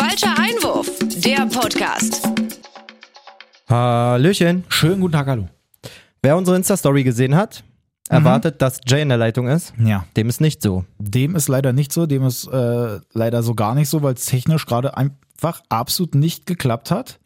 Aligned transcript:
Falscher 0.00 0.34
Einwurf, 0.38 0.90
der 1.26 1.44
Podcast. 1.44 2.26
Hallöchen. 3.68 4.64
Schönen 4.70 4.98
guten 5.02 5.12
Tag, 5.12 5.26
hallo. 5.26 5.46
Wer 6.22 6.38
unsere 6.38 6.56
Insta-Story 6.56 7.04
gesehen 7.04 7.36
hat, 7.36 7.62
erwartet, 8.08 8.62
dass 8.62 8.80
Jay 8.86 9.02
in 9.02 9.10
der 9.10 9.18
Leitung 9.18 9.46
ist. 9.46 9.74
Ja. 9.78 10.06
Dem 10.16 10.30
ist 10.30 10.40
nicht 10.40 10.62
so. 10.62 10.86
Dem 10.98 11.36
ist 11.36 11.48
leider 11.48 11.74
nicht 11.74 11.92
so, 11.92 12.06
dem 12.06 12.24
ist 12.24 12.46
äh, 12.46 13.00
leider 13.12 13.42
so 13.42 13.54
gar 13.54 13.74
nicht 13.74 13.90
so, 13.90 14.02
weil 14.02 14.14
es 14.14 14.24
technisch 14.24 14.64
gerade 14.64 14.96
einfach 14.96 15.60
absolut 15.68 16.14
nicht 16.14 16.46
geklappt 16.46 16.90
hat. 16.90 17.20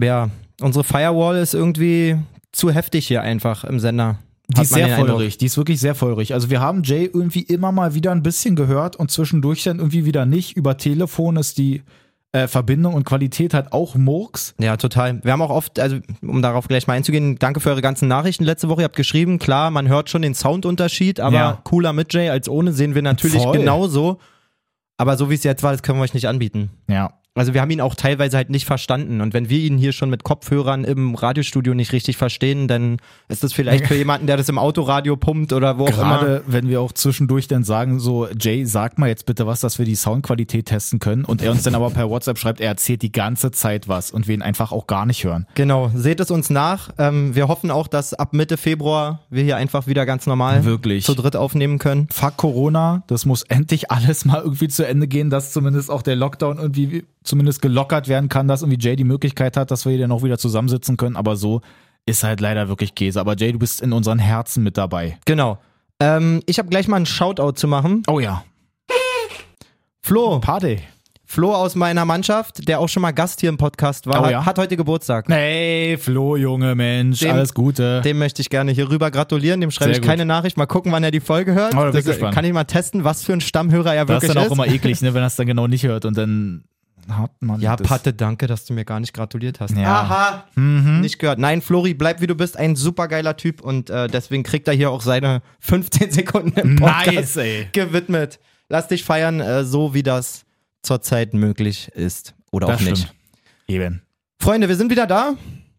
Ja, 0.00 0.30
unsere 0.60 0.82
Firewall 0.82 1.36
ist 1.36 1.54
irgendwie 1.54 2.16
zu 2.50 2.72
heftig 2.72 3.06
hier 3.06 3.22
einfach 3.22 3.62
im 3.62 3.78
Sender. 3.78 4.18
Die 4.56 4.62
ist 4.62 4.70
sehr 4.72 4.86
Eindruck. 4.86 5.08
feurig, 5.18 5.36
die 5.38 5.46
ist 5.46 5.56
wirklich 5.58 5.78
sehr 5.78 5.94
feurig. 5.94 6.32
Also 6.32 6.48
wir 6.48 6.60
haben 6.60 6.82
Jay 6.82 7.04
irgendwie 7.04 7.42
immer 7.42 7.70
mal 7.70 7.94
wieder 7.94 8.12
ein 8.12 8.22
bisschen 8.22 8.56
gehört 8.56 8.96
und 8.96 9.10
zwischendurch 9.10 9.62
dann 9.64 9.78
irgendwie 9.78 10.04
wieder 10.06 10.24
nicht. 10.24 10.56
Über 10.56 10.78
Telefon 10.78 11.36
ist 11.36 11.58
die 11.58 11.82
äh, 12.32 12.46
Verbindung 12.46 12.94
und 12.94 13.04
Qualität 13.04 13.52
halt 13.52 13.72
auch 13.72 13.94
Murks. 13.94 14.54
Ja, 14.58 14.76
total. 14.78 15.22
Wir 15.22 15.32
haben 15.32 15.42
auch 15.42 15.50
oft, 15.50 15.78
also 15.78 15.98
um 16.22 16.40
darauf 16.40 16.66
gleich 16.66 16.86
mal 16.86 16.94
einzugehen, 16.94 17.38
danke 17.38 17.60
für 17.60 17.70
eure 17.70 17.82
ganzen 17.82 18.08
Nachrichten 18.08 18.44
letzte 18.44 18.68
Woche. 18.70 18.80
Ihr 18.82 18.84
habt 18.84 18.96
geschrieben, 18.96 19.38
klar, 19.38 19.70
man 19.70 19.86
hört 19.88 20.08
schon 20.08 20.22
den 20.22 20.34
Soundunterschied, 20.34 21.20
aber 21.20 21.36
Ja. 21.36 21.60
cooler 21.64 21.92
mit 21.92 22.12
Jay 22.14 22.30
als 22.30 22.48
ohne 22.48 22.72
sehen 22.72 22.94
wir 22.94 23.02
natürlich 23.02 23.42
Voll. 23.42 23.58
genauso. 23.58 24.18
Aber 24.96 25.16
so 25.18 25.30
wie 25.30 25.34
es 25.34 25.44
jetzt 25.44 25.62
war, 25.62 25.72
das 25.72 25.82
können 25.82 25.98
wir 25.98 26.02
euch 26.04 26.14
nicht 26.14 26.26
anbieten. 26.26 26.70
Ja. 26.88 27.17
Also 27.38 27.54
wir 27.54 27.60
haben 27.60 27.70
ihn 27.70 27.80
auch 27.80 27.94
teilweise 27.94 28.36
halt 28.36 28.50
nicht 28.50 28.66
verstanden. 28.66 29.20
Und 29.20 29.34
wenn 29.34 29.48
wir 29.48 29.58
ihn 29.58 29.78
hier 29.78 29.92
schon 29.92 30.10
mit 30.10 30.24
Kopfhörern 30.24 30.84
im 30.84 31.14
Radiostudio 31.14 31.74
nicht 31.74 31.92
richtig 31.92 32.16
verstehen, 32.16 32.68
dann 32.68 32.98
ist 33.28 33.42
das 33.42 33.52
vielleicht 33.52 33.86
für 33.86 33.94
jemanden, 33.96 34.26
der 34.26 34.36
das 34.36 34.48
im 34.48 34.58
Autoradio 34.58 35.16
pumpt 35.16 35.52
oder 35.52 35.78
wo 35.78 35.84
auch 35.84 35.98
immer. 35.98 36.18
Gerade 36.18 36.42
wenn 36.46 36.68
wir 36.68 36.80
auch 36.80 36.92
zwischendurch 36.92 37.48
dann 37.48 37.64
sagen, 37.64 38.00
so, 38.00 38.28
Jay, 38.38 38.64
sag 38.64 38.98
mal 38.98 39.08
jetzt 39.08 39.26
bitte 39.26 39.46
was, 39.46 39.60
dass 39.60 39.78
wir 39.78 39.86
die 39.86 39.96
Soundqualität 39.96 40.66
testen 40.66 40.98
können. 40.98 41.24
Und 41.24 41.42
er 41.42 41.50
uns 41.50 41.62
dann 41.62 41.74
aber 41.74 41.90
per 41.90 42.10
WhatsApp 42.10 42.38
schreibt, 42.38 42.60
er 42.60 42.68
erzählt 42.68 43.02
die 43.02 43.12
ganze 43.12 43.50
Zeit 43.50 43.88
was 43.88 44.10
und 44.10 44.28
wir 44.28 44.34
ihn 44.34 44.42
einfach 44.42 44.72
auch 44.72 44.86
gar 44.86 45.06
nicht 45.06 45.24
hören. 45.24 45.46
Genau, 45.54 45.90
seht 45.94 46.20
es 46.20 46.30
uns 46.30 46.50
nach. 46.50 46.90
Ähm, 46.98 47.34
wir 47.34 47.48
hoffen 47.48 47.70
auch, 47.70 47.86
dass 47.88 48.14
ab 48.14 48.32
Mitte 48.32 48.56
Februar 48.56 49.20
wir 49.30 49.42
hier 49.42 49.56
einfach 49.56 49.86
wieder 49.86 50.06
ganz 50.06 50.26
normal 50.26 50.64
Wirklich. 50.64 51.04
zu 51.04 51.14
dritt 51.14 51.36
aufnehmen 51.36 51.78
können. 51.78 52.08
Fuck 52.10 52.36
Corona, 52.36 53.02
das 53.06 53.26
muss 53.26 53.42
endlich 53.42 53.90
alles 53.90 54.24
mal 54.24 54.40
irgendwie 54.42 54.68
zu 54.68 54.86
Ende 54.86 55.08
gehen, 55.08 55.30
dass 55.30 55.52
zumindest 55.52 55.90
auch 55.90 56.02
der 56.02 56.16
Lockdown 56.16 56.58
irgendwie 56.58 57.04
zumindest 57.28 57.62
gelockert 57.62 58.08
werden 58.08 58.28
kann, 58.28 58.48
dass 58.48 58.62
irgendwie 58.62 58.78
Jay 58.80 58.96
die 58.96 59.04
Möglichkeit 59.04 59.56
hat, 59.56 59.70
dass 59.70 59.84
wir 59.84 59.90
hier 59.92 60.00
dann 60.00 60.12
auch 60.12 60.22
wieder 60.22 60.38
zusammensitzen 60.38 60.96
können. 60.96 61.16
Aber 61.16 61.36
so 61.36 61.60
ist 62.06 62.24
halt 62.24 62.40
leider 62.40 62.68
wirklich 62.68 62.94
Käse. 62.94 63.20
Aber 63.20 63.36
Jay, 63.36 63.52
du 63.52 63.58
bist 63.58 63.80
in 63.82 63.92
unseren 63.92 64.18
Herzen 64.18 64.64
mit 64.64 64.76
dabei. 64.76 65.18
Genau. 65.26 65.58
Ähm, 66.00 66.42
ich 66.46 66.58
habe 66.58 66.68
gleich 66.68 66.88
mal 66.88 66.96
einen 66.96 67.06
Shoutout 67.06 67.52
zu 67.52 67.68
machen. 67.68 68.02
Oh 68.08 68.18
ja. 68.20 68.44
Flo, 70.02 70.38
Party. 70.40 70.78
Flo 71.30 71.54
aus 71.54 71.74
meiner 71.74 72.06
Mannschaft, 72.06 72.66
der 72.68 72.80
auch 72.80 72.88
schon 72.88 73.02
mal 73.02 73.10
Gast 73.10 73.40
hier 73.40 73.50
im 73.50 73.58
Podcast 73.58 74.06
war, 74.06 74.24
Oh 74.24 74.30
ja? 74.30 74.46
hat 74.46 74.58
heute 74.58 74.78
Geburtstag. 74.78 75.26
Hey, 75.28 75.98
Flo, 75.98 76.36
Junge 76.36 76.74
Mensch, 76.74 77.18
Dem- 77.20 77.32
alles 77.32 77.52
Gute. 77.52 78.00
Dem 78.00 78.18
möchte 78.18 78.40
ich 78.40 78.48
gerne 78.48 78.72
hier 78.72 78.88
rüber 78.88 79.10
gratulieren. 79.10 79.60
Dem 79.60 79.70
schreibe 79.70 79.90
Sehr 79.90 79.96
ich 79.96 80.00
gut. 80.00 80.08
keine 80.08 80.24
Nachricht. 80.24 80.56
Mal 80.56 80.64
gucken, 80.64 80.90
wann 80.90 81.04
er 81.04 81.10
die 81.10 81.20
Folge 81.20 81.52
hört. 81.52 81.74
Oh, 81.74 81.80
da 81.80 81.90
das, 81.90 82.18
kann 82.18 82.46
ich 82.46 82.52
mal 82.54 82.64
testen, 82.64 83.04
was 83.04 83.22
für 83.24 83.34
ein 83.34 83.42
Stammhörer 83.42 83.94
er 83.94 84.06
das 84.06 84.14
wirklich 84.14 84.30
ist 84.30 84.34
dann 84.36 84.42
auch 84.42 84.46
ist. 84.46 84.52
immer 84.52 84.66
eklig, 84.68 85.02
ne, 85.02 85.12
wenn 85.12 85.22
er 85.22 85.26
es 85.26 85.36
dann 85.36 85.46
genau 85.46 85.66
nicht 85.66 85.84
hört 85.84 86.06
und 86.06 86.16
dann 86.16 86.64
hat 87.10 87.30
man 87.40 87.60
ja, 87.60 87.76
das. 87.76 87.86
Patte, 87.88 88.12
danke, 88.12 88.46
dass 88.46 88.64
du 88.66 88.72
mir 88.74 88.84
gar 88.84 89.00
nicht 89.00 89.12
gratuliert 89.14 89.60
hast. 89.60 89.76
Ja. 89.76 90.00
Aha, 90.02 90.44
Mhm. 90.54 91.00
nicht 91.00 91.18
gehört. 91.18 91.38
Nein, 91.38 91.62
Flori, 91.62 91.94
bleib 91.94 92.20
wie 92.20 92.26
du 92.26 92.34
bist. 92.34 92.56
Ein 92.56 92.76
supergeiler 92.76 93.36
Typ 93.36 93.60
und 93.60 93.90
äh, 93.90 94.08
deswegen 94.08 94.42
kriegt 94.42 94.68
er 94.68 94.74
hier 94.74 94.90
auch 94.90 95.00
seine 95.02 95.42
15 95.60 96.10
Sekunden 96.10 96.58
im 96.58 96.76
Podcast 96.76 97.06
Nice, 97.16 97.36
ey. 97.36 97.68
gewidmet. 97.72 98.38
Lass 98.68 98.88
dich 98.88 99.04
feiern, 99.04 99.40
äh, 99.40 99.64
so 99.64 99.94
wie 99.94 100.02
das 100.02 100.44
zurzeit 100.82 101.34
möglich 101.34 101.88
ist. 101.94 102.34
Oder 102.52 102.66
Das 102.68 102.80
auch 102.80 102.84
nicht. 102.84 102.98
stimmt. 102.98 103.14
Eben. 103.66 104.02
Freunde, 104.40 104.68
wir 104.68 104.76
sind 104.76 104.90
wieder 104.90 105.06
da 105.06 105.34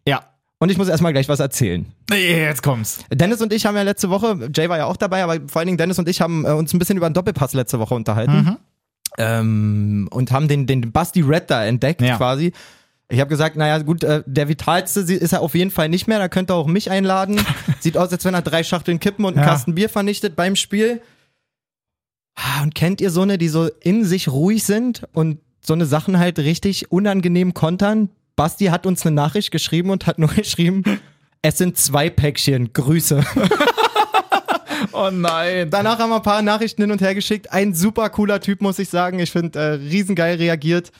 Ja. 0.06 0.20
und 0.58 0.70
ich 0.70 0.76
muss 0.78 0.88
erstmal 0.88 1.12
gleich 1.12 1.28
was 1.28 1.40
erzählen. 1.40 1.86
Jetzt 2.12 2.62
kommt's. 2.62 2.98
Dennis 3.12 3.40
und 3.40 3.52
ich 3.52 3.64
haben 3.66 3.76
ja 3.76 3.82
letzte 3.82 4.10
Woche, 4.10 4.50
Jay 4.54 4.68
war 4.68 4.76
ja 4.78 4.84
auch 4.86 4.96
dabei, 4.96 5.22
aber 5.24 5.36
vor 5.48 5.60
allen 5.60 5.66
Dingen 5.66 5.78
Dennis 5.78 5.98
und 5.98 6.08
ich 6.08 6.20
haben 6.20 6.44
äh, 6.44 6.50
uns 6.50 6.72
ein 6.74 6.78
bisschen 6.78 6.96
über 6.96 7.08
den 7.08 7.14
Doppelpass 7.14 7.54
letzte 7.54 7.78
Woche 7.78 7.94
unterhalten. 7.94 8.32
Mhm. 8.36 8.56
Ähm, 9.20 10.08
und 10.10 10.30
haben 10.32 10.48
den, 10.48 10.66
den 10.66 10.92
Basti 10.92 11.20
Red 11.20 11.50
da 11.50 11.64
entdeckt 11.64 12.00
Ja. 12.02 12.16
quasi. 12.16 12.52
Ich 13.12 13.18
habe 13.20 13.28
gesagt, 13.28 13.56
naja 13.56 13.78
gut, 13.78 14.04
äh, 14.04 14.22
der 14.26 14.48
vitalste 14.48 15.00
ist 15.00 15.32
er 15.32 15.40
auf 15.40 15.54
jeden 15.54 15.72
Fall 15.72 15.88
nicht 15.88 16.06
mehr, 16.06 16.18
da 16.20 16.28
könnt 16.28 16.50
ihr 16.50 16.54
auch 16.54 16.68
mich 16.68 16.90
einladen. 16.90 17.40
Sieht 17.80 17.96
aus, 17.96 18.12
als 18.12 18.24
wenn 18.24 18.34
er 18.34 18.42
drei 18.42 18.62
Schachteln 18.62 19.00
Kippen 19.00 19.24
und 19.24 19.36
einen 19.36 19.44
Ja. 19.44 19.50
Kasten 19.52 19.74
Bier 19.74 19.88
vernichtet 19.88 20.36
beim 20.36 20.54
Spiel. 20.56 21.00
Ah, 22.36 22.62
Und 22.62 22.74
kennt 22.74 23.00
ihr 23.00 23.10
so 23.10 23.22
eine, 23.22 23.36
die 23.36 23.48
so 23.48 23.66
in 23.80 24.04
sich 24.04 24.28
ruhig 24.28 24.62
sind 24.64 25.06
und 25.12 25.38
so 25.60 25.74
eine 25.74 25.86
Sachen 25.86 26.18
halt 26.18 26.38
richtig 26.38 26.90
unangenehm 26.92 27.52
kontern? 27.52 28.10
Basti 28.36 28.66
hat 28.66 28.86
uns 28.86 29.04
eine 29.04 29.14
Nachricht 29.14 29.50
geschrieben 29.50 29.90
und 29.90 30.06
hat 30.06 30.18
nur 30.18 30.28
geschrieben, 30.34 30.84
es 31.42 31.58
sind 31.58 31.76
zwei 31.78 32.08
Päckchen, 32.10 32.72
Grüße. 32.72 33.24
Oh 34.92 35.10
nein. 35.12 35.68
Danach 35.70 35.98
haben 35.98 36.10
wir 36.10 36.16
ein 36.16 36.22
paar 36.22 36.42
Nachrichten 36.42 36.82
hin 36.82 36.90
und 36.90 37.00
her 37.00 37.14
geschickt. 37.14 37.52
Ein 37.52 37.74
super 37.74 38.08
cooler 38.10 38.40
Typ, 38.40 38.60
muss 38.60 38.78
ich 38.78 38.88
sagen. 38.88 39.18
Ich 39.18 39.30
finde, 39.30 39.58
äh, 39.58 39.62
riesengeil 39.74 40.36
reagiert. 40.36 40.90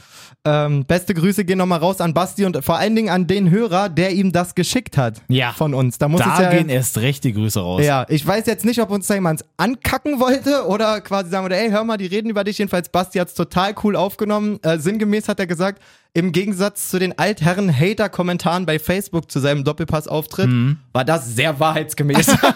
Ähm, 0.43 0.87
beste 0.87 1.13
Grüße 1.13 1.45
gehen 1.45 1.59
nochmal 1.59 1.81
raus 1.81 2.01
an 2.01 2.15
Basti 2.15 2.47
und 2.47 2.65
vor 2.65 2.79
allen 2.79 2.97
Dingen 2.97 3.11
an 3.11 3.27
den 3.27 3.51
Hörer, 3.51 3.91
der 3.91 4.13
ihm 4.13 4.33
das 4.33 4.55
geschickt 4.55 4.97
hat. 4.97 5.21
Ja. 5.29 5.53
Von 5.53 5.75
uns. 5.75 5.99
Da 5.99 6.09
muss 6.09 6.21
es 6.23 6.27
Da 6.27 6.43
ja. 6.45 6.51
gehen 6.51 6.71
erst 6.71 6.97
recht 6.99 7.25
die 7.25 7.35
Grüße 7.35 7.61
raus. 7.61 7.83
ja, 7.85 8.07
ich 8.09 8.27
weiß 8.27 8.47
jetzt 8.47 8.65
nicht, 8.65 8.81
ob 8.81 8.91
uns 8.91 9.07
da 9.07 9.15
jemand 9.15 9.45
ankacken 9.59 10.19
wollte 10.19 10.67
oder 10.67 11.03
quasi 11.03 11.29
sagen 11.29 11.45
würde, 11.45 11.57
ey, 11.57 11.71
hör 11.71 11.85
mal, 11.85 11.99
die 11.99 12.07
reden 12.07 12.31
über 12.31 12.43
dich. 12.45 12.57
Jedenfalls, 12.57 12.89
Basti 12.89 13.19
hat's 13.19 13.35
total 13.35 13.75
cool 13.85 13.97
aufgenommen. 13.97 14.59
Äh, 14.63 14.79
sinngemäß 14.79 15.29
hat 15.29 15.41
er 15.41 15.47
gesagt, 15.47 15.83
im 16.13 16.33
Gegensatz 16.33 16.89
zu 16.91 16.99
den 16.99 17.19
altherren 17.19 17.75
Hater-Kommentaren 17.75 18.67
bei 18.67 18.79
Facebook 18.79 19.31
zu 19.31 19.39
seinem 19.41 19.65
Doppelpass-Auftritt, 19.65 20.49
Mhm. 20.49 20.79
war 20.93 21.05
das 21.05 21.35
sehr 21.35 21.59
wahrheitsgemäß. 21.61 22.37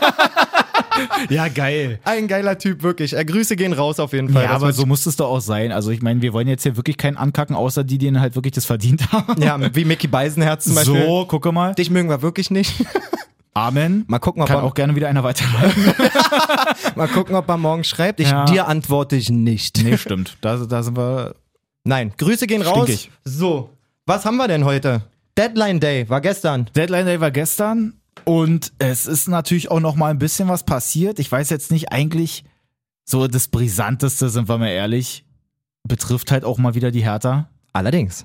Ja, 1.28 1.48
geil. 1.48 1.98
Ein 2.04 2.28
geiler 2.28 2.56
Typ, 2.56 2.82
wirklich. 2.84 3.16
Äh, 3.16 3.24
Grüße 3.24 3.56
gehen 3.56 3.72
raus 3.72 3.98
auf 3.98 4.12
jeden 4.12 4.28
Fall. 4.32 4.44
Ja, 4.44 4.52
Das 4.52 4.62
aber 4.62 4.72
so 4.72 4.86
muss 4.86 5.06
es 5.06 5.16
doch 5.16 5.28
auch 5.28 5.40
sein. 5.40 5.72
Also 5.72 5.90
ich 5.90 6.02
meine, 6.02 6.22
wir 6.22 6.32
wollen 6.32 6.46
jetzt 6.46 6.62
hier 6.62 6.76
wirklich 6.76 6.96
keinen 6.96 7.16
ankacken, 7.16 7.56
außer 7.56 7.82
die, 7.82 7.98
die 7.98 8.16
halt 8.16 8.36
wirklich 8.36 8.52
das 8.52 8.64
verdient 8.64 9.10
haben. 9.12 9.40
Ja, 9.42 9.58
wie 9.74 9.84
Mickey 9.84 10.06
Beisenherz 10.06 10.64
zum 10.66 10.76
Beispiel. 10.76 11.04
So, 11.04 11.24
gucke 11.26 11.50
mal. 11.50 11.74
Dich 11.74 11.90
mögen 11.90 12.08
wir 12.08 12.22
wirklich 12.22 12.50
nicht. 12.52 12.74
Amen. 13.54 14.04
Mal 14.06 14.18
gucken, 14.20 14.42
ob 14.42 14.48
Kann 14.48 14.58
er, 14.58 14.62
auch 14.64 14.74
gerne 14.74 14.94
wieder 14.94 15.08
einer 15.08 15.24
weiterleiten. 15.24 15.94
mal 16.96 17.08
gucken, 17.08 17.34
ob 17.34 17.48
er 17.48 17.56
morgen 17.56 17.82
schreibt. 17.84 18.20
Ich, 18.20 18.30
Ja. 18.30 18.44
Dir 18.44 18.68
antworte 18.68 19.16
ich 19.16 19.30
nicht. 19.30 19.82
nee, 19.82 19.96
stimmt. 19.98 20.36
Da, 20.42 20.56
da 20.58 20.82
sind 20.84 20.96
wir. 20.96 21.34
Nein, 21.84 22.12
Grüße 22.16 22.46
gehen 22.46 22.62
raus. 22.62 22.84
Stinkig. 22.84 23.10
So, 23.24 23.70
was 24.06 24.24
haben 24.24 24.36
wir 24.36 24.48
denn 24.48 24.64
heute? 24.64 25.02
Deadline 25.36 25.80
Day 25.80 26.08
war 26.08 26.20
gestern. 26.20 26.70
Deadline 26.74 27.06
Day 27.06 27.20
war 27.20 27.30
gestern 27.30 27.94
und 28.24 28.72
es 28.78 29.06
ist 29.06 29.28
natürlich 29.28 29.70
auch 29.70 29.80
noch 29.80 29.94
mal 29.96 30.10
ein 30.10 30.18
bisschen 30.18 30.48
was 30.48 30.62
passiert. 30.64 31.18
Ich 31.18 31.30
weiß 31.30 31.50
jetzt 31.50 31.70
nicht 31.70 31.92
eigentlich 31.92 32.44
so 33.04 33.26
das 33.26 33.48
brisanteste, 33.48 34.30
sind 34.30 34.48
wir 34.48 34.56
mal 34.58 34.68
ehrlich, 34.68 35.24
betrifft 35.86 36.30
halt 36.30 36.44
auch 36.44 36.56
mal 36.58 36.74
wieder 36.74 36.90
die 36.90 37.04
Hertha. 37.04 37.48
Allerdings. 37.72 38.24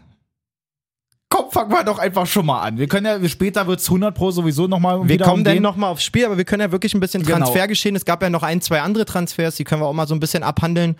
Komm, 1.28 1.52
fangen 1.52 1.72
wir 1.72 1.84
doch 1.84 2.00
einfach 2.00 2.26
schon 2.26 2.46
mal 2.46 2.62
an. 2.62 2.78
Wir 2.78 2.88
können 2.88 3.06
ja, 3.06 3.28
später 3.30 3.68
wird's 3.68 3.88
100 3.88 4.16
pro 4.16 4.32
sowieso 4.32 4.68
noch 4.68 4.80
mal 4.80 5.08
Wir 5.08 5.18
kommen 5.20 5.44
dann 5.44 5.54
umgehen. 5.54 5.64
nochmal 5.64 5.92
aufs 5.92 6.04
Spiel, 6.04 6.26
aber 6.26 6.38
wir 6.38 6.46
können 6.46 6.62
ja 6.62 6.72
wirklich 6.72 6.94
ein 6.94 7.00
bisschen 7.00 7.24
Genau. 7.24 7.38
Transfergeschehen. 7.40 7.96
Es 7.96 8.06
gab 8.06 8.24
ja 8.24 8.30
noch 8.30 8.44
ein, 8.44 8.62
zwei 8.62 8.82
andere 8.82 9.06
Transfers, 9.06 9.56
die 9.56 9.64
können 9.64 9.82
wir 9.82 9.88
auch 9.88 9.94
mal 9.94 10.08
so 10.08 10.16
ein 10.16 10.20
bisschen 10.20 10.44
abhandeln. 10.44 10.96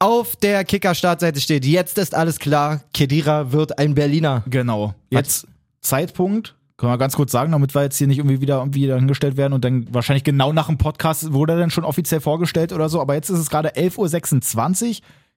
Auf 0.00 0.36
der 0.36 0.64
Kicker-Startseite 0.64 1.40
steht, 1.40 1.64
jetzt 1.64 1.98
ist 1.98 2.14
alles 2.14 2.38
klar, 2.38 2.82
Kedira 2.94 3.50
wird 3.50 3.78
ein 3.80 3.96
Berliner. 3.96 4.44
Genau. 4.48 4.94
Jetzt 5.10 5.48
Zeitpunkt, 5.80 6.54
können 6.76 6.92
wir 6.92 6.98
ganz 6.98 7.16
kurz 7.16 7.32
sagen, 7.32 7.50
damit 7.50 7.74
wir 7.74 7.82
jetzt 7.82 7.98
hier 7.98 8.06
nicht 8.06 8.18
irgendwie 8.18 8.40
wieder 8.40 8.58
irgendwie 8.58 8.92
hingestellt 8.92 9.36
werden 9.36 9.52
und 9.52 9.64
dann 9.64 9.92
wahrscheinlich 9.92 10.22
genau 10.22 10.52
nach 10.52 10.68
dem 10.68 10.78
Podcast 10.78 11.32
wurde 11.32 11.54
er 11.54 11.58
dann 11.58 11.70
schon 11.70 11.84
offiziell 11.84 12.20
vorgestellt 12.20 12.72
oder 12.72 12.88
so. 12.88 13.00
Aber 13.00 13.14
jetzt 13.14 13.28
ist 13.28 13.40
es 13.40 13.50
gerade 13.50 13.70
11.26 13.70 14.88
Uhr. 14.88 14.94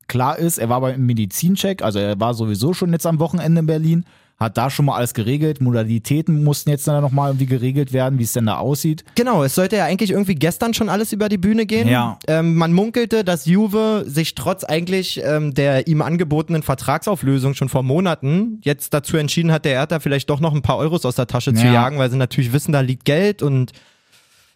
Klar 0.07 0.37
ist, 0.37 0.59
er 0.59 0.69
war 0.69 0.81
beim 0.81 1.03
Medizincheck, 1.07 1.81
also 1.81 1.97
er 1.97 2.19
war 2.19 2.35
sowieso 2.35 2.73
schon 2.73 2.91
jetzt 2.91 3.07
am 3.07 3.19
Wochenende 3.19 3.61
in 3.61 3.65
Berlin, 3.65 4.05
hat 4.41 4.57
da 4.57 4.69
schon 4.69 4.85
mal 4.85 4.95
alles 4.95 5.13
geregelt. 5.13 5.61
Modalitäten 5.61 6.43
mussten 6.43 6.69
jetzt 6.69 6.87
dann 6.87 7.01
nochmal 7.01 7.29
irgendwie 7.29 7.45
geregelt 7.45 7.93
werden, 7.93 8.19
wie 8.19 8.23
es 8.23 8.33
denn 8.33 8.47
da 8.47 8.57
aussieht. 8.57 9.05
Genau, 9.15 9.43
es 9.43 9.55
sollte 9.55 9.77
ja 9.77 9.85
eigentlich 9.85 10.11
irgendwie 10.11 10.35
gestern 10.35 10.73
schon 10.73 10.89
alles 10.89 11.13
über 11.13 11.29
die 11.29 11.37
Bühne 11.37 11.65
gehen. 11.65 11.87
Ja. 11.87 12.19
Ähm, 12.27 12.55
man 12.55 12.73
munkelte, 12.73 13.23
dass 13.23 13.45
Juve 13.45 14.03
sich 14.07 14.35
trotz 14.35 14.63
eigentlich 14.63 15.21
ähm, 15.23 15.53
der 15.53 15.87
ihm 15.87 16.01
angebotenen 16.01 16.63
Vertragsauflösung 16.63 17.53
schon 17.53 17.69
vor 17.69 17.83
Monaten 17.83 18.59
jetzt 18.63 18.93
dazu 18.93 19.17
entschieden 19.17 19.51
hat, 19.51 19.63
der 19.63 19.73
Hertha 19.73 19.99
vielleicht 19.99 20.29
doch 20.29 20.39
noch 20.39 20.53
ein 20.53 20.61
paar 20.61 20.77
Euros 20.77 21.05
aus 21.05 21.15
der 21.15 21.27
Tasche 21.27 21.53
zu 21.53 21.65
Ja. 21.65 21.73
jagen, 21.73 21.97
weil 21.99 22.09
sie 22.11 22.17
natürlich 22.17 22.51
wissen, 22.51 22.71
da 22.71 22.81
liegt 22.81 23.05
Geld 23.05 23.41
und 23.41 23.71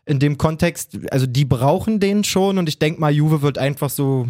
in 0.07 0.19
dem 0.19 0.37
Kontext, 0.37 0.99
also 1.11 1.25
die 1.25 1.45
brauchen 1.45 1.99
den 1.99 2.23
schon 2.23 2.57
und 2.57 2.69
ich 2.69 2.77
denke 2.79 2.99
mal, 3.01 3.11
Juve 3.11 3.41
wird 3.41 3.57
einfach 3.57 3.89
so 3.89 4.27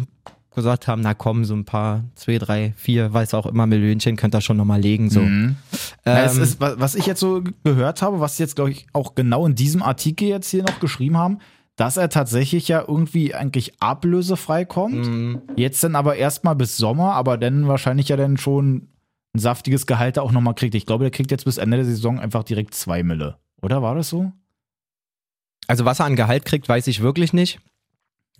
gesagt 0.56 0.88
haben, 0.88 1.02
na 1.02 1.14
komm, 1.14 1.44
so 1.44 1.54
ein 1.54 1.64
paar, 1.64 2.02
zwei, 2.16 2.38
drei, 2.38 2.74
vier, 2.76 3.12
weiß 3.12 3.34
auch 3.34 3.46
immer, 3.46 3.66
Millionchen 3.66 4.16
könnt 4.16 4.34
ihr 4.34 4.40
schon 4.40 4.56
nochmal 4.56 4.80
legen, 4.80 5.08
so. 5.10 5.20
Mhm. 5.20 5.54
Na, 6.04 6.24
es 6.24 6.36
Ähm, 6.36 6.42
ist, 6.42 6.60
wa- 6.60 6.74
was 6.78 6.96
ich 6.96 7.06
jetzt 7.06 7.20
so 7.20 7.44
gehört 7.62 8.02
habe, 8.02 8.18
was 8.18 8.38
jetzt, 8.38 8.56
glaube 8.56 8.72
ich, 8.72 8.86
auch 8.92 9.14
genau 9.14 9.46
in 9.46 9.54
diesem 9.54 9.82
Artikel 9.82 10.26
jetzt 10.26 10.50
hier 10.50 10.64
noch 10.64 10.80
geschrieben 10.80 11.16
haben, 11.16 11.38
dass 11.76 11.96
er 11.96 12.08
tatsächlich 12.08 12.66
ja 12.68 12.82
irgendwie 12.88 13.34
eigentlich 13.34 13.80
ablösefrei 13.80 14.64
kommt. 14.64 15.06
Mhm. 15.06 15.42
Jetzt 15.56 15.84
dann 15.84 15.94
aber 15.94 16.16
erstmal 16.16 16.56
bis 16.56 16.76
Sommer, 16.76 17.12
aber 17.12 17.36
dann 17.38 17.68
wahrscheinlich 17.68 18.08
ja 18.08 18.16
dann 18.16 18.36
schon 18.38 18.88
ein 19.34 19.38
saftiges 19.38 19.86
Gehalt 19.86 20.18
auch 20.18 20.32
nochmal 20.32 20.54
kriegt. 20.54 20.74
Ich 20.74 20.86
glaube, 20.86 21.04
der 21.04 21.10
kriegt 21.10 21.30
jetzt 21.30 21.44
bis 21.44 21.58
Ende 21.58 21.76
der 21.76 21.84
Saison 21.86 22.18
einfach 22.18 22.42
direkt 22.44 22.72
zwei 22.74 23.02
Mille. 23.02 23.36
Oder 23.60 23.82
war 23.82 23.94
das 23.94 24.08
so? 24.08 24.32
Also 25.66 25.84
was 25.84 26.00
er 26.00 26.06
an 26.06 26.16
Gehalt 26.16 26.44
kriegt, 26.44 26.68
weiß 26.68 26.86
ich 26.86 27.02
wirklich 27.02 27.32
nicht. 27.32 27.60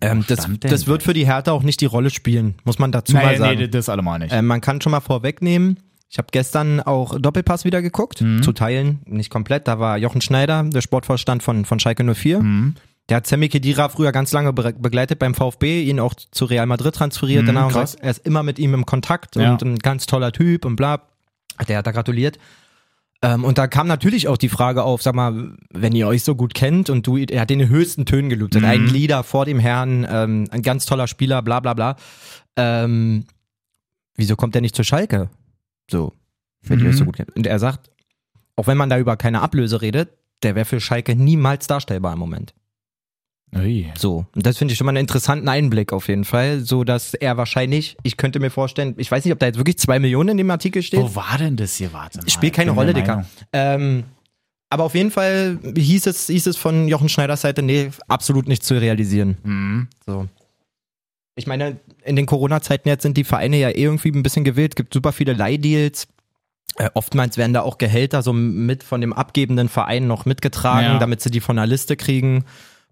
Ähm, 0.01 0.25
das, 0.29 0.47
das 0.61 0.87
wird 0.87 1.03
für 1.03 1.15
die 1.15 1.27
Hertha 1.27 1.53
auch 1.53 1.63
nicht 1.63 1.81
die 1.81 1.87
Rolle 1.87 2.11
spielen, 2.11 2.55
muss 2.65 2.79
man 2.79 2.93
dazu 2.93 3.15
mal 3.15 3.33
nee, 3.33 3.39
sagen. 3.39 3.59
nee, 3.59 3.69
das 3.69 3.89
allemal 3.89 4.19
nicht. 4.19 4.33
Ähm, 4.33 4.47
man 4.47 4.61
kann 4.61 4.81
schon 4.81 4.93
mal 4.93 5.01
vorwegnehmen, 5.01 5.81
ich 6.09 6.19
habe 6.19 6.29
gestern 6.31 6.81
auch 6.81 7.19
Doppelpass 7.19 7.65
wieder 7.65 7.83
geguckt, 7.83 8.21
Mhm. 8.21 8.43
zu 8.43 8.53
Teilen, 8.53 9.01
nicht 9.07 9.31
komplett. 9.31 9.67
Da 9.67 9.79
war 9.81 9.99
Jochen 9.99 10.21
Schneider, 10.21 10.63
der 10.65 10.81
Sportvorstand 10.81 11.43
von, 11.43 11.65
von 11.65 11.81
Schalke 11.81 12.05
04. 12.05 12.41
Mhm. 12.43 12.75
Der 13.09 13.19
hat 13.19 13.27
Sammy 13.27 13.49
Kedira 13.49 13.89
früher 13.89 14.13
ganz 14.13 14.33
lange 14.33 14.53
be 14.53 14.73
begleitet 14.79 15.19
beim 15.19 15.35
VfB, 15.35 15.83
ihn 15.85 15.99
auch 16.01 16.15
zu 16.15 16.45
Real 16.45 16.67
Madrid 16.67 16.95
transferiert. 16.95 17.43
Mhm, 17.43 17.47
danach 17.47 17.71
krass. 17.73 17.95
er 17.95 18.11
ist 18.11 18.27
immer 18.27 18.43
mit 18.43 18.59
ihm 18.59 18.75
im 18.75 18.85
Kontakt 18.87 19.37
Ja. 19.37 19.53
und 19.53 19.63
ein 19.63 19.79
ganz 19.79 20.07
toller 20.07 20.33
Typ 20.33 20.65
und 20.65 20.77
bla. 20.77 21.03
Der 21.69 21.79
hat 21.79 21.87
da 21.87 21.93
gratuliert. 21.93 22.39
Ähm, 23.23 23.45
und 23.45 23.57
da 23.59 23.67
kam 23.67 23.87
natürlich 23.87 24.29
auch 24.29 24.37
die 24.37 24.49
Frage 24.51 24.83
auf, 24.85 25.03
sag 25.03 25.15
mal, 25.15 25.57
wenn 25.73 25.95
ihr 25.95 26.07
euch 26.07 26.23
so 26.23 26.35
gut 26.35 26.53
kennt 26.55 26.91
und 26.91 27.07
du, 27.07 27.17
er 27.17 27.41
hat 27.41 27.51
in 27.51 27.59
den 27.59 27.69
höchsten 27.69 28.05
Tönen 28.05 28.29
gelobt, 28.29 28.55
Mhm. 28.55 28.65
ein 28.65 28.87
Leader 28.87 29.25
vor 29.25 29.45
dem 29.47 29.59
Herrn, 29.59 30.07
ähm, 30.09 30.49
ein 30.51 30.63
ganz 30.63 30.85
toller 30.87 31.07
Spieler, 31.07 31.41
bla 31.43 31.61
bla 31.61 31.73
bla. 31.75 31.97
Ähm, 32.57 33.25
wieso 34.17 34.37
kommt 34.37 34.55
er 34.55 34.61
nicht 34.61 34.77
zur 34.77 34.85
Schalke? 34.85 35.31
So, 35.91 36.13
wenn 36.63 36.79
ihr 36.79 36.85
Mhm. 36.85 36.91
euch 36.91 36.97
so 36.97 37.05
gut 37.07 37.17
kennt. 37.17 37.35
Und 37.35 37.47
er 37.47 37.59
sagt, 37.59 37.91
auch 38.57 38.67
wenn 38.67 38.77
man 38.77 38.91
da 38.91 38.99
über 38.99 39.17
keine 39.17 39.41
Ablöse 39.43 39.81
redet, 39.83 40.11
der 40.43 40.55
wäre 40.55 40.65
für 40.67 40.81
Schalke 40.81 41.17
niemals 41.17 41.67
darstellbar 41.67 42.13
im 42.13 42.19
Moment. 42.19 42.55
Ui. 43.55 43.91
So, 43.97 44.27
und 44.35 44.45
das 44.45 44.59
finde 44.59 44.73
ich 44.73 44.79
schon 44.79 44.85
mal 44.87 44.91
einen 44.91 44.99
interessanten 45.03 45.49
Einblick 45.49 45.93
auf 45.93 46.09
jeden 46.09 46.25
Fall, 46.25 46.61
so 46.61 46.85
dass 46.85 47.15
er 47.15 47.37
wahrscheinlich, 47.37 47.97
ich 48.03 48.17
könnte 48.17 48.41
mir 48.41 48.51
vorstellen, 48.51 48.95
ich 48.99 49.11
weiß 49.11 49.25
nicht, 49.25 49.33
ob 49.33 49.39
da 49.39 49.47
jetzt 49.47 49.57
wirklich 49.57 49.79
zwei 49.79 49.99
Millionen 49.99 50.31
in 50.31 50.37
dem 50.37 50.51
Artikel 50.51 50.83
steht. 50.83 51.01
Wo 51.01 51.15
war 51.15 51.39
denn 51.39 51.57
das 51.57 51.77
hier? 51.77 51.93
Warte 51.93 52.19
mal. 52.19 52.29
Spielt 52.29 52.55
keine 52.55 52.73
Rolle, 52.73 52.93
Dicker. 52.93 53.25
Ähm, 53.53 54.05
aber 54.69 54.85
auf 54.85 54.95
jeden 54.95 55.13
Fall 55.13 55.59
hieß 55.77 56.07
es, 56.07 56.27
hieß 56.27 56.47
es 56.49 56.57
von 56.57 56.89
Jochen 56.89 57.09
Schneiders 57.09 57.43
Seite, 57.43 57.63
nee, 57.63 57.91
absolut 58.09 58.49
nicht 58.49 58.65
zu 58.65 58.75
realisieren. 58.81 59.37
Mhm. 59.45 59.89
So. 60.05 60.27
Ich 61.37 61.47
meine, 61.47 61.79
in 62.05 62.17
den 62.17 62.27
Corona-Zeiten 62.27 62.89
jetzt 62.89 63.03
sind 63.03 63.17
die 63.17 63.25
Vereine 63.25 63.59
ja 63.59 63.69
eh 63.69 63.83
irgendwie 63.85 64.11
ein 64.11 64.23
bisschen 64.23 64.45
gewillt, 64.45 64.75
gibt 64.75 64.93
super 64.93 65.13
viele 65.13 65.35
Leihdeals. 65.35 66.09
Äh, 66.79 66.91
oftmals 66.95 67.37
werden 67.39 67.53
da 67.55 67.63
auch 67.63 67.79
Gehälter 67.79 68.23
so 68.23 68.33
mit 68.33 68.83
von 68.83 69.01
dem 69.01 69.13
abgebenden 69.13 69.69
Verein 69.69 70.07
noch 70.09 70.25
mitgetragen, 70.27 70.95
Ja. 70.95 70.99
damit 70.99 71.21
sie 71.21 71.31
die 71.31 71.41
von 71.41 71.57
der 71.57 71.67
Liste 71.67 71.97
kriegen. 71.97 72.45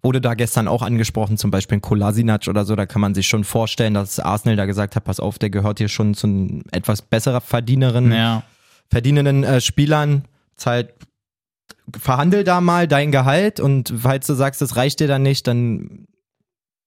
Wurde 0.04 0.20
da 0.20 0.34
gestern 0.34 0.68
auch 0.68 0.82
angesprochen, 0.82 1.38
zum 1.38 1.50
Beispiel 1.50 1.80
Kolasinac 1.80 2.46
oder 2.48 2.64
so, 2.66 2.76
da 2.76 2.84
kann 2.86 3.00
man 3.00 3.14
sich 3.14 3.26
schon 3.26 3.42
vorstellen, 3.42 3.94
dass 3.94 4.20
Arsenal 4.20 4.54
da 4.56 4.66
gesagt 4.66 4.94
hat, 4.96 5.04
pass 5.04 5.18
auf, 5.18 5.38
der 5.38 5.48
gehört 5.50 5.78
hier 5.78 5.88
schon 5.88 6.12
zu 6.14 6.26
einem 6.26 6.62
etwas 6.72 7.00
besserer 7.02 7.40
Verdienerin, 7.40 8.12
Ja. 8.12 8.42
verdienenden 8.90 9.44
äh, 9.44 9.60
Spielern. 9.62 10.24
Zahlt, 10.56 10.92
verhandel 11.98 12.44
da 12.44 12.60
mal 12.60 12.86
dein 12.86 13.10
Gehalt 13.12 13.60
und 13.60 13.92
falls 13.98 14.26
du 14.26 14.34
sagst, 14.34 14.60
das 14.60 14.76
reicht 14.76 15.00
dir 15.00 15.08
dann 15.08 15.22
nicht, 15.22 15.46
dann 15.46 16.06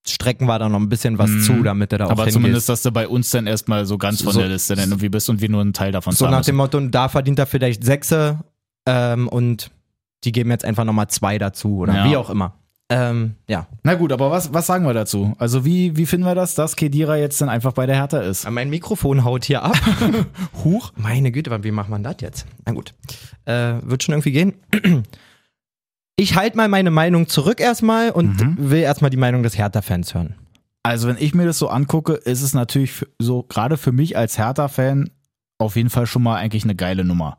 strecken 0.07 0.45
wir 0.47 0.57
da 0.59 0.69
noch 0.69 0.79
ein 0.79 0.87
bisschen 0.87 1.17
was 1.17 1.29
Mhm. 1.29 1.41
zu, 1.41 1.63
damit 1.63 1.91
du 1.91 1.97
da 1.97 2.05
auch 2.05 2.11
Aber 2.11 2.21
hingehst. 2.23 2.33
zumindest, 2.35 2.69
dass 2.69 2.81
du 2.83 2.91
bei 2.91 3.07
uns 3.07 3.29
dann 3.31 3.45
erstmal 3.45 3.85
so 3.85 3.97
ganz 3.97 4.21
von 4.21 4.31
So- 4.31 4.39
der 4.39 4.49
Liste 4.49 4.75
dann 4.75 4.89
irgendwie 4.89 5.09
bist 5.09 5.29
und 5.29 5.41
wir 5.41 5.49
nur 5.49 5.61
ein 5.61 5.73
Teil 5.73 5.91
davon 5.91 6.13
so 6.13 6.25
nach 6.25 6.37
müssen. 6.37 6.51
dem 6.51 6.55
Motto, 6.57 6.79
da 6.79 7.09
verdient 7.09 7.39
er 7.39 7.45
vielleicht 7.45 7.83
Sechse 7.83 8.39
ähm, 8.85 9.27
und 9.27 9.69
die 10.23 10.31
geben 10.31 10.49
jetzt 10.51 10.63
einfach 10.63 10.85
nochmal 10.85 11.07
zwei 11.09 11.37
dazu 11.37 11.77
oder 11.79 11.93
Ja. 11.95 12.09
wie 12.09 12.15
auch 12.15 12.29
immer. 12.29 12.53
Ähm, 12.89 13.35
ja. 13.49 13.67
Na 13.83 13.95
gut, 13.95 14.13
aber 14.13 14.31
was, 14.31 14.53
was 14.53 14.65
sagen 14.65 14.85
wir 14.85 14.93
dazu? 14.93 15.33
Also 15.39 15.65
wie, 15.65 15.97
wie 15.97 16.05
finden 16.05 16.25
wir 16.25 16.35
das, 16.35 16.55
dass 16.55 16.77
Kedira 16.77 17.17
jetzt 17.17 17.41
dann 17.41 17.49
einfach 17.49 17.73
bei 17.73 17.85
der 17.85 17.95
Hertha 17.97 18.19
ist? 18.19 18.49
Mein 18.49 18.69
Mikrofon 18.69 19.25
haut 19.25 19.43
hier 19.43 19.61
ab. 19.63 19.75
Huch. 20.63 20.93
Meine 20.95 21.31
Güte, 21.33 21.63
wie 21.65 21.71
macht 21.71 21.89
man 21.89 22.01
das 22.03 22.15
jetzt? 22.21 22.45
Na 22.65 22.71
gut. 22.71 22.93
Äh, 23.45 23.73
wird 23.83 24.03
schon 24.03 24.13
irgendwie 24.13 24.31
gehen. 24.31 24.53
Ich 26.19 26.35
halte 26.35 26.57
mal 26.57 26.67
meine 26.67 26.89
Meinung 26.89 27.27
zurück 27.27 27.59
erstmal 27.59 28.09
und 28.09 28.41
Mhm. 28.41 28.55
will 28.71 28.79
erstmal 28.79 29.11
die 29.11 29.17
Meinung 29.17 29.43
des 29.43 29.55
Hertha-Fans 29.55 30.15
hören. 30.15 30.33
Also 30.81 31.07
wenn 31.07 31.17
ich 31.19 31.35
mir 31.35 31.45
das 31.45 31.59
so 31.59 31.67
angucke, 31.69 32.13
ist 32.13 32.41
es 32.41 32.55
natürlich 32.55 33.05
so, 33.19 33.43
gerade 33.43 33.77
für 33.77 33.91
mich 33.91 34.17
als 34.17 34.39
Hertha-Fan, 34.39 35.11
auf 35.59 35.75
jeden 35.75 35.91
Fall 35.91 36.07
schon 36.07 36.23
mal 36.23 36.37
eigentlich 36.37 36.63
eine 36.63 36.73
geile 36.73 37.03
Nummer. 37.03 37.37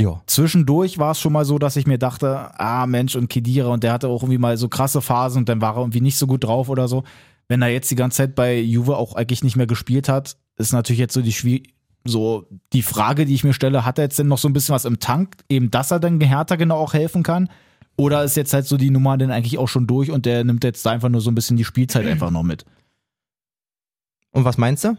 Ja. 0.00 0.22
Zwischendurch 0.26 0.98
war 0.98 1.12
es 1.12 1.20
schon 1.20 1.32
mal 1.32 1.44
so, 1.44 1.58
dass 1.58 1.76
ich 1.76 1.86
mir 1.86 1.98
dachte, 1.98 2.58
ah 2.58 2.86
Mensch 2.86 3.16
und 3.16 3.28
Kedira 3.28 3.68
und 3.68 3.84
der 3.84 3.92
hatte 3.92 4.08
auch 4.08 4.22
irgendwie 4.22 4.38
mal 4.38 4.56
so 4.56 4.68
krasse 4.68 5.02
Phasen 5.02 5.40
und 5.40 5.48
dann 5.48 5.60
war 5.60 5.74
er 5.76 5.80
irgendwie 5.80 6.00
nicht 6.00 6.16
so 6.16 6.26
gut 6.26 6.44
drauf 6.44 6.68
oder 6.68 6.88
so. 6.88 7.04
Wenn 7.48 7.60
er 7.60 7.68
jetzt 7.68 7.90
die 7.90 7.96
ganze 7.96 8.18
Zeit 8.18 8.34
bei 8.34 8.58
Juve 8.58 8.96
auch 8.96 9.14
eigentlich 9.14 9.44
nicht 9.44 9.56
mehr 9.56 9.66
gespielt 9.66 10.08
hat, 10.08 10.36
ist 10.56 10.72
natürlich 10.72 11.00
jetzt 11.00 11.14
so 11.14 11.20
die 11.20 11.32
Schwie 11.32 11.74
so 12.04 12.46
die 12.72 12.82
Frage, 12.82 13.26
die 13.26 13.34
ich 13.34 13.44
mir 13.44 13.52
stelle, 13.52 13.84
hat 13.84 13.98
er 13.98 14.04
jetzt 14.04 14.18
denn 14.18 14.28
noch 14.28 14.38
so 14.38 14.48
ein 14.48 14.54
bisschen 14.54 14.74
was 14.74 14.86
im 14.86 15.00
Tank, 15.00 15.36
eben 15.50 15.70
dass 15.70 15.90
er 15.90 16.00
dann 16.00 16.18
Hertha 16.18 16.56
genau 16.56 16.78
auch 16.78 16.94
helfen 16.94 17.22
kann? 17.22 17.50
Oder 17.96 18.24
ist 18.24 18.36
jetzt 18.36 18.54
halt 18.54 18.64
so 18.66 18.78
die 18.78 18.90
Nummer 18.90 19.18
denn 19.18 19.30
eigentlich 19.30 19.58
auch 19.58 19.68
schon 19.68 19.86
durch 19.86 20.10
und 20.10 20.24
der 20.24 20.44
nimmt 20.44 20.64
jetzt 20.64 20.86
da 20.86 20.90
einfach 20.90 21.10
nur 21.10 21.20
so 21.20 21.30
ein 21.30 21.34
bisschen 21.34 21.58
die 21.58 21.64
Spielzeit 21.64 22.06
einfach 22.06 22.30
noch 22.30 22.42
mit? 22.42 22.64
Und 24.30 24.44
was 24.44 24.56
meinst 24.56 24.84
du? 24.84 24.96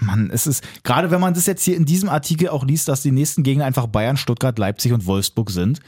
Mann, 0.00 0.30
es 0.32 0.46
ist, 0.46 0.62
gerade 0.84 1.10
wenn 1.10 1.20
man 1.20 1.34
das 1.34 1.46
jetzt 1.46 1.62
hier 1.62 1.76
in 1.76 1.84
diesem 1.84 2.08
Artikel 2.08 2.48
auch 2.48 2.64
liest, 2.64 2.88
dass 2.88 3.02
die 3.02 3.10
nächsten 3.10 3.42
Gegner 3.42 3.64
einfach 3.64 3.86
Bayern, 3.86 4.16
Stuttgart, 4.16 4.58
Leipzig 4.58 4.92
und 4.92 5.06
Wolfsburg 5.06 5.50
sind, 5.50 5.80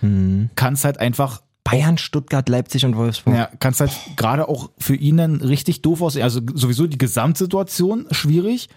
kann 0.57 0.75
es 0.75 0.85
halt 0.85 0.99
einfach 0.99 1.43
Bayern, 1.65 1.99
Stuttgart, 1.99 2.49
Leipzig 2.49 2.85
und 2.85 2.97
Wolfsburg. 2.97 3.35
Ja, 3.35 3.47
kann 3.61 3.73
es 3.73 3.81
halt 3.81 3.93
gerade 4.17 4.49
auch 4.49 4.71
für 4.79 4.97
ihn 4.97 5.19
dann 5.19 5.37
richtig 5.37 5.83
doof 5.83 6.03
aussehen. 6.03 6.23
Also 6.23 6.41
sowieso 6.55 6.87
die 6.87 6.99
Gesamtsituation 6.99 8.07
schwierig, 8.11 8.69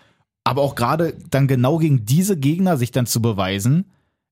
aber 0.44 0.62
auch 0.62 0.76
gerade 0.76 1.16
dann 1.30 1.48
genau 1.48 1.78
gegen 1.78 2.06
diese 2.06 2.38
Gegner 2.38 2.78
sich 2.78 2.92
dann 2.92 3.06
zu 3.06 3.22
beweisen, 3.22 3.86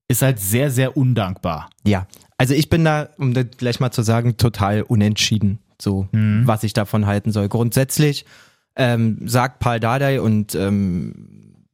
ist 0.10 0.22
halt 0.22 0.40
sehr, 0.40 0.70
sehr 0.70 0.98
undankbar. 0.98 1.70
Ja, 1.86 2.08
also 2.38 2.54
ich 2.54 2.70
bin 2.70 2.84
da, 2.84 3.10
um 3.18 3.34
das 3.34 3.46
gleich 3.58 3.80
mal 3.80 3.92
zu 3.92 4.02
sagen, 4.02 4.36
total 4.36 4.82
unentschieden, 4.82 5.60
so 5.82 6.10
was 6.12 6.64
ich 6.64 6.74
davon 6.74 7.06
halten 7.06 7.32
soll. 7.32 7.48
Grundsätzlich 7.48 8.26
ähm, 8.76 9.20
sagt 9.28 9.60
Paul 9.60 9.80
Dardai 9.80 10.22
und 10.22 10.56
ähm, 10.56 11.66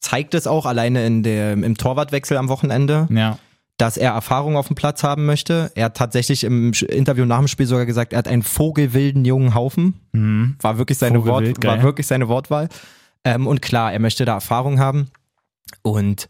zeigt 0.00 0.34
es 0.34 0.46
auch 0.46 0.66
alleine 0.66 1.04
in 1.06 1.22
der, 1.22 1.52
im 1.52 1.76
Torwartwechsel 1.76 2.36
am 2.36 2.48
Wochenende, 2.48 3.08
Ja. 3.10 3.38
dass 3.76 3.96
er 3.96 4.12
Erfahrung 4.12 4.56
auf 4.56 4.68
dem 4.68 4.76
Platz 4.76 5.02
haben 5.02 5.26
möchte. 5.26 5.72
Er 5.74 5.86
hat 5.86 5.96
tatsächlich 5.96 6.44
im 6.44 6.72
Interview 6.88 7.24
nach 7.24 7.38
dem 7.38 7.48
Spiel 7.48 7.66
sogar 7.66 7.86
gesagt, 7.86 8.12
er 8.12 8.18
hat 8.20 8.28
einen 8.28 8.42
vogelwilden 8.42 9.24
jungen 9.24 9.54
Haufen. 9.54 10.00
Mhm. 10.12 10.56
War 10.60 10.78
wirklich 10.78 10.98
seine, 10.98 11.18
Vogelwild, 11.20 11.56
Wort, 11.56 11.64
war 11.66 11.82
wirklich 11.82 12.06
seine 12.06 12.28
Wortwahl. 12.28 12.68
Ähm, 13.24 13.46
und 13.48 13.60
klar, 13.62 13.92
er 13.92 13.98
möchte 13.98 14.24
da 14.24 14.34
Erfahrung 14.34 14.78
haben. 14.78 15.10
Und 15.82 16.28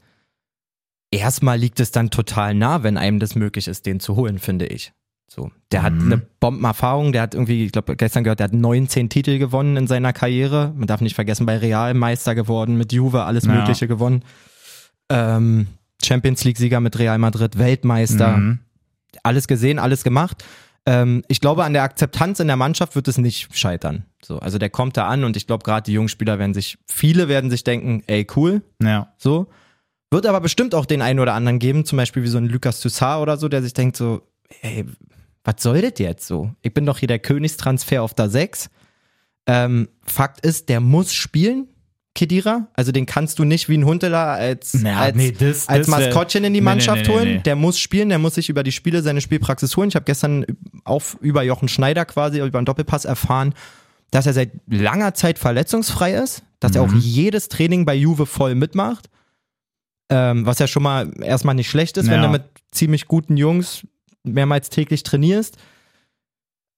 erstmal 1.10 1.58
liegt 1.58 1.78
es 1.80 1.90
dann 1.90 2.10
total 2.10 2.54
nah, 2.54 2.82
wenn 2.82 2.96
einem 2.96 3.18
das 3.20 3.34
möglich 3.34 3.68
ist, 3.68 3.84
den 3.86 4.00
zu 4.00 4.16
holen, 4.16 4.38
finde 4.38 4.66
ich. 4.66 4.92
So, 5.36 5.50
der 5.70 5.82
hat 5.82 5.92
Mhm. 5.92 6.06
eine 6.06 6.16
Bombenerfahrung, 6.40 7.12
der 7.12 7.20
hat 7.20 7.34
irgendwie, 7.34 7.66
ich 7.66 7.72
glaube, 7.72 7.94
gestern 7.96 8.24
gehört, 8.24 8.40
der 8.40 8.44
hat 8.44 8.54
19 8.54 9.10
Titel 9.10 9.38
gewonnen 9.38 9.76
in 9.76 9.86
seiner 9.86 10.14
Karriere. 10.14 10.72
Man 10.74 10.86
darf 10.86 11.02
nicht 11.02 11.14
vergessen, 11.14 11.44
bei 11.44 11.58
Real 11.58 11.92
Meister 11.92 12.34
geworden, 12.34 12.76
mit 12.78 12.92
Juve 12.92 13.24
alles 13.24 13.44
Ja. 13.44 13.52
Mögliche 13.52 13.86
gewonnen. 13.86 14.22
Ähm, 15.10 15.66
Champions 16.02 16.44
League-Sieger 16.44 16.80
mit 16.80 16.98
Real 16.98 17.18
Madrid, 17.18 17.58
Weltmeister 17.58 18.38
Mhm. 18.38 18.58
alles 19.22 19.46
gesehen, 19.46 19.78
alles 19.78 20.04
gemacht. 20.04 20.44
Ähm, 20.86 21.22
ich 21.28 21.40
glaube, 21.40 21.64
an 21.64 21.72
der 21.72 21.82
Akzeptanz 21.82 22.38
in 22.40 22.46
der 22.46 22.56
Mannschaft 22.56 22.94
wird 22.96 23.08
es 23.08 23.18
nicht 23.18 23.56
scheitern. 23.56 24.04
So, 24.24 24.38
also 24.38 24.56
der 24.58 24.70
kommt 24.70 24.96
da 24.96 25.06
an 25.08 25.24
und 25.24 25.36
ich 25.36 25.46
glaube, 25.46 25.64
gerade 25.64 25.84
die 25.84 25.92
jungen 25.92 26.08
Spieler 26.08 26.38
werden 26.38 26.54
sich, 26.54 26.78
viele 26.86 27.28
werden 27.28 27.50
sich 27.50 27.64
denken, 27.64 28.02
ey, 28.06 28.26
cool, 28.36 28.62
Ja. 28.82 29.12
so. 29.18 29.48
Wird 30.12 30.26
aber 30.26 30.40
bestimmt 30.40 30.74
auch 30.74 30.86
den 30.86 31.02
einen 31.02 31.18
oder 31.18 31.34
anderen 31.34 31.58
geben, 31.58 31.84
zum 31.84 31.96
Beispiel 31.96 32.22
wie 32.22 32.28
so 32.28 32.38
ein 32.38 32.46
Lucas 32.46 32.80
Toussaint 32.80 33.20
oder 33.20 33.36
so, 33.36 33.48
der 33.48 33.62
sich 33.62 33.74
denkt 33.74 33.96
so, 33.96 34.22
ey, 34.62 34.84
was 35.46 35.62
soll 35.62 35.80
das 35.80 35.92
jetzt 35.98 36.26
so? 36.26 36.50
Ich 36.62 36.74
bin 36.74 36.84
doch 36.84 36.98
hier 36.98 37.08
der 37.08 37.20
Königstransfer 37.20 38.02
auf 38.02 38.12
der 38.14 38.28
6. 38.28 38.68
Ähm, 39.46 39.88
Fakt 40.02 40.44
ist, 40.44 40.68
der 40.68 40.80
muss 40.80 41.14
spielen, 41.14 41.68
Kedira. 42.16 42.66
Also 42.74 42.90
den 42.92 43.06
kannst 43.06 43.38
du 43.38 43.44
nicht 43.44 43.68
wie 43.68 43.76
ein 43.78 43.84
Huntela 43.84 44.34
als, 44.34 44.72
Ja, 44.82 44.96
als, 44.98 45.16
nee, 45.16 45.30
das- 45.32 45.68
als 45.68 45.86
das 45.86 45.88
Maskottchen 45.88 46.42
in 46.44 46.52
die 46.54 46.60
Mannschaft 46.60 47.02
nee, 47.02 47.08
nee, 47.08 47.14
holen. 47.14 47.42
Der 47.44 47.54
muss 47.56 47.78
spielen, 47.78 48.08
der 48.08 48.18
muss 48.18 48.34
sich 48.34 48.48
über 48.48 48.62
die 48.64 48.72
Spiele 48.72 49.02
seine 49.02 49.20
Spielpraxis 49.20 49.76
holen. 49.76 49.88
Ich 49.90 49.94
habe 49.94 50.04
gestern 50.04 50.44
auch 50.84 51.02
über 51.20 51.42
Jochen 51.44 51.68
Schneider 51.68 52.04
quasi, 52.06 52.40
über 52.40 52.58
einen 52.58 52.64
Doppelpass 52.66 53.04
erfahren, 53.04 53.54
dass 54.10 54.26
er 54.26 54.32
seit 54.32 54.50
langer 54.66 55.14
Zeit 55.14 55.38
verletzungsfrei 55.38 56.14
ist, 56.14 56.42
dass 56.58 56.74
er 56.74 56.82
auch 56.82 56.88
Mhm. 56.92 56.98
jedes 57.00 57.48
Training 57.48 57.84
bei 57.84 57.94
Juve 57.94 58.26
voll 58.26 58.54
mitmacht. 58.56 59.08
Ähm, 60.08 60.46
was 60.46 60.58
ja 60.58 60.66
schon 60.66 60.82
mal 60.84 61.12
erstmal 61.22 61.54
nicht 61.54 61.68
schlecht 61.70 61.96
ist, 61.98 62.06
wenn 62.08 62.20
Ja. 62.22 62.26
du 62.26 62.32
mit 62.32 62.44
ziemlich 62.72 63.06
guten 63.06 63.36
Jungs 63.36 63.86
mehrmals 64.26 64.70
täglich 64.70 65.02
trainierst. 65.02 65.56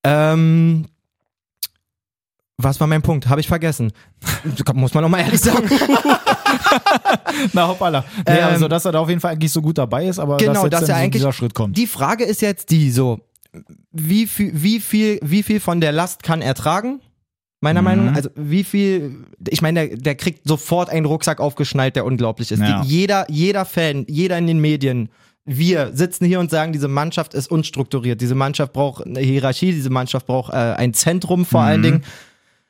Ähm, 0.05 0.87
was 2.61 2.81
war 2.81 2.87
mein 2.87 3.03
Punkt? 3.03 3.29
Habe 3.29 3.41
ich 3.41 3.49
vergessen. 3.49 3.93
Muss 4.75 4.95
man 4.95 5.03
nochmal 5.03 5.21
ehrlich 5.21 5.41
sagen. 5.41 5.69
Na 7.53 7.69
hoppala. 7.69 8.05
Nee, 8.27 8.39
Ähm, 8.39 8.45
also, 8.45 8.69
dass 8.69 8.85
er 8.85 8.93
da 8.93 8.99
auf 9.01 9.09
jeden 9.09 9.21
Fall 9.21 9.33
eigentlich 9.33 9.53
so 9.53 9.63
gut 9.63 9.79
dabei 9.79 10.07
ist, 10.07 10.19
aber 10.19 10.37
Genau, 10.39 10.55
dass 10.55 10.63
jetzt 10.65 10.73
dass 10.73 10.89
er 10.89 10.97
eigentlich- 10.97 11.21
dieser 11.23 11.33
Schritt 11.33 11.55
kommt. 11.55 11.77
Die 11.77 11.87
Frage 11.87 12.25
ist 12.25 12.41
jetzt 12.43 12.71
die 12.71 12.91
so, 12.91 13.21
wie 13.93 14.27
viel, 14.27 14.51
wie 14.55 14.81
viel, 14.81 15.19
wie 15.23 15.43
viel 15.43 15.61
von 15.61 15.81
der 15.81 15.93
Last 15.93 16.23
kann 16.23 16.43
er 16.43 16.55
tragen? 16.55 17.01
Meiner 17.61 17.81
Mhm. 17.81 17.85
Meinung 17.85 18.07
nach, 18.07 18.17
also 18.17 18.31
wie 18.37 18.63
viel, 18.65 19.25
ich 19.49 19.63
meine, 19.63 19.89
der, 19.89 19.97
der 19.99 20.15
kriegt 20.15 20.47
sofort 20.47 20.91
einen 20.91 21.07
Rucksack 21.07 21.41
aufgeschnallt, 21.41 21.97
der 21.97 22.05
unglaublich 22.05 22.51
ist. 22.53 22.61
Ja. 22.61 22.83
Die, 22.83 22.89
jeder, 22.89 23.27
jeder 23.31 23.65
Fan, 23.65 24.05
jeder 24.09 24.39
in 24.39 24.47
den 24.47 24.61
Medien, 24.61 25.09
wir 25.51 25.91
sitzen 25.95 26.27
hier 26.27 26.41
und 26.41 26.51
sagen, 26.51 26.73
diese 26.73 26.89
Mannschaft 26.89 27.33
ist 27.35 27.51
unstrukturiert, 27.51 28.21
diese 28.21 28.35
Mannschaft 28.35 28.73
braucht 28.75 29.05
eine 29.07 29.21
Hierarchie, 29.21 29.73
diese 29.73 29.91
Mannschaft 29.91 30.27
braucht 30.27 30.53
äh, 30.53 30.57
ein 30.57 30.93
Zentrum 30.95 31.45
vor 31.47 31.63
allen 31.63 31.81
Mhm. 31.81 31.85
Dingen. 31.85 32.05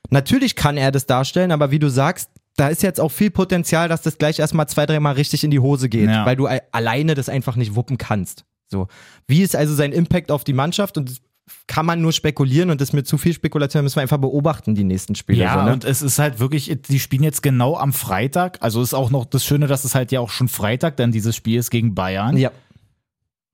Natürlich 0.09 0.55
kann 0.55 0.77
er 0.77 0.91
das 0.91 1.05
darstellen, 1.05 1.51
aber 1.51 1.71
wie 1.71 1.79
du 1.79 1.89
sagst, 1.89 2.29
da 2.55 2.69
ist 2.69 2.81
jetzt 2.81 2.99
auch 2.99 3.09
viel 3.11 3.29
Potenzial, 3.31 3.87
dass 3.89 4.01
das 4.01 4.17
gleich 4.17 4.39
erstmal 4.39 4.67
zwei, 4.67 4.85
dreimal 4.85 5.13
richtig 5.13 5.43
in 5.43 5.51
die 5.51 5.59
Hose 5.59 5.87
geht, 5.89 6.09
Ja. 6.09 6.25
weil 6.25 6.35
du 6.35 6.47
alleine 6.71 7.13
das 7.15 7.29
einfach 7.29 7.55
nicht 7.55 7.75
wuppen 7.75 7.97
kannst. 7.97 8.43
So. 8.67 8.87
Wie 9.27 9.41
ist 9.41 9.55
also 9.55 9.73
sein 9.75 9.91
Impact 9.91 10.31
auf 10.31 10.43
die 10.43 10.53
Mannschaft? 10.53 10.97
Und 10.97 11.21
kann 11.65 11.85
man 11.85 11.99
nur 12.01 12.11
spekulieren 12.11 12.69
und 12.69 12.79
das 12.79 12.89
ist 12.89 12.93
mir 12.93 13.03
zu 13.03 13.17
viel 13.17 13.33
Spekulation, 13.33 13.83
müssen 13.83 13.95
wir 13.95 14.03
einfach 14.03 14.19
beobachten, 14.19 14.75
die 14.75 14.83
nächsten 14.83 15.15
Spiele. 15.15 15.39
Ja, 15.43 15.59
so, 15.59 15.65
ne? 15.65 15.73
und 15.73 15.83
es 15.83 16.01
ist 16.03 16.19
halt 16.19 16.39
wirklich, 16.39 16.71
die 16.87 16.99
spielen 16.99 17.23
jetzt 17.23 17.41
genau 17.41 17.75
am 17.75 17.91
Freitag. 17.91 18.57
Also 18.61 18.83
ist 18.83 18.93
auch 18.93 19.09
noch 19.09 19.25
das 19.25 19.43
Schöne, 19.43 19.65
dass 19.65 19.83
es 19.83 19.95
halt 19.95 20.11
ja 20.11 20.19
auch 20.19 20.29
schon 20.29 20.47
Freitag 20.47 20.97
dann 20.97 21.11
dieses 21.11 21.35
Spiel 21.35 21.57
ist 21.59 21.71
gegen 21.71 21.95
Bayern. 21.95 22.37
ja. 22.37 22.51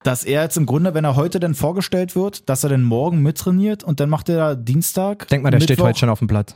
Dass 0.04 0.24
er 0.24 0.44
jetzt 0.44 0.56
im 0.58 0.66
Grunde, 0.66 0.94
wenn 0.94 1.04
er 1.04 1.16
heute 1.16 1.40
dann 1.40 1.56
vorgestellt 1.56 2.16
wird, 2.16 2.48
dass 2.50 2.64
er 2.64 2.70
dann 2.70 2.84
morgen 2.84 3.22
mittrainiert 3.24 3.84
und 3.84 4.00
dann 4.00 4.10
macht 4.10 4.30
er 4.30 4.38
da 4.38 4.56
Dienstag. 4.56 5.28
Denk 5.30 5.44
mal, 5.44 5.50
der 5.52 5.60
steht 5.60 5.78
Mittwoch- 5.78 5.88
heute 5.88 6.00
schon 6.00 6.10
auf 6.10 6.20
dem 6.20 6.28
Platz. 6.28 6.56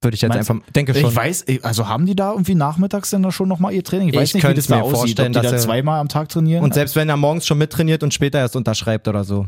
Würde 0.00 0.14
ich 0.14 0.22
jetzt 0.22 0.32
Meinst 0.32 0.48
einfach, 0.50 0.64
denke 0.72 0.94
schon. 0.94 1.10
Ich 1.10 1.16
weiß, 1.16 1.44
also 1.62 1.88
haben 1.88 2.06
die 2.06 2.14
da 2.14 2.30
irgendwie 2.30 2.54
nachmittags 2.54 3.10
dann 3.10 3.22
da 3.24 3.32
schon 3.32 3.48
nochmal 3.48 3.74
ihr 3.74 3.82
Training? 3.82 4.08
Ich 4.08 4.14
weiß 4.14 4.28
Ich 4.28 4.34
nicht, 4.34 4.48
wie 4.48 4.54
das 4.54 4.68
da 4.68 4.76
mir 4.76 4.82
aussieht, 4.84 4.94
ob 4.94 5.00
vorstellen, 5.00 5.32
die 5.32 5.36
da 5.36 5.42
dass 5.42 5.52
er- 5.52 5.58
zweimal 5.58 6.00
am 6.00 6.08
Tag 6.08 6.28
trainieren. 6.28 6.62
Und 6.62 6.72
selbst 6.72 6.94
wenn 6.96 7.08
er 7.08 7.16
morgens 7.16 7.46
schon 7.46 7.58
mittrainiert 7.58 8.02
und 8.04 8.14
später 8.14 8.38
erst 8.38 8.54
unterschreibt 8.56 9.08
oder 9.08 9.24
so. 9.24 9.46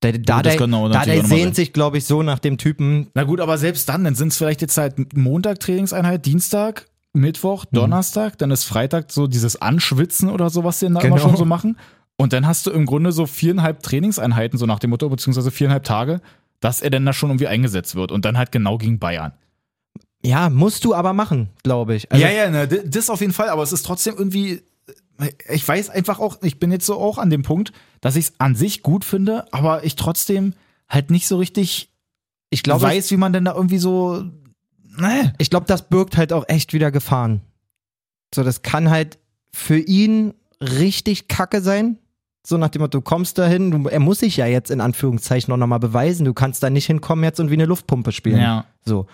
Da 0.00 0.12
das 0.42 0.56
da 0.56 0.66
noch 0.66 0.88
mal 0.88 1.24
sehnt 1.24 1.54
sich, 1.54 1.72
glaube 1.72 1.96
ich, 1.98 2.04
so 2.06 2.22
nach 2.22 2.38
dem 2.38 2.58
Typen. 2.58 3.08
Na 3.14 3.24
gut, 3.24 3.40
aber 3.40 3.56
selbst 3.56 3.88
dann, 3.88 4.04
dann 4.04 4.14
sind 4.14 4.28
es 4.28 4.36
vielleicht 4.36 4.60
jetzt 4.62 4.76
halt 4.76 5.14
Montag 5.16 5.60
Trainingseinheit, 5.60 6.26
Dienstag, 6.26 6.86
Mittwoch, 7.14 7.64
Mhm. 7.70 7.76
Donnerstag, 7.76 8.36
dann 8.38 8.50
ist 8.50 8.64
Freitag 8.64 9.12
so 9.12 9.26
dieses 9.26 9.60
Anschwitzen 9.62 10.28
oder 10.28 10.50
so, 10.50 10.64
was 10.64 10.80
sie 10.80 10.86
dann 10.86 10.94
da 10.94 11.00
immer 11.02 11.16
Genau. 11.16 11.28
schon 11.28 11.36
so 11.36 11.44
machen. 11.44 11.78
Und 12.16 12.32
dann 12.32 12.46
hast 12.46 12.66
du 12.66 12.70
im 12.70 12.86
Grunde 12.86 13.12
so 13.12 13.26
viereinhalb 13.26 13.82
Trainingseinheiten, 13.82 14.58
so 14.58 14.66
nach 14.66 14.78
dem 14.78 14.90
Motto, 14.90 15.08
beziehungsweise 15.08 15.50
viereinhalb 15.50 15.84
Tage, 15.84 16.20
dass 16.60 16.80
er 16.80 16.90
dann 16.90 17.04
da 17.04 17.12
schon 17.12 17.30
irgendwie 17.30 17.48
eingesetzt 17.48 17.94
wird 17.94 18.12
und 18.12 18.24
dann 18.24 18.38
halt 18.38 18.52
genau 18.52 18.78
gegen 18.78 18.98
Bayern. 18.98 19.32
Ja, 20.24 20.48
musst 20.48 20.84
du 20.84 20.94
aber 20.94 21.12
machen, 21.12 21.50
glaube 21.62 21.94
ich. 21.94 22.10
Also, 22.10 22.24
ja, 22.24 22.30
ja, 22.30 22.50
ne, 22.50 22.66
das 22.66 23.10
auf 23.10 23.20
jeden 23.20 23.32
Fall, 23.32 23.50
aber 23.50 23.62
es 23.62 23.72
ist 23.72 23.84
trotzdem 23.84 24.14
irgendwie, 24.16 24.62
ich 25.50 25.66
weiß 25.66 25.90
einfach 25.90 26.18
auch, 26.18 26.38
ich 26.42 26.58
bin 26.58 26.72
jetzt 26.72 26.86
so 26.86 26.98
auch 26.98 27.18
an 27.18 27.28
dem 27.28 27.42
Punkt, 27.42 27.72
dass 28.00 28.16
ich 28.16 28.26
es 28.26 28.32
an 28.38 28.54
sich 28.54 28.82
gut 28.82 29.04
finde, 29.04 29.52
aber 29.52 29.84
ich 29.84 29.96
trotzdem 29.96 30.54
halt 30.88 31.10
nicht 31.10 31.26
so 31.26 31.36
richtig 31.36 31.90
ich 32.54 32.62
glaube, 32.62 32.82
weiß, 32.82 33.10
wie 33.10 33.16
man 33.16 33.32
denn 33.32 33.44
da 33.44 33.54
irgendwie 33.54 33.78
so, 33.78 34.24
ne. 34.96 35.34
ich 35.38 35.50
glaube, 35.50 35.66
das 35.66 35.88
birgt 35.88 36.16
halt 36.16 36.32
auch 36.32 36.44
echt 36.48 36.72
wieder 36.72 36.92
Gefahren. 36.92 37.40
So, 38.32 38.44
das 38.44 38.62
kann 38.62 38.90
halt 38.90 39.18
für 39.52 39.78
ihn 39.78 40.34
richtig 40.60 41.28
kacke 41.28 41.60
sein. 41.60 41.98
So 42.46 42.58
nach 42.58 42.68
dem 42.68 42.82
Motto, 42.82 42.98
du 42.98 43.02
kommst 43.02 43.38
dahin, 43.38 43.70
du, 43.70 43.88
er 43.88 44.00
muss 44.00 44.18
sich 44.20 44.36
ja 44.36 44.46
jetzt 44.46 44.70
in 44.70 44.80
Anführungszeichen 44.82 45.56
noch 45.58 45.66
mal 45.66 45.78
beweisen. 45.78 46.24
Du 46.26 46.34
kannst 46.34 46.62
da 46.62 46.68
nicht 46.70 46.86
hinkommen 46.86 47.24
jetzt 47.24 47.40
und 47.40 47.50
wie 47.50 47.54
eine 47.54 47.64
Luftpumpe 47.64 48.12
spielen. 48.12 48.38
Ja. 48.40 48.66
So. 48.84 49.06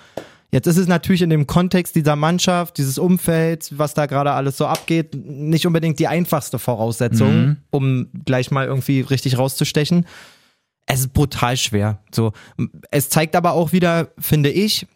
Jetzt 0.52 0.66
ist 0.66 0.78
es 0.78 0.88
natürlich 0.88 1.22
in 1.22 1.30
dem 1.30 1.46
Kontext 1.46 1.94
dieser 1.94 2.16
Mannschaft, 2.16 2.76
dieses 2.78 2.99
Umfelds, 2.99 3.78
was 3.78 3.94
da 3.94 4.06
gerade 4.06 4.32
alles 4.32 4.56
so 4.56 4.66
abgeht, 4.66 5.14
nicht 5.14 5.64
unbedingt 5.64 6.00
die 6.00 6.08
einfachste 6.08 6.58
Voraussetzung, 6.58 7.32
Mhm. 7.46 7.56
um 7.70 8.08
gleich 8.25 8.50
mal 8.50 8.66
irgendwie 8.66 9.00
richtig 9.00 9.38
rauszustechen. 9.38 10.06
Es 10.87 10.99
ist 11.00 11.12
brutal 11.12 11.56
schwer. 11.56 12.00
So. 12.12 12.32
Es 12.90 13.10
zeigt 13.10 13.37
aber 13.37 13.52
auch 13.52 13.70
wieder, 13.70 14.08
finde 14.18 14.50
ich, 14.50 14.88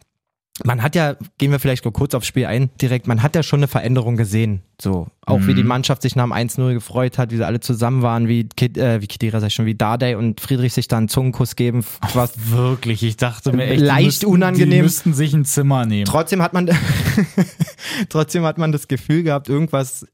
man 0.63 0.81
hat 0.81 0.95
ja, 0.95 1.17
gehen 1.37 1.51
wir 1.51 1.59
vielleicht 1.59 1.83
nur 1.83 1.91
kurz 1.91 2.13
aufs 2.13 2.27
Spiel 2.27 2.45
ein, 2.45 2.69
direkt, 2.81 3.07
man 3.07 3.21
hat 3.21 3.35
ja 3.35 3.43
schon 3.43 3.59
eine 3.59 3.67
Veränderung 3.67 4.15
gesehen. 4.15 4.61
So. 4.81 5.07
Auch 5.25 5.45
wie 5.47 5.53
die 5.53 5.63
Mannschaft 5.63 6.01
sich 6.01 6.15
nach 6.15 6.23
dem 6.23 6.31
1-0 6.31 6.73
gefreut 6.73 7.17
hat, 7.17 7.31
wie 7.31 7.37
sie 7.37 7.45
alle 7.45 7.59
zusammen 7.59 8.01
waren, 8.01 8.29
wie, 8.29 8.47
Kid, 8.47 8.77
äh, 8.77 9.01
wie 9.01 9.07
Kedira 9.07 9.41
sag 9.41 9.47
ich 9.47 9.53
schon, 9.53 9.65
wie 9.65 9.75
Dardai 9.75 10.15
und 10.15 10.39
Friedrich 10.39 10.73
sich 10.73 10.87
da 10.87 10.97
einen 10.97 11.09
Zungenkuss 11.09 11.57
geben, 11.57 11.83
was 12.13 12.51
Wirklich, 12.51 13.03
ich 13.03 13.17
dachte 13.17 13.51
mir 13.51 13.65
echt, 13.65 13.81
die 13.81 13.85
Leicht 13.85 14.05
müssten, 14.05 14.25
unangenehm. 14.27 14.69
Die 14.69 14.81
müssten 14.81 15.13
sich 15.13 15.33
ein 15.33 15.43
Zimmer 15.43 15.85
nehmen. 15.85 16.05
Trotzdem 16.05 16.41
hat 16.41 16.53
man, 16.53 16.69
trotzdem 18.09 18.43
hat 18.43 18.57
man 18.57 18.71
das 18.71 18.87
Gefühl 18.87 19.23
gehabt, 19.23 19.49
irgendwas 19.49 20.07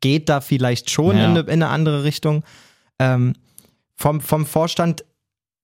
geht 0.00 0.28
da 0.30 0.40
vielleicht 0.40 0.90
schon 0.90 1.16
Ja. 1.16 1.24
in, 1.24 1.30
eine, 1.30 1.40
in 1.40 1.50
eine 1.62 1.68
andere 1.68 2.04
Richtung. 2.04 2.42
Ähm, 2.98 3.34
vom, 3.96 4.20
vom 4.20 4.46
Vorstand 4.46 5.04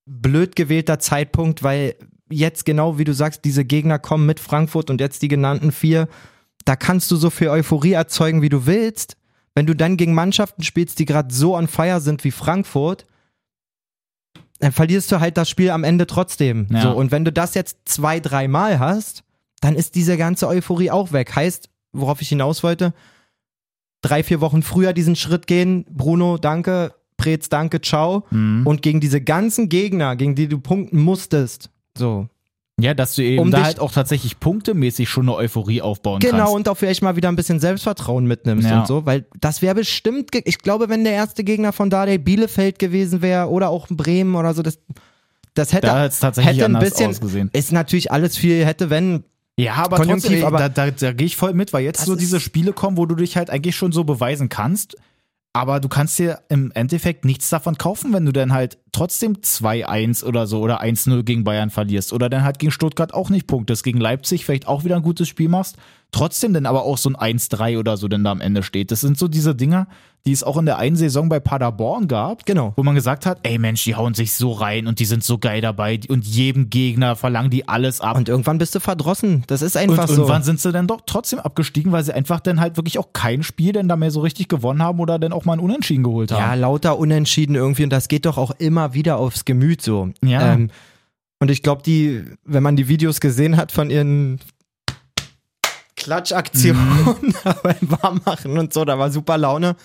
blöd 0.06 0.56
gewählter 0.56 0.98
Zeitpunkt, 0.98 1.62
weil 1.62 1.94
jetzt 2.34 2.64
genau 2.64 2.98
wie 2.98 3.04
du 3.04 3.12
sagst, 3.12 3.44
diese 3.44 3.64
Gegner 3.64 3.98
kommen 3.98 4.26
mit 4.26 4.40
Frankfurt 4.40 4.90
und 4.90 5.00
jetzt 5.00 5.22
die 5.22 5.28
genannten 5.28 5.72
vier, 5.72 6.08
da 6.64 6.76
kannst 6.76 7.10
du 7.10 7.16
so 7.16 7.30
viel 7.30 7.48
Euphorie 7.48 7.92
erzeugen, 7.92 8.42
wie 8.42 8.48
du 8.48 8.66
willst. 8.66 9.16
Wenn 9.54 9.66
du 9.66 9.74
dann 9.74 9.96
gegen 9.96 10.14
Mannschaften 10.14 10.62
spielst, 10.62 10.98
die 10.98 11.04
gerade 11.04 11.32
so 11.32 11.56
on 11.56 11.68
fire 11.68 12.00
sind 12.00 12.24
wie 12.24 12.30
Frankfurt, 12.30 13.06
dann 14.58 14.72
verlierst 14.72 15.12
du 15.12 15.20
halt 15.20 15.36
das 15.36 15.48
Spiel 15.48 15.70
am 15.70 15.84
Ende 15.84 16.06
trotzdem. 16.06 16.66
Ja. 16.70 16.82
So, 16.82 16.92
und 16.92 17.10
wenn 17.10 17.24
du 17.24 17.32
das 17.32 17.54
jetzt 17.54 17.78
zwei, 17.84 18.20
dreimal 18.20 18.78
hast, 18.78 19.24
dann 19.60 19.76
ist 19.76 19.94
diese 19.94 20.16
ganze 20.16 20.48
Euphorie 20.48 20.90
auch 20.90 21.12
weg. 21.12 21.34
Heißt, 21.34 21.68
worauf 21.92 22.20
ich 22.20 22.28
hinaus 22.28 22.62
wollte, 22.62 22.94
drei, 24.02 24.22
vier 24.22 24.40
Wochen 24.40 24.62
früher 24.62 24.92
diesen 24.92 25.16
Schritt 25.16 25.46
gehen, 25.46 25.84
Bruno, 25.90 26.38
danke, 26.38 26.94
Preetz, 27.16 27.48
danke, 27.48 27.80
ciao. 27.80 28.26
Mhm. 28.30 28.66
Und 28.66 28.82
gegen 28.82 29.00
diese 29.00 29.20
ganzen 29.20 29.68
Gegner, 29.68 30.16
gegen 30.16 30.34
die 30.34 30.48
du 30.48 30.58
punkten 30.58 31.00
musstest, 31.00 31.70
so. 31.96 32.28
Ja, 32.80 32.92
dass 32.92 33.14
du 33.14 33.22
eben 33.22 33.38
Um 33.40 33.50
da 33.52 33.62
halt 33.62 33.78
auch 33.78 33.92
tatsächlich 33.92 34.40
punktemäßig 34.40 35.08
schon 35.08 35.28
eine 35.28 35.36
Euphorie 35.36 35.80
aufbauen 35.80 36.18
Genau, 36.18 36.38
kannst. 36.38 36.54
und 36.54 36.68
auch 36.68 36.74
vielleicht 36.76 37.02
mal 37.02 37.14
wieder 37.14 37.28
ein 37.28 37.36
bisschen 37.36 37.60
Selbstvertrauen 37.60 38.26
mitnimmst 38.26 38.68
Ja. 38.68 38.80
und 38.80 38.88
so, 38.88 39.06
weil 39.06 39.26
das 39.40 39.62
wäre 39.62 39.76
bestimmt, 39.76 40.30
ich 40.34 40.58
glaube, 40.58 40.88
wenn 40.88 41.04
der 41.04 41.12
erste 41.12 41.44
Gegner 41.44 41.72
von 41.72 41.88
Dardai 41.88 42.18
Bielefeld 42.18 42.80
gewesen 42.80 43.22
wäre 43.22 43.48
oder 43.48 43.68
auch 43.68 43.86
Bremen 43.88 44.34
oder 44.34 44.54
so, 44.54 44.62
das, 44.62 44.80
das 45.54 45.72
hätte, 45.72 45.86
Da 45.86 46.08
tatsächlich 46.08 46.56
hätte 46.56 46.66
ein 46.66 46.80
bisschen, 46.80 47.10
ausgesehen. 47.10 47.48
ist 47.52 47.70
natürlich 47.70 48.10
alles 48.10 48.36
viel, 48.36 48.66
hätte, 48.66 48.90
wenn, 48.90 49.22
Ja, 49.56 49.74
aber 49.74 49.98
Konjunktiv, 49.98 50.30
trotzdem, 50.30 50.44
aber- 50.46 50.58
da, 50.58 50.68
da, 50.68 50.90
da 50.90 51.12
gehe 51.12 51.28
ich 51.28 51.36
voll 51.36 51.54
mit, 51.54 51.72
weil 51.72 51.84
jetzt 51.84 52.04
so 52.04 52.16
diese 52.16 52.40
Spiele 52.40 52.72
kommen, 52.72 52.96
wo 52.96 53.06
du 53.06 53.14
dich 53.14 53.36
halt 53.36 53.50
eigentlich 53.50 53.76
schon 53.76 53.92
so 53.92 54.02
beweisen 54.02 54.48
kannst. 54.48 54.96
Aber 55.56 55.78
du 55.78 55.88
kannst 55.88 56.18
dir 56.18 56.40
im 56.48 56.72
Endeffekt 56.72 57.24
nichts 57.24 57.48
davon 57.48 57.78
kaufen, 57.78 58.12
wenn 58.12 58.26
du 58.26 58.32
dann 58.32 58.52
halt 58.52 58.76
trotzdem 58.90 59.34
2-1 59.34 60.24
oder 60.24 60.48
so 60.48 60.60
oder 60.60 60.82
1-0 60.82 61.22
gegen 61.22 61.44
Bayern 61.44 61.70
verlierst 61.70 62.12
oder 62.12 62.28
dann 62.28 62.42
halt 62.42 62.58
gegen 62.58 62.72
Stuttgart 62.72 63.14
auch 63.14 63.30
nicht 63.30 63.46
punktest, 63.46 63.84
gegen 63.84 64.00
Leipzig 64.00 64.44
vielleicht 64.44 64.66
auch 64.66 64.82
wieder 64.82 64.96
ein 64.96 65.02
gutes 65.02 65.28
Spiel 65.28 65.48
machst, 65.48 65.76
trotzdem 66.10 66.54
dann 66.54 66.66
aber 66.66 66.82
auch 66.82 66.98
so 66.98 67.08
ein 67.08 67.38
1-3 67.38 67.78
oder 67.78 67.96
so 67.96 68.08
dann 68.08 68.24
da 68.24 68.32
am 68.32 68.40
Ende 68.40 68.64
steht. 68.64 68.90
Das 68.90 69.00
sind 69.00 69.16
so 69.16 69.28
diese 69.28 69.54
Dinger, 69.54 69.86
die 70.26 70.32
es 70.32 70.42
auch 70.42 70.56
in 70.56 70.64
der 70.64 70.78
einen 70.78 70.96
Saison 70.96 71.28
bei 71.28 71.38
Paderborn 71.38 72.08
gab, 72.08 72.46
Genau. 72.46 72.72
wo 72.76 72.82
man 72.82 72.94
gesagt 72.94 73.26
hat, 73.26 73.40
ey 73.42 73.58
Mensch, 73.58 73.84
die 73.84 73.94
hauen 73.94 74.14
sich 74.14 74.32
so 74.32 74.52
rein 74.52 74.86
und 74.86 74.98
die 74.98 75.04
sind 75.04 75.22
so 75.22 75.36
geil 75.36 75.60
dabei 75.60 76.00
und 76.08 76.24
jedem 76.26 76.70
Gegner 76.70 77.14
verlangen 77.14 77.50
die 77.50 77.68
alles 77.68 78.00
ab. 78.00 78.16
und 78.16 78.30
irgendwann 78.30 78.56
bist 78.56 78.74
du 78.74 78.80
verdrossen. 78.80 79.44
Das 79.48 79.60
ist 79.60 79.76
Und 79.76 79.82
einfach 79.82 80.08
so. 80.08 80.14
irgendwann 80.14 80.42
sind 80.42 80.60
sie 80.60 80.72
dann 80.72 80.86
doch 80.86 81.02
trotzdem 81.04 81.40
abgestiegen, 81.40 81.92
weil 81.92 82.02
sie 82.04 82.14
einfach 82.14 82.40
dann 82.40 82.58
halt 82.58 82.78
wirklich 82.78 82.98
auch 82.98 83.12
kein 83.12 83.42
Spiel 83.42 83.72
denn 83.74 83.86
da 83.86 83.96
mehr 83.96 84.10
so 84.10 84.20
richtig 84.20 84.48
gewonnen 84.48 84.82
haben 84.82 84.98
oder 84.98 85.18
dann 85.18 85.34
auch 85.34 85.44
mal 85.44 85.52
ein 85.52 85.60
Unentschieden 85.60 86.04
geholt 86.04 86.30
Ja, 86.30 86.40
haben. 86.52 86.60
lauter 86.60 86.98
Unentschieden 86.98 87.54
irgendwie 87.54 87.84
und 87.84 87.90
das 87.90 88.08
geht 88.08 88.24
doch 88.24 88.38
auch 88.38 88.52
immer 88.58 88.94
wieder 88.94 89.18
aufs 89.18 89.44
Gemüt 89.44 89.82
so. 89.82 90.08
Ja. 90.24 90.54
Ähm, 90.54 90.70
und 91.38 91.50
ich 91.50 91.62
glaube, 91.62 91.82
die, 91.82 92.24
wenn 92.46 92.62
man 92.62 92.76
die 92.76 92.88
Videos 92.88 93.20
gesehen 93.20 93.58
hat 93.58 93.72
von 93.72 93.90
ihren 93.90 94.40
Klatschaktionen 95.96 96.82
Mhm. 97.22 97.34
beim 97.62 97.76
Warmmachen 98.02 98.58
und 98.58 98.72
so, 98.72 98.84
da 98.84 98.98
war 98.98 99.10
super 99.10 99.38
Laune. 99.38 99.76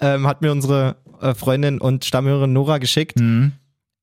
Ähm, 0.00 0.26
hat 0.26 0.42
mir 0.42 0.52
unsere 0.52 0.96
äh, 1.20 1.34
Freundin 1.34 1.80
und 1.80 2.04
Stammhörerin 2.04 2.52
Nora 2.52 2.78
geschickt. 2.78 3.18
Mhm. 3.18 3.52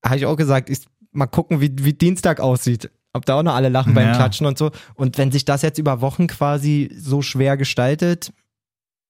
Habe 0.04 0.18
ich 0.18 0.26
auch 0.26 0.36
gesagt, 0.36 0.70
ich, 0.70 0.80
mal 1.12 1.28
gucken, 1.28 1.62
wie, 1.62 1.72
wie 1.80 1.94
Dienstag 1.94 2.40
aussieht. 2.40 2.90
Ob 3.14 3.26
da 3.26 3.40
auch 3.40 3.44
noch 3.44 3.56
alle 3.56 3.70
lachen 3.70 3.94
beim 3.94 4.08
Ja. 4.08 4.16
Klatschen 4.16 4.46
und 4.46 4.58
so. 4.58 4.72
Und 4.94 5.18
wenn 5.18 5.32
sich 5.32 5.46
das 5.46 5.62
jetzt 5.62 5.80
über 5.80 6.02
Wochen 6.02 6.28
quasi 6.28 6.92
so 6.96 7.22
schwer 7.22 7.58
gestaltet, 7.58 8.32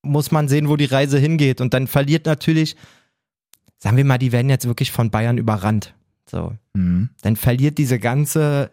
muss 0.02 0.32
man 0.32 0.48
sehen, 0.48 0.70
wo 0.70 0.78
die 0.78 0.86
Reise 0.86 1.20
hingeht. 1.20 1.60
Und 1.60 1.74
dann 1.74 1.88
verliert 1.88 2.26
natürlich, 2.26 2.78
sagen 3.78 3.98
wir 3.98 4.06
mal, 4.06 4.18
die 4.18 4.32
werden 4.32 4.50
jetzt 4.50 4.68
wirklich 4.68 4.92
von 4.92 5.10
Bayern 5.10 5.38
überrannt. 5.38 5.94
So. 6.30 6.54
Mhm. 6.74 7.10
Dann 7.22 7.36
verliert 7.36 7.78
diese 7.78 8.00
ganze, 8.00 8.72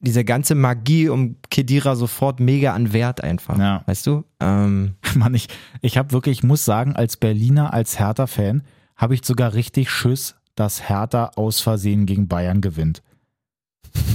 diese 0.00 0.24
ganze 0.24 0.54
Magie 0.54 1.08
um 1.08 1.36
Kedira 1.50 1.94
sofort 1.94 2.40
mega 2.40 2.72
an 2.74 2.92
Wert 2.92 3.22
einfach. 3.22 3.58
Ja. 3.58 3.82
Weißt 3.86 4.06
du? 4.06 4.24
Ähm, 4.40 4.96
Mann, 5.16 5.34
ich, 5.34 5.48
ich 5.80 5.96
habe 5.98 6.12
wirklich, 6.12 6.38
ich 6.38 6.44
muss 6.44 6.64
sagen, 6.64 6.96
als 6.96 7.16
Berliner, 7.16 7.72
als 7.72 7.98
Hertha-Fan, 7.98 8.62
habe 8.96 9.14
ich 9.14 9.24
sogar 9.24 9.54
richtig 9.54 9.90
Schiss, 9.90 10.36
dass 10.54 10.88
Hertha 10.88 11.32
aus 11.36 11.60
Versehen 11.60 12.06
gegen 12.06 12.28
Bayern 12.28 12.60
gewinnt. 12.60 13.02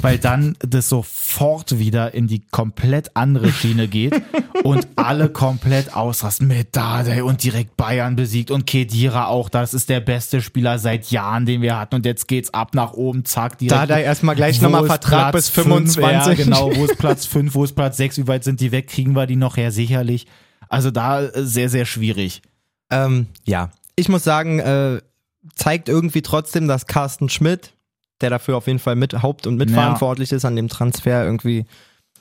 weil 0.02 0.18
dann 0.18 0.56
das 0.60 0.90
sofort 0.90 1.78
wieder 1.80 2.14
in 2.14 2.28
die 2.28 2.40
komplett 2.40 3.16
andere 3.16 3.52
Schiene 3.52 3.88
geht 3.88 4.20
und 4.64 4.88
alle 4.96 5.30
komplett 5.30 5.96
ausrasten 5.96 6.48
mit 6.48 6.76
Dardai 6.76 7.24
und 7.24 7.44
direkt 7.44 7.78
Bayern 7.78 8.16
besiegt 8.16 8.52
und 8.52 8.66
Kedira 8.66 9.28
auch. 9.28 9.50
Das 9.50 9.74
ist 9.74 9.90
der 9.90 10.00
beste 10.00 10.42
Spieler 10.42 10.80
seit 10.80 11.12
Jahren, 11.12 11.46
den 11.46 11.62
wir 11.62 11.80
hatten 11.80 11.96
und 11.96 12.06
jetzt 12.06 12.28
geht's 12.28 12.54
ab 12.54 12.74
nach 12.74 12.94
oben, 12.94 13.26
zack, 13.26 13.58
direkt. 13.58 13.80
Dardai 13.80 14.04
erstmal 14.04 14.36
gleich 14.36 14.62
nochmal 14.62 14.86
Vertrag 14.86 15.32
Platz 15.32 15.50
bis 15.50 15.50
25. 15.50 16.04
Fünf? 16.04 16.38
Ja, 16.38 16.44
genau, 16.44 16.76
wo 16.76 16.86
ist 16.86 16.98
Platz 16.98 17.26
5, 17.26 17.54
wo 17.54 17.64
ist 17.64 17.74
Platz 17.76 17.98
6, 17.98 18.18
wie 18.20 18.28
weit 18.28 18.44
sind 18.44 18.60
die 18.62 18.72
weg, 18.72 18.88
kriegen 18.88 19.16
wir 19.16 19.28
die 19.28 19.36
noch 19.36 19.58
her, 19.58 19.72
sicherlich. 19.72 20.28
Also 20.70 20.92
da 20.92 21.24
äh, 21.24 21.44
sehr, 21.44 21.70
sehr 21.70 21.86
schwierig. 21.86 22.42
Ähm, 22.90 23.28
ja, 23.46 23.72
ich 23.96 24.10
muss 24.10 24.24
sagen, 24.24 24.60
äh, 24.60 25.02
zeigt 25.56 25.90
irgendwie 25.90 26.22
trotzdem, 26.22 26.68
dass 26.68 26.88
Carsten 26.88 27.30
Schmidt, 27.30 27.74
der 28.22 28.30
dafür 28.30 28.58
auf 28.58 28.68
jeden 28.68 28.80
Fall 28.80 28.96
mit 28.96 29.22
Haupt- 29.22 29.48
und 29.48 29.58
mitverantwortlich 29.58 30.32
ist 30.32 30.46
an 30.46 30.56
dem 30.56 30.68
Transfer, 30.68 31.24
irgendwie 31.26 31.66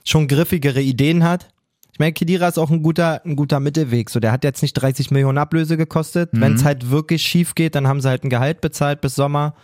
schon 0.05 0.29
griffigere 0.29 0.81
Ideen 0.81 1.25
hat. 1.25 1.49
Ich 1.93 1.99
meine, 1.99 2.13
Kedira 2.13 2.47
ist 2.49 2.59
auch 2.59 2.71
ein 2.71 2.83
guter, 2.83 3.25
ein 3.25 3.37
guter 3.37 3.59
Mittelweg. 3.59 4.11
So, 4.11 4.21
der 4.21 4.31
hat 4.31 4.45
jetzt 4.45 4.61
nicht 4.61 4.75
30 4.75 5.11
Millionen 5.11 5.39
Ablöse 5.39 5.79
gekostet. 5.79 6.35
Mhm. 6.35 6.41
Wenn 6.43 6.55
es 6.55 6.65
halt 6.65 6.91
wirklich 6.91 7.23
schief 7.23 7.55
geht, 7.55 7.75
dann 7.75 7.89
haben 7.89 8.03
sie 8.03 8.09
halt 8.11 8.23
ein 8.23 8.29
Gehalt 8.29 8.61
bezahlt 8.61 9.01
bis 9.01 9.15
Sommer. 9.15 9.55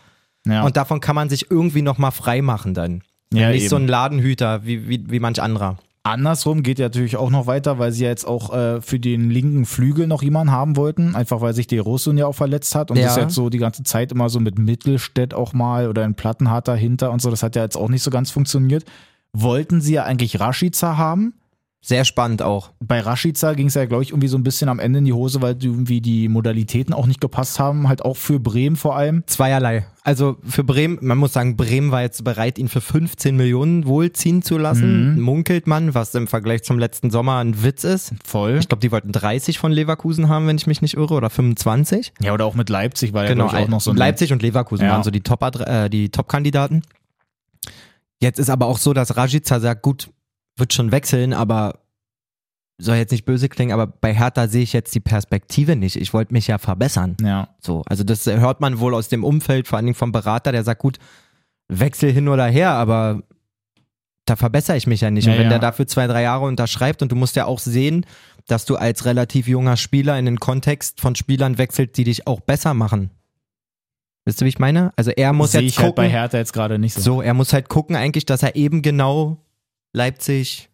Ja. 0.46 0.62
Und 0.62 0.78
davon 0.78 1.00
kann 1.00 1.14
man 1.14 1.28
sich 1.28 1.50
irgendwie 1.50 1.82
nochmal 1.82 2.10
frei 2.10 2.40
machen 2.40 2.72
dann. 2.72 3.02
Ja, 3.32 3.50
nicht 3.50 3.68
so 3.68 3.76
eben. 3.76 3.84
ein 3.84 3.88
Ladenhüter 3.88 4.64
wie, 4.64 4.88
wie, 4.88 5.10
wie 5.10 5.20
manch 5.20 5.42
anderer. 5.42 5.78
Andersrum 6.04 6.64
geht 6.64 6.80
ja 6.80 6.86
natürlich 6.86 7.16
auch 7.16 7.30
noch 7.30 7.46
weiter, 7.46 7.78
weil 7.78 7.92
sie 7.92 8.02
ja 8.04 8.10
jetzt 8.10 8.26
auch 8.26 8.52
äh, 8.52 8.80
für 8.80 8.98
den 8.98 9.30
linken 9.30 9.64
Flügel 9.66 10.08
noch 10.08 10.22
jemanden 10.22 10.52
haben 10.52 10.76
wollten, 10.76 11.14
einfach 11.14 11.40
weil 11.40 11.54
sich 11.54 11.68
der 11.68 11.82
Rosun 11.82 12.18
ja 12.18 12.26
auch 12.26 12.34
verletzt 12.34 12.74
hat 12.74 12.90
und 12.90 12.96
Ja. 12.96 13.04
das 13.04 13.16
jetzt 13.16 13.34
so 13.34 13.50
die 13.50 13.58
ganze 13.58 13.84
Zeit 13.84 14.10
immer 14.10 14.28
so 14.28 14.40
mit 14.40 14.58
Mittelstädt 14.58 15.32
auch 15.32 15.52
mal 15.52 15.88
oder 15.88 16.04
in 16.04 16.14
Plattenhardt 16.14 16.66
dahinter 16.66 17.12
und 17.12 17.22
so, 17.22 17.30
das 17.30 17.44
hat 17.44 17.54
ja 17.54 17.62
jetzt 17.62 17.76
auch 17.76 17.88
nicht 17.88 18.02
so 18.02 18.10
ganz 18.10 18.32
funktioniert. 18.32 18.84
Wollten 19.32 19.80
sie 19.80 19.94
ja 19.94 20.04
eigentlich 20.04 20.40
Rashica 20.40 20.96
haben. 20.96 21.34
Sehr 21.84 22.04
spannend 22.04 22.42
auch. 22.42 22.70
Bei 22.78 23.00
Rashica 23.00 23.54
ging 23.54 23.66
es 23.66 23.74
ja, 23.74 23.86
glaube 23.86 24.04
ich, 24.04 24.10
irgendwie 24.10 24.28
so 24.28 24.38
ein 24.38 24.44
bisschen 24.44 24.68
am 24.68 24.78
Ende 24.78 25.00
in 25.00 25.04
die 25.04 25.12
Hose, 25.12 25.42
weil 25.42 25.56
die 25.56 25.66
irgendwie 25.66 26.00
die 26.00 26.28
Modalitäten 26.28 26.94
auch 26.94 27.06
nicht 27.06 27.20
gepasst 27.20 27.58
haben, 27.58 27.88
halt 27.88 28.04
auch 28.04 28.16
für 28.16 28.38
Bremen 28.38 28.76
vor 28.76 28.94
allem. 28.94 29.24
Zweierlei. 29.26 29.84
Also 30.04 30.36
für 30.46 30.62
Bremen, 30.62 30.98
man 31.00 31.18
muss 31.18 31.32
sagen, 31.32 31.56
Bremen 31.56 31.90
war 31.90 32.02
jetzt 32.02 32.22
bereit, 32.22 32.58
ihn 32.58 32.68
für 32.68 32.80
15 32.80 33.36
Millionen 33.36 33.84
wohl 33.86 34.12
ziehen 34.12 34.42
zu 34.42 34.58
lassen. 34.58 35.20
Munkelt 35.20 35.66
man, 35.66 35.92
was 35.92 36.14
im 36.14 36.28
Vergleich 36.28 36.62
zum 36.62 36.78
letzten 36.78 37.10
Sommer 37.10 37.38
ein 37.38 37.64
Witz 37.64 37.82
ist. 37.82 38.14
Voll. 38.24 38.58
Ich 38.60 38.68
glaube, 38.68 38.80
die 38.80 38.92
wollten 38.92 39.10
30 39.10 39.58
von 39.58 39.72
Leverkusen 39.72 40.28
haben, 40.28 40.46
wenn 40.46 40.56
ich 40.56 40.68
mich 40.68 40.82
nicht 40.82 40.94
irre, 40.96 41.14
oder 41.14 41.30
25. 41.30 42.12
Ja, 42.20 42.32
oder 42.32 42.46
auch 42.46 42.54
mit 42.54 42.68
Leipzig 42.68 43.12
war 43.12 43.24
ja, 43.24 43.30
Genau, 43.30 43.48
glaub 43.48 43.58
ich, 43.60 43.66
auch 43.66 43.70
noch 43.70 43.80
so 43.80 43.90
ein 43.90 43.96
Leipzig 43.96 44.32
und 44.32 44.40
Leverkusen 44.42 44.84
Ja. 44.86 44.92
waren 44.92 45.02
so 45.02 45.10
die 45.10 45.20
Top 45.22 45.42
äh, 45.42 45.88
die 45.88 46.10
Top-Kandidaten. 46.10 46.82
Jetzt 48.20 48.38
ist 48.38 48.50
aber 48.50 48.66
auch 48.66 48.78
so, 48.78 48.92
dass 48.92 49.16
Rajica 49.16 49.58
sagt, 49.58 49.82
gut, 49.82 50.10
wird 50.56 50.72
schon 50.72 50.92
wechseln, 50.92 51.32
aber 51.32 51.80
soll 52.78 52.96
jetzt 52.96 53.12
nicht 53.12 53.24
böse 53.24 53.48
klingen, 53.48 53.72
aber 53.72 53.86
bei 53.86 54.14
Hertha 54.14 54.48
sehe 54.48 54.62
ich 54.62 54.72
jetzt 54.72 54.94
die 54.94 55.00
Perspektive 55.00 55.76
nicht. 55.76 55.96
Ich 55.96 56.12
wollte 56.12 56.32
mich 56.32 56.48
ja 56.48 56.58
verbessern. 56.58 57.16
Ja. 57.22 57.48
So, 57.60 57.82
also 57.86 58.02
das 58.04 58.26
hört 58.26 58.60
man 58.60 58.80
wohl 58.80 58.94
aus 58.94 59.08
dem 59.08 59.24
Umfeld, 59.24 59.68
vor 59.68 59.76
allen 59.76 59.86
Dingen 59.86 59.94
vom 59.94 60.12
Berater, 60.12 60.52
der 60.52 60.64
sagt, 60.64 60.80
gut, 60.80 60.98
Wechsel 61.68 62.12
hin 62.12 62.28
oder 62.28 62.46
her, 62.46 62.70
aber 62.70 63.22
da 64.24 64.36
verbessere 64.36 64.76
ich 64.76 64.86
mich 64.86 65.00
ja 65.00 65.10
nicht. 65.10 65.26
Ja, 65.26 65.32
und 65.32 65.38
wenn 65.38 65.44
ja. 65.44 65.50
der 65.50 65.58
dafür 65.58 65.86
zwei, 65.86 66.06
drei 66.06 66.22
Jahre 66.22 66.44
unterschreibt 66.44 67.02
und 67.02 67.10
du 67.12 67.16
musst 67.16 67.36
ja 67.36 67.46
auch 67.46 67.58
sehen, 67.58 68.06
dass 68.46 68.64
du 68.64 68.76
als 68.76 69.04
relativ 69.04 69.48
junger 69.48 69.76
Spieler 69.76 70.18
in 70.18 70.24
den 70.24 70.40
Kontext 70.40 71.00
von 71.00 71.14
Spielern 71.14 71.58
wechselt, 71.58 71.96
die 71.96 72.04
dich 72.04 72.26
auch 72.26 72.40
besser 72.40 72.74
machen. 72.74 73.10
Wisst 74.24 74.40
ihr, 74.40 74.44
wie 74.44 74.50
ich 74.50 74.58
meine? 74.58 74.92
Also 74.96 75.10
er 75.10 75.32
muss 75.32 75.52
Sehe 75.52 75.62
jetzt 75.62 75.72
ich 75.72 75.78
halt 75.78 75.88
gucken, 75.88 76.04
bei 76.04 76.10
Hertha 76.10 76.38
jetzt 76.38 76.52
gerade 76.52 76.78
nicht 76.78 76.94
so. 76.94 77.00
so, 77.00 77.22
er 77.22 77.34
muss 77.34 77.52
halt 77.52 77.68
gucken 77.68 77.96
eigentlich, 77.96 78.24
dass 78.24 78.42
er 78.42 78.54
eben 78.54 78.82
genau 78.82 79.38
Leipzig, 79.92 80.68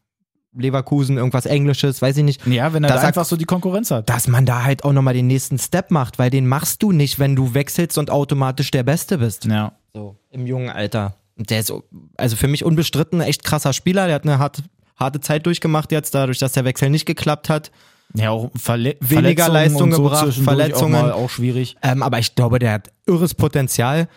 Leverkusen, 0.56 1.16
irgendwas 1.18 1.46
Englisches, 1.46 2.00
weiß 2.02 2.16
ich 2.16 2.24
nicht, 2.24 2.46
Ja, 2.46 2.72
wenn 2.72 2.84
er 2.84 2.90
da 2.90 3.00
einfach 3.00 3.24
so 3.24 3.36
die 3.36 3.44
Konkurrenz 3.44 3.90
hat. 3.90 4.08
dass 4.08 4.26
man 4.28 4.46
da 4.46 4.64
halt 4.64 4.84
auch 4.84 4.92
nochmal 4.92 5.14
den 5.14 5.26
nächsten 5.26 5.58
Step 5.58 5.90
macht, 5.90 6.18
weil 6.18 6.30
den 6.30 6.46
machst 6.46 6.82
du 6.82 6.92
nicht, 6.92 7.18
wenn 7.18 7.36
du 7.36 7.54
wechselst 7.54 7.98
und 7.98 8.10
automatisch 8.10 8.70
der 8.70 8.82
Beste 8.82 9.18
bist. 9.18 9.44
Ja. 9.44 9.72
So, 9.92 10.16
im 10.30 10.46
jungen 10.46 10.70
Alter. 10.70 11.14
Und 11.36 11.50
der 11.50 11.60
ist 11.60 11.72
also 12.16 12.36
für 12.36 12.48
mich 12.48 12.64
unbestritten 12.64 13.20
ein 13.20 13.28
echt 13.28 13.44
krasser 13.44 13.72
Spieler. 13.72 14.06
Der 14.06 14.16
hat 14.16 14.24
eine 14.24 14.38
harte, 14.38 14.62
harte 14.96 15.20
Zeit 15.20 15.46
durchgemacht 15.46 15.92
jetzt, 15.92 16.14
dadurch, 16.14 16.38
dass 16.38 16.52
der 16.52 16.64
Wechsel 16.64 16.90
nicht 16.90 17.06
geklappt 17.06 17.48
hat. 17.48 17.70
Ja, 18.14 18.30
auch 18.30 18.50
Verle 18.56 18.96
Weniger 19.00 19.48
Leistung 19.48 19.92
so 19.92 20.02
gebracht, 20.02 20.32
Verletzungen. 20.34 20.94
Auch, 20.94 21.02
mal, 21.02 21.12
auch 21.12 21.30
schwierig. 21.30 21.76
Ähm, 21.82 22.02
aber 22.02 22.18
ich 22.18 22.34
glaube, 22.34 22.58
der 22.58 22.72
hat 22.72 22.90
irres 23.06 23.34
Potenzial. 23.34 24.08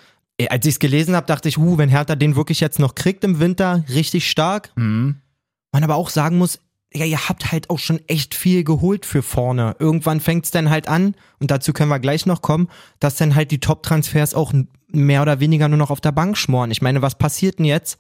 Äh, 0.41 0.49
Als 0.49 0.65
ich 0.65 0.75
es 0.75 0.79
gelesen 0.79 1.15
habe, 1.15 1.27
dachte 1.27 1.49
ich, 1.49 1.57
huh, 1.57 1.77
wenn 1.77 1.89
Hertha 1.89 2.15
den 2.15 2.35
wirklich 2.35 2.59
jetzt 2.59 2.79
noch 2.79 2.95
kriegt 2.95 3.23
im 3.23 3.39
Winter, 3.39 3.83
richtig 3.89 4.29
stark. 4.29 4.71
Mhm. 4.75 5.17
Man 5.71 5.83
aber 5.83 5.95
auch 5.95 6.09
sagen 6.09 6.37
muss, 6.37 6.59
ja, 6.93 7.05
ihr 7.05 7.29
habt 7.29 7.51
halt 7.51 7.69
auch 7.69 7.79
schon 7.79 8.01
echt 8.07 8.35
viel 8.35 8.63
geholt 8.63 9.05
für 9.05 9.21
vorne. 9.21 9.75
Irgendwann 9.79 10.19
fängt 10.19 10.45
es 10.45 10.51
dann 10.51 10.69
halt 10.69 10.89
an, 10.89 11.15
und 11.39 11.49
dazu 11.49 11.71
können 11.71 11.89
wir 11.89 11.99
gleich 11.99 12.25
noch 12.25 12.41
kommen, 12.41 12.67
dass 12.99 13.15
dann 13.15 13.33
halt 13.35 13.51
die 13.51 13.59
Top-Transfers 13.59 14.33
auch 14.33 14.51
mehr 14.91 15.21
oder 15.21 15.39
weniger 15.39 15.69
nur 15.69 15.77
noch 15.77 15.89
auf 15.89 16.01
der 16.01 16.11
Bank 16.11 16.37
schmoren. 16.37 16.69
Ich 16.71 16.81
meine, 16.81 17.01
was 17.01 17.17
passiert 17.17 17.59
denn 17.59 17.65
jetzt? 17.65 17.97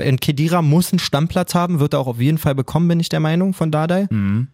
Ein 0.00 0.20
Kedira 0.20 0.62
muss 0.62 0.92
einen 0.92 1.00
Stammplatz 1.00 1.56
haben, 1.56 1.80
wird 1.80 1.94
er 1.94 1.98
auch 1.98 2.06
auf 2.06 2.20
jeden 2.20 2.38
Fall 2.38 2.54
bekommen, 2.54 2.86
bin 2.86 3.00
ich 3.00 3.08
der 3.08 3.18
Meinung, 3.18 3.54
von 3.54 3.72
Dardai. 3.72 4.06
Mhm. 4.10 4.46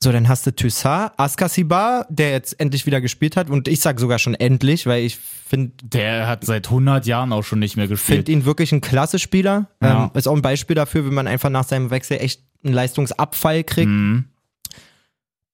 So, 0.00 0.12
dann 0.12 0.28
hast 0.28 0.46
du 0.46 0.54
Toussaint, 0.54 1.10
Askasibar, 1.16 2.06
der 2.08 2.30
jetzt 2.30 2.60
endlich 2.60 2.86
wieder 2.86 3.00
gespielt 3.00 3.36
hat. 3.36 3.50
Und 3.50 3.66
ich 3.66 3.80
sag 3.80 3.98
sogar 3.98 4.20
schon 4.20 4.34
endlich, 4.36 4.86
weil 4.86 5.02
ich 5.04 5.16
finde 5.16 5.72
Der 5.82 6.28
hat 6.28 6.44
seit 6.44 6.66
100 6.68 7.04
Jahren 7.06 7.32
auch 7.32 7.42
schon 7.42 7.58
nicht 7.58 7.76
mehr 7.76 7.88
gespielt. 7.88 8.18
finde 8.18 8.32
ihn 8.32 8.44
wirklich 8.44 8.70
ein 8.70 8.80
klasse 8.80 9.18
Spieler. 9.18 9.66
Ja. 9.82 10.04
Ähm, 10.04 10.10
ist 10.14 10.28
auch 10.28 10.36
ein 10.36 10.42
Beispiel 10.42 10.76
dafür, 10.76 11.04
wie 11.04 11.10
man 11.10 11.26
einfach 11.26 11.50
nach 11.50 11.64
seinem 11.64 11.90
Wechsel 11.90 12.18
echt 12.20 12.42
einen 12.62 12.74
Leistungsabfall 12.74 13.64
kriegt. 13.64 13.88
Mhm. 13.88 14.26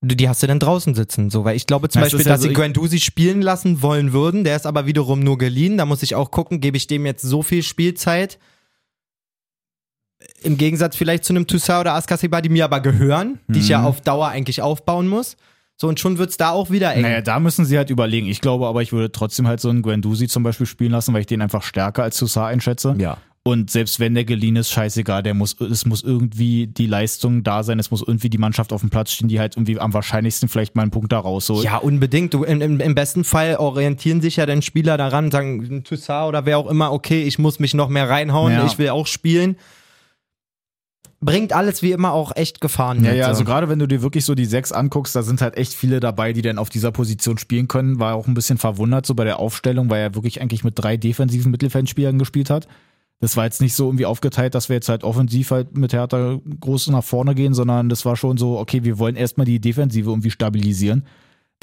Die 0.02 0.28
hast 0.28 0.42
du 0.42 0.46
dann 0.46 0.60
draußen 0.60 0.94
sitzen. 0.94 1.30
So, 1.30 1.46
weil 1.46 1.56
ich 1.56 1.64
glaube 1.66 1.88
zum 1.88 2.02
Das 2.02 2.10
Beispiel, 2.12 2.26
ja 2.26 2.32
dass 2.34 2.42
so- 2.42 2.48
sie 2.48 2.54
Guendouzi 2.54 3.00
spielen 3.00 3.40
lassen 3.40 3.80
wollen 3.80 4.12
würden. 4.12 4.44
Der 4.44 4.56
ist 4.56 4.66
aber 4.66 4.84
wiederum 4.84 5.20
nur 5.20 5.38
geliehen. 5.38 5.78
Da 5.78 5.86
muss 5.86 6.02
ich 6.02 6.14
auch 6.14 6.30
gucken, 6.30 6.60
gebe 6.60 6.76
ich 6.76 6.86
dem 6.86 7.06
jetzt 7.06 7.22
so 7.22 7.42
viel 7.42 7.62
Spielzeit? 7.62 8.38
Im 10.42 10.56
Gegensatz 10.56 10.96
vielleicht 10.96 11.24
zu 11.24 11.32
einem 11.32 11.46
Toussaint 11.46 11.80
oder 11.82 11.94
Askasibar, 11.94 12.42
die 12.42 12.48
mir 12.48 12.64
aber 12.64 12.80
gehören, 12.80 13.38
die 13.48 13.60
ich 13.60 13.68
ja 13.68 13.80
Mhm. 13.80 13.86
auf 13.86 14.00
Dauer 14.00 14.28
eigentlich 14.28 14.60
aufbauen 14.62 15.08
muss. 15.08 15.36
So, 15.76 15.88
und 15.88 15.98
schon 15.98 16.18
wird's 16.18 16.36
da 16.36 16.50
auch 16.50 16.70
wieder 16.70 16.94
eng. 16.94 17.02
Naja, 17.02 17.20
da 17.20 17.40
müssen 17.40 17.64
sie 17.64 17.76
halt 17.76 17.90
überlegen. 17.90 18.26
Ich 18.28 18.40
glaube 18.40 18.66
aber, 18.66 18.82
ich 18.82 18.92
würde 18.92 19.10
trotzdem 19.10 19.48
halt 19.48 19.60
so 19.60 19.70
einen 19.70 19.82
Guendouzi 19.82 20.28
zum 20.28 20.42
Beispiel 20.44 20.66
spielen 20.66 20.92
lassen, 20.92 21.12
weil 21.14 21.22
ich 21.22 21.26
den 21.26 21.42
einfach 21.42 21.62
stärker 21.64 22.02
als 22.04 22.16
Toussaint 22.16 22.52
einschätze. 22.52 22.94
Ja. 22.98 23.16
Und 23.46 23.70
selbst 23.70 24.00
wenn 24.00 24.14
der 24.14 24.24
geliehen 24.24 24.56
ist, 24.56 24.70
scheißegal, 24.70 25.22
der 25.22 25.34
muss, 25.34 25.60
es 25.60 25.84
muss 25.84 26.02
irgendwie 26.02 26.66
die 26.66 26.86
Leistung 26.86 27.42
da 27.42 27.62
sein, 27.62 27.78
es 27.78 27.90
muss 27.90 28.00
irgendwie 28.06 28.30
die 28.30 28.38
Mannschaft 28.38 28.72
auf 28.72 28.80
dem 28.80 28.88
Platz 28.88 29.12
stehen, 29.12 29.28
die 29.28 29.38
halt 29.38 29.56
irgendwie 29.56 29.78
am 29.78 29.92
wahrscheinlichsten 29.92 30.48
vielleicht 30.48 30.76
mal 30.76 30.82
einen 30.82 30.90
Punkt 30.92 31.12
da 31.12 31.18
rausholt. 31.18 31.62
Ja, 31.64 31.76
unbedingt. 31.76 32.32
Du, 32.32 32.44
im, 32.44 32.62
im, 32.62 32.80
Im 32.80 32.94
besten 32.94 33.22
Fall 33.24 33.56
orientieren 33.56 34.22
sich 34.22 34.36
ja 34.36 34.46
dann 34.46 34.62
Spieler 34.62 34.96
daran, 34.96 35.30
sagen 35.30 35.60
ein 35.70 35.84
Toussaint 35.84 36.28
oder 36.28 36.46
wer 36.46 36.56
auch 36.56 36.70
immer, 36.70 36.90
okay, 36.92 37.24
ich 37.24 37.38
muss 37.38 37.58
mich 37.58 37.74
noch 37.74 37.88
mehr 37.90 38.08
reinhauen, 38.08 38.52
Ja. 38.54 38.64
ich 38.64 38.78
will 38.78 38.88
auch 38.90 39.06
spielen. 39.06 39.56
Bringt 41.24 41.54
alles 41.54 41.82
wie 41.82 41.92
immer 41.92 42.12
auch 42.12 42.36
echt 42.36 42.60
Gefahren. 42.60 43.02
Ja, 43.02 43.10
mit, 43.10 43.18
ja, 43.18 43.24
so. 43.24 43.30
also 43.30 43.44
gerade 43.44 43.68
wenn 43.70 43.78
du 43.78 43.88
dir 43.88 44.02
wirklich 44.02 44.26
so 44.26 44.34
die 44.34 44.44
sechs 44.44 44.72
anguckst, 44.72 45.16
da 45.16 45.22
sind 45.22 45.40
halt 45.40 45.56
echt 45.56 45.72
viele 45.72 45.98
dabei, 45.98 46.34
die 46.34 46.42
dann 46.42 46.58
auf 46.58 46.68
dieser 46.68 46.92
Position 46.92 47.38
spielen 47.38 47.66
können. 47.66 47.98
War 47.98 48.14
auch 48.14 48.26
ein 48.26 48.34
bisschen 48.34 48.58
verwundert 48.58 49.06
so 49.06 49.14
bei 49.14 49.24
der 49.24 49.38
Aufstellung, 49.38 49.88
weil 49.88 50.02
er 50.02 50.14
wirklich 50.14 50.42
eigentlich 50.42 50.64
mit 50.64 50.74
drei 50.76 50.98
defensiven 50.98 51.50
Mittelfeldspielern 51.50 52.18
gespielt 52.18 52.50
hat. 52.50 52.68
Das 53.20 53.38
war 53.38 53.44
jetzt 53.44 53.62
nicht 53.62 53.74
so 53.74 53.86
irgendwie 53.86 54.04
aufgeteilt, 54.04 54.54
dass 54.54 54.68
wir 54.68 54.74
jetzt 54.74 54.90
halt 54.90 55.02
offensiv 55.02 55.50
halt 55.50 55.78
mit 55.78 55.94
Hertha 55.94 56.40
groß 56.60 56.88
nach 56.88 57.04
vorne 57.04 57.34
gehen, 57.34 57.54
sondern 57.54 57.88
das 57.88 58.04
war 58.04 58.16
schon 58.16 58.36
so, 58.36 58.58
okay, 58.58 58.84
wir 58.84 58.98
wollen 58.98 59.16
erstmal 59.16 59.46
die 59.46 59.60
Defensive 59.60 60.10
irgendwie 60.10 60.30
stabilisieren. 60.30 61.06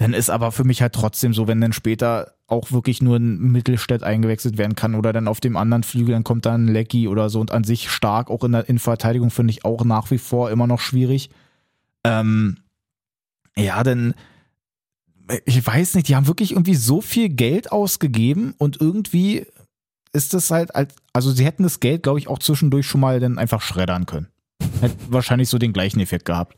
Dann 0.02 0.16
ist 0.16 0.32
aber 0.32 0.52
für 0.52 0.64
mich 0.64 0.82
halt 0.82 0.94
trotzdem 0.94 1.32
so, 1.32 1.48
wenn 1.48 1.62
dann 1.62 1.74
später 1.74 2.34
auch 2.48 2.72
wirklich 2.72 3.04
nur 3.04 3.18
ein 3.18 3.38
Mittelstädt 3.52 4.02
eingewechselt 4.02 4.58
werden 4.58 4.76
kann 4.76 4.96
oder 4.96 5.14
dann 5.14 5.28
auf 5.28 5.40
dem 5.42 5.56
anderen 5.56 5.84
Flügel, 5.84 6.14
dann 6.14 6.24
kommt 6.24 6.48
dann 6.48 6.68
Lecky 6.68 7.08
oder 7.08 7.30
so 7.30 7.40
und 7.40 7.52
an 7.52 7.64
sich 7.64 7.92
stark, 7.92 8.32
auch 8.32 8.44
in 8.44 8.54
der 8.54 8.68
in 8.68 8.80
Verteidigung 8.80 9.30
finde 9.30 9.52
ich 9.52 9.64
auch 9.64 9.86
nach 9.86 10.10
wie 10.10 10.18
vor 10.18 10.50
immer 10.50 10.66
noch 10.66 10.80
schwierig. 10.80 11.30
Ähm, 12.04 12.58
ja, 13.56 13.84
denn 13.84 14.16
ich 15.46 15.66
weiß 15.66 15.94
nicht, 15.94 16.08
die 16.08 16.16
haben 16.16 16.26
wirklich 16.26 16.54
irgendwie 16.54 16.74
so 16.74 17.00
viel 17.02 17.30
Geld 17.30 17.72
ausgegeben 17.72 18.56
und 18.58 18.82
irgendwie 18.82 19.46
ist 20.14 20.34
das 20.34 20.50
halt, 20.50 20.74
als- 20.76 20.96
also 21.14 21.30
sie 21.30 21.46
hätten 21.46 21.62
das 21.62 21.80
Geld, 21.80 22.02
glaube 22.02 22.18
ich, 22.18 22.28
auch 22.28 22.40
zwischendurch 22.40 22.88
schon 22.88 23.02
mal 23.02 23.20
dann 23.20 23.38
einfach 23.38 23.62
schreddern 23.62 24.08
können. 24.08 24.30
Hätte 24.82 24.96
wahrscheinlich 25.10 25.48
so 25.50 25.60
den 25.60 25.74
gleichen 25.74 26.00
Effekt 26.00 26.26
gehabt. 26.26 26.58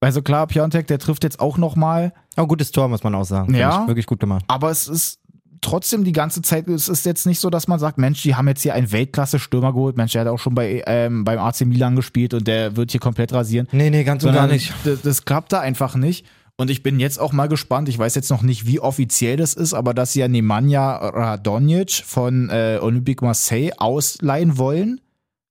Also 0.00 0.22
klar, 0.22 0.46
Piontek, 0.46 0.86
der 0.86 0.98
trifft 0.98 1.24
jetzt 1.24 1.40
auch 1.40 1.58
noch 1.58 1.74
mal, 1.76 2.12
Oh, 2.36 2.46
gutes 2.46 2.70
Tor, 2.70 2.88
muss 2.88 3.02
man 3.02 3.14
auch 3.14 3.24
sagen. 3.24 3.54
Ja. 3.54 3.82
ich 3.82 3.88
Wirklich 3.88 4.06
gut 4.06 4.20
gemacht. 4.20 4.44
aber 4.48 4.70
es 4.70 4.88
ist 4.88 5.20
trotzdem 5.62 6.04
die 6.04 6.12
ganze 6.12 6.42
Zeit, 6.42 6.68
es 6.68 6.88
ist 6.88 7.06
jetzt 7.06 7.26
nicht 7.26 7.40
so, 7.40 7.50
dass 7.50 7.66
man 7.66 7.78
sagt, 7.78 7.98
Mensch, 7.98 8.22
die 8.22 8.34
haben 8.34 8.46
jetzt 8.46 8.62
hier 8.62 8.74
einen 8.74 8.92
Weltklasse-Stürmer 8.92 9.72
geholt. 9.72 9.96
Mensch, 9.96 10.12
der 10.12 10.20
hat 10.20 10.28
auch 10.28 10.38
schon 10.38 10.54
bei, 10.54 10.82
ähm, 10.86 11.24
beim 11.24 11.38
AC 11.38 11.62
Milan 11.62 11.96
gespielt 11.96 12.34
und 12.34 12.46
der 12.46 12.76
wird 12.76 12.90
hier 12.90 13.00
komplett 13.00 13.32
rasieren. 13.32 13.66
Nee, 13.72 13.90
nee, 13.90 14.04
ganz 14.04 14.22
und 14.22 14.34
gar 14.34 14.46
nicht. 14.46 14.72
Das, 14.84 15.00
das 15.00 15.24
klappt 15.24 15.52
da 15.52 15.60
einfach 15.60 15.96
nicht. 15.96 16.26
Und 16.58 16.70
ich 16.70 16.82
bin 16.82 17.00
jetzt 17.00 17.18
auch 17.18 17.32
mal 17.32 17.48
gespannt, 17.48 17.88
ich 17.88 17.98
weiß 17.98 18.14
jetzt 18.14 18.30
noch 18.30 18.42
nicht, 18.42 18.66
wie 18.66 18.80
offiziell 18.80 19.36
das 19.36 19.54
ist, 19.54 19.74
aber 19.74 19.92
dass 19.92 20.12
sie 20.12 20.20
ja 20.20 20.28
Nemanja 20.28 20.96
Radonjic 20.96 22.02
von 22.06 22.48
äh, 22.48 22.78
Olympique 22.80 23.24
Marseille 23.24 23.72
ausleihen 23.78 24.56
wollen. 24.58 25.00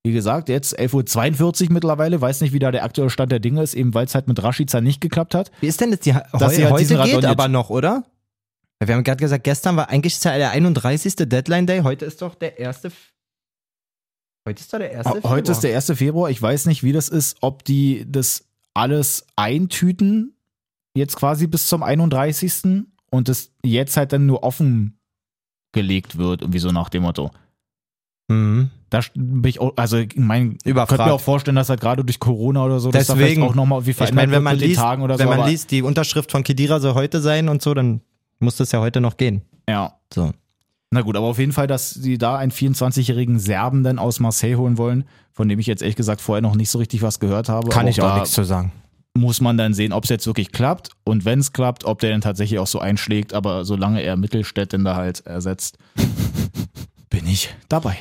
Wie 0.05 0.11
gesagt, 0.13 0.49
jetzt 0.49 0.77
11.42 0.79 1.63
Uhr 1.65 1.73
mittlerweile, 1.73 2.21
weiß 2.21 2.41
nicht, 2.41 2.53
wie 2.53 2.59
da 2.59 2.69
der 2.71 2.83
aktuelle 2.83 3.09
Stand 3.09 3.31
der 3.31 3.39
Dinge 3.39 3.63
ist, 3.63 3.73
eben 3.73 3.95
weil 3.95 4.05
es 4.05 4.13
halt 4.13 4.27
mit 4.27 4.41
Rashica 4.43 4.79
nicht 4.79 5.01
geklappt 5.01 5.33
hat. 5.33 5.51
Wie 5.61 5.67
ist 5.67 5.81
denn 5.81 5.89
das? 5.89 6.01
Die, 6.01 6.13
heu 6.13 6.19
Dass 6.33 6.55
sie 6.55 6.63
halt 6.63 6.73
heute 6.73 7.03
geht 7.05 7.25
aber 7.25 7.47
noch, 7.47 7.71
oder? 7.71 8.03
Wir 8.83 8.93
haben 8.93 9.03
gerade 9.03 9.19
gesagt, 9.19 9.43
gestern 9.45 9.77
war 9.77 9.89
eigentlich 9.89 10.23
ja 10.23 10.37
der 10.37 10.51
31. 10.51 11.15
Deadline 11.15 11.65
Day. 11.65 11.79
Heute 11.81 12.05
ist 12.05 12.21
doch 12.21 12.35
der 12.35 12.59
erste. 12.59 12.89
F- 12.89 13.13
Heute 14.47 14.59
ist 14.61 14.71
doch 14.71 14.77
der 14.77 14.91
erste. 14.91 15.23
Heute 15.23 15.51
ist 15.51 15.61
Februar. 15.61 15.61
der 15.61 15.75
1. 15.75 15.97
Februar. 15.97 16.29
Ich 16.29 16.39
weiß 16.41 16.67
nicht, 16.67 16.83
wie 16.83 16.91
das 16.91 17.09
ist, 17.09 17.37
ob 17.41 17.63
die 17.65 18.05
das 18.07 18.45
alles 18.75 19.25
eintüten, 19.35 20.35
jetzt 20.95 21.15
quasi 21.15 21.47
bis 21.47 21.65
zum 21.65 21.81
31. 21.81 22.83
und 23.09 23.27
das 23.27 23.49
jetzt 23.63 23.97
halt 23.97 24.13
dann 24.13 24.27
nur 24.27 24.43
offen 24.43 24.99
gelegt 25.73 26.17
wird, 26.19 26.41
irgendwie 26.41 26.59
so 26.59 26.69
nach 26.71 26.89
dem 26.89 27.01
Motto. 27.03 27.31
Mhm. 28.27 28.69
Da 28.95 29.01
bin 29.13 29.49
ich 29.49 29.60
auch, 29.60 29.73
also 29.75 30.01
mein, 30.15 30.58
Überfragt. 30.63 30.89
könnte 30.89 31.05
mir 31.05 31.13
auch 31.13 31.21
vorstellen, 31.21 31.55
dass 31.55 31.69
halt 31.69 31.81
gerade 31.81 32.05
durch 32.05 32.17
Corona 32.17 32.63
oder 32.63 32.79
so, 32.79 32.91
dass 32.91 33.08
da 33.08 33.13
Deswegen, 33.13 33.36
vielleicht 33.36 33.51
auch 33.51 33.55
nochmal 33.55 33.86
wie 33.86 33.91
Ich 33.91 34.13
meine, 34.13 34.31
wenn 34.31 34.43
man 34.43 34.58
liest, 34.58 34.79
Tagen 34.79 35.01
oder 35.03 35.19
wenn 35.19 35.25
so. 35.25 35.29
man 35.29 35.41
aber, 35.41 35.49
liest, 35.49 35.69
die 35.71 35.81
Unterschrift 35.81 36.31
von 36.31 36.43
Kedira 36.43 36.79
soll 36.79 36.93
heute 36.93 37.19
sein 37.19 37.49
und 37.49 37.62
so, 37.62 37.73
dann 37.73 37.99
muss 38.39 38.55
das 38.55 38.71
ja 38.71 38.79
heute 38.79 39.01
noch 39.01 39.17
gehen. 39.17 39.41
Ja. 39.67 39.95
So. 40.13 40.31
Na 40.91 41.01
gut, 41.01 41.17
aber 41.17 41.27
auf 41.27 41.39
jeden 41.39 41.51
Fall, 41.51 41.67
dass 41.67 41.89
sie 41.89 42.17
da 42.17 42.38
einen 42.38 42.53
24-jährigen 42.53 43.38
Serben 43.38 43.84
dann 43.84 43.99
aus 43.99 44.21
Marseille 44.21 44.55
holen 44.55 44.77
wollen, 44.77 45.03
von 45.34 45.49
dem 45.49 45.60
ich 45.60 45.67
jetzt 45.67 45.81
ehrlich 45.81 45.97
gesagt 45.97 46.21
vorher 46.21 46.41
noch 46.41 46.55
nicht 46.55 46.69
so 46.69 46.79
richtig 46.79 47.01
was 47.01 47.19
gehört 47.19 47.49
habe. 47.49 47.67
Kann 47.67 47.81
aber 47.81 47.89
ich 47.89 48.01
auch 48.01 48.08
da 48.08 48.15
nichts 48.15 48.31
zu 48.31 48.45
sagen. 48.45 48.71
muss 49.13 49.41
man 49.41 49.58
dann 49.58 49.73
sehen, 49.73 49.91
ob 49.91 50.05
es 50.05 50.10
jetzt 50.10 50.25
wirklich 50.25 50.53
klappt 50.53 50.91
und 51.03 51.25
wenn 51.25 51.39
es 51.39 51.51
klappt, 51.51 51.84
ob 51.84 51.99
der 51.99 52.12
dann 52.12 52.21
tatsächlich 52.21 52.60
auch 52.60 52.67
so 52.67 52.79
einschlägt, 52.79 53.34
aber 53.34 53.65
solange 53.65 54.03
er 54.03 54.15
Mittelstädt 54.15 54.71
denn 54.71 54.86
da 54.86 54.95
halt 54.95 55.25
ersetzt, 55.25 55.77
bin 57.10 57.27
ich 57.27 57.53
dabei. 57.67 57.97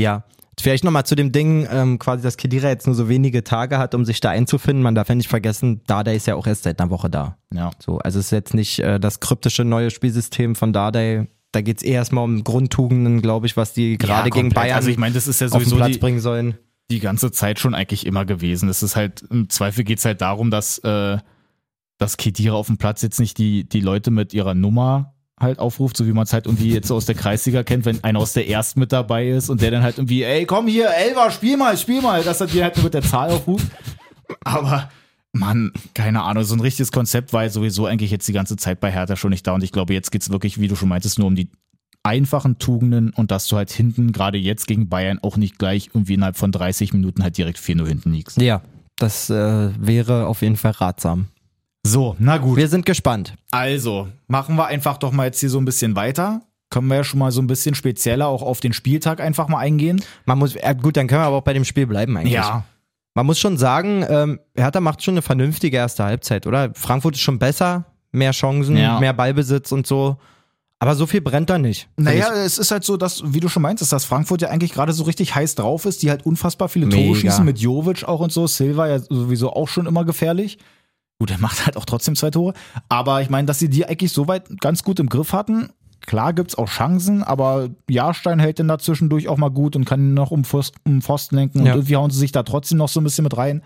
Ja. 0.00 0.24
Vielleicht 0.60 0.84
nochmal 0.84 1.06
zu 1.06 1.14
dem 1.14 1.32
Ding, 1.32 1.66
ähm, 1.70 1.98
quasi, 1.98 2.22
dass 2.22 2.36
Kedira 2.36 2.68
jetzt 2.68 2.86
nur 2.86 2.94
so 2.94 3.08
wenige 3.08 3.44
Tage 3.44 3.78
hat, 3.78 3.94
um 3.94 4.04
sich 4.04 4.20
da 4.20 4.28
einzufinden. 4.30 4.82
Man 4.82 4.94
darf 4.94 5.08
ja 5.08 5.14
nicht 5.14 5.28
vergessen, 5.28 5.80
Dardai 5.86 6.16
ist 6.16 6.26
ja 6.26 6.34
auch 6.34 6.46
erst 6.46 6.64
seit 6.64 6.78
einer 6.80 6.90
Woche 6.90 7.08
da. 7.08 7.38
Ja. 7.54 7.70
So, 7.78 7.98
also 7.98 8.18
es 8.18 8.26
ist 8.26 8.30
jetzt 8.32 8.52
nicht 8.52 8.78
äh, 8.80 9.00
das 9.00 9.20
kryptische 9.20 9.64
neue 9.64 9.90
Spielsystem 9.90 10.54
von 10.54 10.74
Dardai. 10.74 11.28
Da 11.52 11.62
geht 11.62 11.78
es 11.78 11.82
eher 11.82 11.94
erstmal 11.94 12.24
um 12.24 12.44
Grundtugenden, 12.44 13.22
glaube 13.22 13.46
ich, 13.46 13.56
was 13.56 13.72
die 13.72 13.96
gerade 13.96 14.28
Ja, 14.28 14.34
gegen. 14.34 14.50
Bayern 14.50 14.76
Also 14.76 14.90
ich 14.90 14.98
meine, 14.98 15.14
das 15.14 15.26
ist 15.26 15.40
ja 15.40 15.46
auf 15.46 15.52
den 15.54 15.60
sowieso 15.60 15.76
Platz 15.76 15.92
die, 15.92 15.98
bringen 15.98 16.20
sollen. 16.20 16.58
die 16.90 17.00
ganze 17.00 17.32
Zeit 17.32 17.58
schon 17.58 17.74
eigentlich 17.74 18.04
immer 18.04 18.26
gewesen. 18.26 18.68
Es 18.68 18.82
ist 18.82 18.96
halt, 18.96 19.22
im 19.30 19.48
Zweifel 19.48 19.84
geht 19.84 19.98
es 19.98 20.04
halt 20.04 20.20
darum, 20.20 20.50
dass, 20.50 20.76
äh, 20.78 21.16
dass 21.96 22.18
Kedira 22.18 22.54
auf 22.54 22.66
dem 22.66 22.76
Platz 22.76 23.00
jetzt 23.00 23.18
nicht 23.18 23.38
die, 23.38 23.66
die 23.66 23.80
Leute 23.80 24.10
mit 24.10 24.34
ihrer 24.34 24.54
Nummer 24.54 25.14
halt 25.40 25.58
aufruft, 25.58 25.96
so 25.96 26.06
wie 26.06 26.12
man 26.12 26.24
es 26.24 26.32
halt 26.32 26.46
irgendwie 26.46 26.72
jetzt 26.72 26.88
so 26.88 26.96
aus 26.96 27.06
der 27.06 27.14
Kreisliga 27.14 27.62
kennt, 27.62 27.84
wenn 27.84 28.02
einer 28.04 28.18
aus 28.18 28.34
der 28.34 28.48
ersten 28.48 28.80
mit 28.80 28.92
dabei 28.92 29.28
ist 29.28 29.48
und 29.48 29.62
der 29.62 29.70
dann 29.70 29.82
halt 29.82 29.98
irgendwie, 29.98 30.22
ey, 30.22 30.44
komm 30.44 30.66
hier, 30.66 30.90
Elva, 30.90 31.30
spiel 31.30 31.56
mal, 31.56 31.76
spiel 31.76 32.02
mal, 32.02 32.22
dass 32.22 32.40
er 32.40 32.46
dir 32.46 32.64
halt 32.64 32.82
mit 32.82 32.94
der 32.94 33.02
Zahl 33.02 33.30
aufruft. 33.30 33.66
Aber, 34.44 34.90
Mann, 35.32 35.72
keine 35.94 36.22
Ahnung, 36.22 36.44
so 36.44 36.54
ein 36.54 36.60
richtiges 36.60 36.92
Konzept 36.92 37.32
war 37.32 37.44
ja 37.44 37.48
sowieso 37.48 37.86
eigentlich 37.86 38.10
jetzt 38.10 38.28
die 38.28 38.32
ganze 38.32 38.56
Zeit 38.56 38.80
bei 38.80 38.92
Hertha 38.92 39.16
schon 39.16 39.30
nicht 39.30 39.46
da 39.46 39.52
und 39.54 39.64
ich 39.64 39.72
glaube, 39.72 39.94
jetzt 39.94 40.10
geht's 40.12 40.30
wirklich, 40.30 40.60
wie 40.60 40.68
du 40.68 40.76
schon 40.76 40.88
meintest, 40.88 41.18
nur 41.18 41.28
um 41.28 41.34
die 41.34 41.50
einfachen 42.02 42.58
Tugenden 42.58 43.10
und 43.10 43.30
dass 43.30 43.46
du 43.48 43.56
halt 43.56 43.70
hinten, 43.70 44.12
gerade 44.12 44.38
jetzt 44.38 44.66
gegen 44.66 44.88
Bayern, 44.88 45.18
auch 45.22 45.36
nicht 45.36 45.58
gleich 45.58 45.90
irgendwie 45.92 46.14
innerhalb 46.14 46.36
von 46.36 46.52
30 46.52 46.92
Minuten 46.92 47.22
halt 47.22 47.36
direkt 47.36 47.58
4-0 47.58 47.86
hinten 47.86 48.12
liegst. 48.12 48.40
Ja, 48.40 48.62
das 48.96 49.30
äh, 49.30 49.70
wäre 49.78 50.26
auf 50.26 50.42
jeden 50.42 50.56
Fall 50.56 50.72
ratsam. 50.72 51.28
So, 51.84 52.14
na 52.18 52.36
gut. 52.38 52.56
Wir 52.56 52.68
sind 52.68 52.84
gespannt. 52.86 53.34
Also, 53.50 54.08
machen 54.28 54.56
wir 54.56 54.66
einfach 54.66 54.98
doch 54.98 55.12
mal 55.12 55.26
jetzt 55.26 55.40
hier 55.40 55.50
so 55.50 55.58
ein 55.58 55.64
bisschen 55.64 55.96
weiter. 55.96 56.42
Können 56.68 56.86
wir 56.88 56.96
ja 56.96 57.04
schon 57.04 57.18
mal 57.18 57.32
so 57.32 57.40
ein 57.40 57.46
bisschen 57.46 57.74
spezieller 57.74 58.28
auch 58.28 58.42
auf 58.42 58.60
den 58.60 58.72
Spieltag 58.72 59.20
einfach 59.20 59.48
mal 59.48 59.58
eingehen. 59.58 60.00
Man 60.24 60.38
muss, 60.38 60.54
äh, 60.56 60.74
gut, 60.80 60.96
dann 60.96 61.08
können 61.08 61.22
wir 61.22 61.26
aber 61.26 61.36
auch 61.36 61.42
bei 61.42 61.52
dem 61.54 61.64
Spiel 61.64 61.86
bleiben 61.86 62.16
eigentlich. 62.16 62.38
Man 63.14 63.26
muss 63.26 63.40
schon 63.40 63.56
sagen, 63.58 64.04
ähm, 64.08 64.38
Hertha 64.56 64.80
macht 64.80 65.02
schon 65.02 65.14
eine 65.14 65.22
vernünftige 65.22 65.76
erste 65.76 66.04
Halbzeit, 66.04 66.46
oder? 66.46 66.70
Frankfurt 66.74 67.16
ist 67.16 67.22
schon 67.22 67.40
besser, 67.40 67.86
mehr 68.12 68.30
Chancen, 68.30 68.76
Ja. 68.76 69.00
mehr 69.00 69.12
Ballbesitz 69.12 69.72
und 69.72 69.86
so. 69.86 70.16
Aber 70.78 70.94
so 70.94 71.06
viel 71.06 71.20
brennt 71.20 71.50
da 71.50 71.58
nicht. 71.58 71.88
Naja, 71.96 72.32
es 72.32 72.56
ist 72.56 72.70
halt 72.70 72.84
so, 72.84 72.96
dass, 72.96 73.22
wie 73.24 73.40
du 73.40 73.48
schon 73.48 73.62
meinst, 73.62 73.90
dass 73.92 74.04
Frankfurt 74.04 74.42
ja 74.42 74.48
eigentlich 74.48 74.72
gerade 74.72 74.92
so 74.92 75.02
richtig 75.04 75.34
heiß 75.34 75.56
drauf 75.56 75.84
ist, 75.86 76.02
die 76.02 76.08
halt 76.10 76.24
unfassbar 76.24 76.68
viele 76.68 76.86
Mega. 76.86 77.02
Tore 77.02 77.16
schießen 77.16 77.44
mit 77.44 77.58
Jovic 77.58 78.04
auch 78.04 78.20
und 78.20 78.32
so. 78.32 78.46
Silva 78.46 78.88
ja 78.88 78.98
sowieso 79.00 79.52
auch 79.52 79.66
schon 79.68 79.86
immer 79.86 80.04
gefährlich. 80.04 80.58
Gut, 81.20 81.30
er 81.30 81.38
macht 81.38 81.64
halt 81.66 81.76
auch 81.76 81.84
trotzdem 81.84 82.16
zwei 82.16 82.30
Tore. 82.30 82.54
Aber 82.88 83.22
ich 83.22 83.30
meine, 83.30 83.46
dass 83.46 83.58
sie 83.60 83.68
die 83.68 83.86
eigentlich 83.86 84.12
soweit 84.12 84.48
ganz 84.60 84.82
gut 84.82 84.98
im 84.98 85.08
Griff 85.08 85.32
hatten. 85.32 85.68
Klar 86.06 86.32
gibt's 86.32 86.56
auch 86.56 86.66
Chancen, 86.68 87.22
aber 87.22 87.68
Jahrstein 87.88 88.38
hält 88.40 88.58
dann 88.58 88.68
dazwischendurch 88.68 89.28
auch 89.28 89.36
mal 89.36 89.50
gut 89.50 89.76
und 89.76 89.84
kann 89.84 90.00
ihn 90.00 90.14
noch 90.14 90.30
um, 90.30 90.42
um 90.86 91.02
Pfosten 91.02 91.36
lenken. 91.36 91.58
Ja. 91.58 91.72
Und 91.74 91.78
irgendwie 91.80 91.96
hauen 91.96 92.10
sie 92.10 92.18
sich 92.18 92.32
da 92.32 92.42
trotzdem 92.42 92.78
noch 92.78 92.88
so 92.88 93.00
ein 93.00 93.04
bisschen 93.04 93.22
mit 93.24 93.36
rein. 93.36 93.62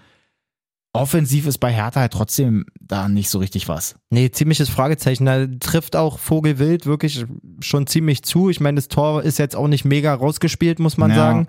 Offensiv 0.92 1.46
ist 1.46 1.58
bei 1.58 1.72
Hertha 1.72 2.00
halt 2.00 2.12
trotzdem 2.12 2.66
da 2.80 3.08
nicht 3.08 3.28
so 3.28 3.38
richtig 3.38 3.68
was. 3.68 3.96
Nee, 4.10 4.30
ziemliches 4.30 4.68
Fragezeichen. 4.68 5.26
Da 5.26 5.46
trifft 5.60 5.96
auch 5.96 6.18
Vogelwild 6.18 6.86
wirklich 6.86 7.24
schon 7.60 7.86
ziemlich 7.88 8.22
zu. 8.24 8.48
Ich 8.48 8.60
meine, 8.60 8.76
das 8.76 8.88
Tor 8.88 9.22
ist 9.22 9.38
jetzt 9.38 9.56
auch 9.56 9.66
nicht 9.68 9.84
mega 9.84 10.14
rausgespielt, 10.14 10.78
muss 10.78 10.96
man 10.96 11.10
Ja. 11.10 11.16
sagen. 11.16 11.46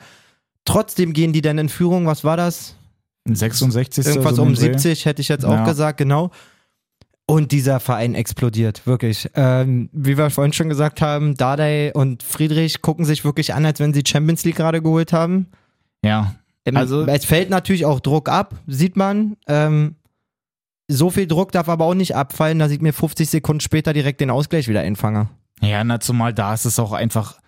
Trotzdem 0.65 1.13
gehen 1.13 1.31
die 1.33 1.41
dann 1.41 1.59
in 1.59 1.69
Führung. 1.69 2.07
Was 2.07 2.23
war 2.23 2.37
das? 2.37 2.75
66. 3.33 4.05
Irgendwas 4.05 4.35
so 4.35 4.41
um 4.43 4.49
den 4.49 4.55
Dreh. 4.55 4.61
70, 4.77 5.05
hätte 5.05 5.21
ich 5.21 5.29
jetzt 5.29 5.45
auch 5.45 5.51
Ja. 5.51 5.65
gesagt, 5.65 5.97
genau. 5.97 6.31
Und 7.27 7.51
dieser 7.51 7.79
Verein 7.79 8.13
explodiert, 8.13 8.85
wirklich. 8.85 9.29
Ähm, 9.33 9.89
wie 9.91 10.15
wir 10.15 10.29
vorhin 10.29 10.53
schon 10.53 10.69
gesagt 10.69 11.01
haben, 11.01 11.33
Dardai 11.35 11.91
und 11.93 12.21
Friedrich 12.21 12.83
gucken 12.83 13.03
sich 13.03 13.25
wirklich 13.25 13.55
an, 13.55 13.65
als 13.65 13.79
wenn 13.79 13.95
sie 13.95 14.03
Champions 14.05 14.43
League 14.45 14.57
gerade 14.57 14.81
geholt 14.81 15.11
haben. 15.11 15.47
Ja. 16.03 16.35
Also- 16.71 17.05
es 17.07 17.25
fällt 17.25 17.49
natürlich 17.49 17.85
auch 17.85 17.99
Druck 17.99 18.29
ab, 18.29 18.53
sieht 18.67 18.95
man. 18.95 19.37
Ähm, 19.47 19.95
so 20.87 21.09
viel 21.09 21.25
Druck 21.25 21.51
darf 21.51 21.67
aber 21.67 21.85
auch 21.85 21.95
nicht 21.95 22.15
abfallen, 22.15 22.59
dass 22.59 22.71
ich 22.71 22.79
mir 22.81 22.93
50 22.93 23.27
Sekunden 23.27 23.59
später 23.59 23.91
direkt 23.91 24.21
den 24.21 24.29
Ausgleich 24.29 24.67
wieder 24.67 24.81
einfange. 24.81 25.29
Ja, 25.61 25.83
na, 25.83 25.99
zumal 25.99 26.31
da 26.31 26.53
ist 26.53 26.65
es 26.65 26.77
auch 26.77 26.91
einfach 26.91 27.39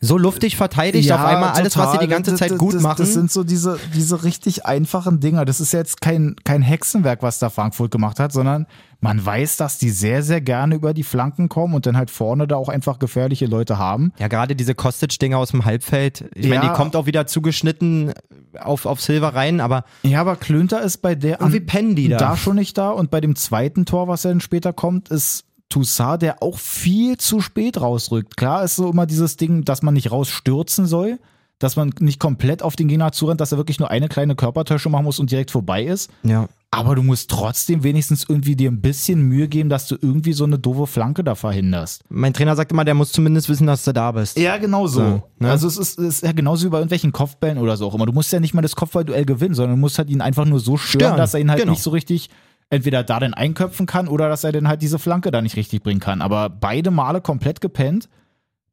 So 0.00 0.16
luftig 0.16 0.56
verteidigt 0.56 1.10
auf 1.12 1.24
einmal 1.24 1.50
alles, 1.50 1.76
was 1.76 1.92
sie 1.92 1.98
die 1.98 2.06
ganze 2.08 2.34
Zeit 2.34 2.52
das, 2.52 2.58
gut 2.58 2.74
das, 2.74 2.82
machen. 2.82 2.96
Das 2.98 3.14
sind 3.14 3.30
so 3.32 3.42
diese, 3.44 3.78
diese 3.94 4.22
richtig 4.22 4.64
einfachen 4.66 5.20
Dinger. 5.20 5.44
Das 5.44 5.60
ist 5.60 5.72
jetzt 5.72 6.00
kein, 6.00 6.36
kein 6.44 6.62
Hexenwerk, 6.62 7.22
was 7.22 7.38
da 7.38 7.50
Frankfurt 7.50 7.90
gemacht 7.90 8.20
hat, 8.20 8.32
sondern 8.32 8.66
man 9.00 9.24
weiß, 9.24 9.56
dass 9.56 9.78
die 9.78 9.90
sehr, 9.90 10.22
sehr 10.22 10.40
gerne 10.40 10.74
über 10.74 10.92
die 10.94 11.04
Flanken 11.04 11.48
kommen 11.48 11.74
und 11.74 11.86
dann 11.86 11.96
halt 11.96 12.10
vorne 12.10 12.46
da 12.48 12.56
auch 12.56 12.68
einfach 12.68 12.98
gefährliche 12.98 13.46
Leute 13.46 13.78
haben. 13.78 14.12
Ja, 14.18 14.28
gerade 14.28 14.56
diese 14.56 14.74
Kostic-Dinger 14.74 15.38
aus 15.38 15.50
dem 15.50 15.64
Halbfeld. 15.64 16.24
Ich 16.34 16.48
meine, 16.48 16.64
Ja. 16.64 16.68
die 16.70 16.76
kommt 16.76 16.96
auch 16.96 17.06
wieder 17.06 17.26
zugeschnitten 17.26 18.12
auf, 18.60 18.86
auf 18.86 19.00
Silver 19.00 19.34
rein, 19.34 19.60
aber 19.60 19.84
Ja, 20.02 20.20
aber 20.20 20.36
Klünter 20.36 20.80
ist 20.82 20.98
bei 20.98 21.14
der 21.14 21.40
irgendwie 21.40 21.60
pennen 21.60 21.94
die 21.94 22.08
da. 22.08 22.18
da 22.18 22.36
schon 22.36 22.56
nicht 22.56 22.76
da 22.78 22.90
und 22.90 23.10
bei 23.10 23.20
dem 23.20 23.36
zweiten 23.36 23.84
Tor, 23.84 24.08
was 24.08 24.22
dann 24.22 24.40
später 24.40 24.72
kommt, 24.72 25.08
ist 25.10 25.44
Toussaint, 25.68 26.22
der 26.22 26.42
auch 26.42 26.58
viel 26.58 27.16
zu 27.18 27.40
spät 27.40 27.80
rausrückt. 27.80 28.36
Klar 28.36 28.64
ist 28.64 28.76
so 28.76 28.90
immer 28.90 29.06
dieses 29.06 29.36
Ding, 29.36 29.64
dass 29.64 29.82
man 29.82 29.94
nicht 29.94 30.10
rausstürzen 30.10 30.86
soll, 30.86 31.18
dass 31.58 31.76
man 31.76 31.92
nicht 32.00 32.20
komplett 32.20 32.62
auf 32.62 32.76
den 32.76 32.88
Gegner 32.88 33.12
zurennt, 33.12 33.40
dass 33.40 33.52
er 33.52 33.58
wirklich 33.58 33.78
nur 33.78 33.90
eine 33.90 34.08
kleine 34.08 34.36
Körpertäuschung 34.36 34.92
machen 34.92 35.04
muss 35.04 35.18
und 35.18 35.30
direkt 35.30 35.50
vorbei 35.50 35.84
ist. 35.84 36.10
Ja. 36.22 36.48
Aber 36.70 36.94
du 36.94 37.02
musst 37.02 37.30
trotzdem 37.30 37.82
wenigstens 37.82 38.26
irgendwie 38.28 38.54
dir 38.54 38.70
ein 38.70 38.82
bisschen 38.82 39.22
Mühe 39.22 39.48
geben, 39.48 39.70
dass 39.70 39.88
du 39.88 39.96
irgendwie 40.00 40.34
so 40.34 40.44
eine 40.44 40.58
doofe 40.58 40.86
Flanke 40.86 41.24
da 41.24 41.34
verhinderst. 41.34 42.04
Mein 42.10 42.34
Trainer 42.34 42.54
sagt 42.56 42.72
immer, 42.72 42.84
der 42.84 42.94
muss 42.94 43.10
zumindest 43.10 43.48
wissen, 43.48 43.66
dass 43.66 43.84
du 43.84 43.92
da 43.92 44.12
bist. 44.12 44.38
Ja, 44.38 44.58
genau 44.58 44.86
so. 44.86 45.00
So, 45.00 45.22
ne? 45.38 45.50
Also 45.50 45.66
es 45.66 45.78
ist, 45.78 45.98
es 45.98 46.16
ist 46.16 46.24
ja 46.24 46.32
genauso 46.32 46.66
wie 46.66 46.70
bei 46.70 46.78
irgendwelchen 46.78 47.10
Kopfbällen 47.10 47.58
oder 47.58 47.76
so 47.78 47.86
auch 47.86 47.94
immer. 47.94 48.06
Du 48.06 48.12
musst 48.12 48.30
ja 48.32 48.38
nicht 48.38 48.52
mal 48.52 48.60
das 48.60 48.76
Kopfballduell 48.76 49.24
gewinnen, 49.24 49.54
sondern 49.54 49.76
du 49.76 49.80
musst 49.80 49.98
halt 49.98 50.10
ihn 50.10 50.20
einfach 50.20 50.44
nur 50.44 50.60
so 50.60 50.76
stören, 50.76 51.00
Stören, 51.00 51.16
dass 51.16 51.34
er 51.34 51.40
ihn 51.40 51.50
halt 51.50 51.60
genau. 51.60 51.72
nicht 51.72 51.82
so 51.82 51.90
richtig 51.90 52.28
entweder 52.70 53.02
da 53.02 53.18
dann 53.20 53.34
einköpfen 53.34 53.86
kann 53.86 54.08
oder 54.08 54.28
dass 54.28 54.44
er 54.44 54.52
dann 54.52 54.68
halt 54.68 54.82
diese 54.82 54.98
Flanke 54.98 55.30
da 55.30 55.40
nicht 55.42 55.56
richtig 55.56 55.82
bringen 55.82 56.00
kann. 56.00 56.20
Aber 56.22 56.48
beide 56.50 56.90
Male 56.90 57.20
komplett 57.20 57.60
gepennt. 57.60 58.08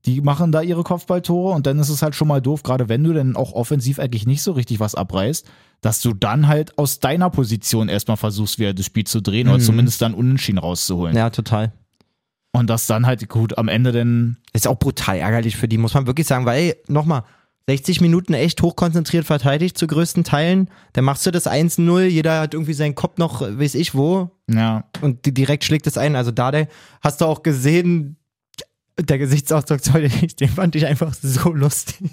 Die 0.05 0.21
machen 0.21 0.51
da 0.51 0.62
ihre 0.62 0.84
Kopfballtore 0.84 1.55
und 1.55 1.65
dann 1.65 1.79
ist 1.79 1.89
es 1.89 2.03
halt 2.03 2.13
schon 2.13 2.27
mal 2.27 2.39
doof, 2.39 2.62
gerade 2.62 2.89
wenn 2.89 3.03
du 3.03 3.12
dann 3.13 3.36
auch 3.36 3.53
offensiv 3.53 3.97
eigentlich 3.97 4.27
nicht 4.27 4.43
so 4.43 4.51
richtig 4.51 4.79
was 4.79 4.93
abreißt, 4.93 5.47
dass 5.81 5.99
du 6.01 6.13
dann 6.13 6.47
halt 6.47 6.77
aus 6.77 6.99
deiner 6.99 7.31
Position 7.31 7.89
erstmal 7.89 8.15
versuchst, 8.17 8.60
wieder 8.60 8.75
das 8.75 8.86
Spiel 8.86 9.05
zu 9.05 9.19
drehen 9.21 9.47
oder 9.47 9.58
Mhm. 9.58 9.62
zumindest 9.63 10.01
dann 10.03 10.13
Unentschieden 10.13 10.60
rauszuholen. 10.60 11.15
Ja, 11.17 11.31
total. 11.31 11.71
Und 12.51 12.69
das 12.69 12.86
dann 12.86 13.08
halt 13.08 13.27
gut 13.29 13.58
am 13.58 13.67
Ende 13.67 13.91
dann 13.91 14.38
Ist 14.53 14.67
auch 14.67 14.77
brutal 14.77 15.17
ärgerlich 15.17 15.58
für 15.58 15.67
die, 15.67 15.79
muss 15.79 15.95
man 15.95 16.05
wirklich 16.05 16.27
sagen, 16.27 16.45
weil, 16.45 16.75
nochmal, 16.88 17.23
60 17.67 18.01
Minuten 18.01 18.34
echt 18.34 18.62
hochkonzentriert 18.62 19.25
verteidigt 19.25 19.78
zu 19.78 19.88
größten 19.88 20.23
Teilen. 20.23 20.69
Dann 20.93 21.04
machst 21.04 21.25
du 21.25 21.32
das 21.32 21.47
1-0, 21.47 22.04
jeder 22.04 22.41
hat 22.41 22.54
irgendwie 22.54 22.73
seinen 22.73 22.95
Kopf 22.95 23.17
noch, 23.17 23.41
weiß 23.41 23.75
ich 23.75 23.95
wo, 23.95 24.30
ja, 24.49 24.86
und 25.01 25.38
direkt 25.38 25.63
schlägt 25.63 25.88
es 25.88 25.97
ein. 25.97 26.15
Also 26.15 26.32
da 26.32 26.51
hast 27.01 27.21
du 27.21 27.25
auch 27.25 27.41
gesehen, 27.41 28.17
der 28.99 29.17
Gesichtsausdruck, 29.17 29.82
den 29.84 30.49
fand 30.49 30.75
ich 30.75 30.86
einfach 30.86 31.13
so 31.13 31.51
lustig. 31.51 32.12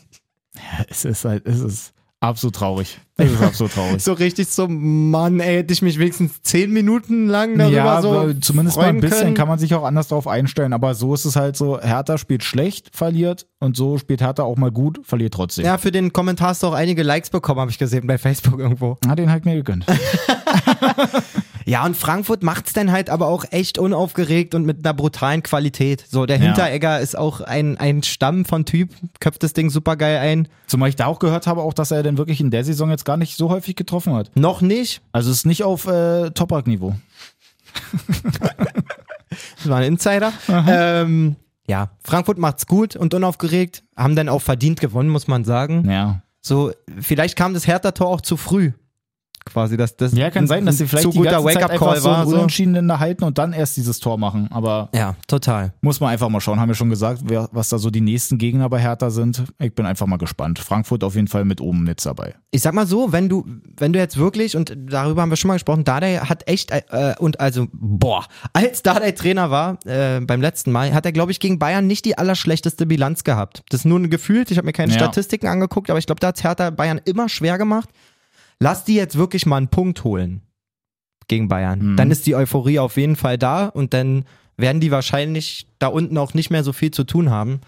es 0.88 1.04
ist 1.04 1.24
halt, 1.24 1.46
es 1.46 1.60
ist 1.60 1.94
Absolut 2.22 2.54
traurig. 2.54 3.00
Das 3.16 3.30
ist 3.30 3.42
absolut 3.42 3.72
traurig. 3.72 4.02
So 4.02 4.12
richtig 4.12 4.48
so, 4.48 4.68
Mann, 4.68 5.40
ey, 5.40 5.56
hätte 5.56 5.72
ich 5.72 5.82
mich 5.82 5.98
wenigstens 5.98 6.40
zehn 6.42 6.72
Minuten 6.72 7.26
lang 7.26 7.58
darüber 7.58 7.76
ja, 7.76 8.00
so 8.00 8.12
aber 8.12 8.40
zumindest 8.40 8.76
mal 8.76 8.86
ein 8.86 9.00
bisschen 9.00 9.18
können. 9.18 9.34
kann 9.34 9.48
man 9.48 9.58
sich 9.58 9.74
auch 9.74 9.82
anders 9.82 10.06
darauf 10.06 10.28
einstellen. 10.28 10.72
Aber 10.72 10.94
so 10.94 11.14
ist 11.14 11.24
es 11.24 11.34
halt 11.34 11.56
so, 11.56 11.80
Hertha 11.80 12.18
spielt 12.18 12.44
schlecht, 12.44 12.90
verliert 12.96 13.46
und 13.58 13.76
so 13.76 13.98
spielt 13.98 14.20
Hertha 14.20 14.44
auch 14.44 14.56
mal 14.56 14.70
gut, 14.70 15.00
verliert 15.02 15.34
trotzdem. 15.34 15.64
Ja, 15.64 15.78
für 15.78 15.90
den 15.90 16.12
Kommentar 16.12 16.50
hast 16.50 16.62
du 16.62 16.68
auch 16.68 16.74
einige 16.74 17.02
Likes 17.02 17.30
bekommen, 17.30 17.58
habe 17.58 17.72
ich 17.72 17.78
gesehen 17.78 18.06
bei 18.06 18.18
Facebook 18.18 18.60
irgendwo. 18.60 18.98
Na, 19.04 19.16
den 19.16 19.28
halt 19.28 19.44
mir 19.44 19.56
gegönnt. 19.56 19.84
Ja, 21.66 21.84
und 21.84 21.96
Frankfurt 21.96 22.42
macht's 22.42 22.72
dann 22.72 22.90
halt 22.92 23.10
aber 23.10 23.26
auch 23.28 23.44
echt 23.50 23.78
unaufgeregt 23.78 24.54
und 24.54 24.64
mit 24.64 24.84
einer 24.84 24.94
brutalen 24.94 25.42
Qualität. 25.42 26.04
So, 26.08 26.26
der 26.26 26.38
Ja. 26.38 26.44
Hinteregger 26.46 27.00
ist 27.00 27.16
auch 27.16 27.40
ein, 27.40 27.78
ein 27.78 28.02
Stamm 28.02 28.44
von 28.44 28.64
Typ, 28.64 28.90
köpft 29.20 29.42
das 29.42 29.52
Ding 29.52 29.70
super 29.70 29.96
geil 29.96 30.18
ein. 30.18 30.48
Zumal 30.66 30.88
ich 30.88 30.96
da 30.96 31.06
auch 31.06 31.18
gehört 31.18 31.46
habe, 31.46 31.62
auch, 31.62 31.74
dass 31.74 31.90
er 31.90 32.02
denn 32.02 32.18
wirklich 32.18 32.40
in 32.40 32.50
der 32.50 32.64
Saison 32.64 32.90
jetzt 32.90 33.04
gar 33.04 33.16
nicht 33.16 33.36
so 33.36 33.50
häufig 33.50 33.76
getroffen 33.76 34.14
hat. 34.14 34.30
Noch 34.34 34.60
nicht. 34.60 35.02
Also 35.12 35.30
es 35.30 35.38
ist 35.38 35.46
nicht 35.46 35.62
auf 35.64 35.86
äh, 35.86 36.30
Toprak-Niveau. 36.30 36.94
Das 39.56 39.68
war 39.68 39.78
ein 39.78 39.84
Insider. 39.84 40.32
Ähm, 40.48 41.36
ja, 41.66 41.90
Frankfurt 42.04 42.38
macht's 42.38 42.66
gut 42.66 42.96
und 42.96 43.14
unaufgeregt, 43.14 43.82
haben 43.96 44.14
dann 44.16 44.28
auch 44.28 44.42
verdient 44.42 44.80
gewonnen, 44.80 45.08
muss 45.08 45.26
man 45.28 45.44
sagen. 45.44 45.88
Ja. 45.90 46.22
So, 46.40 46.72
vielleicht 47.00 47.36
kam 47.36 47.54
das 47.54 47.66
Hertha-Tor 47.66 48.08
auch 48.08 48.20
zu 48.20 48.36
früh. 48.36 48.72
Quasi, 49.44 49.76
dass 49.76 49.96
das 49.96 50.12
Ja, 50.12 50.30
kann 50.30 50.46
sein, 50.46 50.64
dass 50.66 50.78
sie 50.78 50.84
ein 50.84 50.88
vielleicht 50.88 51.02
zu 51.04 51.10
die 51.10 51.18
guter 51.18 51.30
ganze 51.32 51.46
Zeit 51.48 51.56
einfach 51.70 51.80
Wake-up-Call 51.86 52.00
so 52.00 52.08
war. 52.10 52.26
So. 52.26 52.36
Unentschieden 52.36 52.74
in 52.76 52.88
der 52.88 53.00
halten 53.00 53.24
und 53.24 53.38
dann 53.38 53.52
erst 53.52 53.76
dieses 53.76 53.98
Tor 54.00 54.18
machen. 54.18 54.48
Aber 54.50 54.88
Ja, 54.94 55.16
total. 55.26 55.72
muss 55.80 56.00
man 56.00 56.10
einfach 56.10 56.28
mal 56.28 56.40
schauen. 56.40 56.60
Haben 56.60 56.68
wir 56.68 56.74
schon 56.74 56.90
gesagt, 56.90 57.22
wer, 57.24 57.48
was 57.52 57.68
da 57.68 57.78
so 57.78 57.90
die 57.90 58.00
nächsten 58.00 58.38
Gegner 58.38 58.68
bei 58.68 58.78
Hertha 58.80 59.10
sind. 59.10 59.42
Ich 59.58 59.74
bin 59.74 59.84
einfach 59.86 60.06
mal 60.06 60.16
gespannt. 60.18 60.58
Frankfurt 60.58 61.02
auf 61.04 61.14
jeden 61.14 61.28
Fall 61.28 61.44
mit 61.44 61.60
oben 61.60 61.82
mit 61.82 62.04
dabei. 62.04 62.34
Ich 62.50 62.62
sag 62.62 62.74
mal 62.74 62.86
so, 62.86 63.12
wenn 63.12 63.28
du, 63.28 63.44
wenn 63.76 63.92
du 63.92 63.98
jetzt 63.98 64.16
wirklich, 64.16 64.56
und 64.56 64.76
darüber 64.76 65.22
haben 65.22 65.30
wir 65.30 65.36
schon 65.36 65.48
mal 65.48 65.54
gesprochen, 65.54 65.84
Dardai 65.84 66.16
hat 66.18 66.48
echt, 66.48 66.70
äh, 66.70 67.14
und 67.18 67.40
also, 67.40 67.66
boah, 67.72 68.24
als 68.52 68.82
Dardai 68.82 69.12
Trainer 69.12 69.50
war, 69.50 69.78
äh, 69.86 70.20
beim 70.20 70.40
letzten 70.40 70.70
Mal, 70.72 70.92
hat 70.94 71.04
er, 71.06 71.12
glaube 71.12 71.32
ich, 71.32 71.40
gegen 71.40 71.58
Bayern 71.58 71.86
nicht 71.86 72.04
die 72.04 72.16
allerschlechteste 72.18 72.86
Bilanz 72.86 73.24
gehabt. 73.24 73.62
Das 73.70 73.80
ist 73.80 73.84
nur 73.86 73.98
ein 73.98 74.10
Gefühl, 74.10 74.44
ich 74.48 74.56
habe 74.58 74.66
mir 74.66 74.72
keine 74.72 74.92
Ja. 74.92 74.98
Statistiken 74.98 75.46
angeguckt, 75.48 75.90
aber 75.90 75.98
ich 75.98 76.06
glaube, 76.06 76.20
da 76.20 76.28
hat 76.28 76.42
Hertha 76.44 76.70
Bayern 76.70 77.00
immer 77.04 77.28
schwer 77.28 77.58
gemacht. 77.58 77.88
Lass 78.62 78.84
die 78.84 78.94
jetzt 78.94 79.18
wirklich 79.18 79.44
mal 79.44 79.56
einen 79.56 79.68
Punkt 79.68 80.04
holen 80.04 80.42
gegen 81.26 81.48
Bayern. 81.48 81.92
Mhm. 81.92 81.96
Dann 81.96 82.10
ist 82.10 82.26
die 82.26 82.36
Euphorie 82.36 82.78
auf 82.78 82.96
jeden 82.96 83.16
Fall 83.16 83.38
da 83.38 83.66
und 83.66 83.92
dann 83.92 84.24
werden 84.56 84.80
die 84.80 84.90
wahrscheinlich 84.90 85.66
da 85.78 85.88
unten 85.88 86.16
auch 86.16 86.34
nicht 86.34 86.50
mehr 86.50 86.62
so 86.62 86.72
viel 86.72 86.92
zu 86.92 87.04
tun 87.04 87.30
haben. 87.30 87.60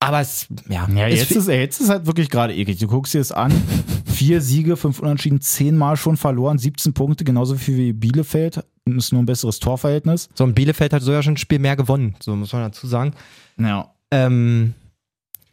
Aber 0.00 0.20
es, 0.20 0.48
ja, 0.68 0.88
Ja, 0.88 1.06
es 1.06 1.20
jetzt 1.20 1.30
ist, 1.32 1.48
jetzt 1.48 1.80
ist 1.80 1.90
halt 1.90 2.06
wirklich 2.06 2.30
gerade 2.30 2.54
eklig. 2.54 2.78
Du 2.78 2.88
guckst 2.88 3.14
dir 3.14 3.18
das 3.18 3.30
an. 3.30 3.52
Vier 4.06 4.40
Siege, 4.40 4.76
fünf 4.76 5.00
Unentschieden, 5.00 5.40
zehnmal 5.40 5.96
schon 5.96 6.16
verloren, 6.16 6.58
17 6.58 6.92
Punkte, 6.92 7.24
genauso 7.24 7.54
viel 7.56 7.76
wie 7.76 7.92
Bielefeld. 7.92 8.64
Ist 8.84 9.12
nur 9.12 9.22
ein 9.22 9.26
besseres 9.26 9.58
Torverhältnis. 9.60 10.28
so 10.34 10.44
ein 10.44 10.54
Bielefeld 10.54 10.92
hat 10.92 11.02
so 11.02 11.12
ja 11.12 11.22
schon 11.22 11.34
ein 11.34 11.38
Spiel 11.38 11.58
mehr 11.60 11.76
gewonnen, 11.76 12.16
so 12.20 12.34
muss 12.34 12.52
man 12.52 12.62
dazu 12.62 12.86
sagen. 12.86 13.12
Ja. 13.58 13.94
Ähm, 14.10 14.74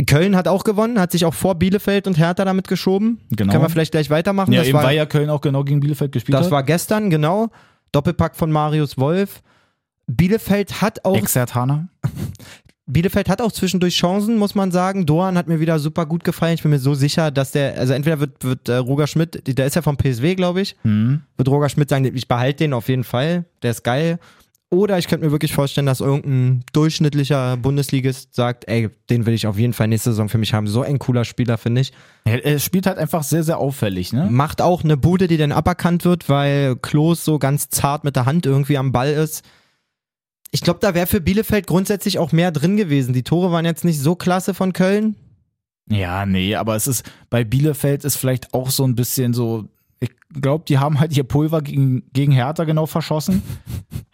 Köln 0.06 0.36
hat 0.36 0.48
auch 0.48 0.64
gewonnen, 0.64 1.00
hat 1.00 1.12
sich 1.12 1.26
auch 1.26 1.34
vor 1.34 1.56
Bielefeld 1.56 2.08
und 2.08 2.18
Hertha 2.18 2.46
damit 2.46 2.68
geschoben. 2.68 3.20
Genau. 3.32 3.52
Können 3.52 3.64
wir 3.66 3.70
vielleicht 3.70 3.92
gleich 3.92 4.10
weitermachen. 4.10 4.52
Ja, 4.54 4.60
das 4.60 4.70
eben 4.70 4.78
war, 4.78 4.86
weil 4.86 4.96
ja 4.96 5.06
Köln 5.06 5.30
auch 5.30 5.42
genau 5.42 5.64
gegen 5.64 5.80
Bielefeld 5.82 6.12
gespielt 6.12 6.38
das 6.38 6.46
hat. 6.46 6.52
war 6.52 6.64
gestern, 6.64 7.10
genau. 7.10 7.50
Doppelpack 7.92 8.36
von 8.36 8.52
Marius 8.52 8.98
Wolf. 8.98 9.42
Bielefeld 10.08 10.82
hat 10.82 11.04
auch 11.06 11.18
Exertana. 11.18 11.88
Bielefeld 12.92 13.30
hat 13.30 13.40
auch 13.42 13.52
zwischendurch 13.52 13.96
Chancen, 13.96 14.38
muss 14.38 14.56
man 14.56 14.72
sagen. 14.72 15.06
Doan 15.06 15.38
hat 15.38 15.48
mir 15.48 15.60
wieder 15.60 15.78
super 15.78 16.08
gut 16.08 16.24
gefallen. 16.24 16.56
Ich 16.56 16.64
bin 16.64 16.72
mir 16.72 16.80
so 16.80 16.96
sicher, 16.96 17.30
dass 17.30 17.52
der, 17.52 17.78
also 17.78 17.94
entweder 17.94 18.20
wird, 18.20 18.44
wird 18.44 18.68
äh, 18.68 18.78
Roger 18.78 19.06
Schmidt, 19.06 19.44
der 19.60 19.68
ist 19.68 19.76
ja 19.76 19.84
vom 19.84 19.96
PSW, 19.96 20.34
glaube 20.34 20.62
ich, 20.62 20.76
Mhm. 20.84 21.22
wird 21.38 21.48
Roger 21.50 21.70
Schmidt 21.70 21.90
sagen, 21.90 22.06
ich 22.06 22.28
behalte 22.28 22.64
den 22.64 22.74
auf 22.74 22.90
jeden 22.90 23.04
Fall, 23.04 23.46
der 23.62 23.72
ist 23.72 23.84
geil. 23.84 24.18
Oder 24.72 25.00
ich 25.00 25.08
könnte 25.08 25.26
mir 25.26 25.32
wirklich 25.32 25.54
vorstellen, 25.54 25.88
dass 25.88 26.00
irgendein 26.00 26.64
durchschnittlicher 26.74 27.58
Bundesligist 27.58 28.36
sagt, 28.36 28.68
ey, 28.68 28.90
den 29.10 29.26
will 29.26 29.34
ich 29.34 29.48
auf 29.48 29.58
jeden 29.58 29.74
Fall 29.74 29.88
nächste 29.88 30.12
Saison 30.12 30.30
für 30.30 30.38
mich 30.38 30.54
haben. 30.54 30.68
So 30.68 30.84
ein 30.84 31.00
cooler 31.00 31.26
Spieler, 31.26 31.58
finde 31.58 31.82
ich. 31.82 31.92
Er, 32.24 32.60
spielt 32.60 32.86
halt 32.86 33.00
einfach 33.00 33.24
sehr, 33.24 33.44
sehr 33.44 33.58
auffällig, 33.58 34.14
ne? 34.14 34.28
Macht 34.30 34.62
auch 34.62 34.84
eine 34.84 34.96
Bude, 34.96 35.28
die 35.28 35.38
dann 35.38 35.52
aberkannt 35.52 36.06
wird, 36.06 36.30
weil 36.30 36.76
Klos 36.76 37.26
so 37.26 37.40
ganz 37.40 37.70
zart 37.70 38.04
mit 38.04 38.16
der 38.16 38.28
Hand 38.28 38.46
irgendwie 38.46 38.78
am 38.78 38.92
Ball 38.92 39.12
ist. 39.12 39.44
Ich 40.52 40.62
glaube, 40.62 40.80
da 40.82 40.94
wäre 40.94 41.08
für 41.08 41.22
Bielefeld 41.22 41.66
grundsätzlich 41.66 42.20
auch 42.20 42.32
mehr 42.32 42.52
drin 42.52 42.78
gewesen. 42.78 43.14
Die 43.14 43.24
Tore 43.24 43.52
waren 43.52 43.66
jetzt 43.66 43.86
nicht 43.86 44.00
so 44.00 44.16
klasse 44.16 44.54
von 44.54 44.74
Köln. 44.74 45.16
Ja, 45.90 46.28
nee, 46.28 46.56
aber 46.56 46.76
es 46.76 46.86
ist, 46.86 47.04
bei 47.32 47.44
Bielefeld 47.44 48.06
ist 48.06 48.18
vielleicht 48.18 48.54
auch 48.54 48.70
so 48.70 48.84
ein 48.84 48.94
bisschen 48.94 49.34
so, 49.34 49.66
ich 50.00 50.12
glaube, 50.40 50.66
die 50.68 50.78
haben 50.78 51.00
halt 51.00 51.18
ihr 51.18 51.24
Pulver 51.24 51.64
gegen, 51.64 52.04
gegen 52.14 52.32
Hertha 52.32 52.64
genau 52.64 52.86
verschossen, 52.86 53.42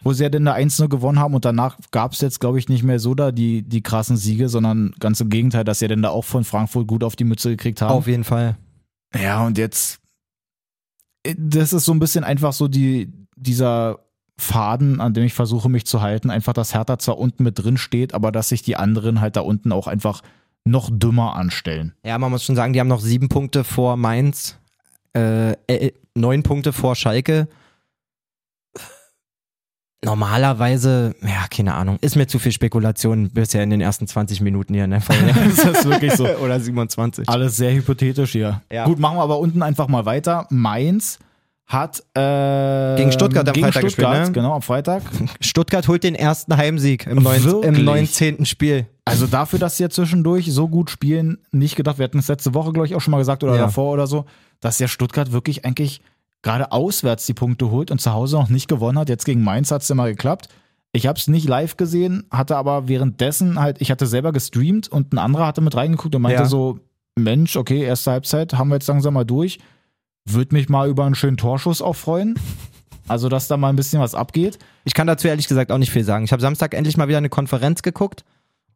wo 0.06 0.12
sie 0.12 0.22
ja 0.22 0.28
dann 0.28 0.44
da 0.44 0.54
1-0 0.54 0.86
gewonnen 0.86 1.18
haben 1.18 1.34
und 1.34 1.44
danach 1.44 1.76
gab 1.90 2.12
es 2.12 2.20
jetzt, 2.20 2.38
glaube 2.38 2.60
ich, 2.60 2.68
nicht 2.68 2.84
mehr 2.84 3.00
so 3.00 3.16
da 3.16 3.32
die, 3.32 3.62
die 3.62 3.82
krassen 3.82 4.16
Siege, 4.16 4.48
sondern 4.48 4.94
ganz 5.00 5.20
im 5.20 5.30
Gegenteil, 5.30 5.64
dass 5.64 5.80
sie 5.80 5.86
ja 5.86 5.88
dann 5.88 6.02
da 6.02 6.10
auch 6.10 6.24
von 6.24 6.44
Frankfurt 6.44 6.86
gut 6.86 7.02
auf 7.02 7.16
die 7.16 7.24
Mütze 7.24 7.50
gekriegt 7.50 7.82
haben. 7.82 7.90
Auf 7.90 8.06
jeden 8.06 8.22
Fall. 8.22 8.56
Ja, 9.20 9.44
und 9.44 9.58
jetzt, 9.58 9.98
äh, 11.24 11.34
das 11.36 11.72
ist 11.72 11.86
so 11.86 11.92
ein 11.92 11.98
bisschen 11.98 12.22
einfach 12.22 12.52
so 12.52 12.68
die, 12.68 13.12
dieser 13.34 13.98
Faden, 14.38 15.00
an 15.00 15.12
dem 15.12 15.24
ich 15.24 15.34
versuche, 15.34 15.68
mich 15.68 15.86
zu 15.86 16.00
halten. 16.02 16.30
Einfach, 16.30 16.52
dass 16.52 16.72
Hertha 16.72 17.00
zwar 17.00 17.18
unten 17.18 17.42
mit 17.42 17.58
drin 17.58 17.76
steht, 17.76 18.14
aber 18.14 18.30
dass 18.30 18.50
sich 18.50 18.62
die 18.62 18.76
anderen 18.76 19.20
halt 19.20 19.34
da 19.34 19.40
unten 19.40 19.72
auch 19.72 19.88
einfach 19.88 20.22
noch 20.64 20.88
dümmer 20.92 21.34
anstellen. 21.34 21.94
Ja, 22.04 22.16
man 22.18 22.30
muss 22.30 22.44
schon 22.44 22.54
sagen, 22.54 22.72
die 22.72 22.78
haben 22.78 22.86
noch 22.86 23.00
sieben 23.00 23.28
Punkte 23.28 23.64
vor 23.64 23.96
Mainz, 23.96 24.56
äh, 25.16 25.54
äh, 25.66 25.90
neun 26.14 26.44
Punkte 26.44 26.72
vor 26.72 26.94
Schalke. 26.94 27.48
Normalerweise, 30.04 31.14
ja, 31.22 31.46
keine 31.50 31.74
Ahnung, 31.74 31.98
ist 32.00 32.16
mir 32.16 32.26
zu 32.26 32.38
viel 32.38 32.52
Spekulation 32.52 33.30
bisher 33.30 33.62
in 33.62 33.70
den 33.70 33.80
ersten 33.80 34.06
20 34.06 34.40
Minuten 34.40 34.74
hier 34.74 34.84
in 34.84 34.90
der 34.90 35.00
Folge. 35.00 35.32
das 35.34 35.78
ist 35.78 35.84
wirklich 35.84 36.12
so. 36.14 36.26
Oder 36.44 36.60
27. 36.60 37.28
Alles 37.28 37.56
sehr 37.56 37.72
hypothetisch 37.74 38.32
hier. 38.32 38.62
Ja. 38.70 38.84
Gut, 38.84 38.98
machen 38.98 39.16
wir 39.16 39.22
aber 39.22 39.38
unten 39.38 39.62
einfach 39.62 39.88
mal 39.88 40.04
weiter. 40.04 40.46
Mainz 40.50 41.18
hat 41.66 42.00
äh, 42.14 42.96
Gegen 42.96 43.10
Stuttgart 43.10 43.48
am 43.48 43.52
gegen 43.54 43.66
Freitag 43.66 43.82
gespielt, 43.82 44.06
Stuttgart, 44.06 44.26
ne? 44.28 44.32
genau, 44.32 44.54
am 44.54 44.62
Freitag. 44.62 45.02
Stuttgart 45.40 45.88
holt 45.88 46.04
den 46.04 46.14
ersten 46.14 46.56
Heimsieg 46.56 47.06
im, 47.06 47.22
neun, 47.22 47.62
im 47.64 47.84
19. 47.84 48.46
Spiel. 48.46 48.86
Also 49.04 49.26
dafür, 49.26 49.58
dass 49.58 49.76
sie 49.76 49.82
ja 49.82 49.90
zwischendurch 49.90 50.52
so 50.52 50.68
gut 50.68 50.90
spielen, 50.90 51.38
nicht 51.50 51.74
gedacht, 51.74 51.98
wir 51.98 52.04
hatten 52.04 52.20
es 52.20 52.28
letzte 52.28 52.54
Woche, 52.54 52.72
glaube 52.72 52.86
ich, 52.86 52.94
auch 52.94 53.00
schon 53.00 53.10
mal 53.10 53.18
gesagt 53.18 53.42
oder 53.42 53.56
Ja. 53.56 53.62
davor 53.62 53.92
oder 53.92 54.06
so, 54.06 54.26
dass 54.60 54.78
ja 54.78 54.86
Stuttgart 54.86 55.32
wirklich 55.32 55.64
eigentlich 55.64 56.02
gerade 56.46 56.70
auswärts 56.70 57.26
die 57.26 57.34
Punkte 57.34 57.72
holt 57.72 57.90
und 57.90 58.00
zu 58.00 58.12
Hause 58.12 58.36
noch 58.36 58.48
nicht 58.48 58.68
gewonnen 58.68 58.98
hat. 58.98 59.08
Jetzt 59.08 59.24
gegen 59.24 59.42
Mainz 59.42 59.72
hat 59.72 59.82
es 59.82 59.92
mal 59.92 60.08
geklappt. 60.08 60.48
Ich 60.92 61.08
habe 61.08 61.18
es 61.18 61.26
nicht 61.26 61.48
live 61.48 61.76
gesehen, 61.76 62.24
hatte 62.30 62.56
aber 62.56 62.86
währenddessen 62.86 63.58
halt, 63.58 63.80
ich 63.80 63.90
hatte 63.90 64.06
selber 64.06 64.30
gestreamt 64.32 64.86
und 64.86 65.12
ein 65.12 65.18
anderer 65.18 65.44
hatte 65.44 65.60
mit 65.60 65.74
reingeguckt 65.74 66.14
und 66.14 66.22
meinte 66.22 66.42
Ja. 66.42 66.48
so, 66.48 66.78
Mensch, 67.18 67.56
okay, 67.56 67.82
erste 67.82 68.12
Halbzeit 68.12 68.54
haben 68.54 68.68
wir 68.68 68.76
jetzt 68.76 68.86
langsam 68.86 69.14
mal 69.14 69.24
durch. 69.24 69.58
Würde 70.24 70.54
mich 70.54 70.68
mal 70.68 70.88
über 70.88 71.04
einen 71.04 71.16
schönen 71.16 71.36
Torschuss 71.36 71.82
auch 71.82 71.96
freuen. 71.96 72.38
Also, 73.08 73.28
dass 73.28 73.46
da 73.46 73.56
mal 73.56 73.68
ein 73.68 73.76
bisschen 73.76 74.00
was 74.00 74.16
abgeht. 74.16 74.58
Ich 74.84 74.92
kann 74.92 75.06
dazu 75.06 75.28
ehrlich 75.28 75.46
gesagt 75.46 75.70
auch 75.70 75.78
nicht 75.78 75.92
viel 75.92 76.02
sagen. 76.02 76.24
Ich 76.24 76.32
habe 76.32 76.42
Samstag 76.42 76.74
endlich 76.74 76.96
mal 76.96 77.06
wieder 77.06 77.18
eine 77.18 77.28
Konferenz 77.28 77.82
geguckt. 77.82 78.24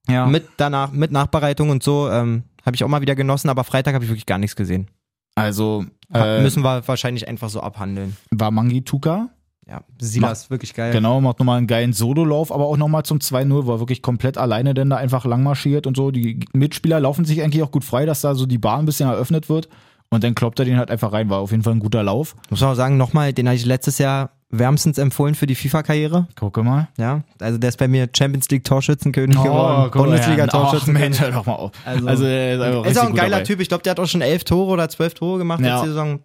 Ja. 0.08 0.24
Mit 0.24 0.46
danach, 0.56 0.92
mit 0.92 1.10
Nachbereitung 1.10 1.70
und 1.70 1.82
so. 1.82 2.08
Ähm, 2.08 2.44
habe 2.64 2.76
ich 2.76 2.84
auch 2.84 2.88
mal 2.88 3.00
wieder 3.00 3.16
genossen, 3.16 3.48
aber 3.48 3.64
Freitag 3.64 3.92
habe 3.94 4.04
ich 4.04 4.10
wirklich 4.10 4.26
gar 4.26 4.38
nichts 4.38 4.54
gesehen. 4.54 4.86
Also, 5.34 5.84
äh, 6.12 6.42
Müssen 6.42 6.62
wir 6.62 6.86
wahrscheinlich 6.86 7.28
einfach 7.28 7.48
so 7.48 7.60
abhandeln. 7.60 8.16
war 8.30 8.50
Mangi 8.50 8.82
Tuka. 8.82 9.30
Ja, 9.68 9.82
Silas, 10.00 10.50
wirklich 10.50 10.74
geil. 10.74 10.92
Genau, 10.92 11.20
macht 11.20 11.38
nochmal 11.38 11.58
einen 11.58 11.68
geilen 11.68 11.92
Sololauf, 11.92 12.50
aber 12.50 12.66
auch 12.66 12.76
nochmal 12.76 13.04
zum 13.04 13.18
2-0, 13.18 13.66
wo 13.66 13.72
er 13.72 13.78
wirklich 13.78 14.02
komplett 14.02 14.36
alleine 14.36 14.74
denn 14.74 14.90
da 14.90 14.96
einfach 14.96 15.24
langmarschiert 15.24 15.86
und 15.86 15.96
so. 15.96 16.10
Die 16.10 16.40
Mitspieler 16.52 16.98
laufen 16.98 17.24
sich 17.24 17.40
eigentlich 17.40 17.62
auch 17.62 17.70
gut 17.70 17.84
frei, 17.84 18.04
dass 18.04 18.20
da 18.20 18.34
so 18.34 18.46
die 18.46 18.58
Bahn 18.58 18.80
ein 18.80 18.86
bisschen 18.86 19.08
eröffnet 19.08 19.48
wird. 19.48 19.68
Und 20.08 20.24
dann 20.24 20.34
kloppt 20.34 20.58
er 20.58 20.64
den 20.64 20.76
halt 20.76 20.90
einfach 20.90 21.12
rein. 21.12 21.30
War 21.30 21.38
auf 21.38 21.52
jeden 21.52 21.62
Fall 21.62 21.74
ein 21.74 21.78
guter 21.78 22.02
Lauf. 22.02 22.34
Muss 22.50 22.60
man 22.60 22.70
auch 22.70 22.74
sagen, 22.74 22.96
nochmal, 22.96 23.32
den 23.32 23.46
habe 23.46 23.54
ich 23.54 23.64
letztes 23.64 23.98
Jahr 23.98 24.30
wärmstens 24.50 24.98
empfohlen 24.98 25.34
für 25.36 25.46
die 25.46 25.54
FIFA-Karriere. 25.54 26.26
Gucke 26.38 26.62
mal. 26.62 26.88
Ja, 26.98 27.22
also 27.38 27.56
der 27.58 27.68
ist 27.68 27.78
bei 27.78 27.86
mir 27.88 28.08
Champions 28.16 28.48
League 28.50 28.64
Torschützenkönig 28.64 29.38
Oh, 29.38 29.42
geworden, 29.44 29.90
Bundesliga. 29.92 30.46
Ach, 30.48 30.52
Mensch, 30.52 30.70
Torschützenkönig. 30.70 31.20
hör 31.20 31.30
doch 31.30 31.46
mal 31.46 31.52
auf. 31.54 31.72
Also- 31.84 32.06
Also, 32.08 32.24
er 32.24 32.54
ist, 32.56 32.60
einfach 32.60 32.84
ist 32.90 32.98
auch 32.98 33.06
ein 33.06 33.14
geiler 33.14 33.30
dabei. 33.30 33.42
Typ. 33.44 33.60
Ich 33.60 33.68
glaube, 33.68 33.82
der 33.84 33.92
hat 33.92 34.00
auch 34.00 34.06
schon 34.08 34.22
elf 34.22 34.44
Tore 34.44 34.72
oder 34.72 34.88
zwölf 34.88 35.14
Tore 35.14 35.38
gemacht 35.38 35.60
Ja. 35.60 35.74
letzte 35.76 35.88
Saison. 35.88 36.20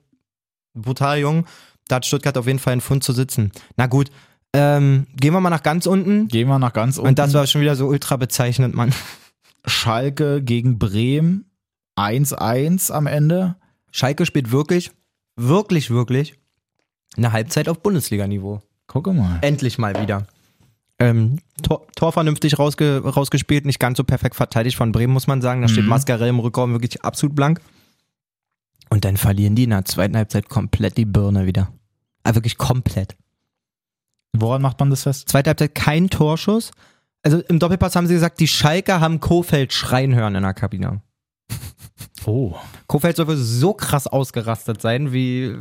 Brutal 0.74 1.20
jung. 1.20 1.46
Da 1.88 1.98
hat 1.98 2.06
Stuttgart 2.06 2.38
auf 2.38 2.48
jeden 2.48 2.60
Fall 2.60 2.74
einen 2.74 2.82
Fund 2.82 3.04
zu 3.04 3.14
sitzen. 3.14 3.52
Na 3.78 3.86
gut, 3.86 4.10
ähm, 4.54 5.06
gehen 5.16 5.34
wir 5.34 5.40
mal 5.42 5.50
nach 5.52 5.62
ganz 5.64 5.86
unten. 5.86 6.28
Gehen 6.28 6.48
wir 6.48 6.58
nach 6.58 6.74
ganz 6.74 6.98
unten. 6.98 7.10
Und 7.10 7.20
das 7.20 7.34
war 7.36 7.46
schon 7.46 7.62
wieder 7.62 7.76
so 7.76 7.86
ultra 7.88 8.18
bezeichnend, 8.18 8.74
Mann. 8.74 8.92
Schalke 9.68 10.42
gegen 10.42 10.80
Bremen. 10.80 11.52
1-1 11.96 12.92
am 12.92 13.08
Ende. 13.08 13.56
Schalke 13.92 14.26
spielt 14.26 14.52
wirklich, 14.52 14.92
wirklich, 15.38 15.92
wirklich 15.92 16.36
eine 17.18 17.32
Halbzeit 17.32 17.70
auf 17.70 17.82
Bundesliga-Niveau. 17.82 18.62
Gucke 18.88 19.14
mal. 19.14 19.40
Endlich 19.42 19.78
mal 19.78 20.00
wieder. 20.02 20.28
Ähm, 21.00 21.40
Tor, 21.62 21.86
Tor 21.96 22.12
vernünftig 22.14 22.58
rausge, 22.58 23.02
rausgespielt, 23.04 23.66
nicht 23.66 23.80
ganz 23.80 23.98
so 23.98 24.04
perfekt 24.04 24.36
verteidigt 24.36 24.78
von 24.78 24.92
Bremen, 24.92 25.14
muss 25.14 25.28
man 25.28 25.42
sagen. 25.42 25.62
Da 25.62 25.68
steht 25.68 25.84
Mhm. 25.84 25.90
Mascarell 25.90 26.30
im 26.30 26.40
Rückraum 26.40 26.72
wirklich 26.72 27.04
absolut 27.04 27.36
blank. 27.36 27.60
Und 28.90 29.04
dann 29.04 29.18
verlieren 29.18 29.56
die 29.56 29.64
in 29.64 29.72
der 29.72 29.86
zweiten 29.86 30.16
Halbzeit 30.16 30.48
komplett 30.48 30.98
die 30.98 31.06
Birne 31.06 31.46
wieder. 31.48 31.70
Also 32.24 32.38
wirklich 32.38 32.58
komplett. 32.58 33.16
Woran 34.34 34.62
macht 34.62 34.80
man 34.80 34.90
das 34.90 35.04
fest? 35.04 35.28
Zweite 35.30 35.50
Halbzeit 35.50 35.76
kein 35.76 36.10
Torschuss. 36.10 36.72
Also 37.24 37.40
im 37.50 37.60
Doppelpass 37.60 37.96
haben 37.96 38.08
sie 38.08 38.14
gesagt, 38.14 38.40
die 38.40 38.48
Schalker 38.48 39.00
haben 39.00 39.20
Kofeld 39.20 39.74
schreien 39.74 40.14
hören 40.14 40.36
in 40.36 40.44
der 40.44 40.54
Kabine. 40.54 41.02
Oh. 42.26 42.56
Kofeld 42.88 43.16
soll 43.18 43.28
wohl 43.28 43.38
so 43.38 43.74
krass 43.74 44.08
ausgerastet 44.08 44.82
sein 44.82 45.12
wie 45.14 45.56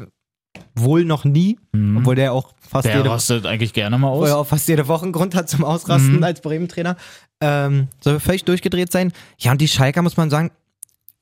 wohl 0.75 1.05
noch 1.05 1.25
nie, 1.25 1.59
Mhm. 1.73 1.99
obwohl 1.99 2.15
der 2.17 2.33
auch 2.33 2.53
fast 2.61 2.87
Der 2.87 2.97
jede 2.99 3.11
rastet 3.11 3.47
eigentlich 3.47 3.73
gerne 3.73 3.99
mal 3.99 4.09
er 4.09 4.13
aus. 4.13 4.31
auch 4.31 4.47
fast 4.47 4.69
jede 4.69 4.89
Woche 4.89 5.05
einen 5.05 5.13
Grund 5.13 5.35
hat 5.35 5.49
zum 5.49 5.65
Ausrasten 5.65 6.17
Mhm. 6.17 6.23
als 6.25 6.41
Bremen-Trainer. 6.41 6.97
Ähm, 7.41 7.89
soll 8.01 8.21
völlig 8.21 8.45
durchgedreht 8.45 8.91
sein. 8.93 9.13
Ja, 9.39 9.53
und 9.53 9.61
die 9.61 9.69
Schalker 9.69 10.03
muss 10.03 10.17
man 10.17 10.31
sagen, 10.31 10.51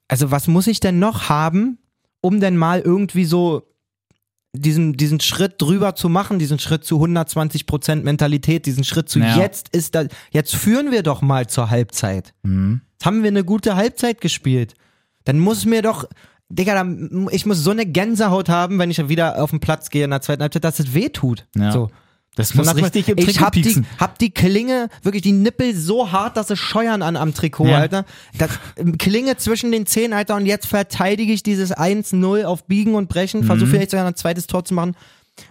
also 0.09 0.31
was 0.31 0.47
muss 0.49 0.67
ich 0.67 0.81
denn 0.81 0.99
noch 0.99 1.29
haben, 1.29 1.79
um 2.21 2.41
denn 2.41 2.57
mal 2.57 2.81
irgendwie 2.81 3.25
so 3.25 3.67
diesen, 4.55 4.93
diesen 4.99 5.19
Schritt 5.21 5.55
drüber 5.61 5.95
zu 5.95 6.11
machen, 6.11 6.39
diesen 6.39 6.59
Schritt 6.59 6.85
zu 6.85 6.99
120% 7.01 8.05
Mentalität, 8.05 8.67
diesen 8.67 8.85
Schritt 8.85 9.09
zu 9.09 9.19
Ja. 9.19 9.39
jetzt 9.39 9.71
ist 9.71 9.95
da, 9.95 10.05
jetzt 10.31 10.55
führen 10.55 10.91
wir 10.93 11.03
doch 11.03 11.23
mal 11.23 11.47
zur 11.47 11.71
Halbzeit. 11.71 12.35
Mhm. 12.43 12.83
Jetzt 12.93 13.07
haben 13.07 13.23
wir 13.23 13.29
eine 13.29 13.45
gute 13.45 13.77
Halbzeit 13.77 14.21
gespielt. 14.21 14.75
Dann 15.25 15.39
muss 15.39 15.65
mir 15.65 15.81
doch, 15.83 16.05
Digga, 16.55 16.87
ich 17.31 17.47
muss 17.47 17.59
so 17.65 17.71
eine 17.71 17.87
Gänsehaut 17.87 18.49
haben, 18.49 18.79
wenn 18.79 18.91
ich 18.91 19.09
wieder 19.09 19.43
auf 19.43 19.51
den 19.51 19.61
Platz 19.61 19.89
gehe 19.91 20.05
in 20.05 20.11
der 20.11 20.21
zweiten 20.21 20.43
Halbzeit, 20.43 20.65
dass 20.65 20.79
es 20.79 20.93
weh 20.95 21.09
tut. 21.09 21.47
Ja. 21.57 21.73
So. 21.73 21.91
Das 22.35 22.55
muss 22.55 22.75
richtig 22.77 23.09
im 23.09 23.19
ich 23.19 23.27
Trikot 23.27 23.45
hab 23.45 23.53
die, 23.53 23.83
hab 23.99 24.19
die 24.19 24.31
Klinge, 24.31 24.89
wirklich 25.03 25.23
die 25.23 25.33
Nippel 25.33 25.75
so 25.77 26.13
hart, 26.13 26.37
dass 26.39 26.49
sie 26.49 26.57
scheuern 26.57 27.03
an 27.03 27.17
am 27.17 27.35
Trikot, 27.35 27.67
Ja. 27.67 27.79
Alter. 27.79 28.05
Das 28.39 28.51
ähm, 28.77 28.97
Klinge 28.97 29.37
zwischen 29.37 29.71
den 29.71 29.85
Zehen, 29.87 30.13
Alter, 30.15 30.37
und 30.37 30.47
jetzt 30.47 30.67
verteidige 30.67 31.33
ich 31.33 31.43
dieses 31.43 31.75
1-0 31.75 32.45
auf 32.45 32.65
Biegen 32.67 32.95
und 32.95 33.09
Brechen, 33.11 33.45
versuche 33.45 33.67
Mhm. 33.67 33.71
vielleicht 33.73 33.91
sogar 33.91 34.07
ein 34.07 34.15
zweites 34.17 34.47
Tor 34.47 34.65
zu 34.65 34.73
machen. 34.75 34.95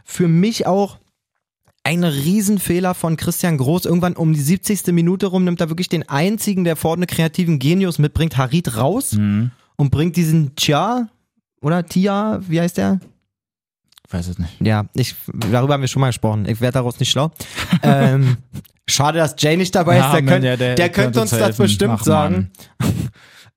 Für 0.03 0.27
mich 0.27 0.65
auch 0.65 0.97
ein 1.83 2.03
Riesenfehler 2.03 2.93
von 2.95 3.15
Christian 3.17 3.57
Groß. 3.57 3.85
Irgendwann 3.85 4.15
um 4.15 4.33
die 4.33 4.41
70. 4.41 4.87
Minute 4.91 5.27
rum 5.27 5.43
nimmt 5.43 5.61
er 5.61 5.69
wirklich 5.69 5.89
den 5.89 6.07
einzigen, 6.09 6.63
der 6.63 6.75
vorne 6.75 7.05
kreativen 7.07 7.59
Genius 7.59 7.97
mitbringt, 7.99 8.37
Harit 8.37 8.75
raus 8.77 9.13
Mhm. 9.13 9.51
Und 9.81 9.89
bringt 9.89 10.15
diesen 10.15 10.55
Tia 10.55 11.09
oder 11.59 11.83
Tia, 11.83 12.39
wie 12.47 12.61
heißt 12.61 12.77
der? 12.77 12.99
Weiß 14.11 14.27
es 14.27 14.37
nicht. 14.37 14.61
Ja, 14.61 14.85
ich, 14.93 15.15
darüber 15.33 15.73
haben 15.73 15.81
wir 15.81 15.87
schon 15.87 16.01
mal 16.01 16.09
gesprochen. 16.09 16.45
Ich 16.47 16.61
werde 16.61 16.73
daraus 16.73 16.99
nicht 16.99 17.09
schlau. 17.09 17.31
ähm, 17.81 18.37
schade, 18.87 19.17
dass 19.17 19.33
Jay 19.39 19.57
nicht 19.57 19.73
dabei 19.73 19.97
ist. 19.97 20.03
Ja, 20.03 20.11
Der, 20.11 20.21
Mann, 20.21 20.33
könnt, 20.33 20.45
ja, 20.45 20.55
der, 20.55 20.75
der 20.75 20.89
könnte 20.89 21.05
könnte 21.05 21.21
uns 21.21 21.33
uns 21.33 21.41
das 21.41 21.57
bestimmt 21.57 21.95
Ach, 21.99 22.03
sagen. 22.03 22.51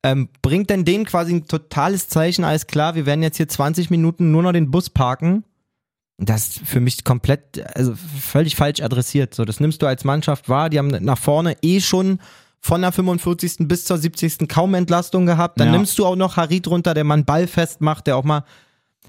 Ähm, 0.07 0.29
bringt 0.43 0.69
denn 0.69 0.85
denen 0.85 1.07
quasi 1.07 1.33
ein 1.33 1.47
totales 1.47 2.11
Zeichen, 2.11 2.45
alles 2.45 2.67
klar, 2.67 2.95
wir 2.95 3.07
werden 3.07 3.23
jetzt 3.23 3.39
hier 3.39 3.49
20 3.49 3.89
Minuten 3.89 4.33
nur 4.33 4.43
noch 4.43 4.53
den 4.53 4.71
Bus 4.71 4.91
parken. 4.91 5.45
Das 6.19 6.49
ist 6.49 6.59
für 6.59 6.81
mich 6.81 7.05
komplett, 7.05 7.65
also 7.75 7.95
völlig 7.95 8.55
falsch 8.55 8.83
adressiert. 8.83 9.35
So, 9.35 9.47
das 9.47 9.61
nimmst 9.61 9.81
du 9.81 9.87
als 9.87 10.05
Mannschaft 10.05 10.51
wahr. 10.51 10.69
Die 10.69 10.79
haben 10.79 10.89
nach 10.89 11.17
vorne 11.17 11.57
eh 11.63 11.81
schon 11.81 12.19
von 12.67 12.81
der 12.81 12.93
45. 12.93 13.69
bis 13.69 13.85
zur 13.85 13.99
70. 13.99 14.49
kaum 14.49 14.73
Entlastung 14.73 15.27
gehabt. 15.27 15.61
Dann 15.61 15.67
Ja. 15.69 15.73
nimmst 15.77 15.99
du 15.99 16.07
auch 16.07 16.17
noch 16.17 16.39
Harit 16.39 16.67
runter, 16.67 16.95
der 16.95 17.05
mal 17.05 17.13
einen 17.17 17.27
Ball 17.27 17.47
festmacht, 17.47 18.07
der 18.07 18.17
auch 18.17 18.25
mal, 18.25 18.45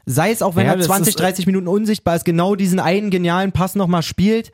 sei 0.06 0.32
es 0.32 0.41
auch 0.41 0.58
wenn 0.58 0.65
Ja, 0.65 0.74
er 0.74 0.78
das 0.78 0.88
20, 0.88 1.15
ist- 1.15 1.20
30 1.22 1.46
Minuten 1.46 1.70
unsichtbar 1.70 2.18
ist, 2.18 2.26
genau 2.26 2.56
diesen 2.56 2.82
einen 2.82 3.12
genialen 3.12 3.54
Pass 3.54 3.76
nochmal 3.76 4.04
spielt. 4.04 4.52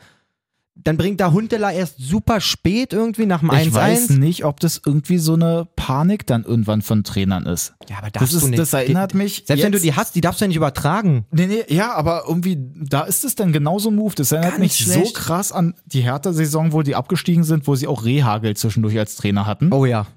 Dann 0.83 0.97
bringt 0.97 1.19
da 1.19 1.31
Huntela 1.31 1.71
erst 1.71 1.95
super 1.99 2.41
spät 2.41 2.93
irgendwie 2.93 3.25
nach 3.25 3.41
dem 3.41 3.51
Ich 3.53 3.73
weiß 3.73 4.09
1-1. 4.09 4.19
nicht, 4.19 4.45
ob 4.45 4.59
das 4.59 4.81
irgendwie 4.85 5.17
so 5.17 5.33
eine 5.33 5.67
Panik 5.75 6.25
dann 6.25 6.43
irgendwann 6.43 6.81
von 6.81 7.03
Trainern 7.03 7.45
ist. 7.45 7.73
Ja, 7.89 7.97
aber 7.99 8.09
Das, 8.09 8.33
ist, 8.33 8.57
das 8.57 8.73
erinnert 8.73 9.13
mich. 9.13 9.43
Selbst 9.45 9.63
wenn 9.63 9.71
du 9.71 9.79
die 9.79 9.93
hast, 9.93 10.15
die 10.15 10.21
darfst 10.21 10.41
du 10.41 10.45
ja 10.45 10.47
nicht 10.47 10.57
übertragen. 10.57 11.25
Nee, 11.31 11.47
nee, 11.47 11.63
ja, 11.67 11.93
aber 11.93 12.23
irgendwie, 12.27 12.57
da 12.75 13.01
ist 13.03 13.23
es 13.25 13.35
dann 13.35 13.51
genauso 13.51 13.89
ein 13.89 13.95
Move. 13.95 14.15
Das 14.15 14.31
erinnert 14.31 14.59
mich 14.59 14.73
so 14.83 14.91
schlecht. 14.93 15.15
krass 15.15 15.51
an 15.51 15.75
die 15.85 16.01
Hertha-Saison, 16.01 16.71
wo 16.73 16.81
die 16.81 16.95
abgestiegen 16.95 17.43
sind, 17.43 17.67
wo 17.67 17.75
sie 17.75 17.87
auch 17.87 18.03
Rehagel 18.05 18.55
zwischendurch 18.55 18.97
als 18.97 19.15
Trainer 19.17 19.45
hatten. 19.45 19.71
Oh 19.71 19.85
ja. 19.85 20.07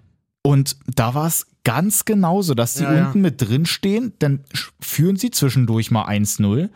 Und 0.42 0.76
da 0.94 1.14
war 1.14 1.26
es 1.26 1.46
ganz 1.64 2.04
genauso, 2.04 2.54
dass 2.54 2.74
sie 2.74 2.84
Ja, 2.84 2.94
ja. 2.94 3.06
unten 3.06 3.20
mit 3.22 3.40
drin 3.40 3.64
stehen, 3.66 4.12
dann 4.18 4.40
führen 4.80 5.16
sie 5.16 5.30
zwischendurch 5.30 5.90
mal 5.90 6.06
1-0, 6.06 6.68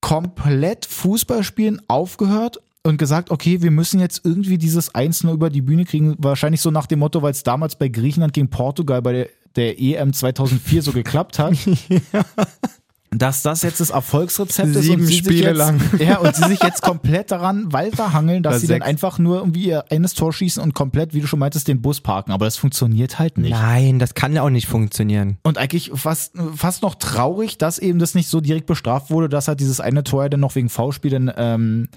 komplett 0.00 0.86
Fußballspielen 0.86 1.82
aufgehört 1.88 2.60
und 2.82 2.98
gesagt, 2.98 3.30
okay, 3.30 3.62
wir 3.62 3.70
müssen 3.70 4.00
jetzt 4.00 4.22
irgendwie 4.24 4.58
dieses 4.58 4.94
1-0 4.94 5.32
über 5.32 5.50
die 5.50 5.62
Bühne 5.62 5.84
kriegen. 5.84 6.16
Wahrscheinlich 6.18 6.60
so 6.60 6.70
nach 6.70 6.86
dem 6.86 6.98
Motto, 6.98 7.22
weil 7.22 7.32
es 7.32 7.42
damals 7.42 7.76
bei 7.76 7.88
Griechenland 7.88 8.32
gegen 8.32 8.48
Portugal 8.48 9.02
bei 9.02 9.12
der, 9.12 9.28
der 9.56 9.80
EM 9.80 10.12
2004 10.12 10.82
so 10.82 10.92
geklappt 10.92 11.38
hat. 11.38 11.54
Dass 13.14 13.42
das 13.42 13.60
jetzt 13.62 13.78
das 13.80 13.90
Erfolgsrezept 13.90 14.74
ist 14.74 14.84
Sieben 14.84 15.02
und 15.02 15.06
sie 15.06 15.18
Spiele 15.18 15.48
jetzt, 15.48 15.56
lang. 15.58 15.80
Ja, 15.98 16.18
und 16.18 16.34
sie 16.34 16.48
sich 16.48 16.62
jetzt 16.62 16.80
komplett 16.80 17.30
daran 17.30 17.70
weiterhangeln, 17.70 18.42
dass 18.42 18.54
Oder 18.54 18.60
sie 18.60 18.66
dann 18.68 18.76
sechs. 18.78 18.86
einfach 18.86 19.18
nur 19.18 19.38
irgendwie 19.38 19.66
ihr 19.66 19.84
eines 19.90 20.14
Tor 20.14 20.32
schießen 20.32 20.62
und 20.62 20.72
komplett, 20.72 21.12
wie 21.12 21.20
du 21.20 21.26
schon 21.26 21.38
meintest, 21.38 21.68
den 21.68 21.82
Bus 21.82 22.00
parken. 22.00 22.32
Aber 22.32 22.46
das 22.46 22.56
funktioniert 22.56 23.18
halt 23.18 23.36
nicht. 23.36 23.50
Nein, 23.50 23.98
das 23.98 24.14
kann 24.14 24.32
ja 24.32 24.42
auch 24.42 24.50
nicht 24.50 24.66
funktionieren. 24.66 25.36
Und 25.42 25.58
eigentlich 25.58 25.90
fast, 25.94 26.32
fast 26.54 26.82
noch 26.82 26.94
traurig, 26.94 27.58
dass 27.58 27.78
eben 27.78 27.98
das 27.98 28.14
nicht 28.14 28.28
so 28.28 28.40
direkt 28.40 28.66
bestraft 28.66 29.10
wurde, 29.10 29.28
dass 29.28 29.46
halt 29.46 29.60
dieses 29.60 29.80
eine 29.80 30.04
Tor 30.04 30.22
ja 30.22 30.28
dann 30.30 30.40
noch 30.40 30.54
wegen 30.54 30.70
Foulspiel 30.70 31.10
dann, 31.10 31.30
ähm, 31.36 31.88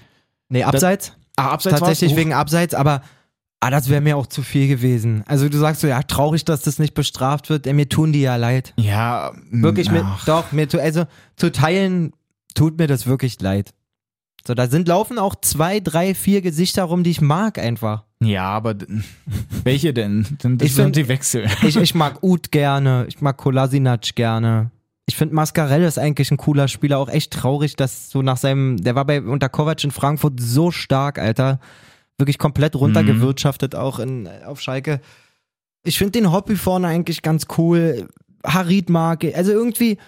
Nee, 0.48 0.62
abseits? 0.64 1.12
ah, 1.36 1.48
abseits 1.50 1.80
Tatsächlich 1.80 2.16
wegen 2.16 2.32
Abseits, 2.32 2.74
aber 2.74 3.02
ah, 3.60 3.70
das 3.70 3.88
wäre 3.88 4.00
mir 4.00 4.16
auch 4.16 4.26
zu 4.26 4.42
viel 4.42 4.68
gewesen. 4.68 5.24
Also 5.26 5.48
du 5.48 5.58
sagst 5.58 5.80
so, 5.80 5.86
ja, 5.88 6.02
traurig, 6.02 6.44
dass 6.44 6.62
das 6.62 6.78
nicht 6.78 6.94
bestraft 6.94 7.50
wird. 7.50 7.66
Ey, 7.66 7.72
mir 7.72 7.88
tun 7.88 8.12
die 8.12 8.20
ja 8.22 8.36
leid. 8.36 8.72
Ja, 8.78 9.32
Wirklich, 9.50 9.90
mir, 9.90 10.06
doch, 10.26 10.52
mir 10.52 10.68
tu, 10.68 10.78
also 10.78 11.04
zu 11.36 11.50
teilen 11.52 12.12
tut 12.54 12.78
mir 12.78 12.86
das 12.86 13.06
wirklich 13.06 13.40
leid. 13.40 13.72
So, 14.46 14.54
da 14.54 14.68
sind, 14.68 14.86
laufen 14.86 15.18
auch 15.18 15.34
zwei, 15.40 15.80
drei, 15.80 16.14
vier 16.14 16.40
Gesichter 16.40 16.84
rum, 16.84 17.02
die 17.02 17.10
ich 17.10 17.20
mag 17.20 17.58
einfach. 17.58 18.04
Ja, 18.22 18.44
aber 18.44 18.76
welche 19.64 19.92
denn? 19.92 20.24
Das 20.40 20.52
Ich 20.68 20.74
sind 20.74 20.84
find- 20.84 20.96
die 20.96 21.08
Wechsel. 21.08 21.46
Ich, 21.62 21.76
ich 21.76 21.94
mag 21.96 22.22
Uth 22.22 22.52
gerne, 22.52 23.04
ich 23.08 23.20
mag 23.20 23.36
Kolasinac 23.36 24.14
gerne. 24.14 24.70
Ich 25.08 25.16
finde 25.16 25.34
Mascarell 25.36 25.82
ist 25.84 25.98
eigentlich 25.98 26.30
ein 26.32 26.36
cooler 26.36 26.66
Spieler, 26.66 26.98
auch 26.98 27.08
echt 27.08 27.32
traurig, 27.32 27.76
dass 27.76 28.10
so 28.10 28.22
nach 28.22 28.36
seinem, 28.36 28.76
der 28.78 28.96
war 28.96 29.04
bei 29.04 29.22
unter 29.22 29.48
Kovac 29.48 29.82
in 29.84 29.92
Frankfurt 29.92 30.40
so 30.40 30.70
stark, 30.72 31.18
Alter. 31.18 31.60
Wirklich 32.18 32.38
komplett 32.38 32.74
runtergewirtschaftet 32.74 33.74
auch 33.74 33.98
in, 34.00 34.28
auf 34.46 34.60
Schalke. 34.60 35.00
Ich 35.84 35.98
finde 35.98 36.12
den 36.12 36.32
Hobby 36.32 36.56
vorne 36.56 36.88
eigentlich 36.88 37.22
ganz 37.22 37.46
cool. 37.56 38.08
Harid 38.44 38.90
mag, 38.90 39.22
ich. 39.22 39.36
also 39.36 39.52
irgendwie 39.52 39.98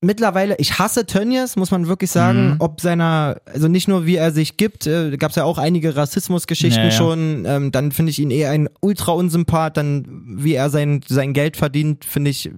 mittlerweile, 0.00 0.56
ich 0.58 0.78
hasse 0.78 1.04
Tönnies, 1.06 1.56
muss 1.56 1.70
man 1.70 1.86
wirklich 1.88 2.10
sagen, 2.10 2.50
Mhm. 2.50 2.56
ob 2.60 2.80
seiner, 2.80 3.40
also 3.46 3.68
nicht 3.68 3.88
nur 3.88 4.06
wie 4.06 4.16
er 4.16 4.30
sich 4.30 4.56
gibt, 4.56 4.86
äh, 4.86 5.16
gab 5.16 5.30
es 5.30 5.36
ja 5.36 5.44
auch 5.44 5.58
einige 5.58 5.96
Rassismusgeschichten 5.96 6.84
Ja, 6.84 6.90
ja. 6.90 6.96
schon, 6.96 7.44
ähm, 7.46 7.72
dann 7.72 7.92
finde 7.92 8.10
ich 8.10 8.18
ihn 8.18 8.30
eher 8.30 8.50
ein 8.50 8.68
ultra 8.80 9.12
unsympath, 9.12 9.76
dann 9.76 10.06
wie 10.38 10.54
er 10.54 10.70
sein, 10.70 11.00
sein 11.06 11.32
Geld 11.32 11.56
verdient, 11.56 12.04
finde 12.04 12.30
ich 12.30 12.50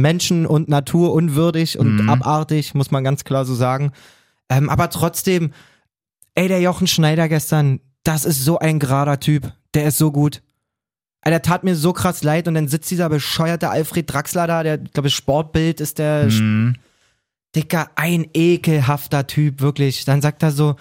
Menschen 0.00 0.46
und 0.46 0.68
Natur 0.68 1.12
unwürdig 1.12 1.78
und 1.78 1.96
Mhm. 2.02 2.08
abartig, 2.10 2.74
muss 2.74 2.90
man 2.90 3.04
ganz 3.04 3.24
klar 3.24 3.44
so 3.44 3.54
sagen. 3.54 3.92
Ähm, 4.48 4.68
aber 4.70 4.90
trotzdem, 4.90 5.52
ey, 6.34 6.48
der 6.48 6.60
Jochen 6.60 6.86
Schneider 6.86 7.28
gestern, 7.28 7.80
das 8.04 8.24
ist 8.24 8.44
so 8.44 8.58
ein 8.58 8.78
gerader 8.78 9.20
Typ, 9.20 9.52
der 9.74 9.84
ist 9.86 9.98
so 9.98 10.10
gut. 10.10 10.42
Ey, 11.22 11.30
Der 11.30 11.42
tat 11.42 11.64
mir 11.64 11.76
so 11.76 11.92
krass 11.92 12.22
leid 12.22 12.48
und 12.48 12.54
dann 12.54 12.66
sitzt 12.68 12.90
dieser 12.90 13.08
bescheuerte 13.10 13.68
Alfred 13.68 14.10
Draxler 14.10 14.46
da, 14.46 14.62
der, 14.62 14.78
glaube 14.78 15.08
ich, 15.08 15.14
Sportbild 15.14 15.80
ist 15.80 15.98
der 15.98 16.26
Mhm. 16.26 16.76
Dicker, 17.54 17.90
ein 17.96 18.26
ekelhafter 18.32 19.26
Typ, 19.26 19.60
wirklich. 19.60 20.04
Dann 20.04 20.22
sagt 20.22 20.42
er 20.42 20.50
so, 20.52 20.76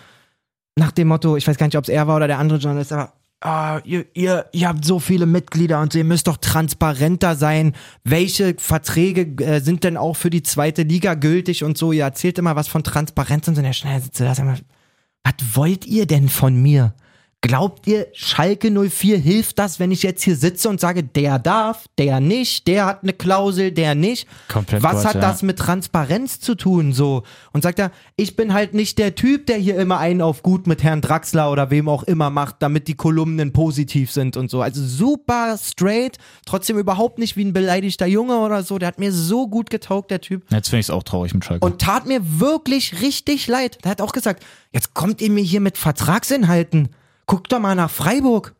nach 0.76 0.92
dem 0.92 1.08
Motto, 1.10 1.36
ich 1.36 1.48
weiß 1.48 1.58
gar 1.58 1.66
nicht, 1.66 1.76
ob 1.78 1.84
es 1.84 1.90
er 1.90 2.08
war 2.08 2.16
oder 2.16 2.28
der 2.28 2.38
andere 2.40 2.60
Journalist, 2.60 2.94
aber 2.94 3.14
ah, 3.42 3.80
ihr, 3.84 4.06
ihr, 4.14 4.46
ihr 4.52 4.68
habt 4.68 4.86
so 4.86 5.00
viele 5.00 5.26
Mitglieder 5.26 5.82
und 5.82 5.96
ihr 5.96 6.04
müsst 6.04 6.28
doch 6.28 6.38
transparenter 6.38 7.36
sein. 7.36 7.74
Welche 8.04 8.56
Verträge 8.58 9.44
äh, 9.44 9.62
sind 9.62 9.84
denn 9.84 9.98
auch 9.98 10.16
für 10.16 10.30
die 10.30 10.44
zweite 10.44 10.84
Liga 10.84 11.14
gültig 11.14 11.64
und 11.64 11.78
so? 11.78 11.92
Ihr 11.92 12.04
erzählt 12.04 12.38
immer 12.38 12.56
was 12.56 12.68
von 12.68 12.84
Transparenz 12.84 13.48
und 13.48 13.56
so. 13.56 13.60
Und 13.60 13.66
der 13.66 13.74
schnell 13.74 14.02
sitzt 14.02 14.20
da, 14.20 14.34
was 14.38 15.34
wollt 15.54 15.86
ihr 15.86 16.06
denn 16.06 16.30
von 16.30 16.56
mir? 16.56 16.94
Glaubt 17.42 17.88
ihr, 17.88 18.08
Schalke 18.12 18.70
04 18.70 19.18
hilft 19.18 19.60
das, 19.60 19.80
wenn 19.80 19.92
ich 19.92 20.04
jetzt 20.04 20.24
hier 20.24 20.36
sitze 20.36 20.68
und 20.68 20.82
sage, 20.82 21.04
der 21.04 21.40
darf, 21.40 21.86
der 21.98 22.20
nicht, 22.20 22.68
der 22.68 22.86
hat 22.86 23.04
eine 23.04 23.14
Klausel, 23.14 23.72
der 23.72 23.96
nicht? 23.96 24.28
Komplett 24.50 24.84
Was 24.84 24.92
Quatsch, 24.92 25.06
hat 25.06 25.16
ja. 25.16 25.22
das 25.22 25.42
mit 25.42 25.58
Transparenz 25.58 26.42
zu 26.42 26.56
tun, 26.56 26.92
so? 26.92 27.24
Und 27.54 27.64
sagt 27.64 27.80
er, 27.80 27.92
ich 28.18 28.36
bin 28.36 28.54
halt 28.54 28.74
nicht 28.74 28.98
der 28.98 29.16
Typ, 29.16 29.46
der 29.46 29.56
hier 29.56 29.80
immer 29.80 30.00
einen 30.00 30.22
auf 30.22 30.44
gut 30.44 30.68
mit 30.68 30.84
Herrn 30.84 31.00
Draxler 31.00 31.50
oder 31.50 31.72
wem 31.72 31.88
auch 31.88 32.04
immer 32.04 32.30
macht, 32.30 32.58
damit 32.60 32.90
die 32.90 32.96
Kolumnen 32.96 33.54
positiv 33.54 34.12
sind 34.12 34.36
und 34.36 34.52
so. 34.52 34.62
Also 34.62 34.86
super 34.86 35.58
straight, 35.58 36.18
trotzdem 36.46 36.78
überhaupt 36.78 37.20
nicht 37.20 37.38
wie 37.38 37.46
ein 37.46 37.54
beleidigter 37.54 38.06
Junge 38.06 38.40
oder 38.40 38.64
so. 38.64 38.78
Der 38.80 38.90
hat 38.90 39.00
mir 39.00 39.14
so 39.14 39.48
gut 39.48 39.70
getaugt, 39.70 40.12
der 40.12 40.20
Typ. 40.20 40.44
Jetzt 40.52 40.68
finde 40.68 40.82
ich 40.82 40.88
es 40.88 40.90
auch 40.90 41.04
traurig 41.04 41.34
mit 41.34 41.46
Schalke. 41.46 41.66
Und 41.66 41.80
tat 41.80 42.06
mir 42.06 42.20
wirklich 42.42 43.02
richtig 43.02 43.48
leid. 43.48 43.78
Der 43.86 43.92
hat 43.92 44.02
auch 44.02 44.12
gesagt, 44.12 44.44
jetzt 44.74 44.94
kommt 44.94 45.22
ihr 45.22 45.32
mir 45.32 45.44
hier 45.44 45.62
mit 45.62 45.78
Vertragsinhalten. 45.78 46.90
Guck 47.30 47.48
doch 47.48 47.60
mal 47.60 47.76
nach 47.76 47.92
Freiburg. 47.92 48.56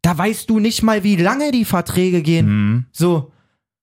Da 0.00 0.16
weißt 0.16 0.48
du 0.48 0.60
nicht 0.60 0.84
mal, 0.84 1.02
wie 1.02 1.16
lange 1.16 1.50
die 1.50 1.64
Verträge 1.64 2.22
gehen. 2.22 2.46
Mhm. 2.46 2.84
So. 2.92 3.32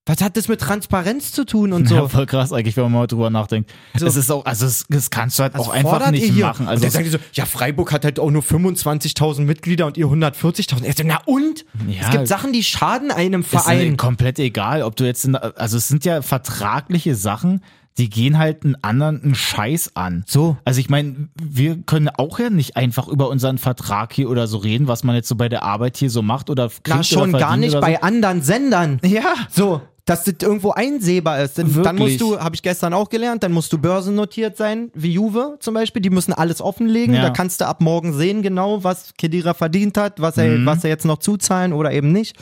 Was 0.05 0.21
hat 0.21 0.37
das 0.37 0.47
mit 0.47 0.61
Transparenz 0.61 1.33
zu 1.33 1.45
tun 1.45 1.73
und 1.73 1.87
so? 1.89 1.95
Ja, 1.95 2.07
voll 2.07 2.25
krass 2.25 2.53
eigentlich, 2.53 2.77
wenn 2.77 2.83
man 2.83 2.93
mal 2.93 3.07
drüber 3.07 3.29
nachdenkt. 3.29 3.69
So. 3.97 4.05
Es 4.05 4.15
ist 4.15 4.31
auch, 4.31 4.45
also 4.45 4.65
es, 4.65 4.85
das 4.87 5.09
kannst 5.09 5.39
du 5.39 5.43
halt 5.43 5.53
Was 5.55 5.67
auch 5.67 5.73
einfach 5.73 6.09
nicht 6.11 6.37
machen. 6.37 6.63
und 6.63 6.69
Also 6.69 6.83
dann 6.83 6.91
sagen 6.91 7.03
die 7.03 7.11
so, 7.11 7.17
ja, 7.33 7.45
Freiburg 7.45 7.91
hat 7.91 8.05
halt 8.05 8.17
auch 8.17 8.31
nur 8.31 8.41
25.000 8.43 9.41
Mitglieder 9.41 9.85
und 9.87 9.97
ihr 9.97 10.05
140.000. 10.07 10.85
Ich 10.85 10.95
so, 10.97 11.03
na 11.05 11.19
und? 11.25 11.65
Ja. 11.89 12.03
Es 12.03 12.09
gibt 12.11 12.27
Sachen, 12.29 12.53
die 12.53 12.63
schaden 12.63 13.11
einem 13.11 13.41
ist 13.41 13.49
Verein. 13.49 13.97
komplett 13.97 14.39
egal, 14.39 14.83
ob 14.83 14.95
du 14.95 15.03
jetzt, 15.03 15.25
in, 15.25 15.35
also 15.35 15.75
es 15.75 15.89
sind 15.89 16.05
ja 16.05 16.21
vertragliche 16.21 17.15
Sachen, 17.15 17.61
die 17.97 18.09
gehen 18.09 18.37
halt 18.39 18.63
einen 18.65 18.75
anderen 18.81 19.21
einen 19.23 19.35
Scheiß 19.35 19.91
an. 19.95 20.23
So. 20.27 20.57
Also 20.65 20.79
ich 20.79 20.89
meine, 20.89 21.29
wir 21.41 21.77
können 21.83 22.09
auch 22.09 22.39
ja 22.39 22.49
nicht 22.49 22.75
einfach 22.75 23.07
über 23.07 23.29
unseren 23.29 23.57
Vertrag 23.57 24.13
hier 24.13 24.29
oder 24.29 24.47
so 24.47 24.57
reden, 24.57 24.87
was 24.87 25.03
man 25.03 25.15
jetzt 25.15 25.27
so 25.27 25.35
bei 25.35 25.49
der 25.49 25.63
Arbeit 25.63 25.97
hier 25.97 26.09
so 26.09 26.21
macht 26.21 26.49
oder 26.49 26.69
kriegt 26.69 26.87
Na, 26.89 27.03
schon 27.03 27.31
gar 27.33 27.55
nicht 27.57 27.71
oder 27.71 27.81
bei 27.81 28.01
anderen 28.01 28.41
Sendern. 28.41 28.99
so. 29.03 29.07
Ja. 29.09 29.35
So, 29.49 29.81
dass 30.05 30.25
das 30.25 30.33
irgendwo 30.41 30.71
einsehbar 30.71 31.41
ist. 31.41 31.57
Denn 31.57 31.67
Dann 31.71 31.97
Wirklich. 31.97 32.19
musst 32.19 32.21
du, 32.21 32.39
habe 32.39 32.55
ich 32.55 32.61
gestern 32.61 32.93
auch 32.93 33.07
gelernt, 33.09 33.41
dann 33.43 33.51
musst 33.53 33.71
du 33.71 33.77
börsennotiert 33.77 34.57
sein, 34.57 34.89
wie 34.93 35.13
Juve 35.13 35.57
zum 35.61 35.75
Beispiel. 35.75 36.01
Die 36.01 36.09
müssen 36.09 36.33
alles 36.33 36.61
offenlegen. 36.61 37.15
Ja. 37.15 37.21
Da 37.21 37.29
kannst 37.29 37.61
du 37.61 37.67
ab 37.67 37.79
morgen 37.79 38.11
sehen 38.13 38.41
genau, 38.41 38.83
was 38.83 39.13
Kedira 39.17 39.53
verdient 39.53 39.97
hat, 39.97 40.19
was 40.19 40.37
er, 40.37 40.47
Mhm. 40.57 40.65
was 40.65 40.83
er 40.83 40.89
jetzt 40.89 41.05
noch 41.05 41.19
zuzahlen 41.19 41.71
oder 41.73 41.91
eben 41.93 42.11
nicht. 42.11 42.35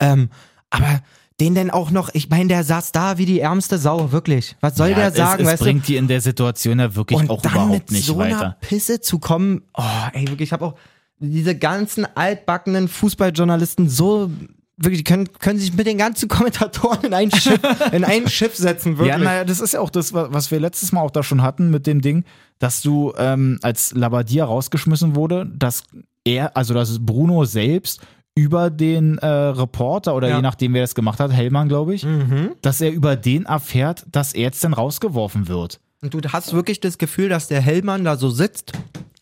Ähm, 0.00 0.30
aber 0.70 1.00
den 1.40 1.54
denn 1.54 1.70
auch 1.70 1.90
noch, 1.90 2.10
ich 2.14 2.28
meine, 2.30 2.48
der 2.48 2.64
saß 2.64 2.92
da 2.92 3.16
wie 3.18 3.26
die 3.26 3.40
ärmste 3.40 3.78
Sau, 3.78 4.10
wirklich. 4.12 4.56
Was 4.60 4.76
soll 4.76 4.88
ja, 4.90 4.96
der 4.96 5.12
sagen, 5.12 5.42
es, 5.42 5.46
es 5.46 5.52
weißt 5.52 5.60
du? 5.60 5.64
bringt 5.66 5.88
die 5.88 5.96
in 5.96 6.08
der 6.08 6.20
Situation 6.20 6.78
ja 6.80 6.94
wirklich 6.94 7.18
Und 7.18 7.30
auch 7.30 7.40
dann 7.42 7.52
überhaupt 7.52 7.72
mit 7.72 7.90
nicht 7.92 8.06
so 8.06 8.18
einer 8.18 8.36
weiter. 8.36 8.56
Pisse 8.60 9.00
zu 9.00 9.18
kommen, 9.18 9.62
oh, 9.76 9.82
ey, 10.12 10.26
wirklich, 10.28 10.48
ich 10.48 10.52
habe 10.52 10.64
auch 10.66 10.74
diese 11.20 11.56
ganzen 11.56 12.06
altbackenen 12.16 12.88
Fußballjournalisten 12.88 13.88
so 13.88 14.30
wirklich, 14.76 14.98
die 15.00 15.04
können, 15.04 15.28
können 15.40 15.58
sich 15.58 15.74
mit 15.74 15.86
den 15.88 15.98
ganzen 15.98 16.28
Kommentatoren 16.28 17.04
in 17.06 17.14
ein 17.14 17.30
Schiff, 17.32 17.60
in 17.92 18.04
ein 18.04 18.28
Schiff 18.28 18.54
setzen, 18.56 18.98
wirklich. 18.98 19.08
Ja, 19.08 19.18
naja, 19.18 19.44
das 19.44 19.58
ist 19.60 19.74
ja 19.74 19.80
auch 19.80 19.90
das, 19.90 20.12
wa- 20.12 20.28
was 20.30 20.50
wir 20.52 20.60
letztes 20.60 20.92
Mal 20.92 21.00
auch 21.02 21.10
da 21.10 21.22
schon 21.24 21.42
hatten 21.42 21.70
mit 21.70 21.86
dem 21.86 22.00
Ding, 22.00 22.24
dass 22.60 22.80
du, 22.82 23.12
ähm, 23.18 23.58
als 23.62 23.92
Labadia 23.92 24.44
rausgeschmissen 24.44 25.14
wurde, 25.16 25.46
dass 25.52 25.82
er, 26.24 26.56
also 26.56 26.74
dass 26.74 27.04
Bruno 27.04 27.44
selbst 27.44 28.00
über 28.38 28.70
den 28.70 29.18
äh, 29.18 29.26
Reporter 29.26 30.14
oder 30.14 30.28
Ja. 30.28 30.36
je 30.36 30.42
nachdem, 30.42 30.74
wer 30.74 30.82
das 30.82 30.94
gemacht 30.94 31.18
hat, 31.20 31.32
Hellmann, 31.32 31.68
glaube 31.68 31.94
ich, 31.94 32.04
Mhm. 32.04 32.52
dass 32.62 32.80
er 32.80 32.92
über 32.92 33.16
den 33.16 33.46
erfährt, 33.46 34.06
dass 34.12 34.32
er 34.32 34.42
jetzt 34.42 34.62
dann 34.62 34.72
rausgeworfen 34.74 35.48
wird. 35.48 35.80
Und 36.02 36.14
du 36.14 36.20
hast 36.32 36.52
wirklich 36.52 36.78
das 36.80 36.98
Gefühl, 36.98 37.28
dass 37.28 37.48
der 37.48 37.60
Hellmann 37.60 38.04
da 38.04 38.16
so 38.16 38.30
sitzt 38.30 38.72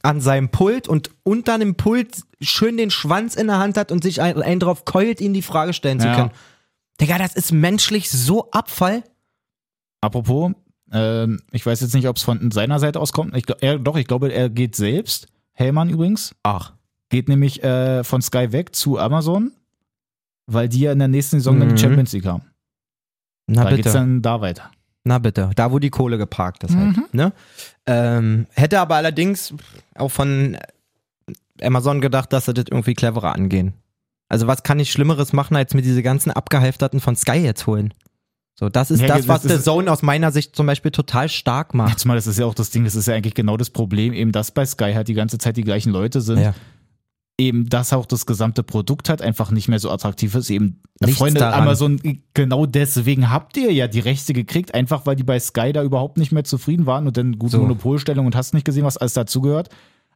an 0.03 0.21
seinem 0.21 0.51
Pult 0.51 0.87
und 0.89 1.11
unter 1.23 1.59
dem 1.59 1.75
Pult 1.77 2.23
schön 2.43 2.77
den 2.77 2.91
Schwanz 2.91 3.35
in 3.35 3.47
der 3.47 3.59
Hand 3.59 3.79
hat 3.79 3.91
und 3.91 4.03
sich 4.03 4.21
ein, 4.21 4.41
einen 4.43 4.61
drauf 4.61 4.85
keult, 4.85 5.21
ihm 5.23 5.33
die 5.33 5.43
Frage 5.43 5.73
stellen 5.73 5.99
zu 6.01 6.07
Ja. 6.09 6.15
können. 6.17 6.31
Digga, 7.01 7.17
das 7.19 7.35
ist 7.35 7.53
menschlich 7.53 8.11
so 8.11 8.51
Abfall. 8.51 9.03
Apropos, 10.03 10.53
ähm, 10.93 11.41
ich 11.51 11.65
weiß 11.65 11.81
jetzt 11.81 11.95
nicht, 11.95 12.07
ob 12.09 12.17
es 12.17 12.23
von 12.23 12.51
seiner 12.51 12.79
Seite 12.79 13.01
aus 13.01 13.13
kommt. 13.13 13.35
Ich, 13.37 13.45
er, 13.61 13.79
doch, 13.79 13.97
ich 13.97 14.07
glaube, 14.07 14.33
er 14.33 14.51
geht 14.51 14.77
selbst. 14.77 15.29
Hellmann 15.55 15.89
übrigens. 15.89 16.35
Ach. 16.43 16.73
Geht 17.09 17.29
nämlich 17.29 17.63
äh, 17.63 18.03
von 18.05 18.21
Sky 18.23 18.53
weg 18.53 18.75
zu 18.75 18.99
Amazon, 18.99 19.53
weil 20.47 20.69
die 20.69 20.81
ja 20.81 20.93
in 20.93 20.99
der 20.99 21.09
nächsten 21.09 21.39
Saison 21.39 21.61
in 21.61 21.69
Mhm. 21.69 21.75
die 21.77 21.81
Champions 21.83 22.13
League 22.13 22.27
haben. 22.27 22.43
Na 23.47 23.65
da 23.65 23.71
geht's 23.71 23.85
bitte. 23.85 23.93
dann 23.93 24.23
da 24.23 24.41
weiter. 24.41 24.71
Na 25.05 25.19
bitte, 25.19 25.51
da 25.55 25.71
wo 25.71 25.79
die 25.79 25.91
Kohle 25.91 26.19
geparkt 26.19 26.65
ist 26.65 26.75
halt. 26.75 26.97
Mhm. 26.97 27.05
Ne? 27.13 27.33
Ähm, 27.87 28.47
hätte 28.55 28.81
aber 28.81 28.97
allerdings 28.97 29.55
auch 29.95 30.09
von 30.11 30.57
Amazon 31.63 32.01
gedacht, 32.01 32.33
dass 32.33 32.47
sie 32.47 32.55
das 32.55 32.65
irgendwie 32.71 32.95
cleverer 32.95 33.33
angehen. 33.35 33.75
Also 34.29 34.49
was 34.49 34.65
kann 34.65 34.81
ich 34.81 34.91
Schlimmeres 34.91 35.33
machen, 35.33 35.57
als 35.57 35.75
mir 35.75 35.83
diese 35.83 36.03
ganzen 36.03 36.33
Abgehalfterten 36.33 36.99
von 36.99 37.15
Sky 37.15 37.37
jetzt 37.39 37.69
holen? 37.69 37.95
So, 38.59 38.69
das 38.69 38.91
ist 38.91 39.01
Ja, 39.01 39.09
das, 39.09 39.29
was 39.29 39.43
The 39.43 39.61
Zone 39.61 39.93
aus 39.93 40.03
meiner 40.03 40.33
Sicht 40.33 40.57
zum 40.57 40.67
Beispiel 40.67 40.91
total 40.91 41.29
stark 41.29 41.75
macht. 41.75 41.91
Jetzt 41.91 42.05
mal, 42.07 42.15
das 42.17 42.27
ist 42.27 42.39
ja 42.39 42.47
auch 42.47 42.55
das 42.55 42.71
Ding, 42.71 42.85
das 42.85 42.95
ist 42.97 43.07
ja 43.07 43.15
eigentlich 43.15 43.35
genau 43.35 43.57
das 43.57 43.71
Problem, 43.71 44.13
eben 44.13 44.33
dass 44.33 44.51
bei 44.51 44.65
Sky 44.67 44.95
halt 44.95 45.07
die 45.09 45.15
ganze 45.15 45.39
Zeit 45.39 45.57
die 45.57 45.63
gleichen 45.63 45.93
Leute 45.93 46.21
sind. 46.21 46.41
Ja. 46.41 46.55
Eben, 47.39 47.69
dass 47.69 47.93
auch 47.93 48.07
das 48.07 48.25
gesamte 48.25 48.63
Produkt 48.63 49.11
halt 49.11 49.21
einfach 49.21 49.51
nicht 49.51 49.69
mehr 49.69 49.79
so 49.79 49.91
attraktiv 49.91 50.35
ist. 50.35 50.49
Eben, 50.49 50.81
Nichts 51.01 51.19
Freunde, 51.19 51.41
daran. 51.41 51.63
Amazon, 51.63 52.01
genau 52.33 52.65
deswegen 52.65 53.31
habt 53.31 53.59
ihr 53.59 53.71
ja 53.73 53.89
die 53.89 54.01
Rechte 54.01 54.33
gekriegt, 54.33 54.75
einfach 54.75 55.05
weil 55.05 55.17
die 55.17 55.23
bei 55.23 55.39
Sky 55.39 55.73
da 55.75 55.83
überhaupt 55.83 56.17
nicht 56.17 56.33
mehr 56.33 56.45
zufrieden 56.45 56.87
waren 56.87 57.07
und 57.07 57.19
dann 57.19 57.39
gute 57.39 57.53
So. 57.53 57.59
Monopolstellung 57.61 58.25
und 58.25 58.35
hast 58.35 58.55
nicht 58.55 58.65
gesehen, 58.65 58.85
was 58.85 58.97
alles 58.97 59.13
dazugehört. 59.13 59.69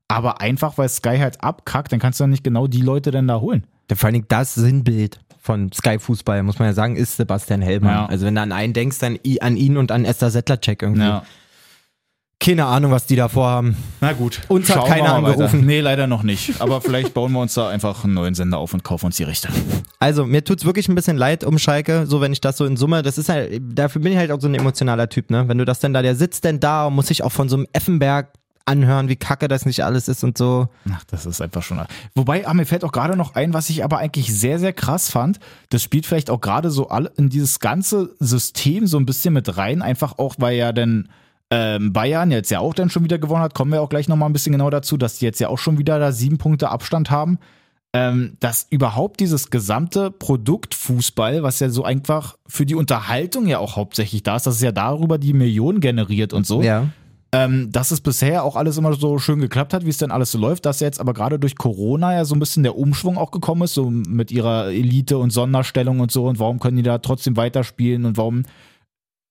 Aber 0.09 0.41
einfach, 0.41 0.79
weil 0.79 0.89
Sky 0.89 1.19
halt 1.19 1.43
abkackt, 1.43 1.93
dann 1.93 2.01
kannst 2.01 2.19
du 2.19 2.25
dann 2.25 2.31
nicht 2.31 2.43
genau 2.43 2.67
die 2.67 2.81
Leute 2.81 3.11
dann 3.11 3.29
da 3.29 3.39
holen. 3.39 3.65
Ja, 3.91 3.97
Vor 3.97 4.07
allen 4.07 4.15
Dingen 4.15 4.27
das 4.29 4.55
Sinnbild 4.55 5.21
von 5.41 5.71
Sky 5.73 5.99
Fußball, 5.99 6.43
muss 6.43 6.59
man 6.59 6.69
ja 6.69 6.75
sagen, 6.75 6.97
ist 6.97 7.19
Sebastian 7.19 7.61
Hellmann. 7.61 7.93
Ja. 7.93 8.07
Also 8.07 8.25
wenn 8.25 8.35
du 8.35 8.41
an 8.41 8.53
einen 8.53 8.73
denkst, 8.73 8.99
dann 8.99 9.19
an 9.41 9.57
ihn 9.57 9.77
und 9.77 9.93
an 9.93 10.05
Esther 10.07 10.31
Settlercheck 10.31 10.83
irgendwie. 10.83 11.21
Keine 12.41 12.65
Ahnung, 12.65 12.91
was 12.91 13.05
die 13.05 13.17
da 13.17 13.29
vorhaben. 13.29 13.77
Na 14.01 14.15
gut. 14.15 14.41
Uns 14.49 14.75
hat 14.75 14.87
keiner 14.87 15.15
angerufen. 15.15 15.59
Weiter. 15.59 15.67
Nee, 15.67 15.81
leider 15.81 16.07
noch 16.07 16.23
nicht. 16.23 16.59
Aber 16.59 16.81
vielleicht 16.81 17.13
bauen 17.13 17.33
wir 17.33 17.41
uns 17.41 17.53
da 17.53 17.69
einfach 17.69 18.03
einen 18.05 18.15
neuen 18.15 18.35
Sender 18.35 18.57
auf 18.57 18.73
und 18.73 18.83
kaufen 18.83 19.07
uns 19.07 19.17
die 19.17 19.25
Rechte. 19.25 19.49
Also, 19.99 20.25
mir 20.25 20.43
tut's 20.43 20.65
wirklich 20.65 20.89
ein 20.89 20.95
bisschen 20.95 21.19
leid 21.19 21.45
um 21.45 21.59
Schalke, 21.59 22.07
so 22.07 22.23
wenn 22.23 22.33
ich 22.33 22.41
das 22.41 22.57
so 22.57 22.65
in 22.65 22.79
Summe, 22.79 23.03
das 23.03 23.19
ist 23.19 23.29
halt, 23.29 23.61
dafür 23.63 24.01
bin 24.01 24.13
ich 24.13 24.19
halt 24.19 24.33
auch 24.33 24.41
so 24.41 24.49
ein 24.49 24.55
emotionaler 24.55 25.11
Typ, 25.11 25.31
ne? 25.31 25.49
Wenn 25.49 25.59
du 25.59 25.67
das 25.67 25.81
denn 25.81 25.93
da, 25.93 26.01
der 26.01 26.17
sitzt 26.17 26.45
denn 26.45 26.61
da 26.61 26.87
und 26.87 26.95
muss 26.95 27.09
sich 27.09 27.23
auch 27.23 27.33
von 27.33 27.51
so 27.51 27.57
einem 27.57 27.67
Effenberg 27.75 28.33
anhören, 28.65 29.09
wie 29.09 29.17
kacke 29.17 29.47
das 29.47 29.67
nicht 29.67 29.85
alles 29.85 30.09
ist 30.09 30.25
und 30.25 30.39
so. 30.39 30.69
Ach, 30.91 31.05
das 31.05 31.27
ist 31.27 31.43
einfach 31.43 31.63
schon. 31.63 31.83
Wobei, 32.15 32.47
ah, 32.47 32.55
mir 32.55 32.65
fällt 32.65 32.85
auch 32.85 32.93
gerade 32.93 33.17
noch 33.17 33.35
ein, 33.35 33.53
was 33.53 33.69
ich 33.69 33.85
aber 33.85 33.99
eigentlich 33.99 34.35
sehr, 34.35 34.59
sehr 34.59 34.73
krass 34.73 35.11
fand. 35.11 35.41
Das 35.69 35.83
spielt 35.83 36.07
vielleicht 36.07 36.31
auch 36.31 36.41
gerade 36.41 36.71
so 36.71 36.89
alle 36.89 37.13
in 37.17 37.29
dieses 37.29 37.61
ganze 37.61 38.15
System 38.19 38.87
so 38.87 38.99
ein 38.99 39.05
bisschen 39.05 39.35
mit 39.35 39.59
rein, 39.59 39.83
einfach 39.83 40.19
auch, 40.19 40.37
weil 40.39 40.57
ja 40.57 40.73
dann 40.73 41.09
ähm, 41.51 41.93
Bayern 41.93 42.31
jetzt 42.31 42.51
ja 42.51 42.61
auch 42.61 42.75
dann 42.75 42.91
schon 42.91 43.05
wieder 43.05 43.19
gewonnen 43.19 43.43
hat. 43.43 43.55
Kommen 43.55 43.73
wir 43.73 43.83
auch 43.83 43.89
gleich 43.89 44.09
nochmal 44.09 44.29
ein 44.29 44.33
bisschen 44.33 44.53
genau 44.53 44.71
dazu, 44.71 44.97
dass 44.97 45.19
die 45.19 45.25
jetzt 45.25 45.41
ja 45.41 45.49
auch 45.49 45.59
schon 45.59 45.79
wieder 45.79 45.99
da 45.99 46.13
sieben 46.13 46.39
Punkte 46.39 46.71
Abstand 46.71 47.11
haben. 47.11 47.39
Ähm, 47.93 48.37
dass 48.39 48.69
überhaupt 48.71 49.19
dieses 49.19 49.51
gesamte 49.51 50.13
Produkt 50.13 50.77
Fußball, 50.77 51.43
was 51.43 51.59
ja 51.59 51.71
so 51.71 51.83
einfach 51.83 52.37
für 52.47 52.65
die 52.65 52.77
Unterhaltung 52.77 53.49
ja 53.49 53.59
auch 53.59 53.75
hauptsächlich 53.75 54.23
da 54.23 54.37
ist, 54.37 54.47
dass 54.47 54.55
es 54.55 54.61
ja 54.61 54.71
darüber 54.71 55.19
die 55.19 55.33
Millionen 55.33 55.81
generiert 55.81 56.33
und 56.33 56.47
so 56.47 56.63
Ja. 56.63 56.87
ähm, 57.33 57.73
dass 57.73 57.91
es 57.91 58.01
bisher 58.01 58.45
auch 58.45 58.55
alles 58.55 58.77
immer 58.77 58.93
so 58.93 59.19
schön 59.19 59.41
geklappt 59.41 59.75
hat, 59.75 59.85
wie 59.87 59.91
es 59.91 59.99
dann 59.99 60.13
alles 60.13 60.31
so 60.31 60.39
läuft, 60.39 60.67
dass 60.67 60.79
jetzt 60.79 61.01
aber 61.01 61.15
gerade 61.15 61.41
durch 61.41 61.57
Corona 61.57 62.15
ja 62.15 62.25
so 62.25 62.37
ein 62.37 62.39
bisschen 62.39 62.63
der 62.63 62.77
Umschwung 62.79 63.19
auch 63.19 63.33
gekommen 63.33 63.63
ist, 63.63 63.75
so 63.75 63.91
mit 63.91 64.31
ihrer 64.31 64.67
Elite 64.69 65.19
und 65.19 65.31
Sonderstellung 65.31 65.99
und 65.99 66.13
so 66.13 66.29
und 66.29 66.39
warum 66.39 66.61
können 66.61 66.77
die 66.77 66.85
da 66.85 66.99
trotzdem 66.99 67.37
weiterspielen 67.37 68.05
und 68.05 68.17
warum 68.17 68.45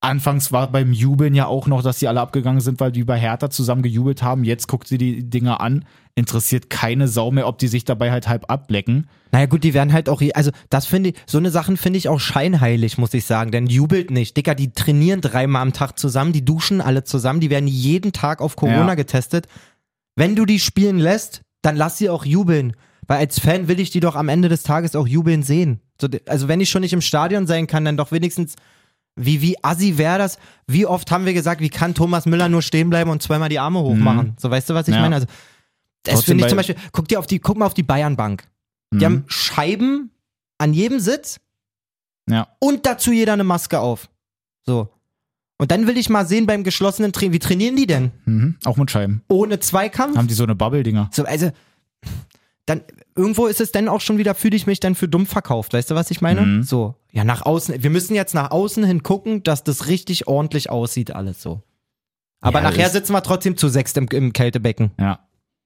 Anfangs 0.02 0.50
war 0.50 0.72
beim 0.72 0.94
Jubeln 0.94 1.34
ja 1.34 1.46
auch 1.46 1.66
noch, 1.66 1.82
dass 1.82 1.98
die 1.98 2.08
alle 2.08 2.22
abgegangen 2.22 2.62
sind, 2.62 2.80
weil 2.80 2.90
die 2.90 3.04
bei 3.04 3.18
Hertha 3.18 3.50
zusammen 3.50 3.82
gejubelt 3.82 4.22
haben. 4.22 4.44
Jetzt 4.44 4.66
guckt 4.66 4.88
sie 4.88 4.96
die 4.96 5.28
Dinger 5.28 5.60
an, 5.60 5.84
interessiert 6.14 6.70
keine 6.70 7.06
Sau 7.06 7.30
mehr, 7.30 7.46
ob 7.46 7.58
die 7.58 7.68
sich 7.68 7.84
dabei 7.84 8.10
halt 8.10 8.26
halb 8.26 8.50
ablecken. 8.50 9.08
Naja 9.30 9.44
gut, 9.44 9.62
die 9.62 9.74
werden 9.74 9.92
halt 9.92 10.08
auch, 10.08 10.22
also 10.32 10.52
das 10.70 10.86
finde 10.86 11.10
ich, 11.10 11.16
so 11.26 11.36
eine 11.36 11.50
Sachen 11.50 11.76
finde 11.76 11.98
ich 11.98 12.08
auch 12.08 12.18
scheinheilig, 12.18 12.96
muss 12.96 13.12
ich 13.12 13.26
sagen, 13.26 13.50
denn 13.50 13.66
jubelt 13.66 14.10
nicht. 14.10 14.38
Dicker, 14.38 14.54
die 14.54 14.72
trainieren 14.72 15.20
dreimal 15.20 15.60
am 15.60 15.74
Tag 15.74 15.98
zusammen, 15.98 16.32
die 16.32 16.46
duschen 16.46 16.80
alle 16.80 17.04
zusammen, 17.04 17.40
die 17.40 17.50
werden 17.50 17.68
jeden 17.68 18.12
Tag 18.12 18.40
auf 18.40 18.56
Corona 18.56 18.88
Ja. 18.88 18.94
getestet. 18.94 19.48
Wenn 20.16 20.34
du 20.34 20.46
die 20.46 20.60
spielen 20.60 20.98
lässt, 20.98 21.42
dann 21.60 21.76
lass 21.76 21.98
sie 21.98 22.08
auch 22.08 22.24
jubeln. 22.24 22.74
Weil 23.06 23.18
als 23.18 23.38
Fan 23.38 23.68
will 23.68 23.80
ich 23.80 23.90
die 23.90 24.00
doch 24.00 24.16
am 24.16 24.30
Ende 24.30 24.48
des 24.48 24.62
Tages 24.62 24.96
auch 24.96 25.06
jubeln 25.06 25.42
sehen. 25.42 25.80
So, 26.00 26.08
also 26.26 26.48
wenn 26.48 26.60
ich 26.60 26.70
schon 26.70 26.80
nicht 26.80 26.92
im 26.94 27.00
Stadion 27.02 27.46
sein 27.46 27.66
kann, 27.66 27.84
dann 27.84 27.96
doch 27.98 28.12
wenigstens, 28.12 28.54
wie, 29.16 29.42
wie 29.42 29.62
assi 29.62 29.98
wäre 29.98 30.18
das? 30.18 30.38
Wie 30.66 30.86
oft 30.86 31.10
haben 31.10 31.26
wir 31.26 31.34
gesagt, 31.34 31.60
wie 31.60 31.68
kann 31.70 31.94
Thomas 31.94 32.26
Müller 32.26 32.48
nur 32.48 32.62
stehen 32.62 32.90
bleiben 32.90 33.10
und 33.10 33.22
zweimal 33.22 33.48
die 33.48 33.58
Arme 33.58 33.80
hochmachen? 33.80 34.34
So, 34.38 34.50
weißt 34.50 34.70
du, 34.70 34.74
was 34.74 34.88
ich 34.88 34.94
Ja. 34.94 35.00
meine? 35.00 35.16
Also, 35.16 35.26
das 36.04 36.24
finde 36.24 36.44
ich 36.44 36.48
zum 36.48 36.56
Beispiel, 36.56 36.76
guck 36.92 37.08
dir 37.08 37.18
auf 37.18 37.26
die, 37.26 37.38
guck 37.38 37.56
mal 37.58 37.66
auf 37.66 37.74
die 37.74 37.82
Bayernbank. 37.82 38.44
Die 38.92 38.98
Mhm. 38.98 39.04
haben 39.04 39.24
Scheiben 39.28 40.10
an 40.58 40.72
jedem 40.72 41.00
Sitz 41.00 41.40
ja. 42.28 42.48
und 42.58 42.86
dazu 42.86 43.12
jeder 43.12 43.34
eine 43.34 43.44
Maske 43.44 43.78
auf. 43.80 44.08
So. 44.64 44.88
Und 45.58 45.70
dann 45.70 45.86
will 45.86 45.98
ich 45.98 46.08
mal 46.08 46.26
sehen 46.26 46.46
beim 46.46 46.64
geschlossenen 46.64 47.12
Training, 47.12 47.34
wie 47.34 47.38
trainieren 47.38 47.76
die 47.76 47.86
denn? 47.86 48.12
Mhm. 48.24 48.56
Auch 48.64 48.78
mit 48.78 48.90
Scheiben. 48.90 49.22
Ohne 49.28 49.60
Zweikampf? 49.60 50.16
Haben 50.16 50.28
die 50.28 50.34
so 50.34 50.44
eine 50.44 50.54
Bubble-Dinger. 50.54 51.10
So, 51.12 51.24
also, 51.24 51.50
dann, 52.64 52.80
irgendwo 53.16 53.46
ist 53.46 53.60
es 53.60 53.72
dann 53.72 53.88
auch 53.88 54.00
schon 54.00 54.18
wieder, 54.18 54.34
fühle 54.34 54.56
ich 54.56 54.66
mich 54.66 54.80
dann 54.80 54.94
für 54.94 55.08
dumm 55.08 55.26
verkauft. 55.26 55.72
Weißt 55.72 55.90
du, 55.90 55.94
was 55.94 56.10
ich 56.10 56.20
meine? 56.20 56.42
Mhm. 56.42 56.62
So. 56.62 56.94
Ja, 57.12 57.24
nach 57.24 57.42
außen, 57.42 57.82
wir 57.82 57.90
müssen 57.90 58.14
jetzt 58.14 58.34
nach 58.34 58.50
außen 58.50 58.84
hin 58.84 59.02
gucken, 59.02 59.42
dass 59.42 59.64
das 59.64 59.86
richtig 59.88 60.28
ordentlich 60.28 60.70
aussieht, 60.70 61.14
alles 61.14 61.42
so. 61.42 61.62
Aber 62.40 62.62
Ja, 62.62 62.70
nachher 62.70 62.88
sitzen 62.88 63.12
wir 63.12 63.22
trotzdem 63.22 63.56
zu 63.56 63.68
sechst 63.68 63.96
im, 63.96 64.06
im 64.12 64.32
Kältebecken. 64.32 64.92
Ja. 64.98 65.20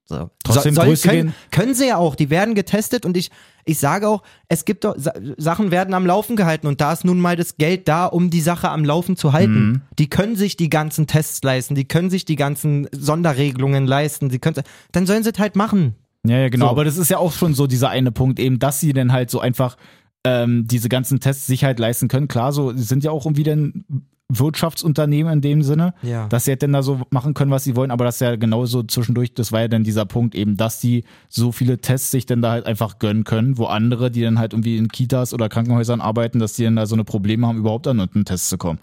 So. 0.07 0.30
Trotzdem 0.42 0.74
soll, 0.74 0.86
Grüße 0.86 1.09
können, 1.09 1.34
können 1.51 1.74
sie 1.74 1.86
ja 1.88 1.97
auch, 1.97 2.14
die 2.14 2.28
werden 2.28 2.55
getestet 2.55 3.07
und 3.07 3.16
ich, 3.16 3.30
ich 3.64 3.78
sage 3.78 4.07
auch, 4.07 4.22
es 4.49 4.66
gibt 4.66 4.84
doch, 4.84 4.95
Sa 4.99 5.14
Sachen 5.38 5.70
werden 5.70 5.95
am 5.95 6.05
Laufen 6.05 6.36
gehalten 6.36 6.66
und 6.66 6.82
da 6.82 6.92
ist 6.92 7.07
nun 7.07 7.20
mal 7.20 7.36
das 7.36 7.57
Geld 7.57 7.88
da, 7.88 8.05
um 8.05 8.28
die 8.28 8.42
Sache 8.42 8.68
am 8.68 8.84
Laufen 8.84 9.16
zu 9.16 9.32
halten. 9.32 9.66
Mhm. 9.66 9.82
Die 9.99 10.11
können 10.11 10.36
sich 10.36 10.59
die 10.59 10.68
ganzen 10.68 11.07
Tests 11.07 11.42
leisten, 11.42 11.74
die 11.74 11.86
können 11.86 12.11
sich 12.11 12.26
die 12.26 12.36
ganzen 12.36 12.86
Sonderregelungen 12.92 13.86
leisten, 13.86 14.28
sie 14.28 14.38
können, 14.38 14.62
dann 14.92 15.07
sollen 15.07 15.22
sie 15.22 15.30
es 15.30 15.38
halt 15.38 15.57
machen. 15.57 15.95
Ja, 16.27 16.39
ja, 16.39 16.49
genau. 16.49 16.66
So. 16.66 16.70
Aber 16.70 16.85
das 16.85 16.97
ist 16.97 17.11
ja 17.11 17.18
auch 17.18 17.33
schon 17.33 17.55
so 17.55 17.66
dieser 17.66 17.91
eine 17.91 18.12
Punkt, 18.12 18.39
eben, 18.39 18.59
dass 18.59 18.81
sie 18.81 18.93
dann 18.93 19.12
halt 19.12 19.31
so 19.31 19.41
einfach 19.41 19.77
ähm, 20.25 20.66
diese 20.66 20.89
ganzen 20.89 21.20
Tests 21.20 21.47
sich 21.47 21.64
halt 21.64 21.79
leisten 21.79 22.09
können. 22.09 22.29
Klar, 22.29 22.53
so 22.53 22.72
sie 22.72 22.83
sind 22.83 23.05
ja 23.05 23.11
auch 23.11 23.27
irgendwie 23.27 23.43
dann 23.43 23.85
Wirtschaftsunternehmen 24.31 25.33
in 25.35 25.41
dem 25.43 25.62
Sinne, 25.62 25.93
Ja. 26.03 26.29
dass 26.29 26.45
sie 26.47 26.53
halt 26.53 26.62
dann 26.62 26.72
da 26.72 26.83
so 26.83 27.03
machen 27.11 27.35
können, 27.35 27.51
was 27.51 27.64
sie 27.64 27.77
wollen, 27.77 27.91
aber 27.91 28.05
das 28.07 28.16
ist 28.16 28.20
ja 28.20 28.37
genauso 28.37 28.83
zwischendurch, 28.83 29.35
das 29.35 29.53
war 29.53 29.61
ja 29.61 29.68
dann 29.68 29.85
dieser 29.85 30.07
Punkt 30.07 30.35
eben, 30.35 30.57
dass 30.57 30.81
die 30.81 31.05
so 31.29 31.53
viele 31.53 31.79
Tests 31.79 32.11
sich 32.11 32.25
dann 32.27 32.41
da 32.41 32.53
halt 32.53 32.66
einfach 32.66 32.99
gönnen 32.99 33.25
können, 33.25 33.59
wo 33.59 33.66
andere, 33.66 34.11
die 34.11 34.22
dann 34.22 34.39
halt 34.39 34.55
irgendwie 34.55 34.79
in 34.79 34.89
Kitas 34.89 35.35
oder 35.35 35.49
Krankenhäusern 35.51 36.01
arbeiten, 36.01 36.39
dass 36.39 36.55
die 36.55 36.64
dann 36.64 36.77
da 36.77 36.87
so 36.87 36.95
eine 36.95 37.05
Probleme 37.05 37.47
haben, 37.47 37.59
überhaupt 37.59 37.87
an 37.87 38.01
einen 38.01 38.25
Test 38.25 38.49
zu 38.49 38.57
kommen. 38.59 38.79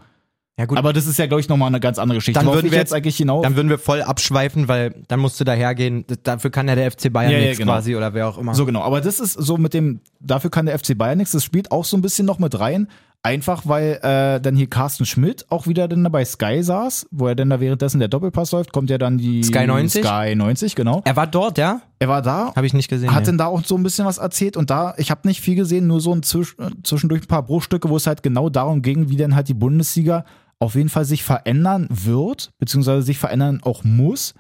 Ja 0.59 0.65
gut, 0.65 0.77
Aber 0.77 0.93
das 0.93 1.07
ist 1.07 1.17
ja, 1.17 1.27
glaube 1.27 1.41
ich, 1.41 1.49
nochmal 1.49 1.69
eine 1.69 1.79
ganz 1.79 1.97
andere 1.97 2.17
Geschichte. 2.17 2.37
Dann 2.39 2.45
Worauf 2.45 2.57
würden 2.57 2.71
wir 2.71 2.77
jetzt 2.77 2.93
eigentlich 2.93 3.17
hinaus. 3.17 3.41
dann 3.43 3.55
würden 3.55 3.69
wir 3.69 3.79
voll 3.79 4.01
abschweifen, 4.01 4.67
weil 4.67 4.93
dann 5.07 5.19
musst 5.19 5.39
du 5.39 5.43
dahergehen. 5.43 6.05
Dafür 6.23 6.51
kann 6.51 6.67
ja 6.67 6.75
der 6.75 6.91
FC 6.91 7.11
Bayern 7.11 7.31
Ja, 7.31 7.37
ja, 7.37 7.43
nichts 7.45 7.57
genau. 7.57 7.71
quasi 7.71 7.95
oder 7.95 8.13
wer 8.13 8.27
auch 8.27 8.37
immer. 8.37 8.53
So 8.53 8.65
genau, 8.65 8.81
aber 8.81 9.01
das 9.01 9.19
ist 9.19 9.33
so 9.33 9.57
mit 9.57 9.73
dem, 9.73 10.01
dafür 10.19 10.51
kann 10.51 10.65
der 10.65 10.77
FC 10.77 10.97
Bayern 10.97 11.17
nichts, 11.17 11.31
das 11.31 11.43
spielt 11.43 11.71
auch 11.71 11.85
so 11.85 11.97
ein 11.97 12.01
bisschen 12.01 12.25
noch 12.25 12.37
mit 12.37 12.59
rein. 12.59 12.87
Einfach 13.23 13.67
weil 13.67 13.99
äh, 14.01 14.41
dann 14.41 14.55
hier 14.55 14.67
Carsten 14.67 15.05
Schmidt 15.05 15.45
auch 15.49 15.67
wieder 15.67 15.87
dann 15.87 16.03
da 16.03 16.09
bei 16.09 16.25
Sky 16.25 16.63
saß, 16.63 17.07
wo 17.11 17.27
er 17.27 17.35
dann 17.35 17.51
da 17.51 17.59
währenddessen 17.59 17.99
der 17.99 18.07
Doppelpass 18.07 18.51
läuft, 18.51 18.73
kommt 18.73 18.89
ja 18.89 18.97
dann 18.97 19.19
die 19.19 19.43
Sky 19.43 19.67
90? 19.67 20.03
Sky 20.03 20.35
90, 20.35 20.73
genau. 20.73 21.03
Er 21.05 21.15
war 21.15 21.27
dort, 21.27 21.59
ja? 21.59 21.81
Er 21.99 22.07
war 22.09 22.23
da, 22.23 22.51
Habe 22.55 22.65
ich 22.65 22.73
nicht 22.73 22.87
gesehen. 22.89 23.11
hat 23.11 23.19
nee. 23.19 23.25
dann 23.27 23.37
da 23.37 23.45
auch 23.45 23.63
so 23.63 23.75
ein 23.75 23.83
bisschen 23.83 24.07
was 24.07 24.17
erzählt 24.17 24.57
und 24.57 24.71
da, 24.71 24.95
ich 24.97 25.11
habe 25.11 25.27
nicht 25.27 25.39
viel 25.39 25.53
gesehen, 25.53 25.85
nur 25.85 26.01
so 26.01 26.11
ein 26.13 26.21
äh, 26.21 26.69
zwischendurch 26.83 27.21
ein 27.21 27.27
paar 27.27 27.43
Bruchstücke, 27.43 27.89
wo 27.89 27.97
es 27.97 28.07
halt 28.07 28.23
genau 28.23 28.49
darum 28.49 28.81
ging, 28.81 29.09
wie 29.09 29.17
dann 29.17 29.35
halt 29.35 29.47
die 29.49 29.53
Bundesliga 29.53 30.25
auf 30.61 30.75
jeden 30.75 30.89
Fall 30.89 31.05
sich 31.05 31.23
verändern 31.23 31.87
wird, 31.89 32.53
beziehungsweise 32.59 33.01
sich 33.01 33.17
verändern 33.17 33.61
auch 33.63 33.83
muss 33.83 34.35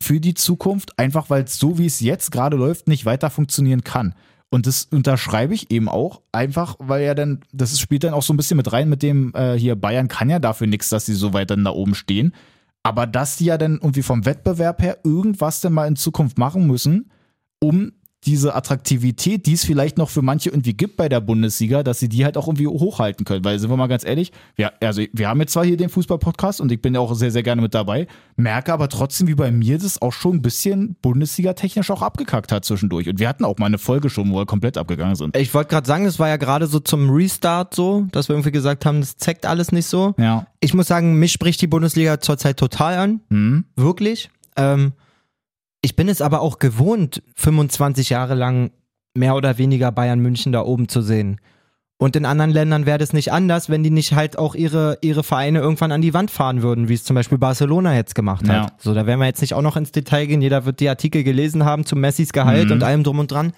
für 0.00 0.20
die 0.20 0.34
Zukunft, 0.34 0.98
einfach 1.00 1.30
weil 1.30 1.44
es 1.44 1.58
so 1.58 1.78
wie 1.78 1.86
es 1.86 1.98
jetzt 1.98 2.30
gerade 2.30 2.56
läuft, 2.56 2.86
nicht 2.86 3.06
weiter 3.06 3.28
funktionieren 3.28 3.82
kann. 3.82 4.14
Und 4.50 4.68
das 4.68 4.86
unterschreibe 4.92 5.52
ich 5.52 5.72
eben 5.72 5.88
auch, 5.88 6.22
einfach 6.30 6.76
weil 6.78 7.04
ja 7.04 7.14
dann, 7.14 7.40
das 7.52 7.80
spielt 7.80 8.04
dann 8.04 8.14
auch 8.14 8.22
so 8.22 8.32
ein 8.32 8.36
bisschen 8.36 8.56
mit 8.56 8.72
rein 8.72 8.88
mit 8.88 9.02
dem, 9.02 9.32
äh, 9.34 9.58
hier 9.58 9.74
Bayern 9.74 10.06
kann 10.06 10.30
ja 10.30 10.38
dafür 10.38 10.68
nichts, 10.68 10.90
dass 10.90 11.06
sie 11.06 11.14
so 11.14 11.32
weit 11.32 11.50
dann 11.50 11.64
da 11.64 11.72
oben 11.72 11.96
stehen. 11.96 12.34
Aber 12.84 13.08
dass 13.08 13.36
die 13.36 13.46
ja 13.46 13.58
dann 13.58 13.74
irgendwie 13.74 14.02
vom 14.02 14.26
Wettbewerb 14.26 14.80
her 14.80 14.98
irgendwas 15.02 15.60
denn 15.60 15.72
mal 15.72 15.88
in 15.88 15.96
Zukunft 15.96 16.38
machen 16.38 16.68
müssen, 16.68 17.10
um 17.58 17.90
diese 18.26 18.54
Attraktivität, 18.54 19.46
die 19.46 19.52
es 19.52 19.64
vielleicht 19.64 19.98
noch 19.98 20.10
für 20.10 20.22
manche 20.22 20.50
irgendwie 20.50 20.74
gibt 20.74 20.96
bei 20.96 21.08
der 21.08 21.20
Bundesliga, 21.20 21.82
dass 21.82 21.98
sie 21.98 22.08
die 22.08 22.24
halt 22.24 22.36
auch 22.36 22.46
irgendwie 22.46 22.66
hochhalten 22.66 23.24
können. 23.24 23.44
Weil, 23.44 23.58
sind 23.58 23.70
wir 23.70 23.76
mal 23.76 23.86
ganz 23.86 24.04
ehrlich, 24.04 24.32
wir, 24.56 24.72
also 24.82 25.02
wir 25.12 25.28
haben 25.28 25.40
jetzt 25.40 25.52
zwar 25.52 25.64
hier 25.64 25.76
den 25.76 25.88
Fußball-Podcast 25.88 26.60
und 26.60 26.72
ich 26.72 26.80
bin 26.80 26.94
ja 26.94 27.00
auch 27.00 27.14
sehr, 27.14 27.30
sehr 27.30 27.42
gerne 27.42 27.62
mit 27.62 27.74
dabei, 27.74 28.06
merke 28.36 28.72
aber 28.72 28.88
trotzdem, 28.88 29.28
wie 29.28 29.34
bei 29.34 29.50
mir 29.50 29.78
das 29.78 30.00
auch 30.00 30.12
schon 30.12 30.36
ein 30.36 30.42
bisschen 30.42 30.96
Bundesliga-technisch 31.02 31.90
auch 31.90 32.02
abgekackt 32.02 32.52
hat 32.52 32.64
zwischendurch. 32.64 33.08
Und 33.08 33.18
wir 33.18 33.28
hatten 33.28 33.44
auch 33.44 33.58
mal 33.58 33.66
eine 33.66 33.78
Folge 33.78 34.10
schon, 34.10 34.30
wo 34.32 34.36
wir 34.36 34.46
komplett 34.46 34.78
abgegangen 34.78 35.16
sind. 35.16 35.36
Ich 35.36 35.52
wollte 35.54 35.70
gerade 35.70 35.86
sagen, 35.86 36.06
es 36.06 36.18
war 36.18 36.28
ja 36.28 36.36
gerade 36.36 36.66
so 36.66 36.80
zum 36.80 37.10
Restart 37.10 37.74
so, 37.74 38.06
dass 38.12 38.28
wir 38.28 38.34
irgendwie 38.34 38.52
gesagt 38.52 38.86
haben, 38.86 39.00
das 39.00 39.16
zeckt 39.16 39.46
alles 39.46 39.72
nicht 39.72 39.86
so. 39.86 40.14
Ja. 40.18 40.46
Ich 40.60 40.74
muss 40.74 40.86
sagen, 40.86 41.18
mich 41.18 41.32
spricht 41.32 41.60
die 41.60 41.66
Bundesliga 41.66 42.20
zurzeit 42.20 42.56
total 42.56 42.96
an. 42.96 43.20
Hm. 43.30 43.64
Wirklich. 43.76 44.30
Ähm, 44.56 44.92
ich 45.84 45.96
bin 45.96 46.08
es 46.08 46.22
aber 46.22 46.40
auch 46.40 46.58
gewohnt, 46.58 47.22
25 47.36 48.10
Jahre 48.10 48.34
lang 48.34 48.70
mehr 49.14 49.36
oder 49.36 49.58
weniger 49.58 49.92
Bayern 49.92 50.18
München 50.20 50.50
da 50.52 50.62
oben 50.62 50.88
zu 50.88 51.02
sehen. 51.02 51.40
Und 51.96 52.16
in 52.16 52.24
anderen 52.24 52.50
Ländern 52.50 52.86
wäre 52.86 52.98
das 52.98 53.12
nicht 53.12 53.30
anders, 53.32 53.68
wenn 53.68 53.82
die 53.84 53.90
nicht 53.90 54.14
halt 54.14 54.36
auch 54.38 54.54
ihre, 54.54 54.98
ihre 55.02 55.22
Vereine 55.22 55.60
irgendwann 55.60 55.92
an 55.92 56.02
die 56.02 56.12
Wand 56.14 56.30
fahren 56.30 56.62
würden, 56.62 56.88
wie 56.88 56.94
es 56.94 57.04
zum 57.04 57.14
Beispiel 57.14 57.38
Barcelona 57.38 57.94
jetzt 57.94 58.14
gemacht 58.14 58.48
hat. 58.48 58.70
Ja. 58.70 58.76
So, 58.78 58.94
da 58.94 59.06
werden 59.06 59.20
wir 59.20 59.26
jetzt 59.26 59.42
nicht 59.42 59.54
auch 59.54 59.62
noch 59.62 59.76
ins 59.76 59.92
Detail 59.92 60.26
gehen. 60.26 60.42
Jeder 60.42 60.64
wird 60.64 60.80
die 60.80 60.88
Artikel 60.88 61.22
gelesen 61.22 61.64
haben 61.64 61.84
zu 61.86 61.96
Messis 61.96 62.32
Gehalt 62.32 62.66
Mhm. 62.66 62.72
und 62.72 62.82
allem 62.82 63.04
drum 63.04 63.18
und 63.20 63.30
dran. 63.30 63.52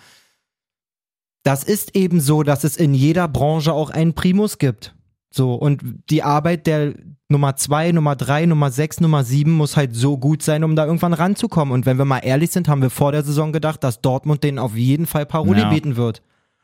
Das 1.44 1.62
ist 1.62 1.94
eben 1.94 2.20
so, 2.20 2.42
dass 2.42 2.64
es 2.64 2.76
in 2.76 2.92
jeder 2.92 3.28
Branche 3.28 3.72
auch 3.72 3.90
einen 3.90 4.14
Primus 4.14 4.58
gibt. 4.58 4.95
So, 5.36 5.54
und 5.54 5.82
die 6.08 6.22
Arbeit 6.22 6.66
der 6.66 6.94
Nummer 7.28 7.56
zwei, 7.56 7.92
Nummer 7.92 8.16
drei, 8.16 8.46
Nummer 8.46 8.70
sechs, 8.70 9.00
Nummer 9.00 9.22
sieben 9.22 9.52
muss 9.52 9.76
halt 9.76 9.94
so 9.94 10.16
gut 10.16 10.42
sein, 10.42 10.64
um 10.64 10.76
da 10.76 10.86
irgendwann 10.86 11.12
ranzukommen. 11.12 11.74
Und 11.74 11.84
wenn 11.84 11.98
wir 11.98 12.06
mal 12.06 12.20
ehrlich 12.20 12.52
sind, 12.52 12.68
haben 12.68 12.80
wir 12.80 12.88
vor 12.88 13.12
der 13.12 13.22
Saison 13.22 13.52
gedacht, 13.52 13.84
dass 13.84 14.00
Dortmund 14.00 14.42
denen 14.44 14.58
auf 14.58 14.76
jeden 14.76 15.06
Fall 15.06 15.26
Paroli 15.26 15.60
Ja. 15.60 15.68
bieten 15.68 15.96
wird. 15.96 16.22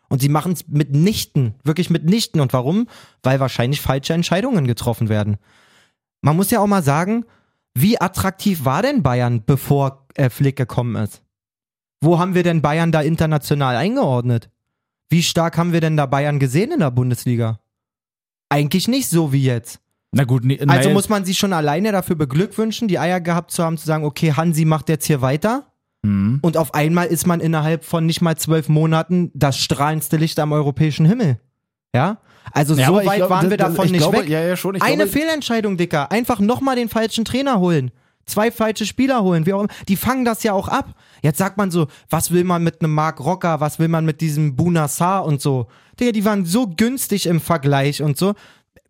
Und 0.08 0.22
sie 0.22 0.30
machen 0.30 0.52
es 0.52 0.68
mitnichten, 0.68 1.54
wirklich 1.64 1.90
mitnichten. 1.90 2.40
Und 2.40 2.54
warum? 2.54 2.86
Weil 3.22 3.40
wahrscheinlich 3.40 3.80
falsche 3.82 4.14
Entscheidungen 4.14 4.66
getroffen 4.66 5.10
werden. 5.10 5.36
Man 6.22 6.36
muss 6.36 6.50
ja 6.50 6.60
auch 6.60 6.66
mal 6.66 6.82
sagen, 6.82 7.24
wie 7.74 8.00
attraktiv 8.00 8.64
war 8.64 8.80
denn 8.82 9.02
Bayern, 9.02 9.42
bevor 9.44 10.06
äh, 10.14 10.30
Flick 10.30 10.56
gekommen 10.56 10.96
ist? 10.96 11.22
Wo 12.00 12.18
haben 12.18 12.34
wir 12.34 12.42
denn 12.42 12.62
Bayern 12.62 12.92
da 12.92 13.02
international 13.02 13.76
eingeordnet? 13.76 14.48
Wie 15.10 15.22
stark 15.22 15.58
haben 15.58 15.72
wir 15.72 15.80
denn 15.80 15.96
da 15.96 16.06
Bayern 16.06 16.38
gesehen 16.38 16.72
in 16.72 16.80
der 16.80 16.90
Bundesliga? 16.90 17.58
Eigentlich 18.52 18.88
nicht 18.88 19.08
so 19.08 19.32
wie 19.32 19.42
jetzt. 19.44 19.80
Na 20.12 20.24
gut, 20.24 20.44
nee, 20.44 20.60
Also 20.66 20.90
muss 20.90 21.08
man 21.08 21.24
sie 21.24 21.34
schon 21.34 21.52
alleine 21.52 21.90
dafür 21.90 22.16
beglückwünschen, 22.16 22.86
die 22.86 22.98
Eier 22.98 23.20
gehabt 23.20 23.50
zu 23.50 23.64
haben, 23.64 23.78
zu 23.78 23.86
sagen, 23.86 24.04
okay, 24.04 24.32
Hansi 24.34 24.64
macht 24.66 24.88
jetzt 24.90 25.06
hier 25.06 25.22
weiter. 25.22 25.66
Hm. 26.04 26.38
Und 26.42 26.56
auf 26.56 26.74
einmal 26.74 27.06
ist 27.06 27.26
man 27.26 27.40
innerhalb 27.40 27.84
von 27.84 28.04
nicht 28.04 28.20
mal 28.20 28.36
zwölf 28.36 28.68
Monaten 28.68 29.30
das 29.34 29.56
strahlendste 29.56 30.16
Licht 30.18 30.38
am 30.38 30.52
europäischen 30.52 31.06
Himmel. 31.06 31.38
Ja? 31.94 32.18
Also 32.52 32.74
Ja, 32.74 32.86
so 32.88 32.96
weit 32.96 33.16
glaube, 33.16 33.30
waren 33.30 33.50
wir 33.50 33.56
das- 33.56 33.68
davon 33.70 33.86
ich 33.86 33.92
nicht 33.92 34.00
glaube, 34.00 34.18
weg. 34.18 34.28
Ja, 34.28 34.42
ja, 34.42 34.56
schon. 34.56 34.80
Eine 34.82 34.96
glaube, 35.04 35.10
Fehlentscheidung, 35.12 35.76
Dicker. 35.76 36.10
Einfach 36.12 36.40
nochmal 36.40 36.76
den 36.76 36.88
falschen 36.88 37.24
Trainer 37.24 37.58
holen. 37.60 37.90
Zwei 38.26 38.50
falsche 38.50 38.86
Spieler 38.86 39.22
holen, 39.22 39.46
wie 39.46 39.52
auch 39.52 39.60
immer. 39.60 39.72
Die 39.88 39.96
fangen 39.96 40.24
das 40.24 40.42
ja 40.42 40.52
auch 40.52 40.68
ab. 40.68 40.94
Jetzt 41.22 41.38
sagt 41.38 41.56
man 41.56 41.70
so, 41.70 41.88
was 42.08 42.30
will 42.30 42.44
man 42.44 42.62
mit 42.62 42.80
einem 42.80 42.94
Mark 42.94 43.20
Rocker, 43.20 43.60
was 43.60 43.78
will 43.78 43.88
man 43.88 44.04
mit 44.04 44.20
diesem 44.20 44.56
Bunassar 44.56 45.24
und 45.24 45.40
so. 45.40 45.68
Digga, 45.98 46.12
die 46.12 46.24
waren 46.24 46.44
so 46.44 46.66
günstig 46.68 47.26
im 47.26 47.40
Vergleich 47.40 48.02
und 48.02 48.16
so. 48.16 48.34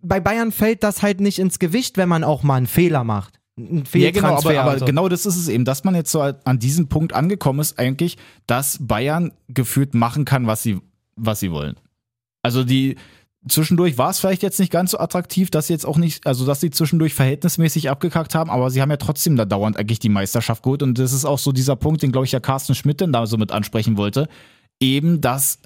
Bei 0.01 0.21
Bayern 0.21 0.53
fällt 0.53 0.83
das 0.83 1.03
halt 1.03 1.21
nicht 1.21 1.39
ins 1.39 1.59
Gewicht, 1.59 1.97
wenn 1.97 2.09
man 2.09 2.25
auch 2.25 2.43
mal 2.43 2.57
einen 2.57 2.67
Fehler 2.67 3.05
macht. 3.05 3.41
Ein 3.59 3.85
Ja, 3.93 4.11
genau, 4.11 4.39
aber, 4.39 4.61
aber 4.61 4.79
so. 4.79 4.85
genau 4.87 5.09
das 5.09 5.27
ist 5.27 5.37
es 5.37 5.49
eben, 5.49 5.65
dass 5.65 5.85
man 5.85 5.95
jetzt 5.95 6.11
so 6.11 6.21
an 6.21 6.59
diesem 6.59 6.89
Punkt 6.89 7.13
angekommen 7.13 7.61
ist, 7.61 7.79
eigentlich, 7.79 8.17
dass 8.47 8.79
Bayern 8.81 9.33
gefühlt 9.49 9.95
machen 9.95 10.25
kann, 10.25 10.47
was 10.47 10.63
sie, 10.63 10.81
was 11.17 11.41
sie 11.41 11.53
wollen. 11.53 11.77
Also 12.43 12.65
die 12.65 12.97
zwischendurch 13.49 13.99
war 13.99 14.11
es 14.11 14.21
vielleicht 14.21 14.43
jetzt 14.43 14.61
nicht 14.61 14.73
ganz 14.73 14.93
so 14.93 14.99
attraktiv, 14.99 15.51
dass 15.51 15.67
sie 15.67 15.73
jetzt 15.73 15.87
auch 15.87 15.99
nicht, 15.99 16.27
also 16.27 16.47
dass 16.47 16.61
sie 16.61 16.71
zwischendurch 16.71 17.15
verhältnismäßig 17.15 17.91
abgekackt 17.91 18.35
haben, 18.35 18.51
aber 18.51 18.71
sie 18.71 18.83
haben 18.83 18.91
ja 18.91 18.97
trotzdem 18.97 19.37
da 19.37 19.45
dauernd 19.45 19.77
eigentlich 19.77 19.99
die 19.99 20.09
Meisterschaft 20.09 20.63
geholt 20.63 20.83
und 20.83 20.99
das 20.99 21.13
ist 21.13 21.25
auch 21.25 21.39
so 21.39 21.53
dieser 21.53 21.77
Punkt, 21.77 22.03
den 22.03 22.13
glaube 22.13 22.27
ich 22.27 22.33
ja 22.33 22.41
Carsten 22.41 22.75
Schmidt 22.75 23.01
dann 23.01 23.13
da 23.13 23.27
so 23.27 23.37
mit 23.37 23.53
ansprechen 23.53 23.97
wollte, 23.97 24.29
eben 24.81 25.21
dass 25.21 25.59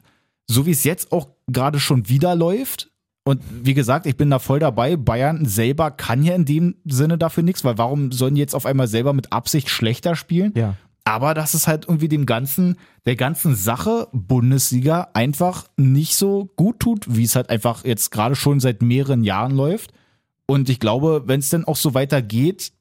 so 0.49 0.65
wie 0.65 0.71
es 0.71 0.85
jetzt 0.85 1.13
auch 1.13 1.29
gerade 1.49 1.81
schon 1.81 2.09
wieder 2.09 2.35
läuft, 2.35 2.91
und 3.27 3.43
wie 3.51 3.75
gesagt, 3.75 4.07
ich 4.07 4.17
bin 4.17 4.31
da 4.31 4.39
voll 4.39 4.61
dabei. 4.61 4.95
Bayern 4.95 5.47
selber 5.47 5.91
kann 5.91 6.23
ja 6.23 6.37
in 6.37 6.45
dem 6.45 6.77
Sinne 6.85 7.19
dafür 7.19 7.43
nichts, 7.43 7.65
weil 7.65 7.77
warum 7.77 8.13
sollen 8.13 8.37
die 8.37 8.41
jetzt 8.41 8.55
auf 8.55 8.67
einmal 8.67 8.87
selber 8.87 9.13
mit 9.13 9.33
Absicht 9.33 9.69
schlechter 9.69 10.15
spielen? 10.15 10.53
Ja. 10.55 10.77
Aber 11.07 11.35
dass 11.35 11.55
es 11.55 11.69
halt 11.69 11.85
irgendwie 11.87 12.09
dem 12.09 12.27
ganzen, 12.27 12.77
der 13.07 13.15
ganzen 13.15 13.55
Sache 13.55 14.09
Bundesliga 14.13 15.09
einfach 15.15 15.69
nicht 15.77 16.17
so 16.17 16.51
gut 16.57 16.81
tut, 16.81 17.07
wie 17.09 17.23
es 17.23 17.37
halt 17.37 17.49
einfach 17.49 17.85
jetzt 17.85 18.11
gerade 18.11 18.35
schon 18.35 18.59
seit 18.59 18.83
mehreren 18.83 19.23
Jahren 19.23 19.55
läuft. 19.55 19.93
Und 20.47 20.69
ich 20.69 20.81
glaube, 20.81 21.23
wenn 21.27 21.39
es 21.39 21.49
dann 21.49 21.65
auch 21.65 21.77
so 21.77 21.95
weitergeht, 21.95 22.73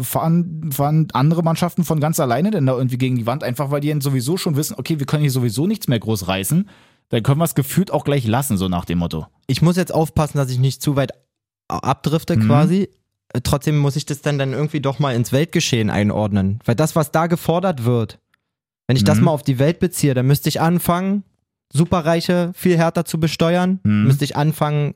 fahren, 0.00 0.70
fahren 0.72 1.08
andere 1.12 1.42
Mannschaften 1.42 1.84
von 1.84 2.00
ganz 2.00 2.18
alleine 2.20 2.50
denn 2.50 2.64
da 2.64 2.74
irgendwie 2.74 2.96
gegen 2.96 3.16
die 3.16 3.26
Wand, 3.26 3.44
einfach 3.44 3.70
weil 3.70 3.80
die 3.80 3.90
dann 3.90 4.00
sowieso 4.00 4.38
schon 4.38 4.56
wissen, 4.56 4.76
okay, 4.78 4.98
wir 4.98 5.06
können 5.06 5.22
hier 5.22 5.30
sowieso 5.30 5.66
nichts 5.66 5.88
mehr 5.88 5.98
groß 5.98 6.28
reißen. 6.28 6.68
Dann 7.10 7.22
können 7.22 7.38
wir 7.38 7.44
es 7.44 7.54
gefühlt 7.54 7.90
auch 7.90 8.04
gleich 8.04 8.26
lassen, 8.26 8.56
so 8.56 8.68
nach 8.68 8.86
dem 8.86 8.98
Motto. 8.98 9.26
ich 9.46 9.60
muss 9.60 9.76
jetzt 9.76 9.92
aufpassen, 9.92 10.38
dass 10.38 10.50
ich 10.50 10.58
nicht 10.58 10.80
zu 10.80 10.96
weit 10.96 11.12
abdrifte 11.68 12.36
Mhm. 12.36 12.46
quasi. 12.46 12.88
Trotzdem 13.42 13.78
muss 13.78 13.96
ich 13.96 14.06
das 14.06 14.22
dann, 14.22 14.38
dann 14.38 14.52
irgendwie 14.52 14.80
doch 14.80 14.98
mal 14.98 15.14
ins 15.14 15.32
Weltgeschehen 15.32 15.90
einordnen. 15.90 16.60
Weil 16.64 16.74
das, 16.74 16.96
was 16.96 17.10
da 17.12 17.26
gefordert 17.26 17.84
wird, 17.84 18.18
wenn 18.86 18.96
ich 18.96 19.04
das 19.04 19.18
Mhm. 19.18 19.24
mal 19.24 19.30
auf 19.32 19.42
die 19.42 19.58
Welt 19.58 19.78
beziehe, 19.80 20.14
dann 20.14 20.26
müsste 20.26 20.48
ich 20.48 20.60
anfangen, 20.60 21.24
Superreiche 21.72 22.52
viel 22.54 22.76
härter 22.76 23.04
zu 23.04 23.18
besteuern. 23.18 23.80
Mhm. 23.82 24.04
Müsste 24.04 24.24
ich 24.24 24.36
anfangen, 24.36 24.94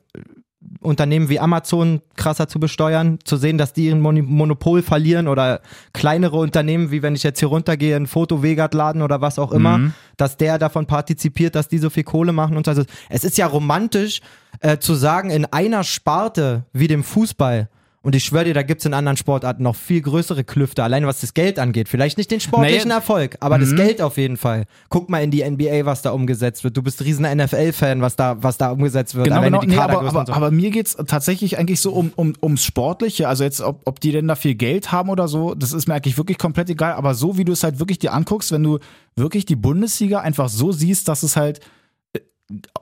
Unternehmen 0.79 1.27
wie 1.29 1.39
Amazon 1.39 2.01
krasser 2.15 2.47
zu 2.47 2.59
besteuern, 2.59 3.17
zu 3.23 3.35
sehen, 3.35 3.57
dass 3.57 3.73
die 3.73 3.87
ihren 3.87 3.99
Moni- 3.99 4.21
Monopol 4.21 4.81
verlieren 4.83 5.27
oder 5.27 5.61
kleinere 5.91 6.37
Unternehmen, 6.37 6.91
wie 6.91 7.01
wenn 7.01 7.15
ich 7.15 7.23
jetzt 7.23 7.39
hier 7.39 7.47
runtergehe, 7.49 7.95
ein 7.95 8.05
Foto-Vegat-Laden 8.07 9.01
oder 9.01 9.21
was 9.21 9.39
auch 9.39 9.51
immer, 9.51 9.79
Mhm. 9.79 9.93
dass 10.17 10.37
der 10.37 10.59
davon 10.59 10.85
partizipiert, 10.85 11.55
dass 11.55 11.67
die 11.67 11.79
so 11.79 11.89
viel 11.89 12.03
Kohle 12.03 12.31
machen 12.31 12.57
und 12.57 12.65
so. 12.65 12.71
Also 12.71 12.83
es 13.09 13.23
ist 13.23 13.37
ja 13.37 13.47
romantisch 13.47 14.21
äh, 14.59 14.77
zu 14.77 14.93
sagen, 14.93 15.31
in 15.31 15.45
einer 15.45 15.83
Sparte 15.83 16.65
wie 16.73 16.87
dem 16.87 17.03
Fußball, 17.03 17.69
und 18.03 18.15
ich 18.15 18.23
schwöre 18.23 18.45
dir, 18.45 18.55
da 18.55 18.63
gibt's 18.63 18.83
in 18.85 18.95
anderen 18.95 19.15
Sportarten 19.15 19.61
noch 19.61 19.75
viel 19.75 20.01
größere 20.01 20.43
Klüfte, 20.43 20.83
allein 20.83 21.05
was 21.05 21.21
das 21.21 21.35
Geld 21.35 21.59
angeht. 21.59 21.87
Vielleicht 21.87 22.17
nicht 22.17 22.31
den 22.31 22.39
sportlichen 22.39 22.87
Naja, 22.87 22.95
Erfolg, 22.95 23.37
aber 23.41 23.59
das 23.59 23.69
mhm. 23.69 23.75
Geld 23.75 24.01
auf 24.01 24.17
jeden 24.17 24.37
Fall. 24.37 24.65
Guck 24.89 25.09
mal 25.09 25.23
in 25.23 25.29
die 25.29 25.47
NBA, 25.47 25.85
was 25.85 26.01
da 26.01 26.09
umgesetzt 26.09 26.63
wird. 26.63 26.75
Du 26.75 26.81
bist 26.81 27.03
riesen 27.03 27.25
NFL-Fan, 27.25 28.01
was 28.01 28.15
da, 28.15 28.41
was 28.41 28.57
da 28.57 28.71
umgesetzt 28.71 29.13
wird. 29.13 29.27
Genau, 29.27 29.41
genau. 29.41 29.61
Nee, 29.61 29.77
aber, 29.77 30.01
aber, 30.01 30.25
so. 30.25 30.33
aber 30.33 30.49
mir 30.49 30.71
geht's 30.71 30.97
tatsächlich 31.05 31.59
eigentlich 31.59 31.79
so 31.79 31.91
um, 31.91 32.11
um, 32.15 32.33
ums 32.41 32.65
Sportliche. 32.65 33.27
Also 33.27 33.43
jetzt, 33.43 33.61
ob, 33.61 33.81
ob 33.85 33.99
die 33.99 34.11
denn 34.11 34.27
da 34.27 34.33
viel 34.33 34.55
Geld 34.55 34.91
haben 34.91 35.09
oder 35.09 35.27
so, 35.27 35.53
das 35.53 35.71
ist 35.71 35.87
mir 35.87 35.93
eigentlich 35.93 36.17
wirklich 36.17 36.39
komplett 36.39 36.71
egal. 36.71 36.93
Aber 36.93 37.13
so 37.13 37.37
wie 37.37 37.45
du 37.45 37.51
es 37.51 37.63
halt 37.63 37.77
wirklich 37.77 37.99
dir 37.99 38.13
anguckst, 38.13 38.51
wenn 38.51 38.63
du 38.63 38.79
wirklich 39.15 39.45
die 39.45 39.55
Bundesliga 39.55 40.21
einfach 40.21 40.49
so 40.49 40.71
siehst, 40.71 41.07
dass 41.07 41.21
es 41.21 41.35
halt 41.35 41.59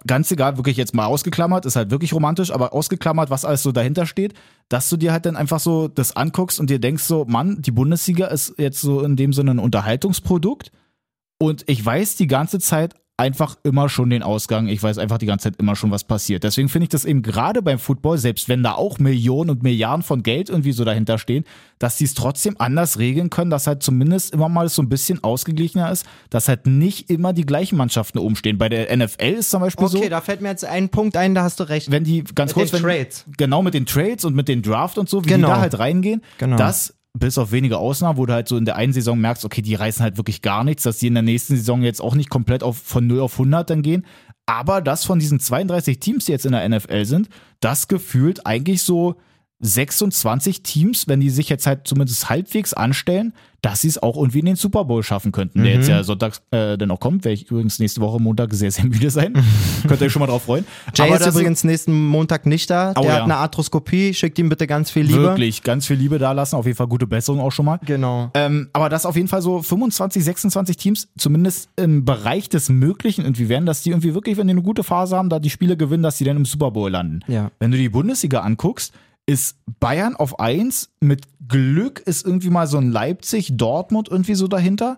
ganz 0.06 0.32
egal, 0.32 0.58
wirklich 0.58 0.78
jetzt 0.78 0.94
mal 0.94 1.06
ausgeklammert, 1.06 1.66
ist 1.66 1.76
halt 1.76 1.92
wirklich 1.92 2.14
romantisch, 2.14 2.52
aber 2.52 2.74
ausgeklammert, 2.74 3.30
was 3.30 3.46
alles 3.46 3.64
so 3.64 3.72
dahinter 3.72 4.06
steht, 4.06 4.34
dass 4.70 4.90
du 4.90 4.98
dir 4.98 5.12
halt 5.12 5.26
dann 5.26 5.36
einfach 5.36 5.60
so 5.60 5.88
das 5.88 6.16
anguckst 6.16 6.60
und 6.60 6.70
dir 6.70 6.80
denkst 6.80 7.04
so, 7.04 7.26
Mann, 7.26 7.62
die 7.62 7.72
Bundesliga 7.72 8.28
ist 8.28 8.56
jetzt 8.58 8.82
so 8.82 9.02
in 9.02 9.16
dem 9.16 9.34
Sinne 9.34 9.52
ein 9.52 9.60
Unterhaltungsprodukt 9.60 10.72
und 11.40 11.64
ich 11.68 11.84
weiß 11.84 12.16
die 12.16 12.28
ganze 12.28 12.60
Zeit 12.60 12.96
einfach 13.20 13.58
immer 13.64 13.90
schon 13.90 14.10
den 14.10 14.24
Ausgang. 14.24 14.68
Ich 14.68 14.82
weiß 14.82 14.98
einfach 14.98 15.18
die 15.20 15.26
ganze 15.26 15.52
Zeit 15.52 15.60
immer 15.60 15.76
schon, 15.76 15.92
was 15.92 16.04
passiert. 16.04 16.44
Deswegen 16.44 16.70
finde 16.70 16.84
ich 16.86 16.90
das 16.90 17.06
eben 17.06 17.22
gerade 17.22 17.62
beim 17.62 17.78
Football, 17.78 18.18
selbst 18.18 18.50
wenn 18.50 18.64
da 18.64 18.74
auch 18.74 18.98
Millionen 18.98 19.50
und 19.52 19.62
Milliarden 19.64 20.02
von 20.04 20.24
Geld 20.24 20.50
irgendwie 20.50 20.72
so 20.72 20.86
dahinter 20.86 21.18
stehen, 21.18 21.44
dass 21.78 21.98
die 21.98 22.06
es 22.06 22.14
trotzdem 22.14 22.56
anders 22.60 22.98
regeln 22.98 23.30
können, 23.30 23.52
dass 23.52 23.68
halt 23.68 23.84
zumindest 23.84 24.34
immer 24.34 24.50
mal 24.50 24.68
so 24.70 24.82
ein 24.82 24.90
bisschen 24.90 25.24
ausgeglichener 25.24 25.92
ist, 25.92 26.06
dass 26.30 26.48
halt 26.48 26.66
nicht 26.66 27.10
immer 27.10 27.34
die 27.34 27.46
gleichen 27.46 27.78
Mannschaften 27.78 28.18
umstehen. 28.20 28.58
Bei 28.58 28.70
der 28.70 28.96
NFL 28.96 29.24
ist 29.38 29.52
zum 29.52 29.62
Beispiel 29.62 29.88
so. 29.88 29.98
Okay, 30.00 30.10
da 30.10 30.22
fällt 30.22 30.42
mir 30.42 30.50
jetzt 30.50 30.66
ein 30.66 30.90
Punkt 30.90 31.16
ein, 31.18 31.36
da 31.36 31.44
hast 31.44 31.60
du 31.60 31.64
recht. 31.70 31.92
wenn 31.92 32.04
die 32.04 32.24
ganz 32.24 32.52
Mit 32.52 32.56
kurz, 32.56 32.72
den 32.72 32.84
wenn, 32.84 32.90
Trades. 32.98 33.26
genau 33.38 33.62
mit 33.62 33.74
den 33.74 33.86
Trades 33.86 34.26
und 34.26 34.36
mit 34.36 34.48
den 34.48 34.62
Draft 34.62 34.98
und 34.98 35.10
so, 35.10 35.24
wie 35.26 35.30
Genau. 35.30 35.48
die 35.48 35.54
da 35.54 35.60
halt 35.62 35.78
reingehen, 35.80 36.22
Genau. 36.38 36.58
das 36.58 36.96
bis 37.14 37.38
auf 37.38 37.52
wenige 37.52 37.78
Ausnahmen, 37.78 38.18
wo 38.18 38.26
du 38.26 38.34
halt 38.34 38.48
so 38.48 38.58
in 38.58 38.66
der 38.66 38.76
einen 38.76 38.94
Saison 38.94 39.20
merkst, 39.20 39.46
okay, 39.46 39.62
die 39.62 39.76
reißen 39.76 40.04
halt 40.04 40.18
wirklich 40.18 40.42
gar 40.42 40.64
nichts, 40.64 40.84
dass 40.84 41.00
die 41.00 41.08
in 41.08 41.16
der 41.16 41.24
nächsten 41.24 41.56
Saison 41.56 41.82
jetzt 41.82 42.02
auch 42.02 42.16
nicht 42.16 42.30
komplett 42.30 42.64
auf, 42.64 42.78
von 42.78 43.08
0 43.08 43.22
auf 43.22 43.34
100 43.34 43.70
dann 43.70 43.82
gehen. 43.82 44.06
Aber 44.46 44.82
das 44.82 45.06
von 45.06 45.20
diesen 45.20 45.40
32 45.40 46.00
Teams, 46.00 46.26
die 46.26 46.32
jetzt 46.32 46.46
in 46.46 46.54
der 46.54 46.68
NFL 46.68 47.06
sind, 47.06 47.30
das 47.60 47.88
gefühlt 47.88 48.46
eigentlich 48.46 48.84
so 48.84 49.16
26 49.60 50.64
Teams, 50.64 51.08
wenn 51.08 51.20
die 51.20 51.30
sich 51.30 51.50
jetzt 51.50 51.68
halt 51.68 51.88
zumindest 51.88 52.30
halbwegs 52.30 52.74
anstellen, 52.74 53.34
dass 53.62 53.82
sie 53.82 53.90
es 53.90 54.02
auch 54.02 54.16
irgendwie 54.16 54.40
in 54.40 54.46
den 54.46 54.56
Super 54.56 54.86
Bowl 54.86 55.04
schaffen 55.04 55.32
könnten, 55.32 55.64
der 55.64 55.74
jetzt 55.74 55.90
ja 55.90 56.04
sonntags 56.04 56.42
äh, 56.52 56.78
dann 56.78 56.92
auch 56.92 57.00
kommt. 57.00 57.26
Werde 57.26 57.34
ich 57.34 57.50
übrigens 57.52 57.80
nächste 57.80 58.02
Woche 58.02 58.22
Montag 58.22 58.54
sehr, 58.54 58.72
sehr 58.72 58.86
müde 58.86 59.10
sein. 59.10 59.34
Könnt 59.88 60.02
ihr 60.02 60.08
euch 60.08 60.12
schon 60.12 60.22
mal 60.22 60.28
drauf 60.28 60.44
freuen. 60.44 60.66
Jay 60.96 61.08
Aber 61.08 61.20
ist 61.20 61.28
übrigens 61.28 61.64
nächsten 61.64 62.08
Montag 62.08 62.46
nicht 62.46 62.70
da. 62.70 62.94
Oh, 62.96 63.02
Der 63.02 63.10
ja. 63.10 63.16
hat 63.18 63.24
eine 63.24 63.36
Arthroskopie. 63.38 64.14
Schickt 64.14 64.40
ihm 64.40 64.50
bitte 64.50 64.68
ganz 64.68 64.92
viel 64.92 65.04
Liebe. 65.04 65.22
wirklich 65.22 65.64
ganz 65.64 65.88
viel 65.88 65.98
Liebe 65.98 66.20
da 66.20 66.32
lassen. 66.32 66.56
Auf 66.56 66.66
jeden 66.66 66.78
Fall 66.78 66.88
gute 66.88 67.08
Besserung 67.08 67.42
auch 67.42 67.52
schon 67.52 67.66
mal. 67.66 67.80
Genau. 67.86 68.32
Ähm, 68.34 68.70
aber 68.74 68.90
das 68.90 69.06
auf 69.06 69.16
jeden 69.16 69.28
Fall 69.28 69.42
so 69.42 69.62
25, 69.62 70.24
26 70.24 70.78
Teams, 70.78 71.08
zumindest 71.18 71.70
im 71.76 72.06
Bereich 72.06 72.50
des 72.50 72.70
Möglichen 72.70 73.24
irgendwie 73.24 73.50
werden, 73.50 73.66
dass 73.66 73.82
die 73.82 73.90
irgendwie 73.90 74.14
wirklich, 74.14 74.38
wenn 74.38 74.48
die 74.48 74.52
eine 74.52 74.62
gute 74.62 74.84
Phase 74.84 75.18
haben, 75.18 75.30
da 75.30 75.40
die 75.40 75.50
Spiele 75.50 75.76
gewinnen, 75.78 76.04
dass 76.04 76.18
die 76.18 76.24
dann 76.24 76.38
im 76.38 76.46
Super 76.46 76.72
Bowl 76.72 76.90
landen. 76.90 77.20
Ja. 77.28 77.52
Wenn 77.60 77.72
du 77.72 77.78
die 77.78 77.90
Bundesliga 77.90 78.42
anguckst, 78.42 78.94
ist 79.30 79.58
Bayern 79.80 80.16
auf 80.16 80.40
1, 80.40 80.90
mit 81.02 81.28
Glück 81.48 82.00
ist 82.00 82.26
irgendwie 82.26 82.50
mal 82.50 82.66
so 82.66 82.80
ein 82.80 82.92
Leipzig, 82.92 83.52
Dortmund 83.58 84.10
irgendwie 84.10 84.34
so 84.34 84.48
dahinter. 84.48 84.98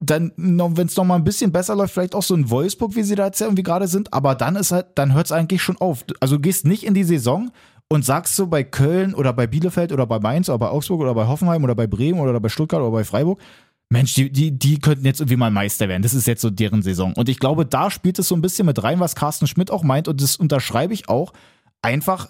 Dann, 0.00 0.32
wenn 0.36 0.86
es 0.86 0.96
noch 0.96 1.04
mal 1.06 1.14
ein 1.14 1.24
bisschen 1.24 1.50
besser 1.50 1.74
läuft, 1.74 1.94
vielleicht 1.94 2.14
auch 2.14 2.22
so 2.22 2.34
ein 2.34 2.50
Wolfsburg, 2.50 2.94
wie 2.94 3.02
sie 3.02 3.14
da 3.14 3.24
jetzt 3.24 3.40
irgendwie 3.40 3.62
gerade 3.62 3.88
sind, 3.88 4.12
aber 4.12 4.34
dann 4.34 4.56
ist 4.56 4.70
halt, 4.70 4.88
dann 4.96 5.14
hört 5.14 5.26
es 5.26 5.32
eigentlich 5.32 5.62
schon 5.62 5.78
auf. 5.78 6.04
Also 6.20 6.36
du 6.36 6.42
gehst 6.42 6.66
nicht 6.66 6.84
in 6.84 6.92
die 6.92 7.04
Saison 7.04 7.50
und 7.88 8.04
sagst 8.04 8.36
so 8.36 8.48
bei 8.48 8.64
Köln 8.64 9.14
oder 9.14 9.32
bei 9.32 9.46
Bielefeld 9.46 9.92
oder 9.92 10.06
bei 10.06 10.18
Mainz 10.18 10.50
oder 10.50 10.58
bei 10.58 10.68
Augsburg 10.68 11.00
oder 11.00 11.14
bei 11.14 11.26
Hoffenheim 11.26 11.64
oder 11.64 11.74
bei 11.74 11.86
Bremen 11.86 12.20
oder 12.20 12.38
bei 12.38 12.50
Stuttgart 12.50 12.82
oder 12.82 12.90
bei 12.90 13.04
Freiburg, 13.04 13.40
Mensch, 13.88 14.12
die, 14.12 14.30
die, 14.30 14.58
die 14.58 14.78
könnten 14.78 15.06
jetzt 15.06 15.20
irgendwie 15.20 15.38
mal 15.38 15.50
Meister 15.50 15.88
werden. 15.88 16.02
Das 16.02 16.12
ist 16.12 16.26
jetzt 16.26 16.42
so 16.42 16.50
deren 16.50 16.82
Saison. 16.82 17.14
Und 17.14 17.30
ich 17.30 17.38
glaube, 17.38 17.64
da 17.64 17.90
spielt 17.90 18.18
es 18.18 18.28
so 18.28 18.34
ein 18.34 18.42
bisschen 18.42 18.66
mit 18.66 18.82
rein, 18.82 19.00
was 19.00 19.14
Carsten 19.14 19.46
Schmidt 19.46 19.70
auch 19.70 19.82
meint. 19.82 20.06
Und 20.06 20.20
das 20.20 20.36
unterschreibe 20.36 20.92
ich 20.92 21.08
auch. 21.08 21.32
Einfach, 21.80 22.28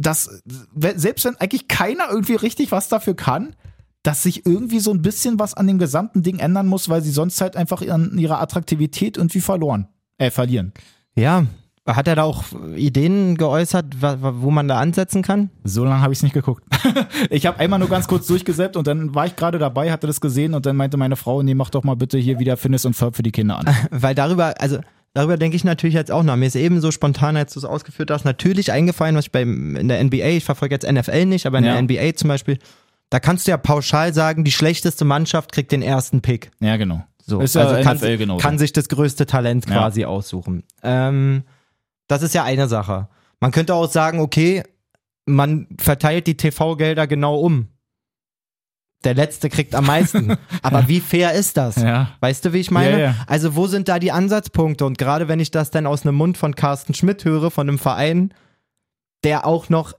dass, 0.00 0.42
selbst 0.74 1.24
wenn 1.24 1.36
eigentlich 1.36 1.68
keiner 1.68 2.04
irgendwie 2.10 2.34
richtig 2.34 2.72
was 2.72 2.88
dafür 2.88 3.14
kann, 3.14 3.54
dass 4.02 4.22
sich 4.22 4.46
irgendwie 4.46 4.80
so 4.80 4.92
ein 4.92 5.02
bisschen 5.02 5.38
was 5.38 5.54
an 5.54 5.66
dem 5.66 5.78
gesamten 5.78 6.22
Ding 6.22 6.38
ändern 6.38 6.66
muss, 6.66 6.88
weil 6.88 7.02
sie 7.02 7.10
sonst 7.10 7.40
halt 7.40 7.56
einfach 7.56 7.86
an 7.86 8.16
ihrer 8.16 8.40
Attraktivität 8.40 9.16
irgendwie 9.16 9.40
verloren, 9.40 9.88
äh, 10.18 10.30
verlieren. 10.30 10.72
Ja. 11.14 11.46
Hat 11.86 12.06
er 12.06 12.14
da 12.14 12.22
auch 12.22 12.44
Ideen 12.76 13.36
geäußert, 13.36 13.96
wo 14.00 14.50
man 14.50 14.68
da 14.68 14.78
ansetzen 14.78 15.22
kann? 15.22 15.50
So 15.64 15.84
lange 15.84 16.02
habe 16.02 16.12
ich 16.12 16.18
es 16.18 16.22
nicht 16.22 16.34
geguckt. 16.34 16.62
ich 17.30 17.46
habe 17.46 17.58
einmal 17.58 17.78
nur 17.78 17.88
ganz 17.88 18.06
kurz 18.06 18.26
durchgesäppt 18.26 18.76
und 18.76 18.86
dann 18.86 19.14
war 19.14 19.26
ich 19.26 19.34
gerade 19.34 19.58
dabei, 19.58 19.90
hatte 19.90 20.06
das 20.06 20.20
gesehen 20.20 20.54
und 20.54 20.66
dann 20.66 20.76
meinte 20.76 20.98
meine 20.98 21.16
Frau, 21.16 21.42
nee, 21.42 21.54
mach 21.54 21.70
doch 21.70 21.82
mal 21.82 21.96
bitte 21.96 22.18
hier 22.18 22.38
wieder 22.38 22.56
Fitness 22.56 22.84
und 22.84 23.00
Verb 23.00 23.16
für 23.16 23.22
die 23.22 23.32
Kinder 23.32 23.58
an. 23.58 23.74
Weil 23.90 24.14
darüber, 24.14 24.54
also 24.60 24.78
darüber 25.14 25.36
denke 25.36 25.56
ich 25.56 25.64
natürlich 25.64 25.94
jetzt 25.94 26.10
auch 26.12 26.22
nach. 26.22 26.36
Mir 26.36 26.46
ist 26.46 26.56
eben 26.56 26.80
so 26.80 26.90
spontan, 26.90 27.36
als 27.36 27.52
du 27.54 27.60
es 27.60 27.64
ausgeführt 27.64 28.10
hast, 28.10 28.24
natürlich 28.24 28.72
eingefallen, 28.72 29.16
was 29.16 29.26
ich 29.26 29.32
beim, 29.32 29.76
in 29.76 29.88
der 29.88 30.02
NBA, 30.02 30.26
ich 30.28 30.44
verfolge 30.44 30.74
jetzt 30.74 30.90
NFL 30.90 31.26
nicht, 31.26 31.46
aber 31.46 31.58
in 31.58 31.64
Ja. 31.64 31.72
der 31.74 31.82
NBA 31.82 32.14
zum 32.16 32.28
Beispiel, 32.28 32.58
da 33.10 33.18
kannst 33.20 33.46
du 33.46 33.50
ja 33.50 33.56
pauschal 33.56 34.14
sagen, 34.14 34.44
die 34.44 34.52
schlechteste 34.52 35.04
Mannschaft 35.04 35.52
kriegt 35.52 35.72
den 35.72 35.82
ersten 35.82 36.20
Pick. 36.20 36.50
ja, 36.60 36.76
genau. 36.76 37.04
So, 37.22 37.40
Ist 37.40 37.54
ja 37.54 37.62
also 37.66 37.82
kann, 37.84 37.96
NFL 37.98 38.16
genauso. 38.16 38.42
kann 38.42 38.58
sich 38.58 38.72
das 38.72 38.88
größte 38.88 39.24
Talent 39.26 39.68
Ja. 39.68 39.76
quasi 39.76 40.04
aussuchen. 40.04 40.64
Ähm, 40.82 41.44
das 42.08 42.22
ist 42.22 42.34
ja 42.34 42.42
eine 42.42 42.66
Sache. 42.66 43.08
Man 43.38 43.52
könnte 43.52 43.74
auch 43.74 43.88
sagen, 43.88 44.18
okay, 44.20 44.64
man 45.26 45.68
verteilt 45.78 46.26
die 46.26 46.36
TV-Gelder 46.36 47.06
genau 47.06 47.36
um. 47.38 47.68
Der 49.04 49.14
Letzte 49.14 49.48
kriegt 49.48 49.74
am 49.74 49.86
meisten. 49.86 50.36
Aber 50.62 50.86
wie 50.88 51.00
fair 51.00 51.32
ist 51.32 51.56
das? 51.56 51.76
Ja. 51.76 52.10
Weißt 52.20 52.44
du, 52.44 52.52
wie 52.52 52.58
ich 52.58 52.70
meine? 52.70 52.90
Ja, 52.92 52.98
ja. 52.98 53.14
Also 53.26 53.56
wo 53.56 53.66
sind 53.66 53.88
da 53.88 53.98
die 53.98 54.12
Ansatzpunkte? 54.12 54.84
Und 54.84 54.98
gerade 54.98 55.26
wenn 55.28 55.40
ich 55.40 55.50
das 55.50 55.70
dann 55.70 55.86
aus 55.86 56.02
einem 56.04 56.16
Mund 56.16 56.36
von 56.36 56.54
Carsten 56.54 56.92
Schmidt 56.94 57.24
höre, 57.24 57.50
von 57.50 57.68
einem 57.68 57.78
Verein, 57.78 58.34
der 59.24 59.46
auch 59.46 59.68
noch 59.70 59.94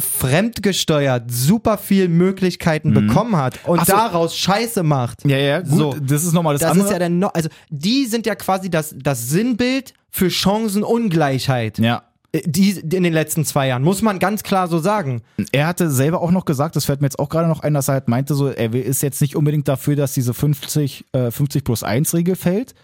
fremdgesteuert 0.00 1.30
super 1.30 1.78
viel 1.78 2.08
Möglichkeiten 2.08 2.92
bekommen 2.94 3.36
hat 3.36 3.60
und 3.66 3.80
Mhm. 3.80 3.84
So. 3.84 3.92
daraus 3.92 4.36
Scheiße 4.36 4.82
macht. 4.82 5.24
Ja, 5.24 5.36
ja, 5.36 5.60
gut, 5.60 5.68
So. 5.78 5.94
das 6.00 6.24
ist 6.24 6.32
nochmal 6.32 6.54
das, 6.54 6.62
Das 6.62 6.70
andere. 6.72 6.86
ist 6.88 6.92
ja 6.92 6.98
dann 6.98 7.18
noch, 7.18 7.34
also 7.34 7.48
die 7.70 8.06
sind 8.06 8.26
ja 8.26 8.34
quasi 8.34 8.70
das, 8.70 8.94
das 8.98 9.28
Sinnbild 9.28 9.94
für 10.10 10.30
Chancenungleichheit. 10.30 11.78
ja. 11.78 12.02
Äh, 12.32 12.42
Die 12.46 12.70
in 12.70 13.02
den 13.02 13.12
letzten 13.12 13.44
zwei 13.44 13.68
Jahren, 13.68 13.82
muss 13.82 14.02
man 14.02 14.18
ganz 14.18 14.42
klar 14.42 14.68
so 14.68 14.78
sagen. 14.78 15.22
Er 15.52 15.66
hatte 15.66 15.90
selber 15.90 16.20
auch 16.20 16.30
noch 16.30 16.44
gesagt, 16.44 16.76
das 16.76 16.84
fällt 16.86 17.00
mir 17.00 17.06
jetzt 17.06 17.18
auch 17.18 17.28
gerade 17.28 17.48
noch 17.48 17.60
ein, 17.60 17.74
dass 17.74 17.88
er 17.88 17.94
halt 17.94 18.08
meinte, 18.08 18.34
so, 18.34 18.48
er 18.48 18.74
ist 18.74 19.02
jetzt 19.02 19.20
nicht 19.20 19.36
unbedingt 19.36 19.68
dafür, 19.68 19.96
dass 19.96 20.14
diese 20.14 20.34
50, 20.34 21.04
äh, 21.12 21.30
50 21.30 21.64
plus 21.64 21.82
1 21.82 22.14
Regel 22.14 22.36
fällt, 22.36 22.74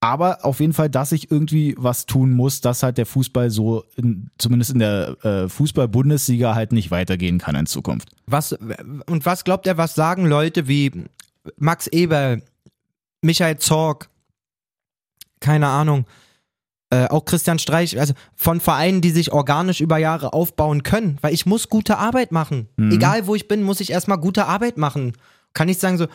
aber 0.00 0.44
auf 0.44 0.58
jeden 0.58 0.72
Fall, 0.72 0.90
dass 0.90 1.10
sich 1.10 1.30
irgendwie 1.30 1.76
was 1.78 2.06
tun 2.06 2.32
muss, 2.32 2.60
dass 2.60 2.82
halt 2.82 2.98
der 2.98 3.06
Fußball 3.06 3.50
so, 3.50 3.84
in, 3.94 4.30
zumindest 4.36 4.72
in 4.72 4.80
der 4.80 5.16
äh, 5.24 5.48
Fußball-Bundesliga 5.48 6.56
halt 6.56 6.72
nicht 6.72 6.90
weitergehen 6.90 7.38
kann 7.38 7.54
in 7.54 7.66
Zukunft. 7.66 8.10
Was, 8.26 8.52
und 8.52 9.24
was 9.24 9.44
glaubt 9.44 9.66
er, 9.66 9.78
was 9.78 9.94
sagen 9.94 10.26
Leute 10.26 10.66
wie 10.66 10.90
Max 11.56 11.86
Eber, 11.86 12.38
Michael 13.20 13.58
Zorg, 13.58 14.08
keine 15.38 15.68
Ahnung, 15.68 16.04
äh, 16.92 17.06
auch 17.08 17.24
Christian 17.24 17.58
Streich, 17.58 17.98
also 17.98 18.12
von 18.36 18.60
Vereinen, 18.60 19.00
die 19.00 19.10
sich 19.10 19.32
organisch 19.32 19.80
über 19.80 19.96
Jahre 19.96 20.34
aufbauen 20.34 20.82
können, 20.82 21.16
weil 21.22 21.32
ich 21.32 21.46
muss 21.46 21.68
gute 21.70 21.96
Arbeit 21.96 22.32
machen. 22.32 22.68
Egal 22.92 23.26
wo 23.26 23.34
ich 23.34 23.48
bin, 23.48 23.62
muss 23.62 23.80
ich 23.80 23.90
erstmal 23.90 24.18
gute 24.18 24.44
Arbeit 24.46 24.76
machen. 24.76 25.14
Kann 25.54 25.68
ich 25.70 25.78
sagen 25.78 25.96
so, 25.96 26.06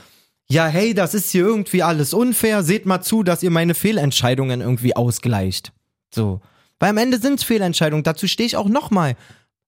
ja, 0.49 0.67
hey, 0.67 0.93
das 0.93 1.13
ist 1.13 1.32
hier 1.32 1.45
irgendwie 1.45 1.82
alles 1.84 2.13
unfair, 2.13 2.61
seht 2.63 2.86
mal 2.86 3.01
zu, 3.01 3.23
dass 3.23 3.41
ihr 3.43 3.49
meine 3.51 3.73
Fehlentscheidungen 3.73 4.61
irgendwie 4.61 4.95
ausgleicht. 4.95 5.73
So. 6.13 6.41
Weil 6.80 6.91
am 6.91 6.97
Ende 6.97 7.17
sind 7.19 7.39
es 7.39 7.43
Fehlentscheidungen, 7.43 8.03
dazu 8.03 8.28
stehe 8.28 8.45
ich 8.45 8.55
auch 8.55 8.69
nochmal. 8.69 9.15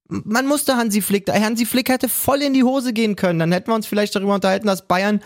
Man 0.07 0.45
musste 0.47 0.78
Hansi 0.78 1.01
Flick, 1.01 1.26
da- 1.26 1.34
Hansi 1.34 1.66
Flick 1.66 1.89
hätte 1.89 2.07
voll 2.07 2.41
in 2.43 2.53
die 2.53 2.64
Hose 2.64 2.93
gehen 2.93 3.16
können. 3.16 3.39
Dann 3.39 3.51
hätten 3.51 3.72
wir 3.72 3.76
uns 3.76 3.88
vielleicht 3.88 4.16
darüber 4.16 4.36
unterhalten, 4.36 4.68
dass 4.68 4.88
Bayern 4.88 5.22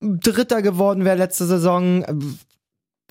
Dritter 0.00 0.62
geworden 0.62 1.04
wäre 1.04 1.16
letzte 1.18 1.44
Saison, 1.46 2.04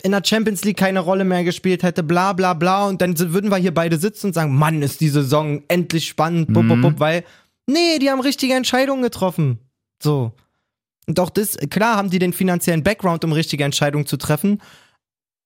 in 0.03 0.11
der 0.11 0.21
Champions 0.25 0.63
League 0.63 0.77
keine 0.77 0.99
Rolle 0.99 1.25
mehr 1.25 1.43
gespielt 1.43 1.83
hätte, 1.83 2.03
bla 2.03 2.33
bla 2.33 2.53
bla. 2.53 2.87
Und 2.87 3.01
dann 3.01 3.17
würden 3.17 3.51
wir 3.51 3.57
hier 3.57 3.73
beide 3.73 3.97
sitzen 3.97 4.27
und 4.27 4.33
sagen, 4.33 4.55
Mann, 4.55 4.81
ist 4.81 5.01
die 5.01 5.09
Saison 5.09 5.63
endlich 5.67 6.07
spannend, 6.07 6.53
bup, 6.53 6.67
bup, 6.67 6.81
bup, 6.81 6.99
weil, 6.99 7.23
nee, 7.67 7.99
die 7.99 8.09
haben 8.09 8.21
richtige 8.21 8.53
Entscheidungen 8.53 9.01
getroffen. 9.01 9.59
So. 10.01 10.33
Und 11.07 11.19
auch 11.19 11.29
das, 11.29 11.57
klar 11.69 11.97
haben 11.97 12.09
die 12.09 12.19
den 12.19 12.33
finanziellen 12.33 12.83
Background, 12.83 13.25
um 13.25 13.31
richtige 13.31 13.63
Entscheidungen 13.63 14.05
zu 14.05 14.17
treffen. 14.17 14.61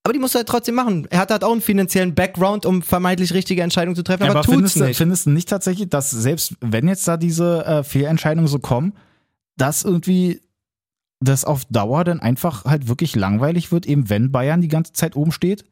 Aber 0.04 0.12
die 0.12 0.20
muss 0.20 0.36
er 0.36 0.40
halt 0.40 0.50
trotzdem 0.50 0.76
machen. 0.76 1.08
Er 1.10 1.20
hat 1.20 1.32
halt 1.32 1.46
auch 1.46 1.54
einen 1.54 1.62
finanziellen 1.62 2.14
Background, 2.14 2.66
um 2.66 2.82
vermeintlich 2.82 3.34
richtige 3.34 3.62
Entscheidungen 3.62 3.96
zu 3.96 4.04
treffen, 4.04 4.24
aber, 4.24 4.42
tut's 4.42 4.54
findest, 4.54 4.76
du, 4.76 4.84
nicht. 4.84 4.98
findest 4.98 5.26
du 5.26 5.30
nicht 5.30 5.48
tatsächlich, 5.48 5.90
dass 5.90 6.12
selbst 6.12 6.56
wenn 6.60 6.90
jetzt 6.90 7.08
da 7.08 7.16
diese 7.16 7.66
äh, 7.66 7.84
Fehlentscheidungen 7.84 8.50
so 8.50 8.60
kommen, 8.60 8.94
dass 9.56 9.84
irgendwie 9.86 10.42
das 11.24 11.46
auf 11.46 11.66
Dauer 11.66 12.04
dann 12.04 12.20
einfach 12.20 12.66
halt 12.66 12.88
wirklich 12.88 13.16
langweilig 13.16 13.72
wird, 13.72 13.86
eben 13.86 14.10
wenn 14.10 14.32
Bayern 14.32 14.62
die 14.62 14.68
ganze 14.68 14.94
Zeit 14.94 15.16
oben 15.16 15.32
steht? 15.32 15.66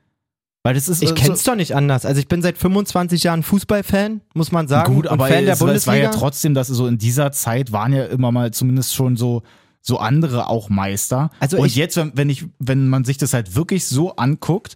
Weil 0.63 0.75
das 0.75 0.87
ist 0.87 1.01
Ich 1.01 1.09
äh, 1.11 1.13
kenn's 1.15 1.43
doch 1.43 1.55
nicht 1.55 1.75
anders. 1.75 2.05
Also 2.05 2.19
ich 2.19 2.27
bin 2.27 2.41
seit 2.43 2.57
25 2.57 3.23
Jahren 3.23 3.41
Fußballfan, 3.41 4.21
muss 4.35 4.51
man 4.51 4.67
sagen. 4.67 4.93
Gut, 4.93 5.07
aber 5.07 5.27
Fan 5.27 5.45
der 5.45 5.53
es, 5.55 5.61
war- 5.61 5.69
es 5.69 5.87
war 5.87 5.93
Bundesliga. 5.95 6.11
ja 6.13 6.19
trotzdem, 6.19 6.53
dass 6.53 6.67
so 6.67 6.85
in 6.87 6.97
dieser 6.99 7.31
Zeit 7.31 7.71
waren 7.71 7.93
ja 7.93 8.05
immer 8.05 8.31
mal 8.31 8.51
zumindest 8.51 8.93
schon 8.93 9.17
so 9.17 9.41
so 9.83 9.97
andere 9.97 10.47
auch 10.47 10.69
Meister. 10.69 11.31
Also 11.39 11.57
und 11.57 11.65
ich- 11.65 11.75
jetzt, 11.75 11.97
wenn, 11.97 12.11
wenn 12.15 12.29
ich, 12.29 12.45
wenn 12.59 12.87
man 12.87 13.03
sich 13.03 13.17
das 13.17 13.33
halt 13.33 13.55
wirklich 13.55 13.87
so 13.87 14.15
anguckt, 14.15 14.75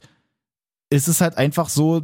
ist 0.89 1.07
es 1.07 1.21
halt 1.21 1.37
einfach 1.37 1.69
so, 1.69 2.01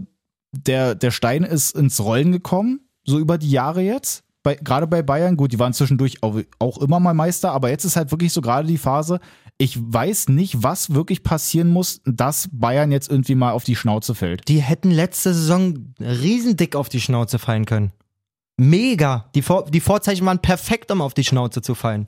der, 0.51 0.93
der 0.93 1.09
Stein 1.09 1.43
ist 1.43 1.75
ins 1.75 1.99
Rollen 1.99 2.31
gekommen, 2.31 2.81
so 3.03 3.17
über 3.17 3.39
die 3.39 3.49
Jahre 3.49 3.81
jetzt. 3.81 4.23
Bei, 4.43 4.55
gerade 4.55 4.87
bei 4.87 5.01
Bayern, 5.01 5.37
gut, 5.37 5.51
die 5.51 5.59
waren 5.59 5.73
zwischendurch 5.73 6.23
auch, 6.23 6.39
auch 6.59 6.77
immer 6.79 6.99
mal 6.99 7.13
Meister, 7.13 7.51
aber 7.51 7.69
jetzt 7.69 7.85
ist 7.85 7.95
halt 7.95 8.11
wirklich 8.11 8.33
so 8.33 8.41
gerade 8.41 8.67
die 8.67 8.77
Phase, 8.77 9.19
ich 9.57 9.77
weiß 9.79 10.29
nicht, 10.29 10.63
was 10.63 10.95
wirklich 10.95 11.21
passieren 11.21 11.69
muss, 11.69 12.01
dass 12.05 12.49
Bayern 12.51 12.91
jetzt 12.91 13.11
irgendwie 13.11 13.35
mal 13.35 13.51
auf 13.51 13.63
die 13.63 13.75
Schnauze 13.75 14.15
fällt. 14.15 14.47
Die 14.47 14.59
hätten 14.59 14.89
letzte 14.89 15.33
Saison 15.33 15.93
riesendick 15.99 16.75
auf 16.75 16.89
die 16.89 16.99
Schnauze 16.99 17.37
fallen 17.37 17.65
können. 17.65 17.91
Mega. 18.57 19.29
Die, 19.35 19.43
Vor 19.43 19.65
die 19.65 19.79
Vorzeichen 19.79 20.25
waren 20.25 20.39
perfekt, 20.39 20.91
um 20.91 21.01
auf 21.01 21.13
die 21.13 21.23
Schnauze 21.23 21.61
zu 21.61 21.75
fallen. 21.75 22.07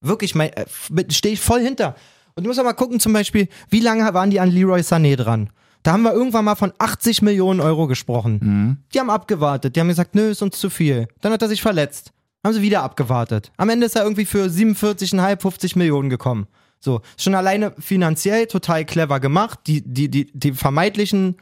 Wirklich, 0.00 0.36
äh, 0.36 0.66
stehe 1.08 1.34
ich 1.34 1.40
voll 1.40 1.62
hinter. 1.62 1.96
Und 2.36 2.44
du 2.44 2.48
musst 2.48 2.60
auch 2.60 2.64
mal 2.64 2.74
gucken, 2.74 3.00
zum 3.00 3.12
Beispiel, 3.12 3.48
wie 3.70 3.80
lange 3.80 4.12
waren 4.14 4.30
die 4.30 4.40
an 4.40 4.50
Leroy 4.50 4.80
Sané 4.80 5.16
dran? 5.16 5.50
Da 5.84 5.92
haben 5.92 6.02
wir 6.02 6.12
irgendwann 6.14 6.46
mal 6.46 6.54
von 6.56 6.72
80 6.78 7.22
Millionen 7.22 7.60
Euro 7.60 7.86
gesprochen. 7.86 8.40
Mhm. 8.42 8.76
Die 8.92 8.98
haben 8.98 9.10
abgewartet. 9.10 9.76
Die 9.76 9.80
haben 9.80 9.88
gesagt, 9.88 10.14
nö, 10.14 10.30
ist 10.30 10.42
uns 10.42 10.58
zu 10.58 10.70
viel. 10.70 11.06
Dann 11.20 11.30
hat 11.32 11.42
er 11.42 11.48
sich 11.48 11.62
verletzt. 11.62 12.10
Haben 12.42 12.54
sie 12.54 12.62
wieder 12.62 12.82
abgewartet. 12.82 13.52
Am 13.58 13.68
Ende 13.68 13.86
ist 13.86 13.94
er 13.94 14.02
irgendwie 14.02 14.24
für 14.24 14.46
47,5, 14.46 15.40
50 15.40 15.76
Millionen 15.76 16.10
gekommen. 16.10 16.46
So, 16.80 17.00
schon 17.18 17.34
alleine 17.34 17.72
finanziell 17.78 18.46
total 18.46 18.84
clever 18.84 19.20
gemacht. 19.20 19.60
Die, 19.66 19.82
die, 19.82 20.10
die, 20.10 20.30
die 20.32 20.52
vermeintlichen, 20.52 21.36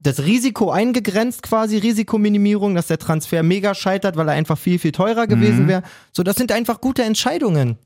das 0.00 0.20
Risiko 0.24 0.70
eingegrenzt 0.70 1.42
quasi, 1.42 1.78
Risikominimierung, 1.78 2.74
dass 2.74 2.86
der 2.86 2.98
Transfer 2.98 3.42
mega 3.42 3.74
scheitert, 3.74 4.16
weil 4.16 4.28
er 4.28 4.34
einfach 4.34 4.56
viel, 4.58 4.78
viel 4.78 4.92
teurer 4.92 5.26
gewesen 5.26 5.64
Mhm. 5.64 5.68
wäre. 5.68 5.82
So, 6.12 6.22
das 6.22 6.36
sind 6.36 6.52
einfach 6.52 6.80
gute 6.80 7.02
Entscheidungen. 7.02 7.78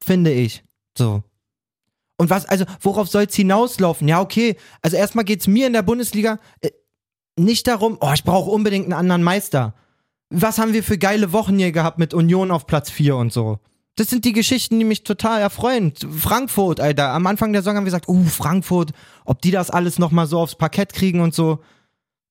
Finde 0.00 0.32
ich. 0.32 0.62
So. 0.96 1.22
Und 2.16 2.30
was, 2.30 2.46
also, 2.46 2.64
worauf 2.80 3.08
soll 3.08 3.24
es 3.24 3.34
hinauslaufen? 3.34 4.06
Ja, 4.08 4.20
okay. 4.20 4.56
Also, 4.82 4.96
erstmal 4.96 5.24
geht 5.24 5.40
es 5.40 5.46
mir 5.46 5.66
in 5.66 5.72
der 5.72 5.82
Bundesliga 5.82 6.38
äh, 6.60 6.70
nicht 7.36 7.66
darum, 7.66 7.98
oh, 8.00 8.12
ich 8.14 8.24
brauche 8.24 8.50
unbedingt 8.50 8.84
einen 8.84 8.92
anderen 8.92 9.22
Meister. 9.22 9.74
Was 10.30 10.58
haben 10.58 10.72
wir 10.72 10.82
für 10.82 10.98
geile 10.98 11.32
Wochen 11.32 11.58
hier 11.58 11.72
gehabt 11.72 11.98
mit 11.98 12.14
Union 12.14 12.50
auf 12.50 12.66
Platz 12.66 12.90
4 12.90 13.16
und 13.16 13.32
so? 13.32 13.58
Das 13.96 14.08
sind 14.10 14.24
die 14.24 14.32
Geschichten, 14.32 14.78
die 14.78 14.84
mich 14.84 15.04
total 15.04 15.40
erfreuen. 15.40 15.92
Frankfurt, 15.96 16.80
Alter. 16.80 17.10
Am 17.10 17.26
Anfang 17.26 17.52
der 17.52 17.62
Saison 17.62 17.76
haben 17.76 17.84
wir 17.84 17.90
gesagt, 17.90 18.08
uh, 18.08 18.24
Frankfurt, 18.24 18.92
ob 19.24 19.40
die 19.40 19.52
das 19.52 19.70
alles 19.70 19.98
nochmal 19.98 20.26
so 20.26 20.40
aufs 20.40 20.56
Parkett 20.56 20.92
kriegen 20.92 21.20
und 21.20 21.34
so. 21.34 21.60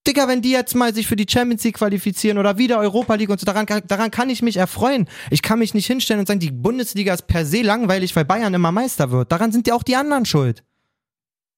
Digga, 0.08 0.28
wenn 0.28 0.42
die 0.42 0.52
jetzt 0.52 0.76
mal 0.76 0.94
sich 0.94 1.08
für 1.08 1.16
die 1.16 1.26
Champions 1.30 1.64
League 1.64 1.78
qualifizieren 1.78 2.38
oder 2.38 2.58
wieder 2.58 2.80
Europa 2.80 3.16
League 3.16 3.30
und 3.30 3.40
so, 3.40 3.46
daran, 3.46 3.66
daran 3.88 4.12
kann 4.12 4.30
ich 4.30 4.42
mich 4.42 4.58
erfreuen. 4.58 5.08
Ich 5.30 5.42
kann 5.42 5.60
mich 5.60 5.74
nicht 5.74 5.88
hinstellen 5.88 6.20
und 6.20 6.28
sagen, 6.28 6.42
die 6.42 6.52
Bundesliga 6.52 7.14
ist 7.14 7.28
per 7.28 7.46
se 7.46 7.62
langweilig, 7.62 8.16
weil 8.16 8.26
Bayern 8.26 8.54
immer 8.54 8.72
Meister 8.72 9.12
wird. 9.12 9.32
Daran 9.32 9.52
sind 9.52 9.68
ja 9.68 9.76
auch 9.76 9.84
die 9.84 9.96
anderen 9.96 10.26
schuld. 10.26 10.64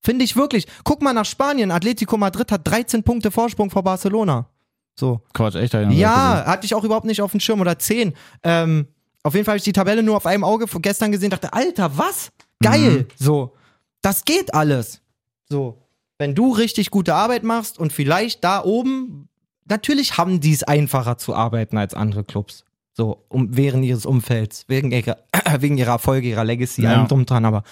Finde 0.04 0.24
ich 0.24 0.36
wirklich. 0.36 0.68
Guck 0.84 1.02
mal 1.02 1.14
nach 1.14 1.26
Spanien. 1.26 1.72
Atletico 1.72 2.18
Madrid 2.18 2.52
hat 2.52 2.68
13 2.68 3.02
Punkte 3.02 3.32
Vorsprung 3.32 3.72
vor 3.72 3.84
Barcelona. 3.84 4.48
So. 4.94 5.22
Quatsch, 5.34 5.56
echt? 5.56 5.74
Ja, 5.74 6.46
hatte 6.46 6.66
ich 6.66 6.76
auch 6.76 6.84
überhaupt 6.84 7.08
nicht 7.08 7.24
auf 7.24 7.32
dem 7.32 7.40
Schirm 7.40 7.60
oder 7.60 7.80
10. 7.80 8.14
Ähm, 8.44 8.88
auf 9.24 9.34
jeden 9.34 9.44
Fall 9.44 9.54
habe 9.54 9.58
ich 9.58 9.64
die 9.64 9.74
Tabelle 9.74 10.04
nur 10.04 10.18
auf 10.18 10.28
einem 10.28 10.44
Auge 10.44 10.68
von 10.68 10.84
gestern 10.84 11.12
gesehen, 11.12 11.32
dachte, 11.32 11.52
Alter, 11.52 11.98
was? 11.98 12.30
Geil. 12.62 13.08
So. 13.20 13.56
Das 14.04 14.24
geht 14.24 14.54
alles. 14.54 15.02
So. 15.50 15.85
Wenn 16.18 16.36
du 16.36 16.52
richtig 16.54 16.92
gute 16.92 17.14
Arbeit 17.14 17.44
machst 17.44 17.78
und 17.78 17.92
vielleicht 17.92 18.44
da 18.44 18.64
oben, 18.64 19.28
natürlich 19.68 20.18
haben 20.18 20.40
die 20.40 20.54
es 20.54 20.64
einfacher 20.64 21.18
zu 21.18 21.36
arbeiten 21.36 21.78
als 21.78 21.94
andere 21.94 22.24
Clubs. 22.24 22.64
So, 22.94 23.26
um, 23.28 23.56
während 23.58 23.84
ihres 23.84 24.06
Umfelds, 24.06 24.66
wegen 24.70 24.92
ihrer, 24.92 25.18
wegen 25.60 25.78
ihrer 25.78 25.92
Erfolge, 25.92 26.30
ihrer 26.30 26.46
Legacy, 26.46 26.84
Ja. 26.84 26.92
allem 26.92 27.08
drum 27.10 27.26
dran, 27.26 27.44
aber 27.44 27.64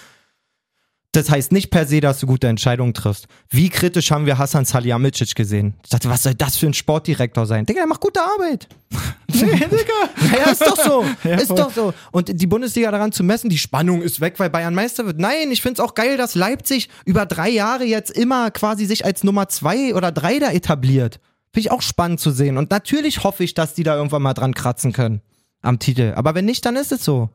das 1.16 1.30
heißt 1.30 1.52
nicht 1.52 1.70
per 1.70 1.86
se, 1.86 2.00
dass 2.00 2.20
du 2.20 2.26
gute 2.26 2.48
Entscheidungen 2.48 2.94
triffst. 2.94 3.26
Wie 3.48 3.68
kritisch 3.68 4.10
haben 4.10 4.26
wir 4.26 4.38
Hassan 4.38 4.64
Salihamidzic 4.64 5.34
gesehen? 5.34 5.74
Ich 5.84 5.90
dachte, 5.90 6.08
was 6.08 6.22
soll 6.22 6.34
das 6.34 6.56
für 6.56 6.66
ein 6.66 6.74
Sportdirektor 6.74 7.46
sein? 7.46 7.66
Digga, 7.66 7.80
der 7.80 7.86
macht 7.86 8.00
gute 8.00 8.20
Arbeit. 8.20 8.68
Nee, 9.34 9.46
Digga. 9.56 10.36
Ja, 10.36 10.50
ist 10.52 10.60
doch 10.60 10.76
so. 10.76 11.04
Ja, 11.24 11.36
ist 11.36 11.50
doch 11.50 11.72
so. 11.72 11.92
Und 12.12 12.40
die 12.40 12.46
Bundesliga 12.46 12.92
daran 12.92 13.10
zu 13.10 13.24
messen, 13.24 13.50
die 13.50 13.58
Spannung 13.58 14.00
ist 14.00 14.20
weg, 14.20 14.34
weil 14.38 14.48
Bayern 14.48 14.74
Meister 14.74 15.06
wird. 15.06 15.18
Nein, 15.18 15.50
ich 15.50 15.60
find's 15.60 15.80
auch 15.80 15.94
geil, 15.94 16.16
dass 16.16 16.36
Leipzig 16.36 16.88
über 17.04 17.26
drei 17.26 17.48
Jahre 17.48 17.84
jetzt 17.84 18.10
immer 18.10 18.52
quasi 18.52 18.86
sich 18.86 19.04
als 19.04 19.24
Nummer 19.24 19.48
zwei 19.48 19.92
oder 19.94 20.12
drei 20.12 20.38
da 20.38 20.52
etabliert. 20.52 21.18
Finde 21.52 21.66
ich 21.66 21.70
auch 21.72 21.82
spannend 21.82 22.20
zu 22.20 22.30
sehen. 22.30 22.56
Und 22.56 22.70
natürlich 22.70 23.24
hoffe 23.24 23.42
ich, 23.42 23.54
dass 23.54 23.74
die 23.74 23.82
da 23.82 23.96
irgendwann 23.96 24.22
mal 24.22 24.34
dran 24.34 24.54
kratzen 24.54 24.92
können. 24.92 25.20
Am 25.62 25.80
Titel. 25.80 26.12
Aber 26.14 26.34
wenn 26.36 26.44
nicht, 26.44 26.64
dann 26.64 26.76
ist 26.76 26.92
es 26.92 27.04
so. 27.04 27.30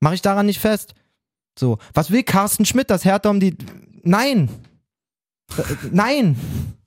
Mache 0.00 0.14
ich 0.14 0.22
daran 0.22 0.46
nicht 0.46 0.60
fest. 0.60 0.94
So. 1.58 1.78
Was 1.94 2.10
will 2.10 2.22
Carsten 2.22 2.64
Schmidt, 2.64 2.90
das 2.90 3.04
Hertha 3.04 3.30
um 3.30 3.40
die. 3.40 3.56
Nein. 4.02 4.48
Äh, 5.56 5.62
Nein. 5.90 6.36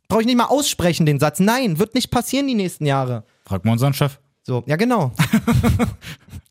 Brauche 0.07 0.21
ich 0.21 0.27
nicht 0.27 0.37
mal 0.37 0.45
aussprechen, 0.45 1.05
den 1.05 1.19
Satz. 1.19 1.39
Nein, 1.39 1.79
wird 1.79 1.95
nicht 1.95 2.11
passieren 2.11 2.47
die 2.47 2.53
nächsten 2.53 2.85
Jahre. 2.85 3.23
Frag 3.45 3.65
mal 3.65 3.71
unseren 3.71 3.93
Chef. 3.93 4.19
So, 4.43 4.63
ja, 4.67 4.75
genau. 4.75 5.11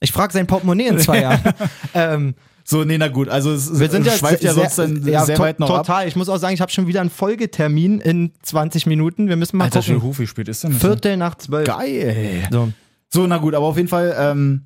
ich 0.01 0.11
frage 0.13 0.33
sein 0.33 0.47
Portemonnaie 0.47 0.87
in 0.89 0.99
zwei 0.99 1.21
Jahren. 1.21 1.41
ähm, 1.95 2.35
So, 2.65 2.85
nee, 2.85 2.97
na 2.97 3.09
gut. 3.09 3.29
Also 3.29 3.53
es, 3.53 3.79
wir 3.79 3.91
sind 3.91 4.07
ja 4.07 4.13
schweift 4.13 4.43
ja 4.43 4.55
sonst 4.55 4.79
dann 4.79 5.07
ja, 5.07 5.25
sehr 5.25 5.39
weit 5.39 5.61
noch 5.61 5.69
ab. 5.71 5.87
total. 5.87 6.09
Ich 6.09 6.17
muss 6.17 6.29
auch 6.29 6.39
sagen, 6.39 6.55
ich 6.55 6.61
habe 6.61 6.73
schon 6.73 6.87
wieder 6.87 7.01
einen 7.01 7.11
Folgetermin 7.11 8.01
in 8.01 8.33
20 8.43 8.87
Minuten. 8.87 9.29
Wir 9.29 9.37
müssen 9.37 9.57
mal 9.59 9.65
Alter, 9.65 9.81
gucken. 9.81 10.01
Schulhof, 10.01 10.19
wie 10.19 10.27
spät 10.27 10.49
ist 10.49 10.65
denn 10.65 10.73
das? 10.73 10.81
Viertel 10.81 11.17
nach 11.17 11.35
zwölf. 11.37 11.67
Geil. 11.67 12.49
So. 12.51 12.73
So, 13.13 13.27
na 13.27 13.37
gut, 13.37 13.55
aber 13.55 13.67
auf 13.67 13.77
jeden 13.77 13.89
Fall, 13.89 14.15
ähm, 14.19 14.63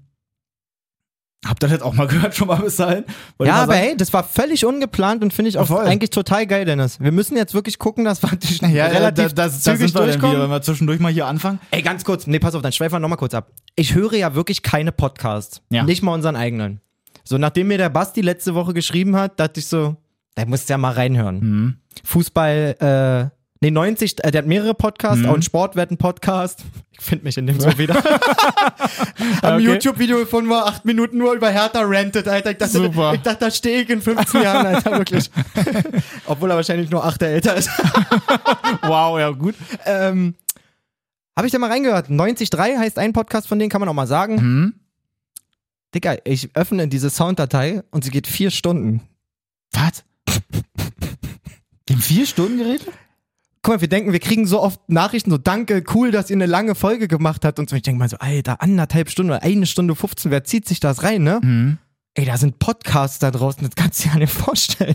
habt 1.44 1.62
ihr 1.62 1.68
das 1.68 1.82
auch 1.82 1.94
mal 1.94 2.06
gehört 2.08 2.34
schon 2.34 2.48
mal 2.48 2.56
bis 2.56 2.76
dahin? 2.76 3.04
Ja, 3.42 3.56
aber 3.62 3.74
sagen. 3.74 3.86
hey, 3.86 3.96
das 3.96 4.12
war 4.12 4.24
völlig 4.24 4.64
ungeplant 4.64 5.22
und 5.22 5.32
finde 5.32 5.48
ich 5.50 5.58
auch 5.58 5.66
Voll. 5.66 5.84
eigentlich 5.84 6.10
total 6.10 6.46
geil, 6.46 6.64
Dennis. 6.64 7.00
Wir 7.00 7.12
müssen 7.12 7.36
jetzt 7.36 7.54
wirklich 7.54 7.78
gucken, 7.78 8.04
dass 8.04 8.22
wir 8.22 8.30
die 8.36 8.74
ja, 8.74 8.86
relativ 8.86 9.32
da, 9.34 9.44
da 9.44 9.48
sind 9.48 9.64
wir 9.64 9.86
zügig 9.86 9.94
wieder, 9.94 10.04
durchkommen. 10.04 10.40
wenn 10.42 10.50
wir 10.50 10.62
zwischendurch 10.62 11.00
mal 11.00 11.12
hier 11.12 11.26
anfangen. 11.26 11.60
Ey, 11.70 11.82
ganz 11.82 12.04
kurz, 12.04 12.26
nee, 12.26 12.38
pass 12.38 12.54
auf, 12.54 12.62
dann 12.62 12.72
schweifen 12.72 12.94
wir 12.94 13.00
nochmal 13.00 13.18
kurz 13.18 13.34
ab. 13.34 13.50
Ich 13.74 13.94
höre 13.94 14.14
ja 14.14 14.34
wirklich 14.34 14.62
keine 14.62 14.92
Podcasts. 14.92 15.60
Ja. 15.70 15.82
Nicht 15.84 16.02
mal 16.02 16.12
unseren 16.12 16.36
eigenen. 16.36 16.80
So, 17.24 17.38
nachdem 17.38 17.68
mir 17.68 17.78
der 17.78 17.90
Basti 17.90 18.20
letzte 18.20 18.54
Woche 18.54 18.72
geschrieben 18.72 19.16
hat, 19.16 19.40
dachte 19.40 19.60
ich 19.60 19.66
so, 19.66 19.96
da 20.36 20.44
musst 20.44 20.68
du 20.68 20.74
ja 20.74 20.78
mal 20.78 20.92
reinhören. 20.92 21.40
Mhm. 21.40 21.76
Fußball, 22.04 23.30
äh, 23.32 23.35
nee, 23.66 23.70
90, 23.72 24.24
äh, 24.24 24.30
der 24.30 24.40
hat 24.42 24.46
mehrere 24.48 24.74
Podcasts, 24.74 25.18
Mhm. 25.22 25.26
auch 25.28 25.34
einen 25.34 25.42
Sportwetten-Podcast. 25.42 26.64
Ich 26.92 27.00
finde 27.00 27.24
mich 27.24 27.36
in 27.36 27.46
dem 27.46 27.60
so 27.60 27.76
wieder. 27.78 27.96
Am 29.42 29.54
Okay. 29.54 29.58
YouTube-Video 29.60 30.24
von 30.26 30.46
nur 30.46 30.66
acht 30.66 30.84
Minuten 30.84 31.18
nur 31.18 31.34
über 31.34 31.50
Hertha 31.50 31.80
rantet, 31.84 32.26
Alter. 32.28 32.52
Ich 32.52 32.58
dachte, 32.58 32.72
Super. 32.72 33.14
ich 33.14 33.20
dachte 33.22 33.38
da 33.40 33.50
stehe 33.50 33.82
ich 33.82 33.90
in 33.90 34.00
15 34.00 34.42
Jahren, 34.42 34.66
Alter, 34.66 34.92
wirklich. 34.92 35.30
Obwohl 36.26 36.50
er 36.50 36.56
wahrscheinlich 36.56 36.90
nur 36.90 37.04
acht 37.04 37.20
Jahre 37.20 37.34
älter 37.34 37.54
ist. 37.56 37.68
Wow, 38.82 39.18
ja, 39.18 39.30
gut. 39.30 39.54
ähm, 39.84 40.34
Habe 41.36 41.46
ich 41.48 41.52
da 41.52 41.58
mal 41.58 41.70
reingehört. 41.70 42.08
93 42.08 42.50
heißt 42.78 42.98
ein 42.98 43.12
Podcast 43.12 43.46
von 43.46 43.58
denen, 43.58 43.70
kann 43.70 43.80
man 43.80 43.88
auch 43.88 43.94
mal 43.94 44.06
sagen. 44.06 44.34
Mhm. 44.36 44.74
Digga, 45.94 46.16
ich 46.24 46.50
öffne 46.54 46.88
diese 46.88 47.10
Sounddatei 47.10 47.82
und 47.90 48.04
sie 48.04 48.10
geht 48.10 48.26
vier 48.26 48.50
Stunden. 48.50 49.02
Was? 49.72 50.04
Im 51.88 51.98
vier 52.00 52.26
Stunden 52.26 52.58
geredet? 52.58 52.88
Guck 53.66 53.74
mal, 53.74 53.80
wir 53.80 53.88
denken, 53.88 54.12
wir 54.12 54.20
kriegen 54.20 54.46
so 54.46 54.62
oft 54.62 54.78
Nachrichten, 54.88 55.28
so 55.28 55.38
danke, 55.38 55.82
cool, 55.92 56.12
dass 56.12 56.30
ihr 56.30 56.36
eine 56.36 56.46
lange 56.46 56.76
Folge 56.76 57.08
gemacht 57.08 57.44
habt 57.44 57.58
und 57.58 57.68
so. 57.68 57.74
Ich 57.74 57.82
denke 57.82 57.98
mal 57.98 58.08
so, 58.08 58.16
Alter, 58.18 58.62
anderthalb 58.62 59.10
Stunden 59.10 59.32
oder 59.32 59.42
eine 59.42 59.66
Stunde 59.66 59.96
15, 59.96 60.30
wer 60.30 60.44
zieht 60.44 60.68
sich 60.68 60.78
das 60.78 61.02
rein, 61.02 61.24
ne? 61.24 61.40
Mhm. 61.42 61.78
Ey, 62.14 62.26
da 62.26 62.36
sind 62.36 62.60
Podcasts 62.60 63.18
da 63.18 63.32
draußen, 63.32 63.64
das 63.64 63.74
kannst 63.74 63.98
du 63.98 64.04
dir 64.04 64.14
ja 64.14 64.20
nicht 64.20 64.32
vorstellen. 64.32 64.94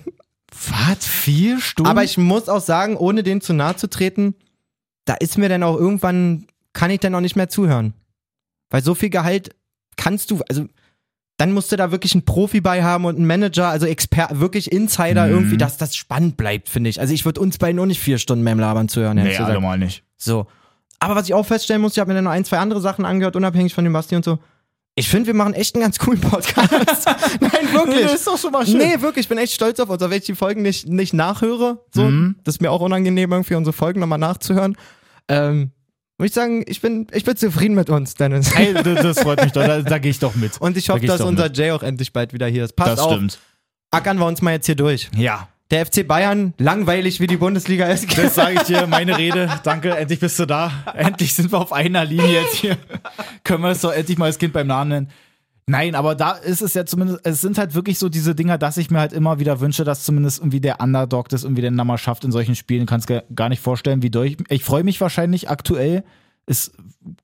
Was? 0.70 1.06
Vier 1.06 1.60
Stunden? 1.60 1.90
Aber 1.90 2.06
ich 2.06 2.18
muss 2.18 2.48
auch 2.48 2.62
sagen, 2.62 2.96
ohne 2.96 3.24
denen 3.24 3.42
zu 3.42 3.52
nahe 3.52 3.76
zu 3.76 3.90
treten, 3.90 4.36
da 5.04 5.16
ist 5.16 5.38
mir 5.38 5.50
dann 5.50 5.64
auch 5.64 5.76
irgendwann, 5.76 6.48
kann 6.72 6.92
ich 6.92 7.02
dann 7.02 7.14
auch 7.14 7.20
nicht 7.20 7.36
mehr 7.36 7.50
zuhören. 7.50 7.94
Weil 8.70 8.84
so 8.84 8.96
viel 8.96 9.10
Gehalt 9.10 9.54
kannst 9.98 10.32
du, 10.32 10.40
also 10.48 10.68
dann 11.42 11.54
musst 11.54 11.72
du 11.72 11.76
da 11.76 11.92
wirklich 11.92 12.14
einen 12.14 12.24
Profi 12.24 12.62
bei 12.62 12.84
haben 12.84 13.06
und 13.06 13.16
einen 13.16 13.26
Manager, 13.26 13.68
also 13.70 13.86
Expert, 13.88 14.40
wirklich 14.40 14.72
Insider 14.72 15.26
Mhm. 15.26 15.34
irgendwie, 15.34 15.58
dass 15.58 15.78
das 15.78 15.96
spannend 15.96 16.38
bleibt, 16.38 16.70
finde 16.70 16.90
ich. 16.90 17.00
Also 17.02 17.14
ich 17.14 17.26
würde 17.26 17.40
uns 17.42 17.58
beiden 17.58 17.80
auch 17.80 17.86
nicht 17.88 18.00
vier 18.00 18.18
Stunden 18.20 18.44
mehr 18.44 18.54
im 18.54 18.60
Labern 18.60 18.88
zuhören. 18.90 19.18
nee, 19.18 19.28
gesagt. 19.30 19.50
allemal 19.50 19.78
nicht. 19.80 20.04
So. 20.18 20.46
Aber 21.00 21.16
was 21.16 21.26
ich 21.26 21.34
auch 21.34 21.46
feststellen 21.46 21.82
muss, 21.82 21.94
ich 21.94 22.00
habe 22.00 22.10
mir 22.10 22.16
dann 22.16 22.26
noch 22.26 22.32
ein, 22.32 22.46
zwei 22.46 22.60
andere 22.60 22.80
Sachen 22.80 23.06
angehört, 23.06 23.36
unabhängig 23.36 23.74
von 23.74 23.84
dem 23.84 23.92
Basti 23.94 24.16
und 24.16 24.24
so. 24.24 24.38
Ich 24.94 25.08
finde, 25.10 25.28
wir 25.28 25.34
machen 25.34 25.54
echt 25.54 25.74
einen 25.74 25.82
ganz 25.84 25.98
coolen 25.98 26.20
Podcast. 26.20 26.70
Nein, 27.40 27.74
wirklich. 27.74 28.06
Nee, 28.06 28.14
ist 28.14 28.28
doch 28.28 28.38
schon 28.38 28.52
mal 28.52 28.64
Nee, 28.66 29.02
wirklich, 29.02 29.24
ich 29.26 29.30
bin 29.30 29.38
echt 29.38 29.54
stolz 29.54 29.80
auf 29.80 29.90
uns, 29.90 30.02
wenn 30.02 30.12
ich 30.12 30.26
die 30.26 30.36
Folgen 30.36 30.62
nicht, 30.62 30.88
nicht 30.88 31.14
nachhöre. 31.14 31.80
So, 31.94 32.04
Mhm. 32.04 32.36
Das 32.44 32.56
ist 32.56 32.62
mir 32.62 32.70
auch 32.72 32.82
unangenehm, 32.82 33.32
irgendwie 33.32 33.56
unsere 33.56 33.74
Folgen 33.74 34.00
nochmal 34.00 34.20
nachzuhören. 34.20 34.76
Ähm, 35.28 35.72
muss 36.22 36.28
ich 36.28 36.34
sagen, 36.36 36.64
ich 36.68 36.82
bin, 36.82 37.08
ich 37.14 37.24
bin 37.24 37.36
zufrieden 37.36 37.74
mit 37.74 37.90
uns, 37.90 38.14
Dennis. 38.14 38.52
Ey, 38.56 38.76
das, 38.76 38.84
das 39.02 39.20
freut 39.22 39.42
mich 39.42 39.54
doch, 39.54 39.66
da, 39.66 39.82
da 39.82 39.98
gehe 39.98 40.12
ich 40.12 40.20
doch 40.20 40.36
mit. 40.36 40.62
Und 40.62 40.78
ich 40.78 40.86
Da 40.86 40.94
hoffe, 40.94 41.04
ich 41.04 41.10
dass 41.10 41.22
unser 41.22 41.46
mit. 41.46 41.58
Jay 41.58 41.72
auch 41.72 41.82
endlich 41.82 42.14
bald 42.14 42.32
wieder 42.32 42.46
hier 42.46 42.64
ist. 42.64 42.76
Passt 42.76 42.92
Das 42.92 43.00
auf, 43.00 43.14
stimmt. 43.14 43.40
ackern 43.90 44.20
wir 44.20 44.28
uns 44.28 44.40
mal 44.44 44.52
jetzt 44.52 44.68
hier 44.68 44.76
durch. 44.76 45.10
Ja. 45.16 45.48
Der 45.72 45.84
FC 45.84 46.08
Bayern, 46.08 46.54
langweilig 46.60 47.22
wie 47.22 47.28
die 47.28 47.38
Bundesliga 47.38 47.88
ist. 47.88 48.16
Das 48.18 48.36
sage 48.36 48.54
ich 48.54 48.62
dir, 48.64 48.86
meine 48.86 49.18
Rede. 49.18 49.50
Danke, 49.64 49.96
endlich 49.98 50.20
bist 50.20 50.38
du 50.38 50.46
da. 50.46 50.72
Endlich 50.96 51.34
sind 51.34 51.52
wir 51.52 51.58
auf 51.60 51.74
einer 51.74 52.06
Linie 52.06 52.42
jetzt 52.42 52.56
hier. 52.58 52.78
Können 53.44 53.64
wir 53.64 53.70
es 53.72 53.82
doch 53.82 53.92
endlich 53.92 54.20
mal 54.20 54.28
das 54.28 54.38
Kind 54.38 54.54
beim 54.54 54.68
Namen 54.68 54.90
nennen. 54.90 55.10
Nein, 55.68 55.96
aber 55.96 56.16
da 56.16 56.32
ist 56.32 56.62
es 56.62 56.74
ja 56.74 56.86
zumindest, 56.86 57.20
es 57.24 57.40
sind 57.40 57.58
halt 57.58 57.76
wirklich 57.76 57.98
so 58.00 58.10
diese 58.10 58.36
Dinger, 58.36 58.58
dass 58.58 58.78
ich 58.78 58.90
mir 58.90 59.00
halt 59.00 59.14
immer 59.14 59.40
wieder 59.40 59.60
wünsche, 59.60 59.84
dass 59.84 60.04
zumindest 60.04 60.40
irgendwie 60.40 60.60
der 60.60 60.82
Underdog 60.82 61.30
das 61.30 61.44
irgendwie 61.44 61.62
dann 61.62 61.76
mal 61.76 61.98
schafft 61.98 62.26
in 62.26 62.32
solchen 62.32 62.56
Spielen. 62.56 62.86
Kannst 62.86 63.12
gar 63.36 63.50
nicht 63.50 63.62
vorstellen, 63.62 64.02
wie 64.02 64.10
durch. 64.10 64.38
Ich 64.50 64.64
freue 64.64 64.84
mich 64.84 65.00
wahrscheinlich 65.00 65.50
aktuell. 65.50 66.04
Ist 66.48 66.74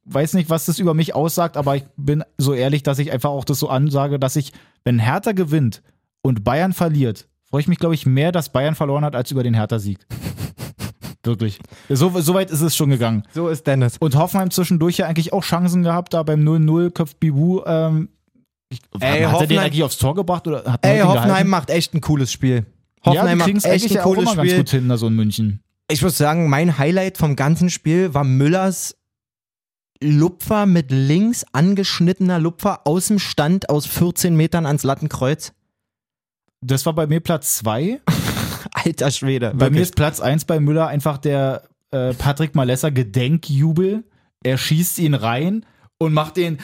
weiß 0.06 0.34
nicht, 0.34 0.50
was 0.50 0.66
das 0.66 0.80
über 0.80 0.94
mich 0.94 1.16
aussagt, 1.16 1.58
aber 1.58 1.76
ich 1.76 1.84
bin 1.98 2.24
so 2.38 2.54
ehrlich, 2.54 2.84
dass 2.84 3.00
ich 3.00 3.12
einfach 3.12 3.30
auch 3.30 3.46
das 3.46 3.60
so 3.60 3.70
ansage, 3.70 4.20
dass 4.20 4.36
ich, 4.36 4.54
wenn 4.84 5.00
Hertha 5.00 5.32
gewinnt 5.32 5.82
und 6.22 6.44
Bayern 6.44 6.74
verliert, 6.74 7.28
freue 7.44 7.62
ich 7.62 7.68
mich, 7.68 7.80
glaube 7.80 7.96
ich, 7.96 8.06
mehr, 8.06 8.32
dass 8.32 8.50
Bayern 8.50 8.76
verloren 8.76 9.06
hat, 9.06 9.16
als 9.16 9.32
über 9.32 9.44
den 9.44 9.54
Hertha-Sieg. 9.54 10.00
Wirklich. 11.24 11.60
So, 11.90 12.10
so 12.22 12.34
weit 12.34 12.52
ist 12.52 12.62
es 12.62 12.76
schon 12.76 12.90
gegangen. 12.90 13.24
So 13.34 13.50
ist 13.50 13.68
Dennis. 13.68 13.98
Und 13.98 14.16
Hoffenheim 14.16 14.50
zwischendurch 14.50 14.98
ja 14.98 15.08
eigentlich 15.08 15.34
auch 15.34 15.44
Chancen 15.44 15.84
gehabt, 15.84 16.14
da 16.14 16.24
beim 16.24 16.42
0-0 16.48 16.92
köpft 16.92 17.20
Bibu. 17.20 17.64
Ähm, 17.66 18.10
ich, 18.10 18.17
Ey, 19.00 19.24
hat 19.24 19.42
er 19.42 19.48
den 19.48 19.60
eigentlich 19.60 19.84
aufs 19.84 19.98
Tor 19.98 20.16
gebracht 20.16 20.48
oder 20.48 20.64
hat 20.66 20.86
Ey, 20.86 21.00
Hoffenheim 21.00 21.28
gehalten? 21.28 21.50
macht 21.50 21.70
echt 21.70 21.94
ein 21.94 22.02
cooles 22.02 22.32
Spiel. 22.32 22.66
Ja, 23.06 23.12
Hoffenheim 23.12 23.40
kriegen 23.40 23.58
macht 23.58 23.66
echt 23.66 23.96
ein 23.96 24.04
cooles 24.04 24.24
immer 24.24 24.36
ganz 24.36 24.50
Spiel. 24.50 24.58
gut 24.58 24.70
hin, 24.70 24.90
da 24.90 24.98
so 24.98 25.08
in 25.08 25.16
München. 25.16 25.62
Ich 25.90 26.02
muss 26.02 26.18
sagen, 26.18 26.50
mein 26.50 26.78
Highlight 26.78 27.18
vom 27.18 27.36
ganzen 27.38 27.70
Spiel 27.70 28.14
war 28.14 28.26
Müllers 28.26 28.98
Lupfer 30.02 30.66
mit 30.66 30.92
links 30.92 31.46
angeschnittener 31.54 32.40
Lupfer 32.40 32.82
aus 32.86 33.08
dem 33.08 33.20
Stand 33.20 33.70
aus 33.70 33.86
14 33.86 34.36
Metern 34.36 34.66
ans 34.66 34.84
Lattenkreuz. 34.84 35.54
Das 36.62 36.86
war 36.86 36.94
bei 36.94 37.08
mir 37.08 37.20
Platz 37.20 37.58
zwei. 37.58 38.02
Alter 38.74 39.12
Schwede. 39.12 39.50
Bei 39.52 39.54
mir 39.54 39.62
wirklich. 39.62 39.82
ist 39.84 39.96
Platz 39.96 40.20
eins 40.20 40.46
bei 40.46 40.60
Müller 40.60 40.88
einfach 40.88 41.18
der 41.18 41.64
äh, 41.92 42.14
Patrick 42.14 42.54
Malesser 42.54 42.92
Gedenkjubel. 42.92 44.04
Er 44.44 44.58
schießt 44.58 45.00
ihn 45.00 45.14
rein 45.14 45.66
und 45.98 46.14
macht 46.14 46.38
den 46.38 46.60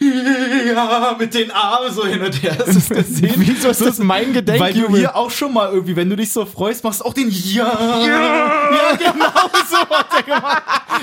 ja, 0.74 1.16
mit 1.18 1.34
den 1.34 1.50
Armen 1.50 1.92
so 1.92 2.06
hin 2.06 2.22
und 2.22 2.42
her. 2.42 2.56
Hast 2.58 2.68
du 2.68 2.78
es 2.78 2.88
gesehen? 3.08 3.34
Wieso 3.36 3.68
ist 3.68 3.80
das 3.80 3.98
mein 3.98 4.34
Weil 4.34 4.74
du 4.74 4.96
hier 4.96 5.14
auch 5.16 5.30
schon 5.30 5.52
mal 5.52 5.70
irgendwie, 5.72 5.94
wenn 5.96 6.10
du 6.10 6.16
dich 6.16 6.32
so 6.32 6.44
freust, 6.44 6.82
machst 6.82 7.00
du 7.00 7.04
auch 7.04 7.14
den 7.14 7.28
Ja. 7.30 7.64
Ja, 8.06 8.96
genau 8.96 9.32
so 9.72 9.78
hat 9.96 10.06
er 10.16 10.22
gemacht. 10.22 10.62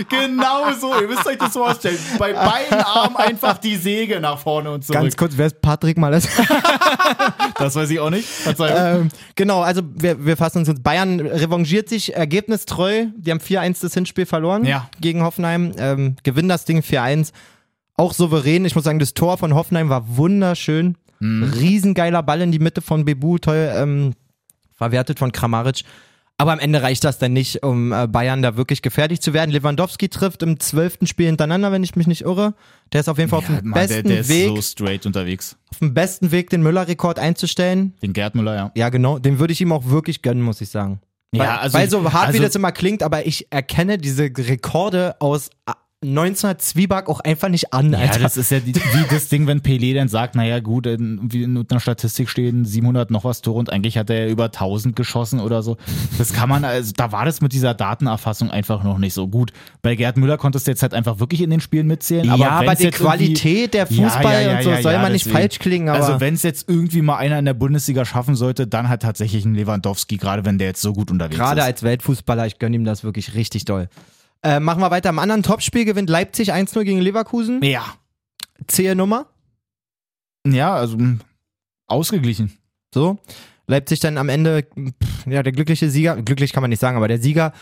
Genau 0.10 0.74
so. 0.80 1.00
Ihr 1.00 1.08
müsst 1.08 1.26
euch 1.26 1.38
das 1.38 1.54
vorstellen. 1.54 1.98
Bei 2.18 2.34
beiden 2.34 2.80
Armen 2.80 3.16
einfach 3.16 3.58
die 3.58 3.76
Säge 3.76 4.20
nach 4.20 4.40
vorne 4.40 4.72
und 4.72 4.86
zurück. 4.86 5.02
Ganz 5.02 5.18
kurz, 5.18 5.34
wer 5.36 5.48
ist 5.48 5.62
Patrick 5.62 5.98
Malles? 5.98 6.28
das 7.58 7.76
weiß 7.76 7.90
ich 7.90 8.00
auch 8.00 8.10
nicht. 8.10 8.28
Ähm, 8.60 9.10
genau, 9.36 9.62
also 9.62 9.82
wir, 9.96 10.24
wir 10.26 10.38
fassen 10.38 10.60
uns 10.60 10.68
jetzt. 10.68 10.84
Bayern 10.84 11.20
revanchiert 11.20 11.90
sich 11.90 12.16
ergebnistreu. 12.16 13.06
Die 13.16 13.32
haben 13.32 13.40
4-1 13.40 13.82
das 13.82 13.94
Hinspiel 13.94 14.26
verloren 14.26 14.66
Ja. 14.66 14.90
gegen 15.00 15.24
Hoffenheim. 15.24 15.74
Ähm, 15.78 16.16
gewinnen 16.24 16.50
das 16.50 16.66
Ding 16.66 16.80
4-1. 16.82 17.32
Auch 18.00 18.14
souverän. 18.14 18.64
Ich 18.66 18.76
muss 18.76 18.86
sagen, 18.86 19.00
das 19.00 19.14
Tor 19.14 19.38
von 19.38 19.54
Hoffenheim 19.54 19.90
war 19.90 20.16
wunderschön. 20.18 20.96
Riesengeiler 21.22 22.24
Ball 22.24 22.40
in 22.42 22.52
die 22.52 22.60
Mitte 22.60 22.82
von 22.82 23.04
Bebu, 23.04 23.38
toll 23.40 23.70
ähm, 23.76 24.14
verwertet 24.74 25.20
von 25.20 25.32
Kramaric. 25.34 25.84
Aber 26.38 26.54
am 26.54 26.60
Ende 26.60 26.82
reicht 26.82 27.04
das 27.04 27.18
dann 27.18 27.34
nicht, 27.34 27.64
um 27.64 27.92
äh, 27.92 28.08
Bayern 28.08 28.42
da 28.42 28.56
wirklich 28.56 28.82
gefährlich 28.82 29.20
zu 29.20 29.34
werden. 29.34 29.52
Lewandowski 29.52 30.08
trifft 30.08 30.42
im 30.44 30.58
zwölften 30.62 31.06
Spiel 31.08 31.26
hintereinander, 31.26 31.74
wenn 31.74 31.84
ich 31.84 31.98
mich 31.98 32.08
nicht 32.08 32.22
irre. 32.22 32.54
Der 32.94 33.02
ist 33.02 33.10
auf 33.10 33.18
jeden 33.18 33.30
Fall 33.30 33.40
auf 33.40 33.50
Ja, 33.50 33.58
dem 33.58 33.70
Mann, 33.72 33.74
besten 33.82 33.94
der, 34.08 34.14
der 34.14 34.20
ist 34.22 34.30
Weg, 34.30 34.48
so 34.48 34.62
straight 34.62 35.06
unterwegs. 35.06 35.58
auf 35.70 35.80
dem 35.80 35.94
besten 35.94 36.32
Weg, 36.32 36.50
den 36.52 36.64
Müller-Rekord 36.64 37.20
einzustellen. 37.20 37.94
Den 38.02 38.14
Gerd 38.14 38.36
Müller, 38.36 38.56
ja. 38.56 38.72
Ja, 38.76 38.88
genau. 38.88 39.20
Den 39.20 39.40
würde 39.40 39.52
ich 39.52 39.60
ihm 39.60 39.74
auch 39.74 39.84
wirklich 39.90 40.22
gönnen, 40.22 40.42
muss 40.42 40.62
ich 40.62 40.70
sagen. 40.70 41.02
Weil, 41.34 41.42
Ja, 41.42 41.58
also- 41.58 41.78
weil 41.78 41.90
so 41.90 42.02
hart 42.14 42.30
wie 42.30 42.38
also- 42.38 42.44
das 42.44 42.56
immer 42.56 42.72
klingt, 42.72 43.04
aber 43.04 43.28
ich 43.28 43.48
erkenne 43.52 43.98
diese 43.98 44.24
Rekorde 44.24 45.18
aus 45.20 45.50
äh, 46.02 46.08
1900 46.08 46.62
Zwieback 46.62 47.08
auch 47.10 47.20
einfach 47.20 47.50
nicht 47.50 47.74
an, 47.74 47.92
Ja, 47.94 48.00
Alter. 48.00 48.20
das 48.20 48.38
ist 48.38 48.52
ja 48.52 48.60
die, 48.60 48.74
wie 48.76 49.06
das 49.10 49.28
Ding, 49.30 49.48
wenn 49.48 49.60
Pelé 49.62 49.94
dann 49.94 50.08
sagt, 50.08 50.36
naja 50.36 50.60
gut, 50.60 50.86
in, 50.88 51.20
wie 51.24 51.44
in 51.44 51.66
einer 51.70 51.80
Statistik 51.80 52.30
stehen 52.30 52.66
700 52.66 53.12
noch 53.12 53.24
was 53.24 53.42
Tore 53.42 53.60
und 53.60 53.72
eigentlich 53.72 53.98
hat 53.98 54.10
er 54.10 54.26
ja 54.26 54.32
über 54.32 54.46
1000 54.46 54.96
geschossen 54.96 55.40
oder 55.40 55.62
so. 55.62 55.78
Das 56.18 56.34
kann 56.34 56.50
man, 56.50 56.64
also 56.64 56.94
da 56.96 57.12
war 57.12 57.26
das 57.26 57.42
mit 57.42 57.54
dieser 57.54 57.74
Datenerfassung 57.74 58.50
einfach 58.52 58.84
noch 58.84 58.98
nicht 58.98 59.14
so 59.14 59.28
gut. 59.28 59.52
Bei 59.82 59.96
Gerd 59.96 60.18
Müller 60.18 60.38
konntest 60.38 60.68
du 60.68 60.72
jetzt 60.72 60.82
halt 60.82 60.94
einfach 60.94 61.20
wirklich 61.20 61.42
in 61.42 61.50
den 61.50 61.60
Spielen 61.62 61.88
mitzählen. 61.88 62.30
Aber 62.30 62.40
ja, 62.42 62.50
aber 62.52 62.76
die 62.76 62.90
Qualität 62.92 63.74
der 63.74 63.88
Fußball 63.88 64.24
ja, 64.24 64.42
ja, 64.42 64.58
und 64.58 64.64
so 64.64 64.82
soll 64.82 64.98
man 65.00 65.12
nicht 65.12 65.26
deswegen. 65.26 65.38
falsch 65.42 65.60
klingen, 65.60 65.90
aber 65.90 66.04
Also 66.06 66.20
wenn 66.20 66.34
es 66.34 66.44
jetzt 66.44 66.70
irgendwie 66.70 67.02
mal 67.02 67.18
einer 67.18 67.38
in 67.40 67.46
der 67.46 67.54
Bundesliga 67.54 68.06
schaffen 68.06 68.36
sollte, 68.36 68.68
dann 68.68 68.90
halt 68.90 69.02
tatsächlich 69.02 69.46
ein 69.46 69.56
Lewandowski, 69.56 70.18
gerade 70.18 70.46
wenn 70.46 70.58
der 70.58 70.68
jetzt 70.68 70.82
so 70.82 70.94
gut 70.94 71.12
unterwegs 71.12 71.38
gerade 71.38 71.60
ist. 71.62 71.66
als 71.66 71.84
Weltfußballer, 71.84 72.46
ich 72.48 72.60
gönne 72.60 72.76
ihm 72.78 72.86
das 72.86 73.04
wirklich 73.04 73.36
richtig 73.36 73.66
doll. 73.66 73.90
Äh, 74.44 74.60
machen 74.60 74.82
wir 74.82 74.92
weiter. 74.92 75.10
Im 75.10 75.20
anderen 75.20 75.44
Topspiel 75.44 75.86
gewinnt 75.86 76.10
Leipzig 76.10 76.54
1-0 76.54 76.84
gegen 76.84 77.00
Leverkusen. 77.02 77.62
ja. 77.64 77.84
Zähe 78.68 78.94
Nummer. 78.94 79.28
Ja, 80.46 80.76
also 80.76 80.98
mh, 80.98 81.20
ausgeglichen. 81.88 82.58
So. 82.94 83.18
Leipzig 83.68 84.02
dann 84.02 84.18
am 84.18 84.28
Ende, 84.28 84.64
pff, 84.64 85.26
ja, 85.28 85.44
der 85.44 85.54
glückliche 85.54 85.90
Sieger, 85.90 86.22
glücklich 86.22 86.52
kann 86.52 86.62
man 86.62 86.70
nicht 86.70 86.80
sagen, 86.82 86.98
aber 86.98 87.08
der 87.08 87.20
Sieger. 87.20 87.54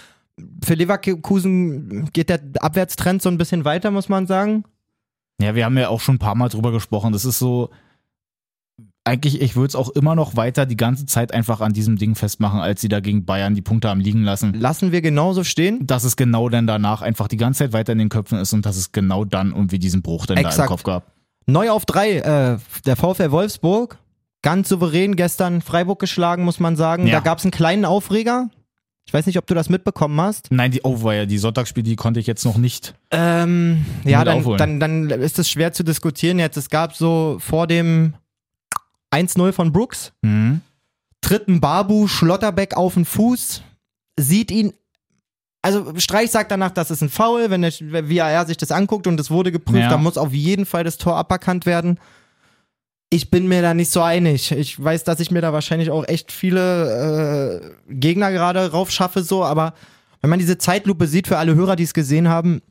Für 0.64 0.74
Leverkusen 0.74 2.10
geht 2.14 2.30
der 2.30 2.42
Abwärtstrend 2.62 3.22
so 3.22 3.30
ein 3.30 3.38
bisschen 3.38 3.64
weiter, 3.64 3.92
muss 3.92 4.10
man 4.10 4.26
sagen. 4.26 4.64
Ja, 5.40 5.54
wir 5.54 5.66
haben 5.66 5.78
ja 5.78 5.90
auch 5.90 6.02
schon 6.02 6.16
ein 6.16 6.20
paar 6.20 6.36
Mal 6.36 6.50
drüber 6.50 6.72
gesprochen. 6.72 7.14
Das 7.14 7.26
ist 7.26 7.38
so, 7.38 7.70
eigentlich, 9.08 9.42
ich 9.42 9.56
würde 9.56 9.70
es 9.70 9.76
auch 9.76 9.90
immer 9.90 10.16
noch 10.16 10.36
weiter 10.36 10.66
die 10.66 10.78
ganze 10.78 11.06
Zeit 11.06 11.34
einfach 11.34 11.62
an 11.62 11.74
diesem 11.74 11.98
Ding 11.98 12.16
festmachen, 12.16 12.60
als 12.60 12.82
sie 12.82 12.90
da 12.90 13.00
gegen 13.00 13.26
Bayern 13.26 13.56
die 13.56 13.62
Punkte 13.62 13.90
haben 13.90 14.00
liegen 14.00 14.24
lassen. 14.24 14.54
Lassen 14.54 14.92
wir 14.92 15.02
genauso 15.02 15.44
stehen. 15.44 15.88
Dass 15.88 16.04
es 16.04 16.16
genau 16.16 16.50
dann 16.50 16.68
danach 16.68 17.02
einfach 17.02 17.28
die 17.28 17.38
ganze 17.38 17.60
Zeit 17.60 17.74
weiter 17.74 17.94
in 17.94 18.00
den 18.00 18.10
Köpfen 18.10 18.38
ist 18.38 18.54
und 18.54 18.66
dass 18.66 18.78
es 18.78 18.92
genau 18.92 19.26
dann 19.26 19.52
irgendwie 19.52 19.80
diesen 19.80 20.02
Bruch 20.02 20.26
dann 20.26 20.36
da 20.36 20.42
im 20.42 20.48
Exakt. 20.48 20.70
Kopf 20.70 20.84
gab. 20.84 21.12
Neu 21.46 21.72
auf 21.72 21.86
drei, 21.86 22.18
äh, 22.18 22.58
der 22.86 22.96
VfL 22.96 23.32
Wolfsburg. 23.32 23.98
Ganz 24.44 24.70
souverän 24.70 25.16
gestern 25.16 25.62
Freiburg 25.62 26.00
geschlagen, 26.00 26.44
muss 26.44 26.60
man 26.60 26.76
sagen. 26.76 27.08
Ja. 27.08 27.14
Da 27.14 27.20
gab 27.22 27.40
es 27.40 27.46
einen 27.46 27.52
kleinen 27.52 27.86
Aufreger. 27.86 28.50
Ich 29.06 29.14
weiß 29.14 29.26
nicht, 29.26 29.38
ob 29.38 29.48
du 29.48 29.56
das 29.56 29.70
mitbekommen 29.70 30.20
hast. 30.20 30.52
Nein, 30.52 30.72
die 30.72 30.82
oh, 30.84 31.02
war 31.02 31.16
ja 31.16 31.26
die 31.26 31.38
Sonntagsspiele, 31.38 31.86
die 31.86 31.96
konnte 31.96 32.20
ich 32.20 32.28
jetzt 32.28 32.44
noch 32.44 32.58
nicht. 32.58 32.94
Ähm, 33.10 33.86
ja, 34.04 34.26
dann, 34.26 34.58
dann, 34.58 34.80
dann 34.80 35.10
ist 35.10 35.40
es 35.40 35.50
schwer 35.50 35.72
zu 35.72 35.84
diskutieren 35.84 36.40
jetzt. 36.40 36.58
Es 36.58 36.70
gab 36.70 36.94
so 36.94 37.38
vor 37.40 37.68
dem 37.68 38.14
1-0 39.18 39.52
von 39.52 39.72
Brooks, 39.72 40.14
Mhm. 40.22 40.62
tritt 41.22 41.48
ein 41.48 41.60
Babu 41.60 42.08
Schlotterbeck 42.08 42.76
auf 42.76 42.94
den 42.94 43.06
Fuß, 43.06 43.62
sieht 44.20 44.52
ihn. 44.52 44.74
Also 45.62 45.94
Streich 45.98 46.32
sagt 46.32 46.52
danach, 46.52 46.72
das 46.72 46.92
ist 46.92 47.02
ein 47.02 47.10
Foul, 47.10 47.50
wenn 47.50 47.62
der 47.64 47.74
VAR 47.74 48.46
sich 48.46 48.58
das 48.58 48.72
anguckt 48.72 49.08
und 49.08 49.20
es 49.20 49.30
wurde 49.32 49.52
geprüft, 49.52 49.80
Ja. 49.82 49.90
dann 49.90 50.04
muss 50.04 50.18
auf 50.18 50.32
jeden 50.34 50.66
Fall 50.66 50.84
das 50.84 50.98
Tor 50.98 51.16
aberkannt 51.18 51.66
werden. 51.66 52.00
Ich 53.10 53.30
bin 53.32 53.48
mir 53.48 53.62
da 53.62 53.74
nicht 53.74 53.90
so 53.90 54.02
einig. 54.02 54.52
Ich 54.52 54.82
weiß, 54.84 55.04
dass 55.06 55.20
ich 55.20 55.32
mir 55.32 55.42
da 55.42 55.54
wahrscheinlich 55.54 55.92
auch 55.92 56.06
echt 56.08 56.32
viele 56.32 57.72
äh, 57.88 57.94
Gegner 57.94 58.32
gerade 58.32 58.72
rauf 58.72 58.92
schaffe, 58.92 59.24
so, 59.24 59.44
aber 59.44 59.74
wenn 60.22 60.30
man 60.30 60.40
diese 60.40 60.58
Zeitlupe 60.58 61.08
sieht, 61.08 61.28
für 61.28 61.38
alle 61.38 61.56
Hörer, 61.56 61.76
die 61.76 61.84
es 61.84 61.94
gesehen 61.94 62.28
haben, 62.28 62.62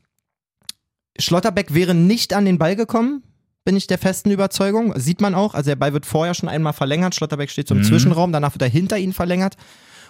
Schlotterbeck 1.19 1.73
wäre 1.73 1.93
nicht 1.95 2.33
an 2.33 2.45
den 2.45 2.57
Ball 2.57 2.75
gekommen, 2.75 3.23
bin 3.67 3.75
ich 3.75 3.85
der 3.85 3.97
festen 3.97 4.31
Überzeugung. 4.31 4.93
Sieht 4.97 5.19
man 5.19 5.35
auch. 5.35 5.53
Also 5.53 5.69
der 5.69 5.75
Ball 5.75 5.91
wird 5.91 6.05
vorher 6.05 6.33
schon 6.33 6.47
einmal 6.47 6.71
verlängert. 6.71 7.13
Schlotterbeck 7.15 7.49
steht 7.49 7.67
so 7.67 7.75
im 7.75 7.81
Mhm. 7.81 7.85
Zwischenraum, 7.85 8.31
danach 8.31 8.53
wird 8.53 8.61
er 8.61 8.69
hinter 8.69 8.97
ihn 8.97 9.11
verlängert. 9.11 9.57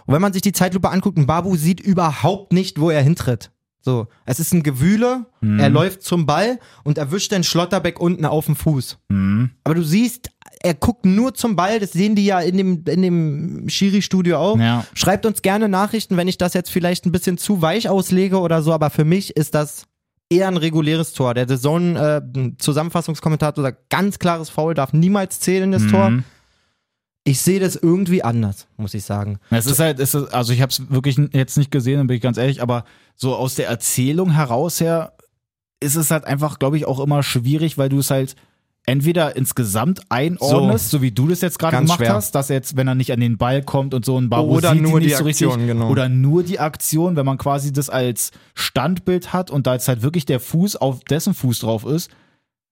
Und 0.05 0.13
wenn 0.13 0.21
man 0.21 0.31
sich 0.31 0.43
die 0.43 0.51
Zeitlupe 0.51 0.91
anguckt, 0.91 1.17
ein 1.17 1.25
Babu 1.25 1.55
sieht 1.55 1.79
überhaupt 1.79 2.53
nicht, 2.53 2.79
wo 2.79 2.91
er 2.91 3.01
hintritt. 3.01 3.49
So, 3.81 4.05
es 4.27 4.39
ist 4.39 4.53
ein 4.53 4.61
Gewühle, 4.61 5.25
Mhm. 5.41 5.59
er 5.59 5.69
läuft 5.69 6.03
zum 6.03 6.27
Ball 6.27 6.59
und 6.83 6.99
erwischt 6.99 7.31
den 7.31 7.43
Schlotterbeck 7.43 7.99
unten 7.99 8.25
auf 8.25 8.45
dem 8.45 8.55
Fuß. 8.55 8.99
Mhm. 9.09 9.49
Aber 9.63 9.73
du 9.73 9.81
siehst, 9.83 10.29
er 10.61 10.75
guckt 10.75 11.05
nur 11.07 11.33
zum 11.33 11.55
Ball, 11.55 11.79
das 11.79 11.93
sehen 11.93 12.13
die 12.15 12.25
ja 12.25 12.39
in 12.41 12.57
dem, 12.57 12.83
in 12.87 13.01
dem 13.01 13.69
Schiri-Studio 13.69 14.37
auch. 14.37 14.59
Ja. 14.59 14.85
Schreibt 14.93 15.25
uns 15.25 15.41
gerne 15.41 15.67
Nachrichten, 15.67 16.15
wenn 16.15 16.27
ich 16.27 16.37
das 16.37 16.53
jetzt 16.53 16.69
vielleicht 16.69 17.07
ein 17.07 17.11
bisschen 17.11 17.39
zu 17.39 17.63
weich 17.63 17.89
auslege 17.89 18.39
oder 18.39 18.61
so, 18.61 18.71
aber 18.71 18.91
für 18.91 19.03
mich 19.05 19.35
ist 19.35 19.55
das 19.55 19.85
eher 20.29 20.47
ein 20.47 20.57
reguläres 20.57 21.13
Tor. 21.13 21.33
Der 21.33 21.47
Zone 21.47 22.21
äh, 22.23 22.51
sagt, 22.59 23.89
ganz 23.89 24.19
klares 24.19 24.49
Foul 24.49 24.73
darf 24.73 24.93
niemals 24.93 25.39
zählen, 25.39 25.71
das 25.71 25.87
Tor. 25.87 26.09
Mhm. 26.09 26.23
Ich 27.23 27.41
sehe 27.41 27.59
das 27.59 27.75
irgendwie 27.75 28.23
anders, 28.23 28.67
muss 28.77 28.93
ich 28.93 29.03
sagen. 29.03 29.39
Es 29.49 29.65
ist 29.65 29.79
halt, 29.79 29.99
es 29.99 30.13
ist, 30.15 30.33
also 30.33 30.53
ich 30.53 30.61
habe 30.61 30.71
es 30.71 30.89
wirklich 30.89 31.17
jetzt 31.33 31.57
nicht 31.57 31.71
gesehen, 31.71 31.97
dann 31.97 32.07
bin 32.07 32.15
ich 32.15 32.23
ganz 32.23 32.37
ehrlich, 32.37 32.61
aber 32.61 32.85
so 33.15 33.35
aus 33.35 33.55
der 33.55 33.67
Erzählung 33.67 34.31
heraus 34.31 34.79
her 34.79 35.13
ist 35.81 35.95
es 35.95 36.09
halt 36.09 36.23
einfach, 36.23 36.57
glaube 36.57 36.77
ich, 36.77 36.85
auch 36.85 36.99
immer 36.99 37.23
schwierig, 37.23 37.77
weil 37.77 37.89
du 37.89 37.99
es 37.99 38.09
halt 38.09 38.35
entweder 38.87 39.35
insgesamt 39.35 39.99
einordnest, 40.09 40.89
so, 40.89 41.01
wie 41.01 41.11
du 41.11 41.27
das 41.27 41.41
jetzt 41.41 41.59
gerade 41.59 41.77
gemacht 41.77 41.99
schwer. 41.99 42.13
hast, 42.13 42.33
dass 42.33 42.47
jetzt, 42.47 42.77
wenn 42.77 42.87
er 42.87 42.95
nicht 42.95 43.11
an 43.11 43.19
den 43.19 43.37
Ball 43.37 43.61
kommt 43.61 43.93
und 43.93 44.05
so 44.05 44.17
ein 44.17 44.29
Babu 44.29 44.55
Oder 44.55 44.71
sieht 44.71 44.81
nur 44.81 44.93
ihn 44.93 44.97
nicht 44.99 45.11
die 45.11 45.17
so 45.17 45.23
richtig, 45.25 45.49
genau. 45.67 45.89
oder 45.89 46.07
nur 46.07 46.41
die 46.41 46.59
Aktion, 46.59 47.17
wenn 47.17 47.25
man 47.25 47.37
quasi 47.37 47.73
das 47.73 47.89
als 47.89 48.31
Standbild 48.55 49.33
hat 49.33 49.51
und 49.51 49.67
da 49.67 49.73
jetzt 49.73 49.89
halt 49.89 50.01
wirklich 50.01 50.25
der 50.25 50.39
Fuß 50.39 50.77
auf 50.77 51.03
dessen 51.03 51.33
Fuß 51.33 51.59
drauf 51.59 51.85
ist, 51.85 52.09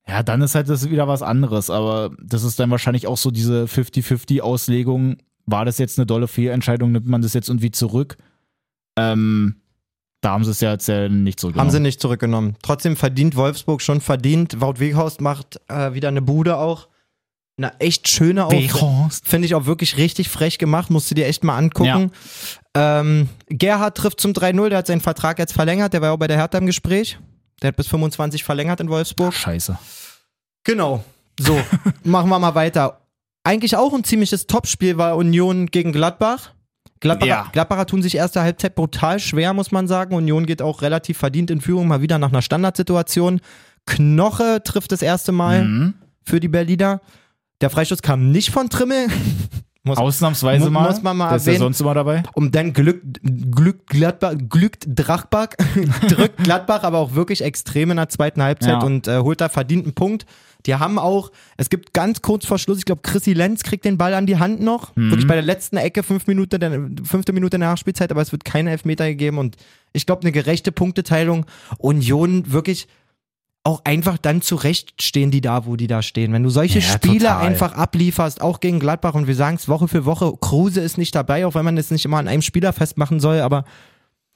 ja, 0.07 0.23
dann 0.23 0.41
ist 0.41 0.55
halt 0.55 0.69
das 0.69 0.89
wieder 0.89 1.07
was 1.07 1.21
anderes. 1.21 1.69
Aber 1.69 2.11
das 2.23 2.43
ist 2.43 2.59
dann 2.59 2.71
wahrscheinlich 2.71 3.07
auch 3.07 3.17
so 3.17 3.29
diese 3.29 3.65
50-50-Auslegung. 3.65 5.17
War 5.45 5.65
das 5.65 5.79
jetzt 5.79 5.99
eine 5.99 6.05
dolle 6.05 6.27
Fehlentscheidung? 6.27 6.93
Nimmt 6.93 7.07
man 7.07 7.21
das 7.21 7.33
jetzt 7.33 7.49
irgendwie 7.49 7.71
zurück? 7.71 8.15
Ähm, 8.97 9.55
da 10.25 10.31
haben 10.31 10.43
sie 10.43 10.49
es 10.49 10.59
ja 10.59 10.71
jetzt 10.71 10.87
ja 10.87 11.07
nicht 11.07 11.39
so 11.39 11.53
Haben 11.53 11.69
sie 11.69 11.79
nicht 11.79 12.01
zurückgenommen. 12.01 12.55
Trotzdem 12.63 12.95
verdient 12.95 13.35
Wolfsburg 13.35 13.83
schon 13.83 14.01
verdient. 14.01 14.59
Wout 14.59 14.79
Weghorst 14.79 15.21
macht 15.21 15.61
äh, 15.67 15.93
wieder 15.93 16.07
eine 16.07 16.23
Bude 16.23 16.57
auch. 16.57 16.87
Eine 17.57 17.79
echt 17.79 18.07
schöne. 18.09 18.49
Weghorst. 18.49 19.27
Finde 19.27 19.45
ich 19.45 19.53
auch 19.53 19.67
wirklich 19.67 19.97
richtig 19.97 20.29
frech 20.29 20.57
gemacht. 20.57 20.89
Musst 20.89 21.11
du 21.11 21.15
dir 21.15 21.27
echt 21.27 21.43
mal 21.43 21.55
angucken. 21.55 22.11
Ähm, 22.73 23.29
Gerhard 23.49 23.95
trifft 23.95 24.19
zum 24.19 24.31
3-0. 24.31 24.69
Der 24.69 24.79
hat 24.79 24.87
seinen 24.87 25.01
Vertrag 25.01 25.37
jetzt 25.37 25.53
verlängert. 25.53 25.93
Der 25.93 26.01
war 26.01 26.09
ja 26.09 26.13
auch 26.15 26.19
bei 26.19 26.27
der 26.27 26.37
Hertha 26.37 26.57
im 26.57 26.65
Gespräch. 26.65 27.19
Der 27.61 27.67
hat 27.67 27.77
bis 27.77 27.87
25 27.87 28.43
verlängert 28.43 28.79
in 28.79 28.89
Wolfsburg. 28.89 29.31
Scheiße. 29.31 29.77
Genau. 30.63 31.03
So, 31.39 31.61
machen 32.03 32.29
wir 32.29 32.39
mal 32.39 32.55
weiter. 32.55 33.01
Eigentlich 33.43 33.77
auch 33.77 33.93
ein 33.93 34.03
ziemliches 34.03 34.47
Topspiel 34.47 34.97
war 34.97 35.17
Union 35.17 35.67
gegen 35.67 35.91
Gladbach. 35.91 36.51
Gladbacher, 37.01 37.29
Ja. 37.29 37.49
Gladbacher 37.51 37.85
tun 37.85 38.01
sich 38.01 38.15
erste 38.15 38.41
Halbzeit 38.41 38.75
brutal 38.75 39.19
schwer, 39.19 39.53
muss 39.53 39.71
man 39.71 39.87
sagen. 39.87 40.15
Union 40.15 40.45
geht 40.45 40.61
auch 40.61 40.81
relativ 40.81 41.17
verdient 41.17 41.51
in 41.51 41.61
Führung, 41.61 41.87
mal 41.87 42.01
wieder 42.01 42.17
nach 42.17 42.29
einer 42.29 42.41
Standardsituation. 42.41 43.41
Knoche 43.85 44.61
trifft 44.63 44.91
das 44.91 45.01
erste 45.01 45.31
Mal 45.31 45.63
Mhm. 45.65 45.93
für 46.23 46.39
die 46.39 46.47
Berliner. 46.47 47.01
Der 47.61 47.69
Freistoß 47.69 48.01
kam 48.01 48.31
nicht 48.31 48.49
von 48.51 48.69
Trimmel. 48.69 49.07
Muss, 49.87 49.99
Ausnahmsweise 49.99 50.71
mal. 50.71 50.87
muss 50.89 51.03
man 51.03 51.15
mal 51.15 51.27
Der 51.29 51.35
ist 51.37 51.45
ja 51.45 51.51
erwähnen. 51.51 51.65
sonst 51.65 51.79
immer 51.81 51.93
dabei. 51.93 52.23
um 52.33 52.49
dann 52.49 52.73
Glück, 52.73 53.03
Glück 53.21 53.85
Gladbach, 53.85 54.33
glückt 54.49 54.85
Drachbach, 54.87 55.49
drückt 56.09 56.37
Gladbach 56.43 56.81
aber 56.81 56.97
auch 56.97 57.13
wirklich 57.13 57.43
extrem 57.43 57.91
in 57.91 57.97
der 57.97 58.09
zweiten 58.09 58.41
Halbzeit 58.41 58.69
Ja. 58.71 58.79
und 58.83 59.07
äh, 59.07 59.19
holt 59.19 59.41
da 59.41 59.47
verdienten 59.49 59.93
Punkt. 59.93 60.25
Die 60.65 60.75
haben 60.75 60.97
auch, 60.99 61.31
es 61.57 61.69
gibt 61.69 61.93
ganz 61.93 62.21
kurz 62.21 62.45
vor 62.45 62.57
Schluss, 62.57 62.79
ich 62.79 62.85
glaube, 62.85 63.01
Chrissy 63.03 63.33
Lenz 63.33 63.63
kriegt 63.63 63.85
den 63.85 63.97
Ball 63.97 64.13
an 64.13 64.25
die 64.25 64.37
Hand 64.37 64.61
noch. 64.61 64.95
Mhm. 64.95 65.11
Wirklich 65.11 65.27
bei 65.27 65.35
der 65.35 65.43
letzten 65.43 65.77
Ecke, 65.77 66.03
fünf 66.03 66.27
Minuten, 66.27 66.59
der, 66.59 66.71
fünfte 67.03 67.33
Minute 67.33 67.57
der 67.59 67.69
Nachspielzeit, 67.69 68.11
aber 68.11 68.21
es 68.21 68.31
wird 68.31 68.45
keine 68.45 68.71
Elfmeter 68.71 69.05
gegeben 69.07 69.37
und 69.37 69.55
ich 69.93 70.05
glaube, 70.05 70.21
eine 70.23 70.31
gerechte 70.31 70.71
Punkteteilung. 70.71 71.45
Union 71.77 72.51
wirklich 72.51 72.87
auch 73.63 73.81
einfach 73.83 74.19
dann 74.19 74.41
zurecht 74.43 75.01
stehen 75.01 75.31
die 75.31 75.41
da, 75.41 75.65
wo 75.65 75.75
die 75.75 75.87
da 75.87 76.03
stehen. 76.03 76.31
Wenn 76.33 76.43
du 76.43 76.49
solche 76.49 76.79
Ja, 76.79 76.85
Spiele 76.85 77.19
total. 77.19 77.41
einfach 77.47 77.73
ablieferst, 77.73 78.39
auch 78.39 78.59
gegen 78.59 78.79
Gladbach 78.79 79.15
und 79.15 79.25
wir 79.25 79.33
sagen 79.33 79.55
es 79.55 79.67
Woche 79.67 79.87
für 79.87 80.05
Woche, 80.05 80.33
Kruse 80.39 80.81
ist 80.81 80.99
nicht 80.99 81.15
dabei, 81.15 81.47
auch 81.47 81.55
wenn 81.55 81.65
man 81.65 81.75
es 81.77 81.89
nicht 81.89 82.05
immer 82.05 82.17
an 82.17 82.27
einem 82.27 82.43
Spieler 82.43 82.73
festmachen 82.73 83.19
soll, 83.19 83.39
aber 83.39 83.65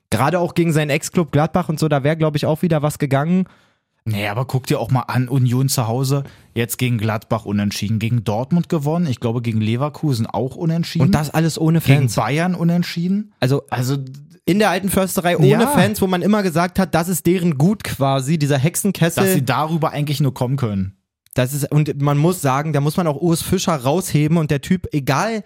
gerade 0.09 0.39
auch 0.39 0.55
gegen 0.55 0.73
seinen 0.73 0.89
Ex-Club 0.89 1.31
Gladbach 1.31 1.69
und 1.69 1.79
so, 1.79 1.87
da 1.87 2.03
wäre 2.03 2.17
glaube 2.17 2.37
ich 2.37 2.47
auch 2.47 2.63
wieder 2.63 2.81
was 2.81 2.97
gegangen. 2.97 3.45
Nee, 4.09 4.27
aber 4.27 4.45
guck 4.45 4.67
dir 4.67 4.79
auch 4.79 4.91
mal 4.91 5.01
an, 5.03 5.27
Union 5.27 5.69
zu 5.69 5.87
Hause, 5.87 6.23
jetzt 6.53 6.77
gegen 6.77 6.97
Gladbach 6.97 7.45
unentschieden, 7.45 7.99
gegen 7.99 8.23
Dortmund 8.23 8.69
gewonnen, 8.69 9.07
ich 9.07 9.19
glaube 9.19 9.41
gegen 9.41 9.61
Leverkusen 9.61 10.25
auch 10.27 10.55
unentschieden. 10.55 11.05
Und 11.05 11.15
das 11.15 11.29
alles 11.29 11.59
ohne 11.59 11.79
gegen 11.79 12.01
Fans. 12.01 12.15
Bayern 12.15 12.55
unentschieden. 12.55 13.33
Also 13.39 13.63
Also 13.69 13.97
in 14.45 14.59
der 14.59 14.69
alten 14.71 14.89
Försterei 14.89 15.37
ohne 15.37 15.47
Ja. 15.47 15.67
Fans, 15.67 16.01
wo 16.01 16.07
man 16.07 16.21
immer 16.21 16.43
gesagt 16.43 16.79
hat, 16.79 16.95
das 16.95 17.07
ist 17.07 17.25
deren 17.25 17.57
Gut 17.57 17.83
quasi, 17.83 18.37
dieser 18.39 18.57
Hexenkessel. 18.57 19.23
dass 19.23 19.33
sie 19.33 19.45
darüber 19.45 19.91
eigentlich 19.91 20.19
nur 20.19 20.33
kommen 20.33 20.57
können. 20.57 20.95
Das 21.35 21.53
ist, 21.53 21.71
und 21.71 22.01
man 22.01 22.17
muss 22.17 22.41
sagen, 22.41 22.73
da 22.73 22.81
muss 22.81 22.97
man 22.97 23.05
auch 23.07 23.21
Urs 23.21 23.41
Fischer 23.43 23.75
rausheben 23.75 24.37
und 24.37 24.49
der 24.51 24.61
Typ, 24.61 24.87
egal 24.91 25.43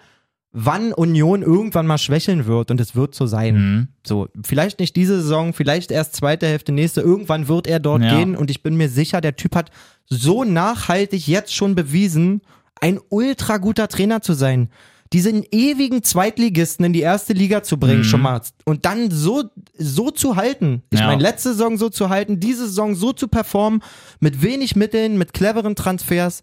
wann 0.56 0.92
Union 0.92 1.42
irgendwann 1.42 1.86
mal 1.86 1.98
schwächeln 1.98 2.46
wird, 2.46 2.70
und 2.70 2.80
es 2.80 2.94
wird 2.94 3.14
so 3.14 3.26
sein. 3.26 3.54
Mhm. 3.56 3.88
So, 4.06 4.28
vielleicht 4.44 4.78
nicht 4.78 4.94
diese 4.94 5.20
Saison, 5.20 5.52
vielleicht 5.52 5.90
erst 5.90 6.14
zweite 6.14 6.46
Hälfte 6.46 6.70
nächste, 6.70 7.00
irgendwann 7.00 7.48
wird 7.48 7.66
er 7.66 7.80
dort 7.80 8.02
Ja. 8.02 8.16
gehen 8.16 8.36
und 8.36 8.50
ich 8.50 8.62
bin 8.62 8.76
mir 8.76 8.88
sicher, 8.88 9.20
der 9.20 9.34
Typ 9.34 9.56
hat 9.56 9.70
so 10.06 10.44
nachhaltig 10.44 11.26
jetzt 11.26 11.54
schon 11.54 11.74
bewiesen, 11.74 12.40
ein 12.80 13.00
ultra 13.08 13.56
guter 13.58 13.88
Trainer 13.88 14.20
zu 14.22 14.32
sein. 14.32 14.68
Diesen 15.12 15.44
ewigen 15.50 16.02
Zweitligisten 16.02 16.84
in 16.84 16.92
die 16.92 17.00
erste 17.00 17.32
Liga 17.34 17.62
zu 17.62 17.76
bringen, 17.78 17.98
Mhm. 18.00 18.04
schon 18.04 18.20
mal. 18.22 18.40
Und 18.64 18.84
dann 18.84 19.10
so, 19.10 19.44
so 19.76 20.10
zu 20.10 20.36
halten. 20.36 20.82
Ich 20.90 21.00
Ja. 21.00 21.06
meine, 21.06 21.22
letzte 21.22 21.50
Saison 21.52 21.76
so 21.78 21.88
zu 21.88 22.08
halten, 22.10 22.38
diese 22.40 22.66
Saison 22.66 22.94
so 22.94 23.12
zu 23.12 23.28
performen, 23.28 23.80
mit 24.20 24.42
wenig 24.42 24.76
Mitteln, 24.76 25.18
mit 25.18 25.32
cleveren 25.32 25.74
Transfers. 25.76 26.42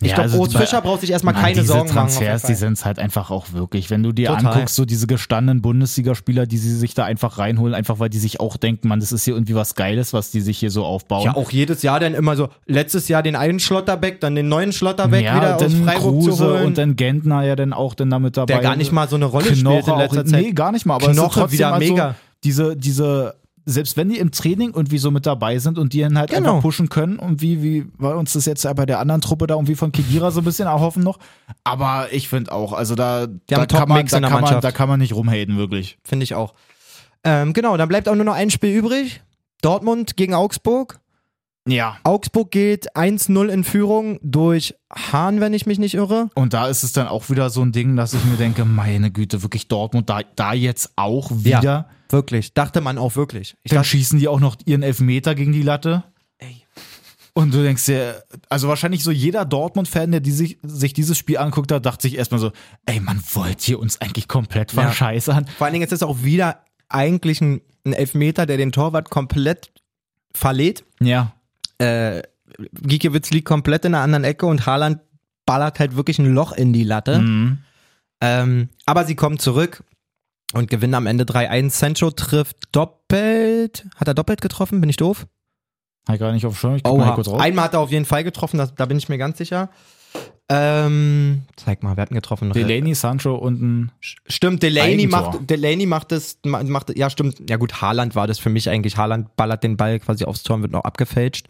Ich 0.00 0.08
Ja, 0.08 0.14
glaube, 0.16 0.30
also 0.30 0.46
die- 0.46 0.56
Fischer 0.56 0.80
braucht 0.80 1.00
sich 1.02 1.10
erstmal 1.12 1.34
keine 1.34 1.54
diese 1.54 1.66
Sorgen 1.68 1.82
machen. 1.94 2.08
Transfers, 2.08 2.42
die 2.42 2.46
Fall. 2.48 2.56
sind 2.56 2.72
es 2.72 2.84
halt 2.84 2.98
einfach 2.98 3.30
auch 3.30 3.52
wirklich. 3.52 3.88
Wenn 3.88 4.02
du 4.02 4.10
dir 4.10 4.28
Total. 4.30 4.46
anguckst, 4.52 4.74
so 4.74 4.84
diese 4.84 5.06
gestandenen 5.06 5.62
Bundesligaspieler, 5.62 6.46
die 6.46 6.58
sie 6.58 6.74
sich 6.76 6.94
da 6.94 7.04
einfach 7.04 7.38
reinholen, 7.38 7.72
einfach 7.74 8.00
weil 8.00 8.08
die 8.08 8.18
sich 8.18 8.40
auch 8.40 8.56
denken, 8.56 8.88
man, 8.88 8.98
das 8.98 9.12
ist 9.12 9.24
hier 9.24 9.34
irgendwie 9.34 9.54
was 9.54 9.76
Geiles, 9.76 10.12
was 10.12 10.32
die 10.32 10.40
sich 10.40 10.58
hier 10.58 10.72
so 10.72 10.84
aufbauen. 10.84 11.24
Ja, 11.26 11.36
auch 11.36 11.50
jedes 11.52 11.82
Jahr 11.82 12.00
dann 12.00 12.14
immer 12.14 12.34
so, 12.34 12.48
letztes 12.66 13.06
Jahr 13.06 13.22
den 13.22 13.36
einen 13.36 13.60
Schlotterbeck, 13.60 14.20
dann 14.20 14.34
den 14.34 14.48
neuen 14.48 14.72
Schlotterbeck 14.72 15.20
wieder 15.20 15.56
aus 15.56 15.72
Freiburg 15.72 16.00
Kruse 16.00 16.36
zu 16.36 16.44
holen. 16.46 16.66
und 16.66 16.78
dann 16.78 16.96
Gentner 16.96 17.44
ja 17.44 17.54
dann 17.54 17.72
auch 17.72 17.94
dann 17.94 18.10
damit 18.10 18.36
dabei. 18.36 18.54
der 18.54 18.62
gar 18.62 18.74
nicht 18.76 18.90
mal 18.90 19.08
so 19.08 19.14
eine 19.16 19.26
Rolle 19.26 19.44
spielt 19.44 19.58
in 19.58 19.64
Knoche 19.66 19.98
letzter 19.98 20.20
auch, 20.22 20.24
Zeit. 20.24 20.42
Nee, 20.42 20.52
gar 20.52 20.72
nicht 20.72 20.84
mal. 20.84 20.94
Aber 20.94 21.10
es 21.10 21.12
Knoche 21.16 21.28
ist 21.28 21.34
trotzdem 21.34 21.58
wieder 21.58 21.78
mega. 21.78 22.08
So, 22.08 22.14
diese, 22.42 22.76
diese, 22.76 23.34
selbst 23.64 23.96
wenn 23.96 24.08
die 24.08 24.18
im 24.18 24.30
Training 24.32 24.72
irgendwie 24.74 24.98
so 24.98 25.10
mit 25.10 25.26
dabei 25.26 25.58
sind 25.58 25.78
und 25.78 25.92
die 25.92 26.00
dann 26.00 26.18
halt 26.18 26.30
Genau. 26.30 26.50
einfach 26.50 26.62
pushen 26.62 26.88
können 26.88 27.18
und 27.18 27.40
wie, 27.40 27.62
wie 27.62 27.86
wir 27.98 28.16
uns 28.16 28.32
das 28.32 28.46
jetzt 28.46 28.64
ja 28.64 28.72
bei 28.72 28.86
der 28.86 28.98
anderen 28.98 29.20
Truppe 29.20 29.46
da 29.46 29.54
irgendwie 29.54 29.74
von 29.76 29.92
Kedira 29.92 30.30
so 30.30 30.40
ein 30.40 30.44
bisschen 30.44 30.66
erhoffen 30.66 31.02
noch. 31.02 31.18
Aber 31.64 32.08
ich 32.12 32.28
finde 32.28 32.52
auch, 32.52 32.72
also 32.72 32.94
da, 32.94 33.26
da, 33.46 33.66
kann 33.66 33.88
man, 33.88 34.06
da, 34.06 34.20
kann 34.20 34.40
man, 34.42 34.60
da 34.60 34.72
kann 34.72 34.88
man 34.88 34.98
nicht 35.00 35.14
rumhaten, 35.14 35.56
wirklich. 35.56 35.98
Finde 36.04 36.24
ich 36.24 36.34
auch. 36.34 36.54
Ähm, 37.24 37.52
genau, 37.52 37.76
dann 37.76 37.88
bleibt 37.88 38.08
auch 38.08 38.14
nur 38.16 38.24
noch 38.24 38.34
ein 38.34 38.50
Spiel 38.50 38.76
übrig. 38.76 39.22
Dortmund 39.62 40.16
gegen 40.16 40.34
Augsburg. 40.34 40.98
Ja. 41.68 41.96
Augsburg 42.02 42.50
geht 42.50 42.96
1-0 42.96 43.46
in 43.48 43.62
Führung 43.62 44.18
durch 44.22 44.74
Hahn, 44.92 45.40
wenn 45.40 45.54
ich 45.54 45.64
mich 45.66 45.78
nicht 45.78 45.94
irre. 45.94 46.28
Und 46.34 46.54
da 46.54 46.66
ist 46.66 46.82
es 46.82 46.92
dann 46.92 47.06
auch 47.06 47.30
wieder 47.30 47.50
so 47.50 47.62
ein 47.62 47.70
Ding, 47.70 47.94
dass 47.94 48.14
ich 48.14 48.24
mir 48.24 48.36
denke, 48.36 48.64
meine 48.64 49.12
Güte, 49.12 49.42
wirklich 49.42 49.68
Dortmund, 49.68 50.10
da, 50.10 50.22
da 50.34 50.52
jetzt 50.54 50.90
auch 50.96 51.30
wieder. 51.30 51.62
Ja. 51.62 51.86
Wirklich. 52.12 52.54
Dachte 52.54 52.80
man 52.80 52.98
auch 52.98 53.16
wirklich. 53.16 53.56
Ich 53.62 53.70
Dann 53.70 53.78
dachte, 53.78 53.88
schießen 53.88 54.18
die 54.18 54.28
auch 54.28 54.40
noch 54.40 54.56
ihren 54.66 54.82
Elfmeter 54.82 55.34
gegen 55.34 55.52
die 55.52 55.62
Latte. 55.62 56.04
Ey. 56.38 56.62
Und 57.34 57.54
du 57.54 57.62
denkst 57.62 57.86
dir, 57.86 58.22
also 58.50 58.68
wahrscheinlich 58.68 59.02
so 59.02 59.10
jeder 59.10 59.44
Dortmund-Fan, 59.46 60.10
der 60.10 60.20
die 60.20 60.32
sich, 60.32 60.58
sich 60.62 60.92
dieses 60.92 61.16
Spiel 61.16 61.38
anguckt 61.38 61.72
hat, 61.72 61.86
dachte 61.86 62.02
sich 62.02 62.16
erstmal 62.18 62.40
so, 62.40 62.52
ey, 62.84 63.00
man 63.00 63.22
wollt 63.32 63.66
ihr 63.68 63.78
uns 63.78 64.00
eigentlich 64.00 64.28
komplett 64.28 64.72
Ja. 64.74 64.82
verscheißern? 64.82 65.46
vor 65.56 65.64
allen 65.64 65.72
Dingen 65.72 65.86
ist 65.86 65.92
es 65.92 66.02
auch 66.02 66.22
wieder 66.22 66.62
eigentlich 66.90 67.40
ein, 67.40 67.62
ein 67.86 67.94
Elfmeter, 67.94 68.44
der 68.44 68.58
den 68.58 68.70
Torwart 68.70 69.08
komplett 69.08 69.72
verlädt. 70.34 70.84
Ja. 71.00 71.32
Äh, 71.78 72.22
Giekewitz 72.82 73.30
liegt 73.30 73.46
komplett 73.46 73.86
in 73.86 73.94
einer 73.94 74.04
anderen 74.04 74.24
Ecke 74.24 74.44
und 74.44 74.66
Haaland 74.66 75.00
ballert 75.46 75.78
halt 75.80 75.96
wirklich 75.96 76.18
ein 76.18 76.34
Loch 76.34 76.52
in 76.52 76.74
die 76.74 76.84
Latte. 76.84 77.18
Mhm. 77.20 77.58
Ähm, 78.20 78.68
aber 78.84 79.04
sie 79.06 79.14
kommen 79.16 79.38
zurück 79.38 79.82
und 80.52 80.68
gewinnen 80.70 80.94
am 80.94 81.06
Ende 81.06 81.24
3-1. 81.24 81.70
Sancho 81.70 82.10
trifft 82.10 82.56
doppelt. 82.72 83.86
Hat 83.96 84.08
er 84.08 84.14
doppelt 84.14 84.40
getroffen? 84.40 84.80
Bin 84.80 84.90
ich 84.90 84.96
doof? 84.96 85.26
Hab 86.08 86.14
ich 86.16 86.20
gar 86.20 86.32
nicht 86.32 86.44
auf 86.46 86.58
Schirm, 86.58 86.74
ich 86.76 86.82
guck 86.82 86.98
mal 86.98 87.14
kurz 87.14 87.28
raus. 87.28 87.40
Einmal 87.40 87.66
hat 87.66 87.74
er 87.74 87.80
auf 87.80 87.90
jeden 87.90 88.04
Fall 88.04 88.24
getroffen, 88.24 88.58
das, 88.58 88.74
da 88.74 88.86
bin 88.86 88.98
ich 88.98 89.08
mir 89.08 89.18
ganz 89.18 89.38
sicher. 89.38 89.70
Ähm, 90.48 91.42
zeig 91.56 91.82
mal, 91.82 91.96
wer 91.96 92.02
hat 92.02 92.10
ihn 92.10 92.16
getroffen? 92.16 92.52
Delaney, 92.52 92.94
Sancho 92.94 93.34
und 93.36 93.62
ein 93.62 93.92
Stimmt, 94.00 94.62
Delaney 94.62 95.02
Eigentor. 95.04 95.20
macht, 95.32 95.50
Delaney 95.50 95.86
macht 95.86 96.12
es, 96.12 96.38
ma- 96.44 96.62
macht, 96.64 96.94
ja 96.96 97.08
stimmt, 97.08 97.48
ja 97.48 97.56
gut, 97.56 97.80
Haaland 97.80 98.14
war 98.14 98.26
das 98.26 98.38
für 98.38 98.50
mich 98.50 98.68
eigentlich. 98.68 98.96
Haaland 98.96 99.34
ballert 99.36 99.62
den 99.62 99.76
Ball 99.76 99.98
quasi 100.00 100.24
aufs 100.24 100.42
Tor 100.42 100.56
und 100.56 100.62
wird 100.62 100.72
noch 100.72 100.84
abgefälscht. 100.84 101.46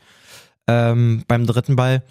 Ähm, 0.68 1.24
beim 1.26 1.46
dritten 1.46 1.74
Ball. 1.74 2.02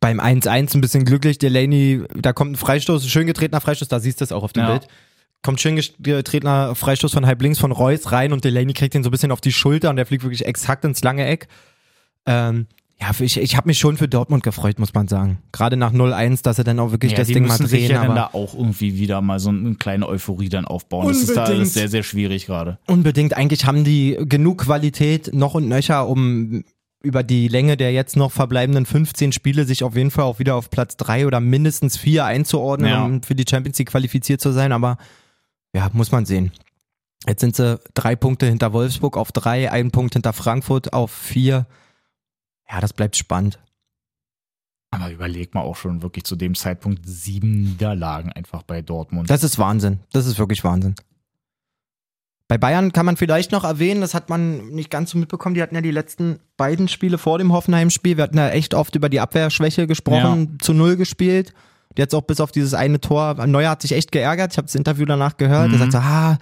Beim 0.00 0.18
1-1 0.20 0.74
ein 0.74 0.80
bisschen 0.80 1.04
glücklich. 1.04 1.38
Delaney, 1.38 2.02
da 2.14 2.32
kommt 2.32 2.52
ein 2.52 2.56
Freistoß, 2.56 3.06
schön 3.08 3.26
getretener 3.26 3.60
Freistoß, 3.60 3.88
da 3.88 4.00
siehst 4.00 4.20
du 4.20 4.24
es 4.24 4.32
auch 4.32 4.42
auf 4.42 4.52
dem 4.52 4.62
Ja. 4.64 4.70
Bild. 4.70 4.88
Kommt 5.42 5.60
schön 5.60 5.80
getretener 6.00 6.74
Freistoß 6.74 7.12
von 7.12 7.24
halb 7.26 7.40
links 7.40 7.58
von 7.58 7.70
Reus 7.72 8.10
rein 8.10 8.32
und 8.32 8.44
Delaney 8.44 8.72
kriegt 8.72 8.94
den 8.94 9.04
so 9.04 9.10
ein 9.10 9.12
bisschen 9.12 9.30
auf 9.30 9.40
die 9.40 9.52
Schulter 9.52 9.90
und 9.90 9.96
der 9.96 10.06
fliegt 10.06 10.24
wirklich 10.24 10.44
exakt 10.44 10.84
ins 10.84 11.02
lange 11.02 11.24
Eck. 11.26 11.46
Ähm, 12.26 12.66
ja, 13.00 13.10
ich, 13.20 13.36
ich 13.36 13.56
habe 13.56 13.68
mich 13.68 13.78
schon 13.78 13.96
für 13.98 14.08
Dortmund 14.08 14.42
gefreut, 14.42 14.78
muss 14.78 14.94
man 14.94 15.06
sagen. 15.06 15.38
Gerade 15.52 15.76
nach 15.76 15.92
0-1, 15.92 16.42
dass 16.42 16.56
sie 16.56 16.64
dann 16.64 16.80
auch 16.80 16.90
wirklich 16.92 17.12
ja, 17.12 17.18
das 17.18 17.28
Ding 17.28 17.42
mal 17.42 17.48
müssen 17.52 17.66
sich 17.66 17.80
drehen. 17.86 17.90
ja 17.92 18.00
dann 18.02 18.12
aber 18.12 18.14
da 18.14 18.30
auch 18.32 18.54
irgendwie 18.54 18.98
wieder 18.98 19.20
mal 19.20 19.38
so 19.38 19.50
eine 19.50 19.74
kleine 19.74 20.08
Euphorie 20.08 20.48
dann 20.48 20.64
aufbauen. 20.64 21.06
Das 21.08 21.18
ist 21.18 21.28
da 21.36 21.42
Unbedingt. 21.42 21.58
alles 21.60 21.74
sehr, 21.74 21.88
sehr 21.90 22.02
schwierig 22.02 22.46
gerade. 22.46 22.78
Unbedingt. 22.86 23.36
Eigentlich 23.36 23.66
haben 23.66 23.84
die 23.84 24.16
genug 24.22 24.62
Qualität 24.64 25.32
noch 25.34 25.54
und 25.54 25.68
nöcher, 25.68 26.08
um 26.08 26.64
über 27.02 27.22
die 27.22 27.46
Länge 27.48 27.76
der 27.76 27.92
jetzt 27.92 28.16
noch 28.16 28.32
verbleibenden 28.32 28.86
15 28.86 29.30
Spiele 29.30 29.64
sich 29.66 29.84
auf 29.84 29.94
jeden 29.94 30.10
Fall 30.10 30.24
auch 30.24 30.38
wieder 30.38 30.56
auf 30.56 30.70
Platz 30.70 30.96
3 30.96 31.26
oder 31.26 31.38
mindestens 31.40 31.98
4 31.98 32.24
einzuordnen, 32.24 32.90
Ja. 32.90 33.04
um 33.04 33.22
für 33.22 33.34
die 33.34 33.44
Champions 33.48 33.78
League 33.78 33.90
qualifiziert 33.90 34.40
zu 34.40 34.50
sein. 34.52 34.72
Aber 34.72 34.96
ja, 35.74 35.90
muss 35.92 36.12
man 36.12 36.26
sehen. 36.26 36.52
Jetzt 37.26 37.40
sind 37.40 37.56
sie 37.56 37.80
drei 37.94 38.14
Punkte 38.14 38.46
hinter 38.46 38.72
Wolfsburg 38.72 39.16
auf 39.16 39.32
drei, 39.32 39.70
ein 39.70 39.90
Punkt 39.90 40.14
hinter 40.14 40.32
Frankfurt 40.32 40.92
auf 40.92 41.10
vier. 41.10 41.66
Ja, 42.70 42.80
das 42.80 42.92
bleibt 42.92 43.16
spannend. 43.16 43.58
Aber 44.90 45.10
überleg 45.10 45.54
mal 45.54 45.62
auch 45.62 45.76
schon 45.76 46.02
wirklich 46.02 46.24
zu 46.24 46.36
dem 46.36 46.54
Zeitpunkt 46.54 47.02
sieben 47.04 47.62
Niederlagen 47.62 48.32
einfach 48.32 48.62
bei 48.62 48.82
Dortmund. 48.82 49.28
Das 49.28 49.42
ist 49.42 49.58
Wahnsinn. 49.58 50.00
Das 50.12 50.26
ist 50.26 50.38
wirklich 50.38 50.62
Wahnsinn. 50.64 50.94
Bei 52.48 52.58
Bayern 52.58 52.92
kann 52.92 53.06
man 53.06 53.16
vielleicht 53.16 53.50
noch 53.50 53.64
erwähnen, 53.64 54.00
das 54.00 54.14
hat 54.14 54.28
man 54.30 54.68
nicht 54.68 54.88
ganz 54.88 55.10
so 55.10 55.18
mitbekommen, 55.18 55.56
die 55.56 55.62
hatten 55.62 55.74
ja 55.74 55.80
die 55.80 55.90
letzten 55.90 56.38
beiden 56.56 56.86
Spiele 56.86 57.18
vor 57.18 57.38
dem 57.38 57.52
Hoffenheim-Spiel, 57.52 58.16
wir 58.16 58.22
hatten 58.22 58.38
ja 58.38 58.50
echt 58.50 58.72
oft 58.72 58.94
über 58.94 59.08
die 59.08 59.18
Abwehrschwäche 59.18 59.88
gesprochen, 59.88 60.58
zu 60.60 60.72
Null 60.72 60.96
gespielt. 60.96 61.52
Jetzt 61.98 62.14
auch 62.14 62.22
bis 62.22 62.40
auf 62.40 62.52
dieses 62.52 62.74
eine 62.74 63.00
Tor. 63.00 63.34
Neuer 63.46 63.70
hat 63.70 63.82
sich 63.82 63.92
echt 63.92 64.12
geärgert, 64.12 64.52
ich 64.52 64.58
habe 64.58 64.66
das 64.66 64.74
Interview 64.74 65.04
danach 65.06 65.36
gehört, 65.36 65.72
er 65.72 65.78
sagt 65.78 65.92
so, 65.92 65.98
ah, 65.98 66.38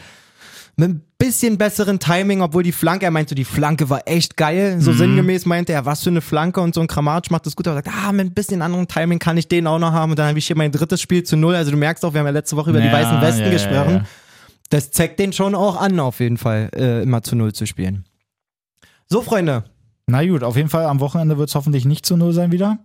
mit 0.77 0.91
ein 0.91 1.03
bisschen 1.19 1.57
besseren 1.57 2.01
Timing, 2.01 2.41
obwohl 2.41 2.65
die 2.65 2.73
Flanke, 2.73 3.05
er 3.05 3.13
meinte, 3.13 3.37
die 3.37 3.45
Flanke 3.45 3.91
war 3.91 4.03
echt 4.07 4.37
geil. 4.37 4.81
So 4.81 4.93
sinngemäß 4.93 5.47
meinte 5.47 5.73
er, 5.73 5.87
was 5.87 6.03
für 6.03 6.11
eine 6.11 6.21
Flanke 6.21 6.61
und 6.61 6.75
so 6.75 6.81
ein 6.81 6.89
Kramatsch 6.89 7.31
macht 7.31 7.47
das 7.47 7.55
gut. 7.55 7.69
Aber 7.69 7.77
er 7.79 7.85
sagt, 7.85 7.97
ah, 7.97 8.11
mit 8.11 8.27
ein 8.27 8.35
bisschen 8.35 8.61
anderen 8.61 8.89
Timing 8.89 9.21
kann 9.21 9.37
ich 9.37 9.47
den 9.47 9.69
auch 9.69 9.79
noch 9.79 9.93
haben. 9.93 10.11
Und 10.11 10.19
dann 10.19 10.27
habe 10.27 10.39
ich 10.41 10.49
hier 10.49 10.57
mein 10.57 10.73
drittes 10.73 11.01
Spiel 11.01 11.23
zu 11.23 11.37
null. 11.37 11.55
Also 11.55 11.71
du 11.71 11.77
merkst 11.77 12.05
auch, 12.05 12.13
wir 12.13 12.19
haben 12.19 12.27
ja 12.27 12.33
letzte 12.33 12.57
Woche 12.57 12.71
über 12.71 12.81
die 12.81 12.89
Ja, 12.89 12.93
weißen 12.93 13.21
Westen 13.21 13.43
ja, 13.45 13.51
gesprochen. 13.51 13.95
ja. 13.95 14.05
Das 14.71 14.91
zeigt 14.91 15.21
den 15.21 15.33
schon 15.33 15.55
auch 15.55 15.81
an, 15.81 16.01
auf 16.01 16.19
jeden 16.19 16.39
Fall, 16.39 16.71
äh, 16.75 17.03
immer 17.05 17.23
zu 17.23 17.37
null 17.37 17.53
zu 17.53 17.67
spielen. 17.67 18.05
So, 19.09 19.23
Freunde, 19.23 19.63
Na 20.07 20.27
gut, 20.27 20.43
auf 20.43 20.57
jeden 20.57 20.69
Fall 20.71 20.87
am 20.87 20.99
Wochenende 20.99 21.39
wird 21.39 21.51
es 21.51 21.55
hoffentlich 21.55 21.85
nicht 21.85 22.05
zu 22.05 22.17
Null 22.17 22.33
sein 22.33 22.51
wieder. 22.51 22.79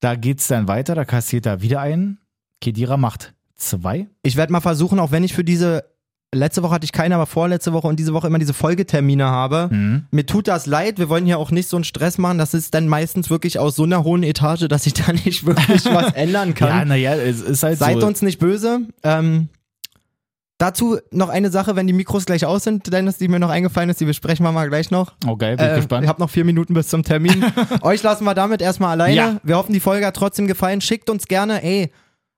Da 0.00 0.14
geht's 0.14 0.48
dann 0.48 0.68
weiter, 0.68 0.94
da 0.94 1.04
kassiert 1.04 1.46
er 1.46 1.62
wieder 1.62 1.80
einen. 1.80 2.18
Kedira 2.60 2.96
macht 2.96 3.34
zwei. 3.54 4.08
Ich 4.22 4.36
werde 4.36 4.52
mal 4.52 4.60
versuchen, 4.60 4.98
auch 4.98 5.10
wenn 5.10 5.24
ich 5.24 5.34
für 5.34 5.44
diese, 5.44 5.84
letzte 6.34 6.62
Woche 6.62 6.74
hatte 6.74 6.84
ich 6.84 6.92
keine, 6.92 7.14
aber 7.14 7.26
vorletzte 7.26 7.72
Woche 7.72 7.86
und 7.88 7.98
diese 7.98 8.12
Woche 8.12 8.26
immer 8.26 8.38
diese 8.38 8.54
Folgetermine 8.54 9.24
habe. 9.24 9.68
Mhm. 9.70 10.06
Mir 10.10 10.26
tut 10.26 10.48
das 10.48 10.66
leid, 10.66 10.98
wir 10.98 11.08
wollen 11.08 11.24
hier 11.24 11.38
auch 11.38 11.50
nicht 11.50 11.68
so 11.68 11.76
einen 11.76 11.84
Stress 11.84 12.18
machen. 12.18 12.38
Das 12.38 12.54
ist 12.54 12.74
dann 12.74 12.88
meistens 12.88 13.30
wirklich 13.30 13.58
aus 13.58 13.76
so 13.76 13.84
einer 13.84 14.04
hohen 14.04 14.22
Etage, 14.22 14.68
dass 14.68 14.86
ich 14.86 14.94
da 14.94 15.12
nicht 15.24 15.46
wirklich 15.46 15.84
was 15.86 16.12
ändern 16.12 16.54
kann. 16.54 16.68
Ja, 16.68 16.84
naja, 16.84 17.14
es 17.14 17.40
ist 17.40 17.62
halt 17.62 17.78
Seid 17.78 18.00
so. 18.00 18.06
uns 18.06 18.22
nicht 18.22 18.38
böse. 18.38 18.80
Ähm, 19.02 19.48
dazu 20.58 20.98
noch 21.10 21.28
eine 21.28 21.50
Sache, 21.50 21.76
wenn 21.76 21.86
die 21.86 21.92
Mikros 21.92 22.24
gleich 22.26 22.44
aus 22.46 22.64
sind, 22.64 22.92
Dennis, 22.92 23.18
die 23.18 23.28
mir 23.28 23.38
noch 23.38 23.50
eingefallen 23.50 23.90
ist, 23.90 24.00
die 24.00 24.04
besprechen 24.04 24.44
wir 24.44 24.52
mal 24.52 24.68
gleich 24.68 24.90
noch. 24.90 25.14
Oh 25.26 25.36
geil, 25.36 25.56
bin 25.56 25.66
ich 25.66 25.72
Äh, 25.72 25.76
gespannt. 25.76 26.04
Ich 26.04 26.08
habe 26.08 26.20
noch 26.20 26.30
vier 26.30 26.44
Minuten 26.44 26.74
bis 26.74 26.88
zum 26.88 27.02
Termin. 27.02 27.44
Euch 27.82 28.02
lassen 28.02 28.24
wir 28.24 28.34
damit 28.34 28.62
erstmal 28.62 28.90
alleine. 28.92 29.14
Ja. 29.14 29.36
Wir 29.42 29.56
hoffen, 29.56 29.72
die 29.72 29.80
Folge 29.80 30.06
hat 30.06 30.16
trotzdem 30.16 30.46
gefallen. 30.46 30.80
Schickt 30.80 31.10
uns 31.10 31.26
gerne, 31.26 31.62
ey, 31.62 31.90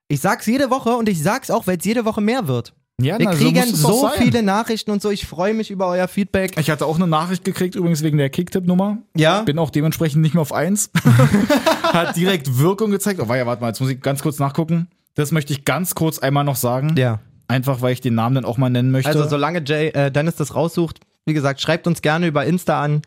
ich 0.08 0.20
sag's 0.20 0.46
jede 0.46 0.70
Woche 0.70 0.90
und 0.96 1.08
ich 1.08 1.22
sag's 1.22 1.50
auch, 1.50 1.66
weil 1.66 1.78
es 1.78 1.84
jede 1.84 2.04
Woche 2.04 2.20
mehr 2.20 2.48
wird. 2.48 2.72
ja, 3.00 3.18
Wir 3.18 3.26
na, 3.26 3.34
kriegen 3.34 3.62
so 3.74 4.02
sein. 4.08 4.12
viele 4.16 4.42
Nachrichten 4.42 4.90
und 4.90 5.02
so. 5.02 5.10
Ich 5.10 5.26
freue 5.26 5.54
mich 5.54 5.70
über 5.70 5.86
euer 5.86 6.08
Feedback. 6.08 6.58
Ich 6.58 6.70
hatte 6.70 6.86
auch 6.86 6.96
eine 6.96 7.06
Nachricht 7.06 7.44
gekriegt, 7.44 7.74
übrigens 7.76 8.02
wegen 8.02 8.16
der 8.18 8.30
Kicktipp-Nummer. 8.30 8.98
Ja? 9.16 9.42
Bin 9.42 9.58
auch 9.58 9.70
dementsprechend 9.70 10.22
nicht 10.22 10.34
mehr 10.34 10.40
auf 10.42 10.52
1. 10.52 10.90
Hat 11.82 12.16
direkt 12.16 12.58
Wirkung 12.58 12.90
gezeigt. 12.90 13.20
Oh, 13.20 13.32
ja, 13.34 13.46
warte 13.46 13.60
mal, 13.62 13.68
jetzt 13.68 13.80
muss 13.80 13.90
ich 13.90 14.00
ganz 14.00 14.22
kurz 14.22 14.38
nachgucken. 14.38 14.88
Das 15.14 15.30
möchte 15.32 15.52
ich 15.52 15.64
ganz 15.64 15.94
kurz 15.94 16.18
einmal 16.18 16.44
noch 16.44 16.56
sagen. 16.56 16.94
Ja. 16.96 17.20
Einfach, 17.48 17.80
weil 17.80 17.92
ich 17.94 18.00
den 18.00 18.14
Namen 18.14 18.34
dann 18.34 18.44
auch 18.44 18.58
mal 18.58 18.68
nennen 18.70 18.90
möchte. 18.90 19.08
Also 19.10 19.26
solange 19.26 19.62
Jay, 19.64 19.88
äh, 19.88 20.10
Dennis 20.10 20.36
das 20.36 20.54
raussucht, 20.54 21.00
wie 21.24 21.32
gesagt, 21.34 21.60
schreibt 21.60 21.86
uns 21.86 22.02
gerne 22.02 22.26
über 22.26 22.44
Insta 22.44 22.82
an. 22.82 23.02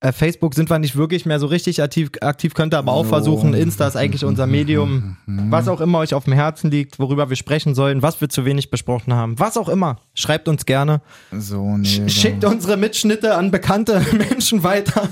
Äh, 0.00 0.12
Facebook 0.12 0.54
sind 0.54 0.70
wir 0.70 0.78
nicht 0.78 0.94
wirklich 0.94 1.26
mehr 1.26 1.40
so 1.40 1.46
richtig 1.46 1.82
aktiv, 1.82 2.10
aktiv 2.20 2.54
könnt 2.54 2.72
ihr 2.72 2.78
aber 2.78 2.92
auch 2.92 3.04
versuchen. 3.04 3.52
Insta 3.54 3.88
ist 3.88 3.96
eigentlich 3.96 4.24
unser 4.24 4.46
Medium. 4.46 5.16
Was 5.26 5.66
auch 5.66 5.80
immer 5.80 5.98
euch 5.98 6.14
auf 6.14 6.22
dem 6.22 6.34
Herzen 6.34 6.70
liegt, 6.70 7.00
worüber 7.00 7.30
wir 7.30 7.36
sprechen 7.36 7.74
sollen, 7.74 8.00
was 8.00 8.20
wir 8.20 8.28
zu 8.28 8.44
wenig 8.44 8.70
besprochen 8.70 9.12
haben, 9.12 9.40
was 9.40 9.56
auch 9.56 9.68
immer, 9.68 9.96
schreibt 10.14 10.46
uns 10.46 10.66
gerne. 10.66 11.00
so, 11.32 11.76
nee. 11.76 11.88
Sch- 11.88 12.08
Schickt 12.10 12.44
unsere 12.44 12.76
Mitschnitte 12.76 13.34
an 13.34 13.50
bekannte 13.50 14.00
Menschen 14.16 14.62
weiter. 14.62 15.08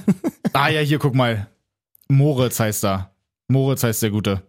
Ah 0.52 0.68
ja, 0.68 0.80
hier, 0.82 1.00
guck 1.00 1.16
mal. 1.16 1.48
Moritz 2.08 2.60
heißt 2.60 2.84
da. 2.84 3.10
Moritz 3.48 3.82
heißt 3.82 4.02
der 4.04 4.10
Gute. 4.10 4.42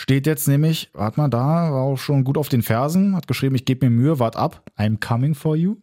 Steht 0.00 0.28
jetzt 0.28 0.46
nämlich, 0.46 0.90
warte 0.92 1.18
mal, 1.18 1.28
da 1.28 1.72
war 1.72 1.82
auch 1.82 1.96
schon 1.96 2.22
gut 2.22 2.38
auf 2.38 2.48
den 2.48 2.62
Fersen, 2.62 3.16
hat 3.16 3.26
geschrieben, 3.26 3.56
ich 3.56 3.64
gebe 3.64 3.90
mir 3.90 3.90
Mühe, 3.90 4.20
wart 4.20 4.36
ab, 4.36 4.62
I'm 4.78 5.04
coming 5.04 5.34
for 5.34 5.56
you. 5.56 5.78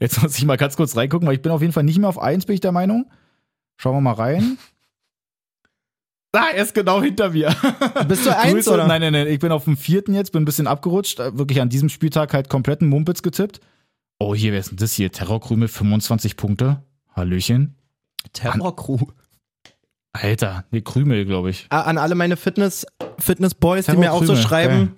Jetzt 0.00 0.20
muss 0.22 0.36
ich 0.36 0.44
mal 0.44 0.56
ganz 0.56 0.74
kurz 0.74 0.96
reingucken, 0.96 1.28
weil 1.28 1.36
ich 1.36 1.42
bin 1.42 1.52
auf 1.52 1.60
jeden 1.60 1.72
Fall 1.72 1.84
nicht 1.84 2.00
mehr 2.00 2.08
auf 2.08 2.18
1, 2.18 2.46
bin 2.46 2.54
ich 2.54 2.60
der 2.60 2.72
Meinung. 2.72 3.08
Schauen 3.76 3.94
wir 3.94 4.00
mal 4.00 4.14
rein. 4.14 4.58
Da, 6.32 6.48
er 6.50 6.62
ist 6.62 6.74
genau 6.74 7.02
hinter 7.02 7.30
mir. 7.30 7.52
Bist 8.06 8.24
du 8.24 8.36
eins 8.36 8.68
oder? 8.68 8.86
Nein, 8.86 9.00
nein, 9.00 9.12
nein, 9.12 9.26
ich 9.26 9.40
bin 9.40 9.50
auf 9.50 9.64
dem 9.64 9.76
vierten 9.76 10.14
jetzt, 10.14 10.30
bin 10.30 10.42
ein 10.42 10.44
bisschen 10.44 10.68
abgerutscht, 10.68 11.18
äh, 11.18 11.36
wirklich 11.36 11.60
an 11.60 11.70
diesem 11.70 11.88
Spieltag 11.88 12.32
halt 12.34 12.48
kompletten 12.48 12.88
Mumpitz 12.88 13.22
getippt. 13.22 13.60
Oh, 14.20 14.32
hier, 14.32 14.52
wer 14.52 14.60
ist 14.60 14.70
denn 14.70 14.76
das 14.76 14.92
hier? 14.92 15.10
Terrorkrümel, 15.10 15.66
25 15.66 16.36
Punkte. 16.36 16.84
Hallöchen. 17.16 17.74
Terrorcrew. 18.32 19.06
Alter, 20.12 20.64
nee, 20.70 20.80
Krümel, 20.80 21.24
glaube 21.24 21.50
ich. 21.50 21.66
Ah, 21.70 21.82
An 21.82 21.96
alle 21.98 22.14
meine 22.14 22.36
Fitness, 22.36 22.86
Fitness 23.18 23.54
Boys, 23.54 23.86
die 23.86 23.96
mir 23.96 24.12
auch 24.12 24.24
so 24.24 24.34
schreiben. 24.36 24.76
geil. 24.76 24.88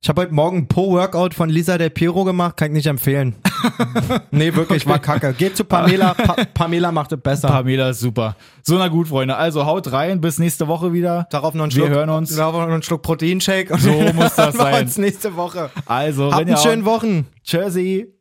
Ich 0.00 0.08
habe 0.08 0.20
heute 0.22 0.32
Morgen 0.32 0.58
ein 0.58 0.68
Po-Workout 0.68 1.34
von 1.34 1.48
Lisa 1.48 1.76
Del 1.76 1.90
Piero 1.90 2.22
gemacht, 2.22 2.56
kann 2.56 2.68
ich 2.68 2.74
nicht 2.74 2.86
empfehlen. 2.86 3.34
nee, 4.30 4.54
wirklich, 4.54 4.86
war 4.86 5.00
kacke. 5.00 5.32
Geht 5.32 5.56
zu 5.56 5.64
Pamela, 5.64 6.14
pa 6.14 6.36
Pamela 6.54 6.92
macht 6.92 7.10
es 7.12 7.20
besser. 7.20 7.48
Pamela 7.48 7.90
ist 7.90 7.98
super. 7.98 8.36
So, 8.62 8.78
na 8.78 8.86
gut, 8.86 9.08
Freunde. 9.08 9.34
Also 9.36 9.66
haut 9.66 9.90
rein, 9.90 10.20
bis 10.20 10.38
nächste 10.38 10.68
Woche 10.68 10.92
wieder. 10.92 11.26
Darauf 11.32 11.54
noch 11.54 11.64
einen 11.64 11.72
Wir 11.74 11.86
Schluck, 11.86 11.96
hören 11.96 12.10
uns. 12.10 12.36
Darauf 12.36 12.54
noch 12.64 12.72
einen 12.72 12.82
Schluck 12.84 13.02
Proteinshake. 13.02 13.72
und 13.72 13.80
So 13.80 13.90
muss 13.90 14.36
das 14.36 14.54
wir 14.54 14.60
sein. 14.60 14.84
uns 14.84 14.98
nächste 14.98 15.34
Woche. 15.34 15.70
Also, 15.86 16.30
Habt 16.32 16.46
einen 16.46 16.56
schönen 16.58 16.84
Wochen. 16.84 17.26
Tschüssi. 17.42 18.14